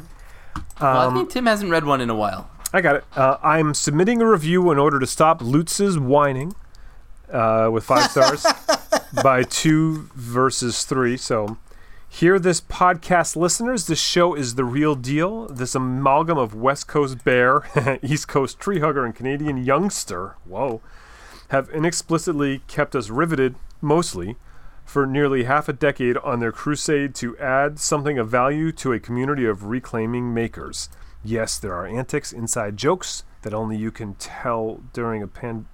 Well, 0.82 0.98
I 0.98 1.06
Um, 1.06 1.16
think 1.16 1.30
Tim 1.30 1.46
hasn't 1.46 1.72
read 1.72 1.86
one 1.86 2.02
in 2.02 2.10
a 2.10 2.16
while. 2.16 2.50
I 2.74 2.82
got 2.82 2.98
it. 2.98 3.06
Uh, 3.16 3.38
I'm 3.42 3.74
submitting 3.74 4.22
a 4.22 4.28
review 4.28 4.70
in 4.72 4.78
order 4.78 5.00
to 5.00 5.08
stop 5.08 5.42
Lutz's 5.42 5.98
whining 5.98 6.54
uh, 7.32 7.70
with 7.72 7.84
five 7.84 8.10
stars 8.12 8.46
by 9.24 9.44
two 9.44 10.10
versus 10.16 10.84
three. 10.84 11.18
So, 11.18 11.58
hear 12.08 12.40
this 12.40 12.62
podcast, 12.62 13.36
listeners. 13.36 13.88
This 13.88 14.00
show 14.00 14.36
is 14.36 14.56
the 14.56 14.66
real 14.66 14.96
deal. 14.96 15.48
This 15.48 15.76
amalgam 15.76 16.38
of 16.38 16.56
West 16.56 16.88
Coast 16.88 17.24
bear, 17.24 17.64
East 18.04 18.28
Coast 18.28 18.60
tree 18.60 18.80
hugger, 18.80 19.06
and 19.06 19.16
Canadian 19.16 19.64
youngster. 19.64 20.36
Whoa. 20.46 20.82
Have 21.50 21.70
inexplicitly 21.70 22.62
kept 22.68 22.96
us 22.96 23.10
riveted, 23.10 23.56
mostly, 23.82 24.36
for 24.86 25.06
nearly 25.06 25.44
half 25.44 25.70
a 25.70 25.74
decade 25.74 26.18
on 26.18 26.40
their 26.40 26.52
crusade 26.52 27.14
to 27.16 27.38
add 27.38 27.80
something 27.80 28.18
of 28.18 28.30
value 28.30 28.72
to 28.72 28.92
a 28.92 29.00
community 29.00 29.46
of 29.46 29.66
reclaiming 29.66 30.34
makers. 30.34 30.90
Yes, 31.24 31.58
there 31.60 31.74
are 31.74 31.86
antics, 31.86 32.32
inside 32.32 32.78
jokes 32.78 33.24
that 33.42 33.54
only 33.54 33.78
you 33.78 33.92
can 33.92 34.16
tell 34.16 34.82
during 34.94 35.22
a 35.22 35.28
pan. 35.28 35.68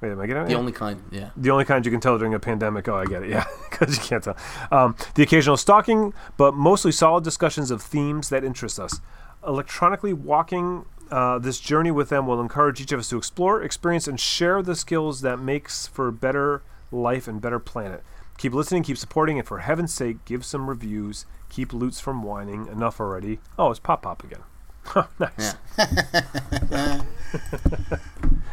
Wait, 0.00 0.10
am 0.10 0.20
I 0.20 0.26
getting 0.26 0.44
it? 0.44 0.48
The 0.48 0.54
only 0.54 0.72
kind, 0.72 1.02
yeah. 1.10 1.30
the 1.36 1.50
only 1.50 1.64
kind 1.64 1.84
you 1.84 1.92
can 1.92 2.00
tell 2.00 2.16
during 2.16 2.32
a 2.32 2.38
pandemic. 2.38 2.88
Oh, 2.88 2.96
I 2.96 3.04
get 3.04 3.22
it. 3.22 3.30
Yeah, 3.30 3.44
because 3.70 3.96
you 3.96 4.02
can't 4.02 4.24
tell. 4.24 4.36
Um, 4.70 4.96
the 5.14 5.22
occasional 5.22 5.56
stalking, 5.56 6.14
but 6.36 6.54
mostly 6.54 6.92
solid 6.92 7.22
discussions 7.22 7.70
of 7.70 7.82
themes 7.82 8.30
that 8.30 8.42
interest 8.44 8.80
us. 8.80 9.00
Electronically 9.46 10.12
walking 10.12 10.84
uh, 11.10 11.38
this 11.38 11.58
journey 11.58 11.90
with 11.90 12.08
them 12.08 12.26
will 12.26 12.40
encourage 12.40 12.80
each 12.80 12.92
of 12.92 13.00
us 13.00 13.08
to 13.08 13.16
explore, 13.16 13.62
experience, 13.62 14.06
and 14.06 14.20
share 14.20 14.62
the 14.62 14.76
skills 14.76 15.22
that 15.22 15.38
makes 15.38 15.86
for 15.86 16.08
a 16.08 16.12
better 16.12 16.62
life 16.92 17.26
and 17.26 17.40
better 17.40 17.58
planet. 17.58 18.02
Keep 18.38 18.54
listening, 18.54 18.82
keep 18.82 18.96
supporting, 18.96 19.38
and 19.38 19.46
for 19.46 19.58
heaven's 19.58 19.92
sake, 19.92 20.24
give 20.24 20.44
some 20.44 20.68
reviews. 20.68 21.26
Keep 21.48 21.72
Lutz 21.72 22.00
from 22.00 22.22
whining. 22.22 22.68
Enough 22.68 23.00
already. 23.00 23.40
Oh, 23.58 23.70
it's 23.70 23.80
Pop 23.80 24.02
Pop 24.02 24.24
again. 24.24 24.40
nice. 25.18 25.30
Yeah. 25.38 25.54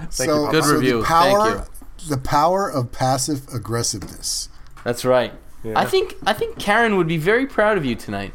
so, 0.09 0.45
you, 0.45 0.51
Good 0.51 0.63
so 0.63 0.73
review. 0.73 0.99
The 0.99 1.05
power, 1.05 1.51
Thank 1.51 2.09
the 2.09 2.17
power 2.17 2.69
of 2.69 2.91
passive 2.91 3.47
aggressiveness. 3.53 4.49
That's 4.83 5.03
right. 5.03 5.33
Yeah. 5.63 5.73
I 5.79 5.85
think 5.85 6.15
I 6.25 6.33
think 6.33 6.59
Karen 6.59 6.97
would 6.97 7.07
be 7.07 7.17
very 7.17 7.45
proud 7.45 7.77
of 7.77 7.85
you 7.85 7.95
tonight. 7.95 8.33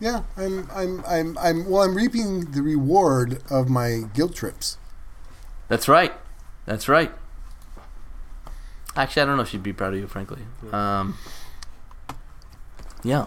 Yeah, 0.00 0.22
I'm, 0.36 0.68
I'm, 0.74 1.04
I'm, 1.06 1.38
I'm. 1.38 1.70
Well, 1.70 1.82
I'm 1.82 1.94
reaping 1.94 2.52
the 2.52 2.62
reward 2.62 3.42
of 3.50 3.68
my 3.68 4.04
guilt 4.14 4.34
trips. 4.34 4.78
That's 5.68 5.88
right. 5.88 6.12
That's 6.64 6.88
right. 6.88 7.12
Actually, 8.96 9.22
I 9.22 9.24
don't 9.26 9.36
know 9.36 9.42
if 9.42 9.50
she'd 9.50 9.62
be 9.62 9.72
proud 9.72 9.92
of 9.92 10.00
you, 10.00 10.08
frankly. 10.08 10.42
Um, 10.72 11.16
yeah. 13.04 13.26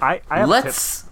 I, 0.00 0.20
I 0.30 0.38
have 0.40 0.50
a 0.50 0.54
tip. 0.54 0.64
Let's. 0.64 1.03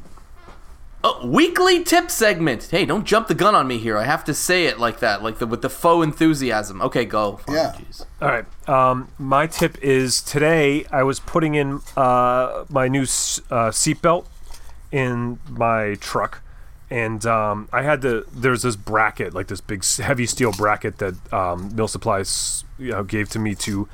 Oh, 1.05 1.27
weekly 1.27 1.83
tip 1.83 2.11
segment. 2.13 2.69
Hey, 2.71 2.85
don't 2.85 3.05
jump 3.05 3.27
the 3.27 3.35
gun 3.35 3.57
on 3.57 3.67
me 3.67 3.79
here. 3.79 3.99
I 3.99 4.05
have 4.05 4.25
to 4.25 4.35
say 4.35 4.67
it 4.67 4.79
like 4.79 5.01
that, 5.01 5.21
like 5.23 5.39
the 5.39 5.47
with 5.49 5.61
the 5.63 5.69
faux 5.71 6.05
enthusiasm. 6.07 6.81
Okay, 6.81 7.05
go. 7.05 7.39
Fine, 7.39 7.57
Yeah. 7.57 7.73
jeez. 7.77 8.07
All 8.21 8.29
right. 8.29 8.69
Um, 8.69 9.09
my 9.19 9.49
tip 9.49 9.77
is 9.83 10.23
today 10.23 10.85
I 10.93 11.03
was 11.03 11.19
putting 11.19 11.57
in 11.57 11.81
uh, 11.97 12.65
my 12.69 12.87
new 12.87 13.03
s- 13.03 13.41
uh, 13.51 13.71
seatbelt 13.71 14.27
in 14.93 15.41
my 15.51 15.97
truck, 16.01 16.41
and 16.89 17.27
um, 17.27 17.69
I 17.73 17.83
had 17.83 18.01
to. 18.03 18.25
There's 18.33 18.63
this 18.63 18.77
bracket, 18.77 19.35
like 19.35 19.49
this 19.49 19.61
big 19.61 19.85
heavy 19.85 20.27
steel 20.27 20.53
bracket 20.53 20.99
that 20.99 21.33
um, 21.33 21.75
Mill 21.75 21.89
Supplies 21.89 22.63
you 22.79 22.93
know, 22.93 23.03
gave 23.03 23.29
to 23.31 23.41
me 23.41 23.57
to. 23.57 23.89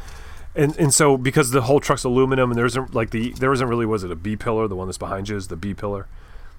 And, 0.54 0.76
and 0.76 0.92
so 0.92 1.16
because 1.16 1.52
the 1.52 1.62
whole 1.62 1.78
truck's 1.80 2.04
aluminum 2.04 2.50
and 2.50 2.58
there 2.58 2.66
isn't 2.66 2.92
like 2.94 3.10
the 3.10 3.30
there 3.32 3.52
isn't 3.52 3.68
really 3.68 3.86
was 3.86 4.02
it 4.04 4.10
a 4.10 4.16
B 4.16 4.34
pillar 4.36 4.66
the 4.66 4.74
one 4.76 4.88
that's 4.88 4.98
behind 4.98 5.28
you 5.28 5.36
is 5.36 5.46
the 5.48 5.56
B 5.56 5.72
pillar 5.72 6.06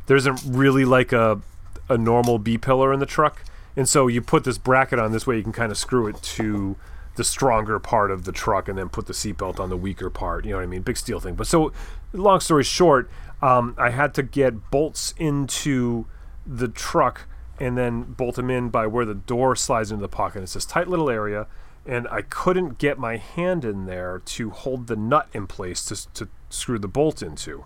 there 0.10 0.18
isn't 0.18 0.42
really 0.44 0.86
like 0.86 1.14
a 1.14 1.40
a 1.88 1.96
normal 1.98 2.40
B 2.40 2.58
pillar 2.58 2.92
in 2.92 3.00
the 3.00 3.06
truck, 3.06 3.44
and 3.76 3.88
so 3.88 4.08
you 4.08 4.24
put 4.24 4.44
this 4.44 4.58
bracket 4.58 4.98
on 4.98 5.12
this 5.12 5.28
way 5.28 5.38
you 5.38 5.44
can 5.44 5.52
kind 5.52 5.72
of 5.72 5.78
screw 5.78 6.08
it 6.08 6.22
to 6.22 6.76
the 7.16 7.24
stronger 7.24 7.78
part 7.78 8.10
of 8.10 8.24
the 8.24 8.32
truck 8.32 8.68
and 8.68 8.76
then 8.76 8.90
put 8.90 9.06
the 9.06 9.14
seatbelt 9.14 9.60
on 9.60 9.70
the 9.70 9.78
weaker 9.78 10.10
part. 10.10 10.46
You 10.46 10.52
know 10.52 10.58
what 10.58 10.64
I 10.64 10.68
mean? 10.68 10.82
Big 10.82 10.98
steel 10.98 11.20
thing. 11.20 11.36
But 11.36 11.46
so, 11.46 11.72
long 12.12 12.40
story 12.40 12.64
short, 12.64 13.08
um, 13.40 13.76
I 13.78 13.92
had 13.92 14.16
to 14.16 14.24
get 14.24 14.72
bolts 14.72 15.14
into 15.20 16.08
the 16.44 16.68
truck 16.68 17.28
and 17.60 17.78
then 17.78 18.02
bolt 18.02 18.36
them 18.36 18.50
in 18.50 18.70
by 18.70 18.88
where 18.88 19.06
the 19.06 19.14
door 19.14 19.56
slides 19.56 19.92
into 19.92 20.02
the 20.02 20.10
pocket. 20.10 20.42
It's 20.42 20.54
this 20.56 20.66
tight 20.66 20.88
little 20.88 21.10
area, 21.10 21.46
and 21.86 22.08
I 22.08 22.24
couldn't 22.24 22.80
get 22.80 22.98
my 22.98 23.18
hand 23.18 23.64
in 23.64 23.86
there 23.86 24.24
to 24.26 24.50
hold 24.50 24.88
the 24.88 24.96
nut 24.96 25.28
in 25.34 25.46
place 25.46 25.86
to, 25.86 26.12
to 26.14 26.30
screw 26.50 26.80
the 26.80 26.88
bolt 26.88 27.22
into. 27.22 27.66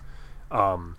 Um, 0.52 0.98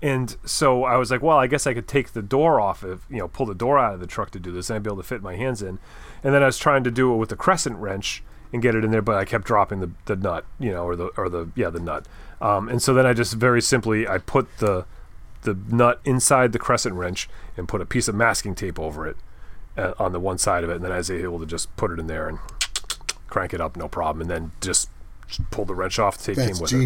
and 0.00 0.36
so 0.44 0.84
I 0.84 0.96
was 0.96 1.10
like, 1.10 1.22
well, 1.22 1.38
I 1.38 1.46
guess 1.48 1.66
I 1.66 1.74
could 1.74 1.88
take 1.88 2.12
the 2.12 2.22
door 2.22 2.60
off 2.60 2.82
of, 2.82 3.04
you 3.10 3.18
know, 3.18 3.28
pull 3.28 3.46
the 3.46 3.54
door 3.54 3.78
out 3.78 3.94
of 3.94 4.00
the 4.00 4.06
truck 4.06 4.30
to 4.30 4.40
do 4.40 4.52
this, 4.52 4.70
and 4.70 4.76
I'd 4.76 4.82
be 4.82 4.88
able 4.88 4.98
to 4.98 5.02
fit 5.02 5.22
my 5.22 5.36
hands 5.36 5.60
in. 5.60 5.78
And 6.22 6.34
then 6.34 6.42
I 6.42 6.46
was 6.46 6.58
trying 6.58 6.84
to 6.84 6.90
do 6.90 7.12
it 7.12 7.16
with 7.16 7.30
the 7.30 7.36
crescent 7.36 7.76
wrench 7.76 8.22
and 8.52 8.62
get 8.62 8.74
it 8.74 8.84
in 8.84 8.90
there, 8.90 9.02
but 9.02 9.16
I 9.16 9.24
kept 9.24 9.44
dropping 9.44 9.80
the, 9.80 9.90
the 10.06 10.16
nut, 10.16 10.44
you 10.58 10.70
know, 10.70 10.84
or 10.84 10.96
the 10.96 11.06
or 11.16 11.28
the 11.28 11.50
yeah 11.54 11.70
the 11.70 11.80
nut. 11.80 12.06
Um, 12.40 12.68
and 12.68 12.80
so 12.80 12.94
then 12.94 13.06
I 13.06 13.12
just 13.12 13.34
very 13.34 13.60
simply 13.60 14.06
I 14.06 14.18
put 14.18 14.58
the 14.58 14.86
the 15.42 15.58
nut 15.68 16.00
inside 16.04 16.52
the 16.52 16.58
crescent 16.58 16.94
wrench 16.94 17.28
and 17.56 17.68
put 17.68 17.80
a 17.80 17.86
piece 17.86 18.08
of 18.08 18.14
masking 18.14 18.54
tape 18.54 18.78
over 18.78 19.06
it 19.06 19.16
uh, 19.76 19.94
on 19.98 20.12
the 20.12 20.20
one 20.20 20.38
side 20.38 20.64
of 20.64 20.70
it, 20.70 20.76
and 20.76 20.84
then 20.84 20.92
I 20.92 20.98
was 20.98 21.10
able 21.10 21.40
to 21.40 21.46
just 21.46 21.74
put 21.76 21.90
it 21.90 21.98
in 21.98 22.06
there 22.06 22.28
and 22.28 22.38
crank 23.28 23.52
it 23.52 23.60
up, 23.60 23.76
no 23.76 23.88
problem, 23.88 24.22
and 24.22 24.30
then 24.30 24.52
just 24.60 24.90
pull 25.50 25.64
the 25.64 25.74
wrench 25.74 25.98
off. 25.98 26.16
The 26.18 26.24
tape 26.24 26.36
That's 26.36 26.52
came 26.52 26.62
with 26.62 26.70
it. 26.72 26.76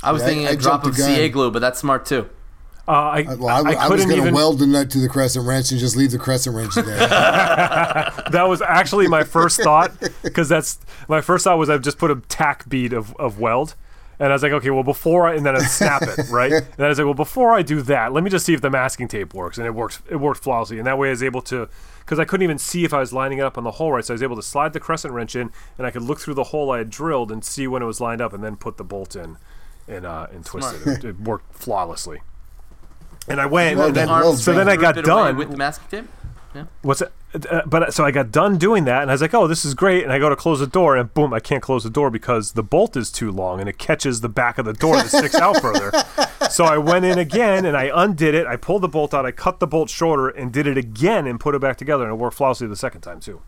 Genius. 0.00 0.04
I 0.04 0.12
was 0.12 0.22
Yeah, 0.22 0.26
thinking 0.28 0.46
I 0.46 0.50
a 0.52 0.56
drop 0.56 0.84
of 0.84 0.96
the. 0.96 1.02
CA 1.02 1.28
glue, 1.28 1.50
but 1.50 1.60
that's 1.60 1.78
smart 1.78 2.06
too. 2.06 2.28
Uh, 2.88 2.92
I, 2.92 3.22
Well, 3.36 3.48
I, 3.48 3.72
I, 3.72 3.72
I 3.86 3.88
was 3.88 4.04
going 4.04 4.16
to 4.20 4.22
even. 4.22 4.34
weld 4.34 4.60
the 4.60 4.66
nut 4.66 4.90
to 4.90 4.98
the 4.98 5.08
crescent 5.08 5.46
wrench 5.46 5.72
and 5.72 5.80
just 5.80 5.96
leave 5.96 6.12
the 6.12 6.18
crescent 6.18 6.54
wrench 6.54 6.74
there. 6.74 6.84
that 8.30 8.44
was 8.48 8.62
actually 8.62 9.08
my 9.08 9.24
first 9.24 9.60
thought 9.60 9.92
because 10.22 10.48
that's 10.48 10.78
my 11.08 11.20
first 11.20 11.44
thought 11.44 11.58
was 11.58 11.68
I've 11.68 11.82
just 11.82 11.98
put 11.98 12.10
a 12.12 12.16
tack 12.28 12.68
bead 12.68 12.92
of, 12.92 13.14
of 13.16 13.40
weld 13.40 13.74
And 14.20 14.28
I 14.28 14.32
was 14.32 14.42
like, 14.44 14.52
okay, 14.52 14.70
well, 14.70 14.84
before 14.84 15.26
I, 15.26 15.34
and 15.34 15.44
then 15.44 15.56
I'd 15.56 15.66
snap 15.68 16.06
it, 16.06 16.20
right? 16.30 16.52
And 16.52 16.80
I 16.84 16.88
was 16.88 16.98
like, 16.98 17.04
well, 17.06 17.14
before 17.14 17.52
I 17.52 17.62
do 17.62 17.82
that, 17.82 18.12
let 18.12 18.22
me 18.22 18.30
just 18.30 18.46
see 18.46 18.54
if 18.54 18.60
the 18.60 18.70
masking 18.70 19.08
tape 19.08 19.34
works. 19.34 19.58
And 19.58 19.66
it 19.66 19.74
works, 19.74 20.00
it 20.08 20.16
worked 20.16 20.42
flawlessly. 20.42 20.78
And 20.78 20.86
that 20.86 20.96
way 20.96 21.08
I 21.08 21.10
was 21.10 21.22
able 21.24 21.42
to, 21.42 21.68
because 22.00 22.18
I 22.20 22.24
couldn't 22.24 22.44
even 22.44 22.58
see 22.58 22.84
if 22.84 22.94
I 22.94 23.00
was 23.00 23.12
lining 23.12 23.38
it 23.38 23.42
up 23.44 23.58
on 23.58 23.64
the 23.64 23.72
hole 23.72 23.90
right. 23.92 24.04
So 24.04 24.14
I 24.14 24.16
was 24.16 24.22
able 24.22 24.36
to 24.36 24.42
slide 24.42 24.72
the 24.72 24.80
crescent 24.80 25.12
wrench 25.12 25.34
in 25.34 25.50
and 25.76 25.86
I 25.86 25.90
could 25.90 26.02
look 26.02 26.20
through 26.20 26.34
the 26.34 26.44
hole 26.44 26.70
I 26.70 26.78
had 26.78 26.88
drilled 26.88 27.32
and 27.32 27.44
see 27.44 27.66
when 27.66 27.82
it 27.82 27.86
was 27.86 28.00
lined 28.00 28.20
up 28.20 28.32
and 28.32 28.44
then 28.44 28.56
put 28.56 28.76
the 28.76 28.84
bolt 28.84 29.16
in 29.16 29.38
and, 29.88 30.06
uh, 30.06 30.26
and 30.32 30.44
twist 30.44 30.74
it. 30.86 30.86
it. 30.86 31.04
It 31.04 31.20
worked 31.20 31.54
flawlessly. 31.54 32.20
And 33.28 33.40
I 33.40 33.46
went, 33.46 33.76
Well 33.78 33.88
and 33.88 33.96
then, 33.96 34.08
well 34.08 34.34
so 34.34 34.52
then 34.52 34.68
I 34.68 34.76
got 34.76 34.96
Ripped 34.96 35.08
it 35.08 35.10
away 35.12 35.22
done. 35.24 35.36
with 35.36 35.50
the 35.50 35.56
masking 35.56 35.88
tape. 36.02 36.10
Yeah. 36.54 36.64
What's 36.82 37.02
it? 37.02 37.12
Uh, 37.50 37.62
but 37.66 37.92
so 37.92 38.02
I 38.04 38.12
got 38.12 38.30
done 38.30 38.56
doing 38.56 38.84
that, 38.86 39.02
and 39.02 39.10
I 39.10 39.14
was 39.14 39.20
like, 39.20 39.34
"Oh, 39.34 39.46
this 39.46 39.66
is 39.66 39.74
great." 39.74 40.04
And 40.04 40.10
I 40.10 40.18
go 40.18 40.30
to 40.30 40.36
close 40.36 40.58
the 40.60 40.66
door, 40.66 40.96
and 40.96 41.12
boom, 41.12 41.34
I 41.34 41.40
can't 41.40 41.62
close 41.62 41.84
the 41.84 41.90
door 41.90 42.08
because 42.08 42.52
the 42.52 42.62
bolt 42.62 42.96
is 42.96 43.10
too 43.10 43.30
long, 43.30 43.60
and 43.60 43.68
it 43.68 43.76
catches 43.76 44.22
the 44.22 44.30
back 44.30 44.56
of 44.56 44.64
the 44.64 44.72
door 44.72 44.96
that 44.96 45.08
sticks 45.10 45.34
out 45.34 45.60
further. 45.60 45.92
So 46.50 46.64
I 46.64 46.78
went 46.78 47.04
in 47.04 47.18
again, 47.18 47.66
and 47.66 47.76
I 47.76 47.90
undid 47.92 48.34
it. 48.34 48.46
I 48.46 48.56
pulled 48.56 48.82
the 48.82 48.88
bolt 48.88 49.12
out. 49.12 49.26
I 49.26 49.32
cut 49.32 49.58
the 49.58 49.66
bolt 49.66 49.90
shorter, 49.90 50.28
and 50.28 50.52
did 50.52 50.66
it 50.66 50.78
again, 50.78 51.26
and 51.26 51.40
put 51.40 51.54
it 51.54 51.60
back 51.60 51.76
together, 51.76 52.04
and 52.04 52.12
it 52.12 52.16
worked 52.16 52.36
flawlessly 52.36 52.66
the 52.68 52.76
second 52.76 53.00
time 53.00 53.20
too. 53.20 53.42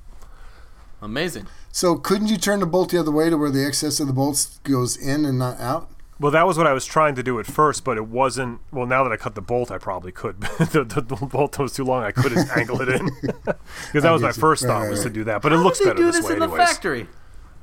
Amazing. 1.01 1.47
So 1.71 1.95
couldn't 1.97 2.27
you 2.29 2.37
turn 2.37 2.61
the 2.61 2.67
bolt 2.67 2.91
the 2.91 2.99
other 2.99 3.13
way 3.13 3.31
to 3.31 3.37
where 3.39 3.51
the 3.51 3.65
excess 3.65 4.01
of 4.01 4.07
the 4.09 4.13
bolts 4.13 4.59
goes 4.65 4.97
in 4.97 5.25
and 5.25 5.39
not 5.39 5.61
out? 5.61 5.89
Well, 6.21 6.33
that 6.33 6.47
was 6.49 6.59
what 6.59 6.67
I 6.67 6.73
was 6.73 6.85
trying 6.85 7.15
to 7.15 7.23
do 7.23 7.39
at 7.39 7.47
first, 7.47 7.85
but 7.85 7.97
it 7.97 8.07
wasn't. 8.09 8.61
Well, 8.73 8.87
now 8.87 9.05
that 9.05 9.13
I 9.13 9.17
cut 9.17 9.35
the 9.37 9.41
bolt, 9.41 9.71
I 9.71 9.79
probably 9.79 10.11
could. 10.11 10.41
the, 10.59 10.85
the, 10.85 11.01
the 11.01 11.15
bolt 11.27 11.59
was 11.61 11.73
too 11.75 11.85
long. 11.85 12.03
I 12.03 12.11
couldn't 12.11 12.49
angle 12.57 12.81
it 12.81 12.89
in 12.89 13.07
because 13.23 14.03
that 14.03 14.11
was 14.11 14.23
my 14.23 14.29
you. 14.29 14.33
first 14.35 14.65
Right, 14.65 14.69
thought 14.71 14.81
right, 14.83 14.91
was 14.91 15.03
to 15.05 15.11
do 15.11 15.23
that. 15.25 15.43
But 15.43 15.53
it 15.53 15.59
looks 15.59 15.79
did 15.79 15.85
they 15.87 15.91
better 15.91 15.99
do 16.03 16.07
this, 16.07 16.17
this 16.17 16.25
way, 16.27 16.33
in 16.33 16.39
the 16.41 16.45
anyways. 16.47 16.69
factory? 16.69 17.07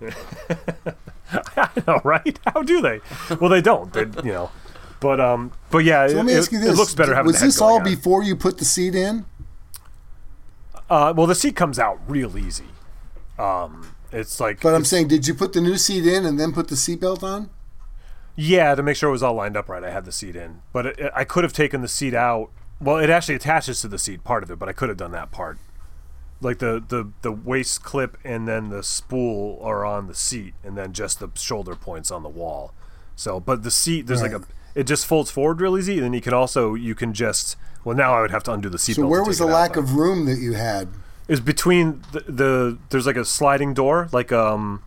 I 1.57 1.69
know, 1.87 1.99
right? 2.03 2.39
How 2.45 2.61
do 2.61 2.81
they? 2.81 3.01
Well, 3.39 3.49
they 3.49 3.61
don't. 3.61 3.91
They, 3.91 4.01
you 4.23 4.31
know. 4.33 4.51
But 5.01 5.19
um, 5.19 5.51
but 5.69 5.79
yeah, 5.79 6.07
So 6.07 6.13
it, 6.13 6.17
let 6.17 6.25
me 6.25 6.33
it- 6.33 6.37
ask 6.37 6.51
you 6.51 6.59
this: 6.59 6.69
it 6.73 6.77
looks 6.77 6.95
better 6.95 7.13
having 7.13 7.27
Was 7.27 7.35
the 7.35 7.39
head 7.41 7.47
this 7.49 7.61
all 7.61 7.75
on. 7.79 7.83
before 7.83 8.23
you 8.23 8.35
put 8.35 8.57
the 8.57 8.65
seat 8.65 8.95
in? 8.95 9.25
Uh, 10.89 11.13
well, 11.15 11.27
the 11.27 11.35
seat 11.35 11.55
comes 11.55 11.79
out 11.79 11.99
real 12.07 12.37
easy. 12.37 12.65
Um, 13.39 13.95
it's 14.11 14.39
like, 14.39 14.61
But 14.61 14.75
I'm 14.75 14.85
saying, 14.85 15.07
did 15.09 15.27
you 15.27 15.33
put 15.33 15.51
the 15.53 15.59
new 15.59 15.77
seat 15.77 16.05
in 16.07 16.25
and 16.25 16.39
then 16.39 16.53
put 16.53 16.67
the 16.69 16.75
seatbelt 16.75 17.23
on? 17.23 17.49
Yeah, 18.35 18.75
to 18.75 18.83
make 18.83 18.95
sure 18.95 19.09
it 19.09 19.13
was 19.13 19.23
all 19.23 19.33
lined 19.33 19.57
up 19.57 19.69
right, 19.69 19.83
I 19.83 19.91
had 19.91 20.05
the 20.05 20.11
seat 20.11 20.35
in. 20.35 20.61
But 20.73 20.85
it, 20.85 21.11
I 21.15 21.23
could 21.23 21.43
have 21.43 21.53
taken 21.53 21.81
the 21.81 21.87
seat 21.87 22.13
out. 22.13 22.49
Well, 22.79 22.97
it 22.97 23.09
actually 23.09 23.35
attaches 23.35 23.81
to 23.81 23.87
the 23.87 23.97
seat 23.97 24.23
part 24.23 24.43
of 24.43 24.51
it, 24.51 24.59
but 24.59 24.67
I 24.69 24.73
could 24.73 24.89
have 24.89 24.97
done 24.97 25.11
that 25.11 25.31
part. 25.31 25.57
Like 26.41 26.59
the, 26.59 26.83
the, 26.85 27.11
the 27.21 27.31
waist 27.31 27.83
clip 27.83 28.17
and 28.23 28.47
then 28.47 28.69
the 28.69 28.83
spool 28.83 29.59
are 29.63 29.85
on 29.85 30.07
the 30.07 30.15
seat, 30.15 30.53
and 30.63 30.77
then 30.77 30.93
just 30.93 31.19
the 31.19 31.29
shoulder 31.35 31.75
points 31.75 32.11
on 32.11 32.23
the 32.23 32.29
wall. 32.29 32.73
So, 33.15 33.39
but 33.39 33.63
the 33.63 33.71
seat, 33.71 34.07
there's 34.07 34.21
like 34.21 34.33
a, 34.33 34.41
it 34.75 34.83
just 34.83 35.05
folds 35.05 35.31
forward 35.31 35.61
real 35.61 35.77
easy, 35.77 35.93
and 35.95 36.03
then 36.03 36.13
you 36.13 36.21
can 36.21 36.33
also, 36.33 36.73
you 36.73 36.93
can 36.93 37.13
just, 37.13 37.55
well, 37.85 37.95
now 37.95 38.13
I 38.13 38.21
would 38.21 38.31
have 38.31 38.43
to 38.43 38.51
undo 38.51 38.67
the 38.67 38.77
seat. 38.77 38.97
So 38.97 39.07
where 39.07 39.23
was 39.23 39.37
the 39.37 39.45
it 39.45 39.51
out, 39.51 39.53
lack 39.53 39.75
of 39.77 39.93
room 39.95 40.25
that 40.25 40.39
you 40.39 40.53
had? 40.53 40.89
is 41.27 41.39
between 41.39 42.03
the, 42.11 42.19
the 42.27 42.77
there's 42.89 43.07
like 43.07 43.15
a 43.15 43.25
sliding 43.25 43.73
door, 43.73 44.09
like 44.11 44.31
um, 44.31 44.83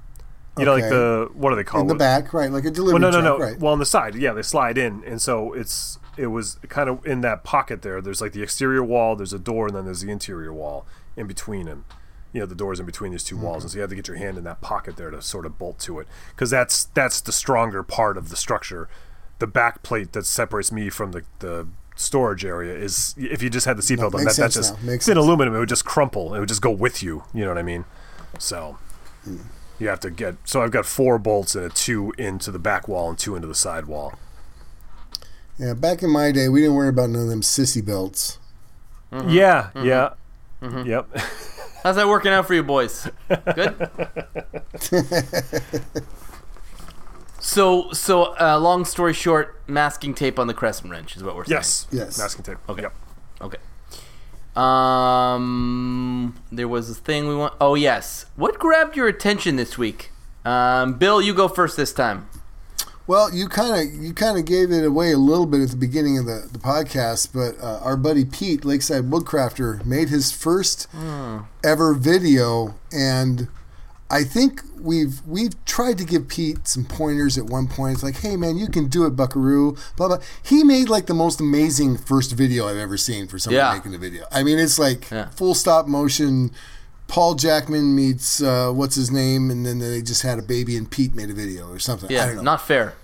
you 0.59 0.65
know, 0.65 0.73
like 0.75 0.89
the 0.89 1.31
what 1.35 1.51
do 1.51 1.57
they 1.57 1.65
call 1.65 1.81
In 1.83 1.87
the 1.87 1.95
it? 1.95 1.99
back, 1.99 2.33
right? 2.33 2.51
Like 2.51 2.65
a 2.65 2.71
delivery 2.71 3.01
Well, 3.01 3.11
no, 3.13 3.21
no, 3.21 3.27
truck, 3.27 3.39
no. 3.41 3.45
right? 3.47 3.59
Well, 3.61 3.73
on 3.73 3.79
the 3.79 3.87
side, 3.87 4.15
yeah, 4.15 4.33
they 4.33 4.43
slide 4.43 4.77
in, 4.79 5.03
and 5.05 5.21
so 5.23 5.53
it's 5.53 5.99
it 6.17 6.27
was 6.29 6.59
kind 6.69 6.89
of 6.91 7.05
in 7.07 7.21
that 7.23 7.45
pocket 7.45 7.83
there. 7.83 8.01
There's 8.01 8.21
like 8.21 8.33
the 8.33 8.43
exterior 8.43 8.83
wall, 8.83 9.15
there's 9.17 9.33
a 9.33 9.39
door, 9.39 9.67
and 9.69 9.77
then 9.77 9.85
there's 9.85 10.01
the 10.01 10.11
interior 10.11 10.53
wall 10.53 10.87
in 11.17 11.27
between 11.27 11.67
them. 11.67 11.85
You 12.33 12.41
know, 12.41 12.47
the 12.47 12.55
doors 12.55 12.79
in 12.79 12.85
between 12.87 13.13
these 13.13 13.25
2 13.25 13.37
Mm-hmm. 13.37 13.45
walls, 13.45 13.65
and 13.65 13.71
so 13.71 13.77
you 13.77 13.81
have 13.81 13.91
to 13.91 13.97
get 13.97 14.07
your 14.09 14.19
hand 14.19 14.37
in 14.37 14.45
that 14.45 14.61
pocket 14.61 14.97
there 14.97 15.11
to 15.11 15.23
sort 15.23 15.47
of 15.47 15.59
bolt 15.59 15.79
to 15.81 15.99
it, 16.01 16.07
because 16.35 16.51
that's 16.51 16.85
that's 16.87 17.21
the 17.23 17.33
stronger 17.33 17.83
part 17.83 18.19
of 18.19 18.29
the 18.29 18.37
structure. 18.37 18.89
The 19.39 19.47
back 19.47 19.83
plate 19.83 20.13
that 20.13 20.27
separates 20.27 20.71
me 20.73 20.91
from 20.91 21.13
the 21.13 21.23
the 21.39 21.69
storage 21.97 22.45
area 22.45 22.75
is 22.77 23.15
if 23.17 23.43
you 23.43 23.49
just 23.51 23.67
had 23.67 23.77
the 23.79 23.83
seatbelt 23.83 24.15
on, 24.15 24.25
makes 24.25 24.37
that, 24.37 24.51
just. 24.53 24.75
Makes 24.83 25.07
it's 25.07 25.09
in 25.09 25.17
aluminum. 25.17 25.55
It 25.55 25.59
would 25.61 25.69
just 25.69 25.85
crumple. 25.85 26.35
It 26.35 26.41
would 26.41 26.49
just 26.49 26.63
go 26.63 26.71
with 26.71 27.03
you. 27.03 27.25
You 27.33 27.43
know 27.45 27.51
what 27.51 27.59
I 27.59 27.63
mean? 27.63 27.85
So 28.39 28.77
you 29.79 29.89
have 29.89 30.01
to 30.01 30.11
get. 30.11 30.37
So 30.45 30.63
I've 30.63 30.71
got 30.71 30.87
four 30.87 31.19
bolts 31.19 31.55
and 31.55 31.65
a 31.65 31.69
two 31.69 32.13
into 32.19 32.51
the 32.51 32.59
back 32.59 32.89
wall 32.89 33.09
and 33.09 33.19
two 33.19 33.37
into 33.37 33.49
the 33.49 33.55
side 33.55 33.87
wall. 33.87 34.15
Yeah, 35.59 35.75
back 35.75 36.03
in 36.03 36.11
my 36.11 36.31
day, 36.31 36.49
we 36.49 36.61
didn't 36.61 36.77
worry 36.77 36.89
about 36.89 37.11
none 37.11 37.23
of 37.23 37.29
them 37.29 37.41
sissy 37.43 37.85
belts. 37.85 38.39
Mm-hmm. 39.13 39.31
Yeah, 39.31 39.71
mm-hmm. 39.75 39.87
yeah, 39.87 40.11
mm-hmm. 40.63 40.89
yep. 40.89 41.09
How's 41.83 41.97
that 41.97 42.07
working 42.09 42.33
out 42.33 42.47
for 42.47 42.55
you 42.55 42.63
boys? 42.63 43.09
Good. 43.55 43.91
so, 47.41 47.91
so 47.93 48.37
uh, 48.39 48.59
long 48.61 48.85
story 48.85 49.15
short, 49.15 49.61
masking 49.67 50.15
tape 50.15 50.39
on 50.39 50.47
the 50.47 50.55
crescent 50.55 50.91
wrench 50.91 51.17
is 51.17 51.23
what 51.23 51.37
we're 51.37 51.45
saying. 51.45 51.59
yes, 51.59 51.87
Yes. 51.91 52.19
Masking 52.19 52.43
tape. 52.43 52.59
Okay. 52.69 52.83
Yep. 52.83 52.95
Okay. 53.41 53.59
Um, 54.59 56.35
there 56.51 56.67
was 56.67 56.91
a 56.91 56.95
thing 56.95 57.29
we 57.29 57.37
want. 57.37 57.55
Oh 57.61 57.75
yes, 57.77 58.27
what 58.35 58.59
grabbed 58.59 58.97
your 58.97 59.07
attention 59.07 59.57
this 59.57 59.79
week? 59.79 60.11
Um, 60.45 60.95
Bill, 60.95 61.23
you 61.23 61.33
go 61.33 61.47
first 61.47 61.77
this 61.77 61.93
time. 61.93 62.29
Well, 63.07 63.33
you 63.33 63.49
kind 63.49 63.75
of 63.75 64.03
you 64.05 64.13
kind 64.13 64.37
of 64.37 64.45
gave 64.45 64.71
it 64.71 64.85
away 64.85 65.13
a 65.13 65.17
little 65.19 65.47
bit 65.47 65.61
at 65.63 65.71
the 65.71 65.77
beginning 65.77 66.19
of 66.19 66.27
the, 66.27 66.49
the 66.53 66.59
podcast, 66.59 67.33
but 67.33 67.63
uh, 67.65 67.79
our 67.83 67.97
buddy 67.97 68.25
Pete, 68.25 68.65
Lakeside 68.65 69.05
Woodcrafter, 69.05 69.85
made 69.87 70.09
his 70.09 70.33
first 70.33 70.89
ever 71.65 71.95
video, 71.95 72.75
and 72.93 73.49
I 74.11 74.25
think 74.25 74.63
we've 74.81 75.21
we've 75.27 75.53
tried 75.67 75.99
to 75.99 76.05
give 76.05 76.29
Pete 76.29 76.67
some 76.67 76.85
pointers 76.85 77.37
at 77.37 77.45
one 77.45 77.69
point. 77.69 77.95
It's 77.95 78.03
like, 78.03 78.17
hey 78.17 78.37
man, 78.37 78.57
you 78.57 78.69
can 78.69 78.89
do 78.89 79.05
it, 79.05 79.11
Buckaroo. 79.11 79.77
Blah 79.97 80.09
blah. 80.09 80.19
He 80.43 80.65
made 80.65 80.89
like 80.89 81.07
the 81.07 81.15
most 81.15 81.41
amazing 81.41 81.99
first 81.99 82.33
video 82.33 82.67
I've 82.67 82.79
ever 82.79 82.97
seen 82.97 83.27
for 83.29 83.39
someone 83.39 83.59
Yeah. 83.59 83.75
making 83.75 83.95
a 83.95 83.99
video. 83.99 84.25
I 84.33 84.43
mean, 84.43 84.59
it's 84.59 84.79
like 84.79 85.11
Yeah. 85.11 85.29
full 85.31 85.55
stop 85.55 85.87
motion. 85.87 86.51
Paul 87.07 87.35
Jackman 87.37 87.95
meets 87.95 88.43
uh, 88.43 88.71
what's 88.71 88.95
his 88.95 89.11
name, 89.11 89.51
and 89.51 89.65
then 89.65 89.79
they 89.79 90.03
just 90.03 90.23
had 90.23 90.39
a 90.39 90.43
baby, 90.43 90.77
and 90.77 90.91
Pete 90.91 91.15
made 91.15 91.31
a 91.31 91.35
video 91.35 91.71
or 91.71 91.79
something. 91.79 92.11
I 92.11 92.13
Yeah, 92.15 92.27
don't 92.27 92.37
know. 92.37 92.43
not 92.43 92.67
fair. 92.67 92.95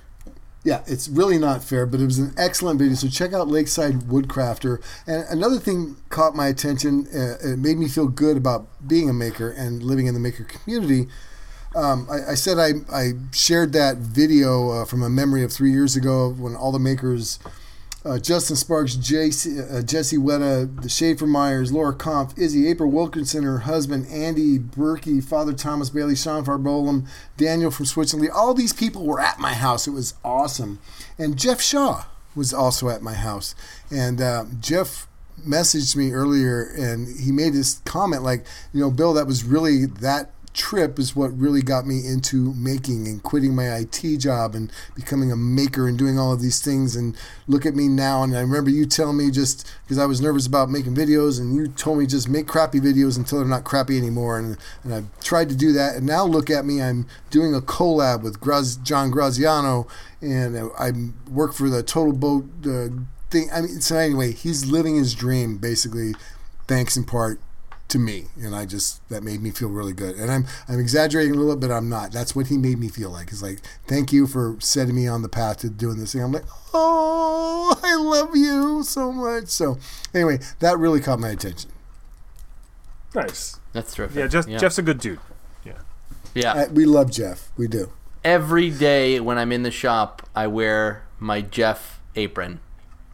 Yeah, 0.65 0.83
it's 0.87 1.09
really 1.09 1.37
not 1.37 1.63
fair, 1.63 1.85
but 1.85 2.01
it 2.01 2.07
was 2.07 2.19
an 2.19 2.33
excellent 2.39 2.79
video. 2.79 2.95
So 2.95 3.09
check 3.09 3.35
out 3.35 3.49
Lakeside 3.49 4.01
Woodcrafter. 4.05 4.83
And 5.07 5.25
another 5.29 5.59
thing 5.59 5.97
caught 6.09 6.35
my 6.35 6.49
attention. 6.49 7.07
Uh, 7.15 7.37
it 7.47 7.59
made 7.59 7.77
me 7.77 7.87
feel 7.87 8.09
good 8.09 8.39
about 8.39 8.67
being 8.87 9.11
a 9.11 9.13
maker 9.13 9.51
and 9.51 9.83
living 9.83 10.07
in 10.07 10.15
the 10.15 10.21
maker 10.21 10.45
community. 10.45 11.07
Um, 11.77 12.09
I, 12.11 12.31
I 12.31 12.35
said 12.35 12.59
I, 12.59 12.71
I 12.91 13.13
shared 13.33 13.75
that 13.75 13.99
video 13.99 14.71
uh, 14.71 14.85
from 14.87 15.03
a 15.03 15.11
memory 15.11 15.45
of 15.45 15.53
three 15.53 15.71
years 15.71 15.97
ago 15.97 16.31
when 16.31 16.57
all 16.57 16.73
the 16.73 16.79
makers, 16.79 17.39
uh, 18.05 18.19
Justin 18.19 18.57
Sparks, 18.57 18.97
JC, 18.97 19.73
uh, 19.73 19.83
Jesse 19.83 20.19
Wetta, 20.19 20.83
the 20.83 20.89
Schaefer 20.89 21.27
Myers, 21.27 21.73
Laura 21.73 21.95
Kampf, 21.95 22.37
Izzy, 22.37 22.69
April 22.69 22.91
Wilkerson, 22.91 23.45
her 23.45 23.61
husband, 23.61 24.07
Andy 24.09 24.59
Birkey, 24.59 25.25
Father 25.25 25.55
Thomas 25.55 25.91
Bailey, 25.91 26.15
Sean 26.15 26.45
Farbolum, 26.45 27.07
Daniel 27.37 27.71
from 27.71 27.87
Switzerland. 27.87 28.31
All 28.31 28.53
these 28.53 28.75
people 28.75 29.07
were 29.07 29.21
at 29.21 29.39
my 29.39 29.55
house. 29.55 29.87
It 29.87 29.93
was 29.93 30.15
awesome. 30.23 30.81
And 31.19 31.39
Jeff 31.39 31.63
Shaw 31.63 32.05
was 32.35 32.53
also 32.53 32.89
at 32.91 33.01
my 33.01 33.15
house. 33.15 33.55
And 33.91 34.21
uh, 34.21 34.45
Jeff 34.61 35.07
messaged 35.41 35.97
me 35.97 36.13
earlier 36.13 36.63
and 36.63 37.09
he 37.21 37.33
made 37.33 37.55
this 37.55 37.81
comment 37.85 38.23
like, 38.23 38.47
you 38.73 38.81
know, 38.81 38.91
Bill, 38.91 39.15
that 39.15 39.27
was 39.27 39.45
really 39.45 39.87
that 39.87 40.34
trip 40.55 40.99
is 40.99 41.15
what 41.15 41.37
really 41.37 41.61
got 41.61 41.87
me 41.87 42.07
into 42.07 42.55
making 42.55 43.07
and 43.07 43.23
quitting 43.23 43.55
my 43.55 43.75
IT 43.75 44.19
job 44.19 44.55
and 44.55 44.73
becoming 44.95 45.31
a 45.31 45.37
maker 45.37 45.87
and 45.89 45.99
doing 45.99 46.19
all 46.19 46.33
of 46.33 46.41
these 46.41 46.63
things. 46.63 46.97
And 46.97 47.17
look 47.47 47.67
at 47.67 47.75
me 47.75 47.89
now 47.89 48.23
and 48.23 48.37
I 48.37 48.41
remember 48.41 48.71
you 48.71 48.87
telling 48.87 49.17
me 49.17 49.31
just 49.31 49.71
because 49.85 49.99
I 49.99 50.07
was 50.07 50.21
nervous 50.21 50.47
about 50.47 50.71
making 50.71 50.95
videos 50.95 51.41
and 51.41 51.55
you 51.55 51.67
told 51.67 51.99
me 51.99 52.07
just 52.07 52.29
make 52.29 52.47
crappy 52.47 52.81
videos 52.81 53.19
until 53.19 53.39
they're 53.39 53.49
not 53.49 53.65
crappy 53.65 53.99
anymore. 53.99 54.39
And, 54.39 54.57
and 54.85 54.95
I've 54.95 55.21
tried 55.21 55.49
to 55.51 55.57
do 55.57 55.73
that 55.73 55.97
and 55.97 56.07
now 56.07 56.25
look 56.25 56.49
at 56.49 56.65
me 56.65 56.81
I'm 56.81 57.07
doing 57.31 57.55
a 57.55 57.61
collab 57.61 58.23
with 58.23 58.41
Graz, 58.41 58.77
John 58.77 59.11
Graziano 59.11 59.89
and 60.23 60.71
I 60.79 60.93
work 61.29 61.53
for 61.53 61.69
the 61.69 61.83
TotalBoat 61.83 62.67
uh, 62.67 63.05
thing 63.31 63.49
I 63.53 63.61
mean 63.61 63.81
so 63.81 63.97
anyway 63.97 64.33
he's 64.33 64.67
living 64.67 64.97
his 64.97 65.15
dream 65.15 65.59
basically 65.59 66.15
thanks 66.69 66.97
in 66.97 67.05
part 67.05 67.41
to 67.95 67.99
me 68.01 68.25
and 68.43 68.57
i 68.57 68.67
just 68.67 69.09
that 69.09 69.23
made 69.23 69.41
me 69.41 69.53
feel 69.53 69.69
really 69.69 69.93
good 69.93 70.17
and 70.17 70.33
i'm 70.33 70.45
i'm 70.69 70.81
exaggerating 70.81 71.33
a 71.33 71.39
little 71.39 71.55
bit 71.55 71.69
but 71.69 71.75
i'm 71.75 71.89
not 71.89 72.11
that's 72.11 72.35
what 72.35 72.49
he 72.49 72.59
made 72.59 72.77
me 72.77 72.89
feel 72.89 73.09
like 73.09 73.29
it's 73.29 73.41
like 73.41 73.61
thank 73.87 74.13
you 74.13 74.27
for 74.27 74.57
setting 74.59 74.97
me 74.97 75.07
on 75.07 75.23
the 75.23 75.29
path 75.29 75.59
to 75.59 75.71
doing 75.71 75.97
this 75.97 76.13
thing 76.13 76.21
i'm 76.21 76.33
like 76.33 76.45
oh 76.75 77.79
i 77.85 77.95
love 77.95 78.35
you 78.35 78.83
so 78.83 79.13
much 79.13 79.47
so 79.47 79.79
anyway 80.13 80.37
that 80.59 80.77
really 80.77 81.01
caught 81.01 81.21
my 81.21 81.29
attention 81.29 81.71
Nice. 83.15 83.61
That's 83.73 83.95
terrific. 83.95 84.17
Yeah, 84.17 84.27
Jeff, 84.27 84.49
Jeff's 84.49 84.79
a 84.79 84.83
good 84.83 84.99
dude. 84.99 85.21
Yeah. 85.65 85.75
yeah. 86.35 86.53
I, 86.53 86.67
we 86.67 86.85
love 86.85 87.13
jeff 87.13 87.51
we 87.57 87.69
do 87.69 87.93
Every 88.25 88.71
day 88.71 89.21
when 89.21 89.37
I'm 89.37 89.53
in 89.53 89.65
the 89.65 89.71
shop, 89.71 90.27
I 90.35 90.47
wear 90.47 91.05
my 91.19 91.43
Jeff 91.43 92.01
apron. 92.17 92.61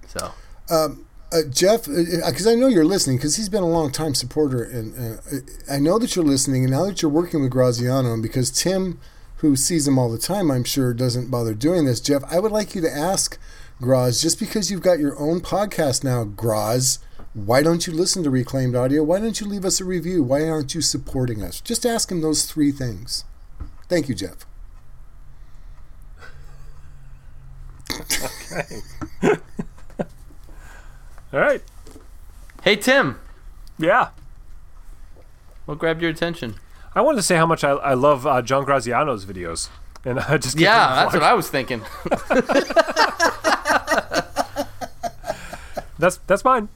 So 0.07 0.33
um, 0.70 1.05
uh, 1.33 1.43
Jeff, 1.49 1.85
because 1.87 2.47
I 2.47 2.55
know 2.55 2.66
you're 2.66 2.85
listening, 2.85 3.16
because 3.16 3.37
he's 3.37 3.49
been 3.49 3.62
a 3.62 3.68
long 3.68 3.93
time 3.93 4.14
supporter, 4.14 4.62
and 4.62 4.95
uh, 4.97 5.72
I 5.72 5.78
know 5.78 5.99
that 5.99 6.16
you're 6.16 6.24
listening, 6.24 6.64
and 6.64 6.72
now 6.72 6.87
that 6.87 7.03
you're 7.03 7.11
working 7.11 7.43
with 7.43 7.51
Graziano, 7.51 8.12
and 8.12 8.22
because 8.22 8.51
Tim 8.51 8.99
who 9.41 9.57
sees 9.57 9.89
him 9.89 9.99
all 9.99 10.11
the 10.11 10.18
time, 10.18 10.51
I'm 10.51 10.64
sure 10.64 10.93
doesn't 10.93 11.31
bother 11.31 11.55
doing 11.55 11.87
this. 11.87 12.01
Jeff, 12.01 12.22
I 12.31 12.39
would 12.39 12.53
like 12.53 12.74
you 12.74 12.83
to 12.83 12.95
ask 12.95 13.39
Graz, 13.81 14.20
just 14.20 14.39
because 14.39 14.70
you've 14.70 14.83
got 14.83 14.99
your 14.99 15.18
own 15.18 15.41
podcast 15.41 16.05
now, 16.05 16.24
Graz, 16.24 16.99
why 17.33 17.62
don't 17.62 17.87
you 17.87 17.95
listen 17.95 18.22
to 18.22 18.31
Reclaimed 18.31 18.76
Audio? 18.76 19.03
Why 19.03 19.18
don't 19.18 19.41
you 19.41 19.47
leave 19.47 19.64
us 19.64 19.81
a 19.81 19.85
review? 19.87 20.22
Why 20.22 20.47
aren't 20.47 20.74
you 20.74 20.83
supporting 20.83 21.43
us? 21.43 21.62
Just 21.62 21.87
ask 21.87 22.12
him 22.12 22.20
those 22.20 22.45
three 22.45 22.70
things. 22.70 23.24
Thank 23.89 24.09
you, 24.09 24.14
Jeff. 24.14 24.47
Okay. 29.22 29.37
All 31.33 31.41
right. 31.41 31.62
Hey 32.62 32.76
Tim, 32.76 33.18
Yeah. 33.78 34.09
what 35.64 35.78
grabbed 35.78 36.03
your 36.03 36.11
attention? 36.11 36.57
I 36.95 37.01
wanted 37.03 37.16
to 37.18 37.22
say 37.22 37.37
how 37.37 37.47
much 37.47 37.62
I, 37.64 37.70
I 37.70 37.95
love 37.95 38.26
uh, 38.26 38.43
John 38.43 38.66
Graziano's 38.66 39.24
videos, 39.24 39.68
and 40.05 40.18
I 40.28 40.37
just 40.39 40.59
Yeah, 40.59 40.95
that's 41.05 41.14
what 41.14 41.22
I 41.22 41.33
was 41.35 41.49
thinking. 41.49 41.83
that's 45.99 46.18
that's 46.26 46.45
mine. 46.45 46.68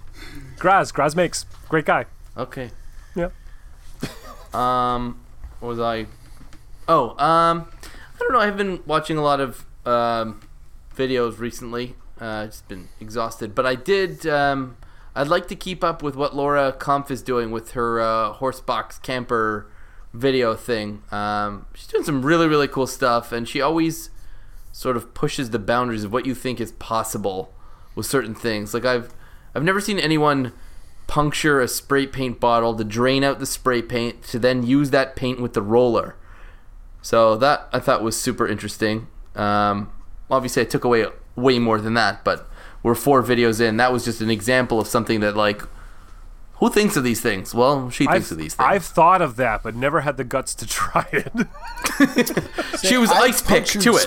Graz, 0.59 0.93
Graz 0.93 1.15
makes 1.17 1.45
great 1.69 1.85
guy. 1.85 2.07
Okay. 2.37 2.71
Yeah. 3.15 3.29
Um, 4.55 5.19
what 5.59 5.71
was 5.71 5.81
I? 5.81 6.07
Oh, 6.87 7.11
um, 7.19 7.67
I 8.15 8.19
don't 8.21 8.33
know. 8.33 8.39
I've 8.39 8.57
been 8.57 8.85
watching 8.87 9.19
a 9.19 9.21
lot 9.21 9.41
of 9.41 9.67
um, 9.85 10.41
videos 10.95 11.41
recently. 11.41 11.97
Uh, 12.25 12.47
just 12.47 12.67
been 12.69 12.89
exhausted, 13.01 13.55
but 13.55 13.67
I 13.67 13.75
did. 13.75 14.27
Um, 14.27 14.79
I'd 15.15 15.29
like 15.29 15.47
to 15.49 15.55
keep 15.55 15.85
up 15.85 16.03
with 16.03 16.17
what 16.17 16.35
Laura 16.35 16.73
Kampf 16.73 17.11
is 17.11 17.21
doing 17.21 17.51
with 17.51 17.73
her 17.73 18.01
uh, 18.01 18.33
horse 18.33 18.63
box 18.63 18.99
camper 18.99 19.71
video 20.15 20.55
thing. 20.55 21.03
Um, 21.13 21.67
she's 21.75 21.87
doing 21.87 22.03
some 22.03 22.25
really 22.25 22.49
really 22.49 22.67
cool 22.67 22.87
stuff, 22.87 23.31
and 23.31 23.47
she 23.47 23.61
always 23.61 24.09
sort 24.73 24.97
of 24.97 25.13
pushes 25.13 25.51
the 25.51 25.59
boundaries 25.59 26.03
of 26.03 26.15
what 26.15 26.25
you 26.25 26.35
think 26.35 26.63
is 26.63 26.73
possible 26.73 27.53
with 27.95 28.07
certain 28.07 28.35
things. 28.35 28.73
Like 28.73 28.87
I've 28.87 29.13
I've 29.55 29.63
never 29.63 29.83
seen 29.83 29.99
anyone 29.99 30.55
puncture 31.07 31.61
a 31.61 31.69
spray 31.69 32.07
paint 32.07 32.41
bottle 32.41 32.75
to 32.75 32.85
drain 32.85 33.23
out 33.23 33.39
the 33.39 33.45
spray 33.45 33.83
paint 33.83 34.23
to 34.29 34.39
then 34.39 34.63
use 34.63 34.89
that 34.93 35.15
paint 35.15 35.43
with 35.43 35.53
the 35.53 35.61
roller. 35.61 36.17
So 37.03 37.37
that 37.37 37.69
I 37.71 37.81
thought 37.81 38.03
was 38.03 38.19
super 38.19 38.49
interesting. 38.49 39.09
Um, 39.35 39.93
obviously, 40.31 40.63
I 40.63 40.65
took 40.65 40.85
away 40.85 41.05
way 41.37 41.59
more 41.59 41.81
than 41.81 41.95
that, 41.95 42.25
but 42.25 42.49
we're 42.83 42.95
four 42.95 43.23
videos 43.23 43.61
in. 43.61 43.77
That 43.77 43.93
was 43.93 44.05
just 44.05 44.21
an 44.21 44.31
example 44.31 44.81
of 44.81 44.87
something 44.87 45.21
that 45.21 45.37
like. 45.37 45.63
Who 46.59 46.71
thinks 46.71 46.97
of 46.97 47.03
these 47.03 47.21
things? 47.21 47.53
Well, 47.53 47.91
she 47.91 48.07
thinks 48.07 48.27
I've, 48.29 48.33
of 48.33 48.39
these 48.39 48.55
things. 48.55 48.67
I've 48.67 48.85
thought 48.85 49.21
of 49.21 49.37
that, 49.37 49.63
but 49.65 49.75
never 49.75 50.03
had 50.03 50.17
the 50.17 50.25
guts 50.25 50.55
to 50.55 50.67
try 50.69 51.07
it. 51.13 51.33
she 52.85 52.97
was 52.97 53.11
I've 53.11 53.23
ice 53.23 53.43
picked 53.43 53.73
punctured 53.75 53.83
to 53.83 53.95
s- 53.95 54.07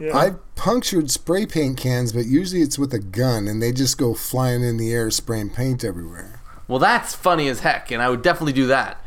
it. 0.00 0.14
I've 0.14 0.54
punctured 0.56 1.10
spray 1.10 1.46
paint 1.46 1.76
cans, 1.76 2.12
but 2.12 2.26
usually 2.26 2.62
it's 2.62 2.78
with 2.78 2.92
a 2.94 2.98
gun, 2.98 3.46
and 3.46 3.62
they 3.62 3.72
just 3.72 3.98
go 3.98 4.14
flying 4.14 4.64
in 4.64 4.76
the 4.78 4.92
air, 4.92 5.10
spraying 5.10 5.50
paint 5.50 5.84
everywhere. 5.84 6.40
Well, 6.66 6.78
that's 6.78 7.14
funny 7.14 7.46
as 7.48 7.60
heck, 7.60 7.90
and 7.90 8.02
I 8.02 8.08
would 8.08 8.22
definitely 8.22 8.54
do 8.54 8.66
that. 8.68 8.98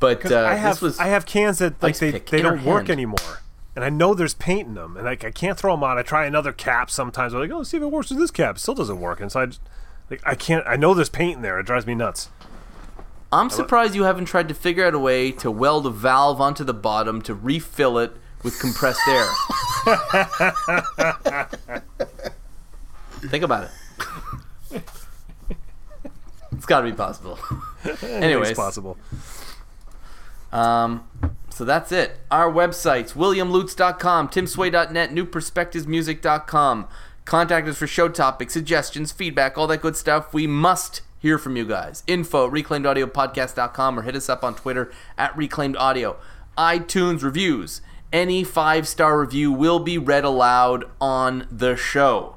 But 0.00 0.30
uh, 0.30 0.40
I 0.40 0.54
have 0.56 0.74
this 0.74 0.82
was 0.82 0.98
I 0.98 1.06
have 1.06 1.24
cans 1.26 1.58
that 1.58 1.80
like 1.80 1.96
they, 1.98 2.10
they 2.10 2.42
don't 2.42 2.64
work 2.64 2.88
hand. 2.88 2.90
anymore, 2.90 3.40
and 3.74 3.84
I 3.84 3.88
know 3.88 4.14
there's 4.14 4.34
paint 4.34 4.68
in 4.68 4.74
them, 4.74 4.96
and 4.96 5.04
like 5.06 5.24
I 5.24 5.30
can't 5.30 5.58
throw 5.58 5.74
them 5.74 5.84
out. 5.84 5.98
I 5.98 6.02
try 6.02 6.26
another 6.26 6.52
cap 6.52 6.90
sometimes. 6.90 7.32
I'm 7.34 7.40
like, 7.40 7.50
oh, 7.50 7.58
let's 7.58 7.70
see 7.70 7.76
if 7.76 7.82
it 7.82 7.86
works 7.90 8.10
with 8.10 8.18
this 8.18 8.30
cap. 8.30 8.58
Still 8.58 8.74
doesn't 8.74 9.00
work, 9.00 9.20
and 9.20 9.30
so 9.32 9.40
I 9.40 9.46
just, 9.46 9.60
like 10.10 10.20
I 10.24 10.34
can't. 10.34 10.64
I 10.66 10.76
know 10.76 10.94
there's 10.94 11.08
paint 11.08 11.36
in 11.36 11.42
there. 11.42 11.58
It 11.58 11.66
drives 11.66 11.86
me 11.86 11.94
nuts. 11.94 12.28
I'm 13.32 13.48
surprised 13.48 13.94
you 13.94 14.02
haven't 14.02 14.26
tried 14.26 14.48
to 14.48 14.54
figure 14.54 14.84
out 14.84 14.94
a 14.94 14.98
way 14.98 15.32
to 15.32 15.50
weld 15.50 15.86
a 15.86 15.90
valve 15.90 16.38
onto 16.40 16.64
the 16.64 16.74
bottom 16.74 17.22
to 17.22 17.34
refill 17.34 17.96
it 17.98 18.12
with 18.42 18.60
compressed 18.60 19.00
air. 19.08 19.26
Think 23.30 23.44
about 23.44 23.70
it. 24.70 24.82
it's 26.52 26.66
got 26.66 26.80
to 26.80 26.90
be 26.90 26.92
possible. 26.96 27.38
Anyways, 28.02 28.50
It's 28.50 28.58
possible. 28.58 28.98
um, 30.52 31.04
so 31.52 31.64
that's 31.64 31.92
it. 31.92 32.18
Our 32.30 32.50
websites, 32.50 33.12
williamlutz.com, 33.12 34.28
timsway.net, 34.28 35.10
newperspectivesmusic.com. 35.10 36.88
Contact 37.24 37.68
us 37.68 37.78
for 37.78 37.86
show 37.86 38.08
topics, 38.08 38.52
suggestions, 38.52 39.12
feedback, 39.12 39.56
all 39.56 39.66
that 39.68 39.82
good 39.82 39.96
stuff. 39.96 40.34
We 40.34 40.46
must 40.46 41.02
hear 41.18 41.38
from 41.38 41.56
you 41.56 41.64
guys. 41.64 42.02
Info 42.06 42.46
at 42.48 42.52
reclaimedaudiopodcast.com 42.52 43.98
or 43.98 44.02
hit 44.02 44.16
us 44.16 44.28
up 44.28 44.42
on 44.42 44.54
Twitter 44.54 44.90
at 45.16 45.34
reclaimedaudio. 45.36 46.16
iTunes 46.58 47.22
reviews. 47.22 47.80
Any 48.12 48.44
five 48.44 48.88
star 48.88 49.20
review 49.20 49.52
will 49.52 49.78
be 49.78 49.96
read 49.98 50.24
aloud 50.24 50.84
on 51.00 51.46
the 51.50 51.76
show. 51.76 52.36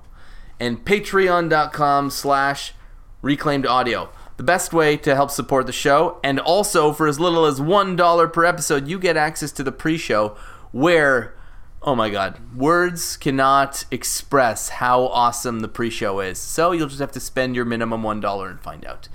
And 0.59 0.85
patreon.com 0.85 2.11
slash 2.11 2.73
reclaimed 3.21 3.65
audio. 3.65 4.09
The 4.37 4.43
best 4.43 4.73
way 4.73 4.97
to 4.97 5.15
help 5.15 5.31
support 5.31 5.65
the 5.65 5.71
show, 5.71 6.19
and 6.23 6.39
also 6.39 6.91
for 6.91 7.07
as 7.07 7.19
little 7.19 7.45
as 7.45 7.59
$1 7.59 8.33
per 8.33 8.45
episode, 8.45 8.87
you 8.87 8.99
get 8.99 9.15
access 9.15 9.51
to 9.53 9.63
the 9.63 9.71
pre 9.71 9.97
show 9.97 10.35
where, 10.71 11.35
oh 11.81 11.95
my 11.95 12.09
god, 12.09 12.39
words 12.53 13.15
cannot 13.15 13.85
express 13.91 14.69
how 14.69 15.05
awesome 15.07 15.61
the 15.61 15.69
pre 15.69 15.89
show 15.89 16.19
is. 16.19 16.37
So 16.37 16.73
you'll 16.73 16.89
just 16.89 16.99
have 16.99 17.13
to 17.13 17.19
spend 17.21 17.55
your 17.55 17.63
minimum 17.63 18.01
$1 18.01 18.49
and 18.49 18.59
find 18.59 18.85
out. 18.85 19.07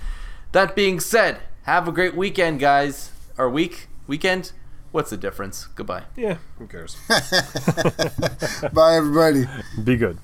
That 0.53 0.75
being 0.75 0.99
said, 0.99 1.39
have 1.63 1.87
a 1.87 1.91
great 1.91 2.15
weekend, 2.15 2.59
guys. 2.59 3.11
Or 3.37 3.47
week? 3.49 3.87
Weekend? 4.07 4.53
What's 4.91 5.11
the 5.11 5.17
difference? 5.17 5.67
Goodbye. 5.75 6.03
Yeah, 6.17 6.37
who 6.57 6.67
cares? 6.67 6.97
Bye, 8.73 8.95
everybody. 8.95 9.45
Be 9.81 9.95
good. 9.95 10.17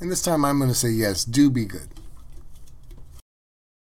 And 0.00 0.10
this 0.10 0.22
time 0.22 0.44
I'm 0.44 0.58
going 0.58 0.70
to 0.70 0.76
say 0.76 0.90
yes, 0.90 1.24
do 1.24 1.50
be 1.50 1.64
good. 1.64 1.88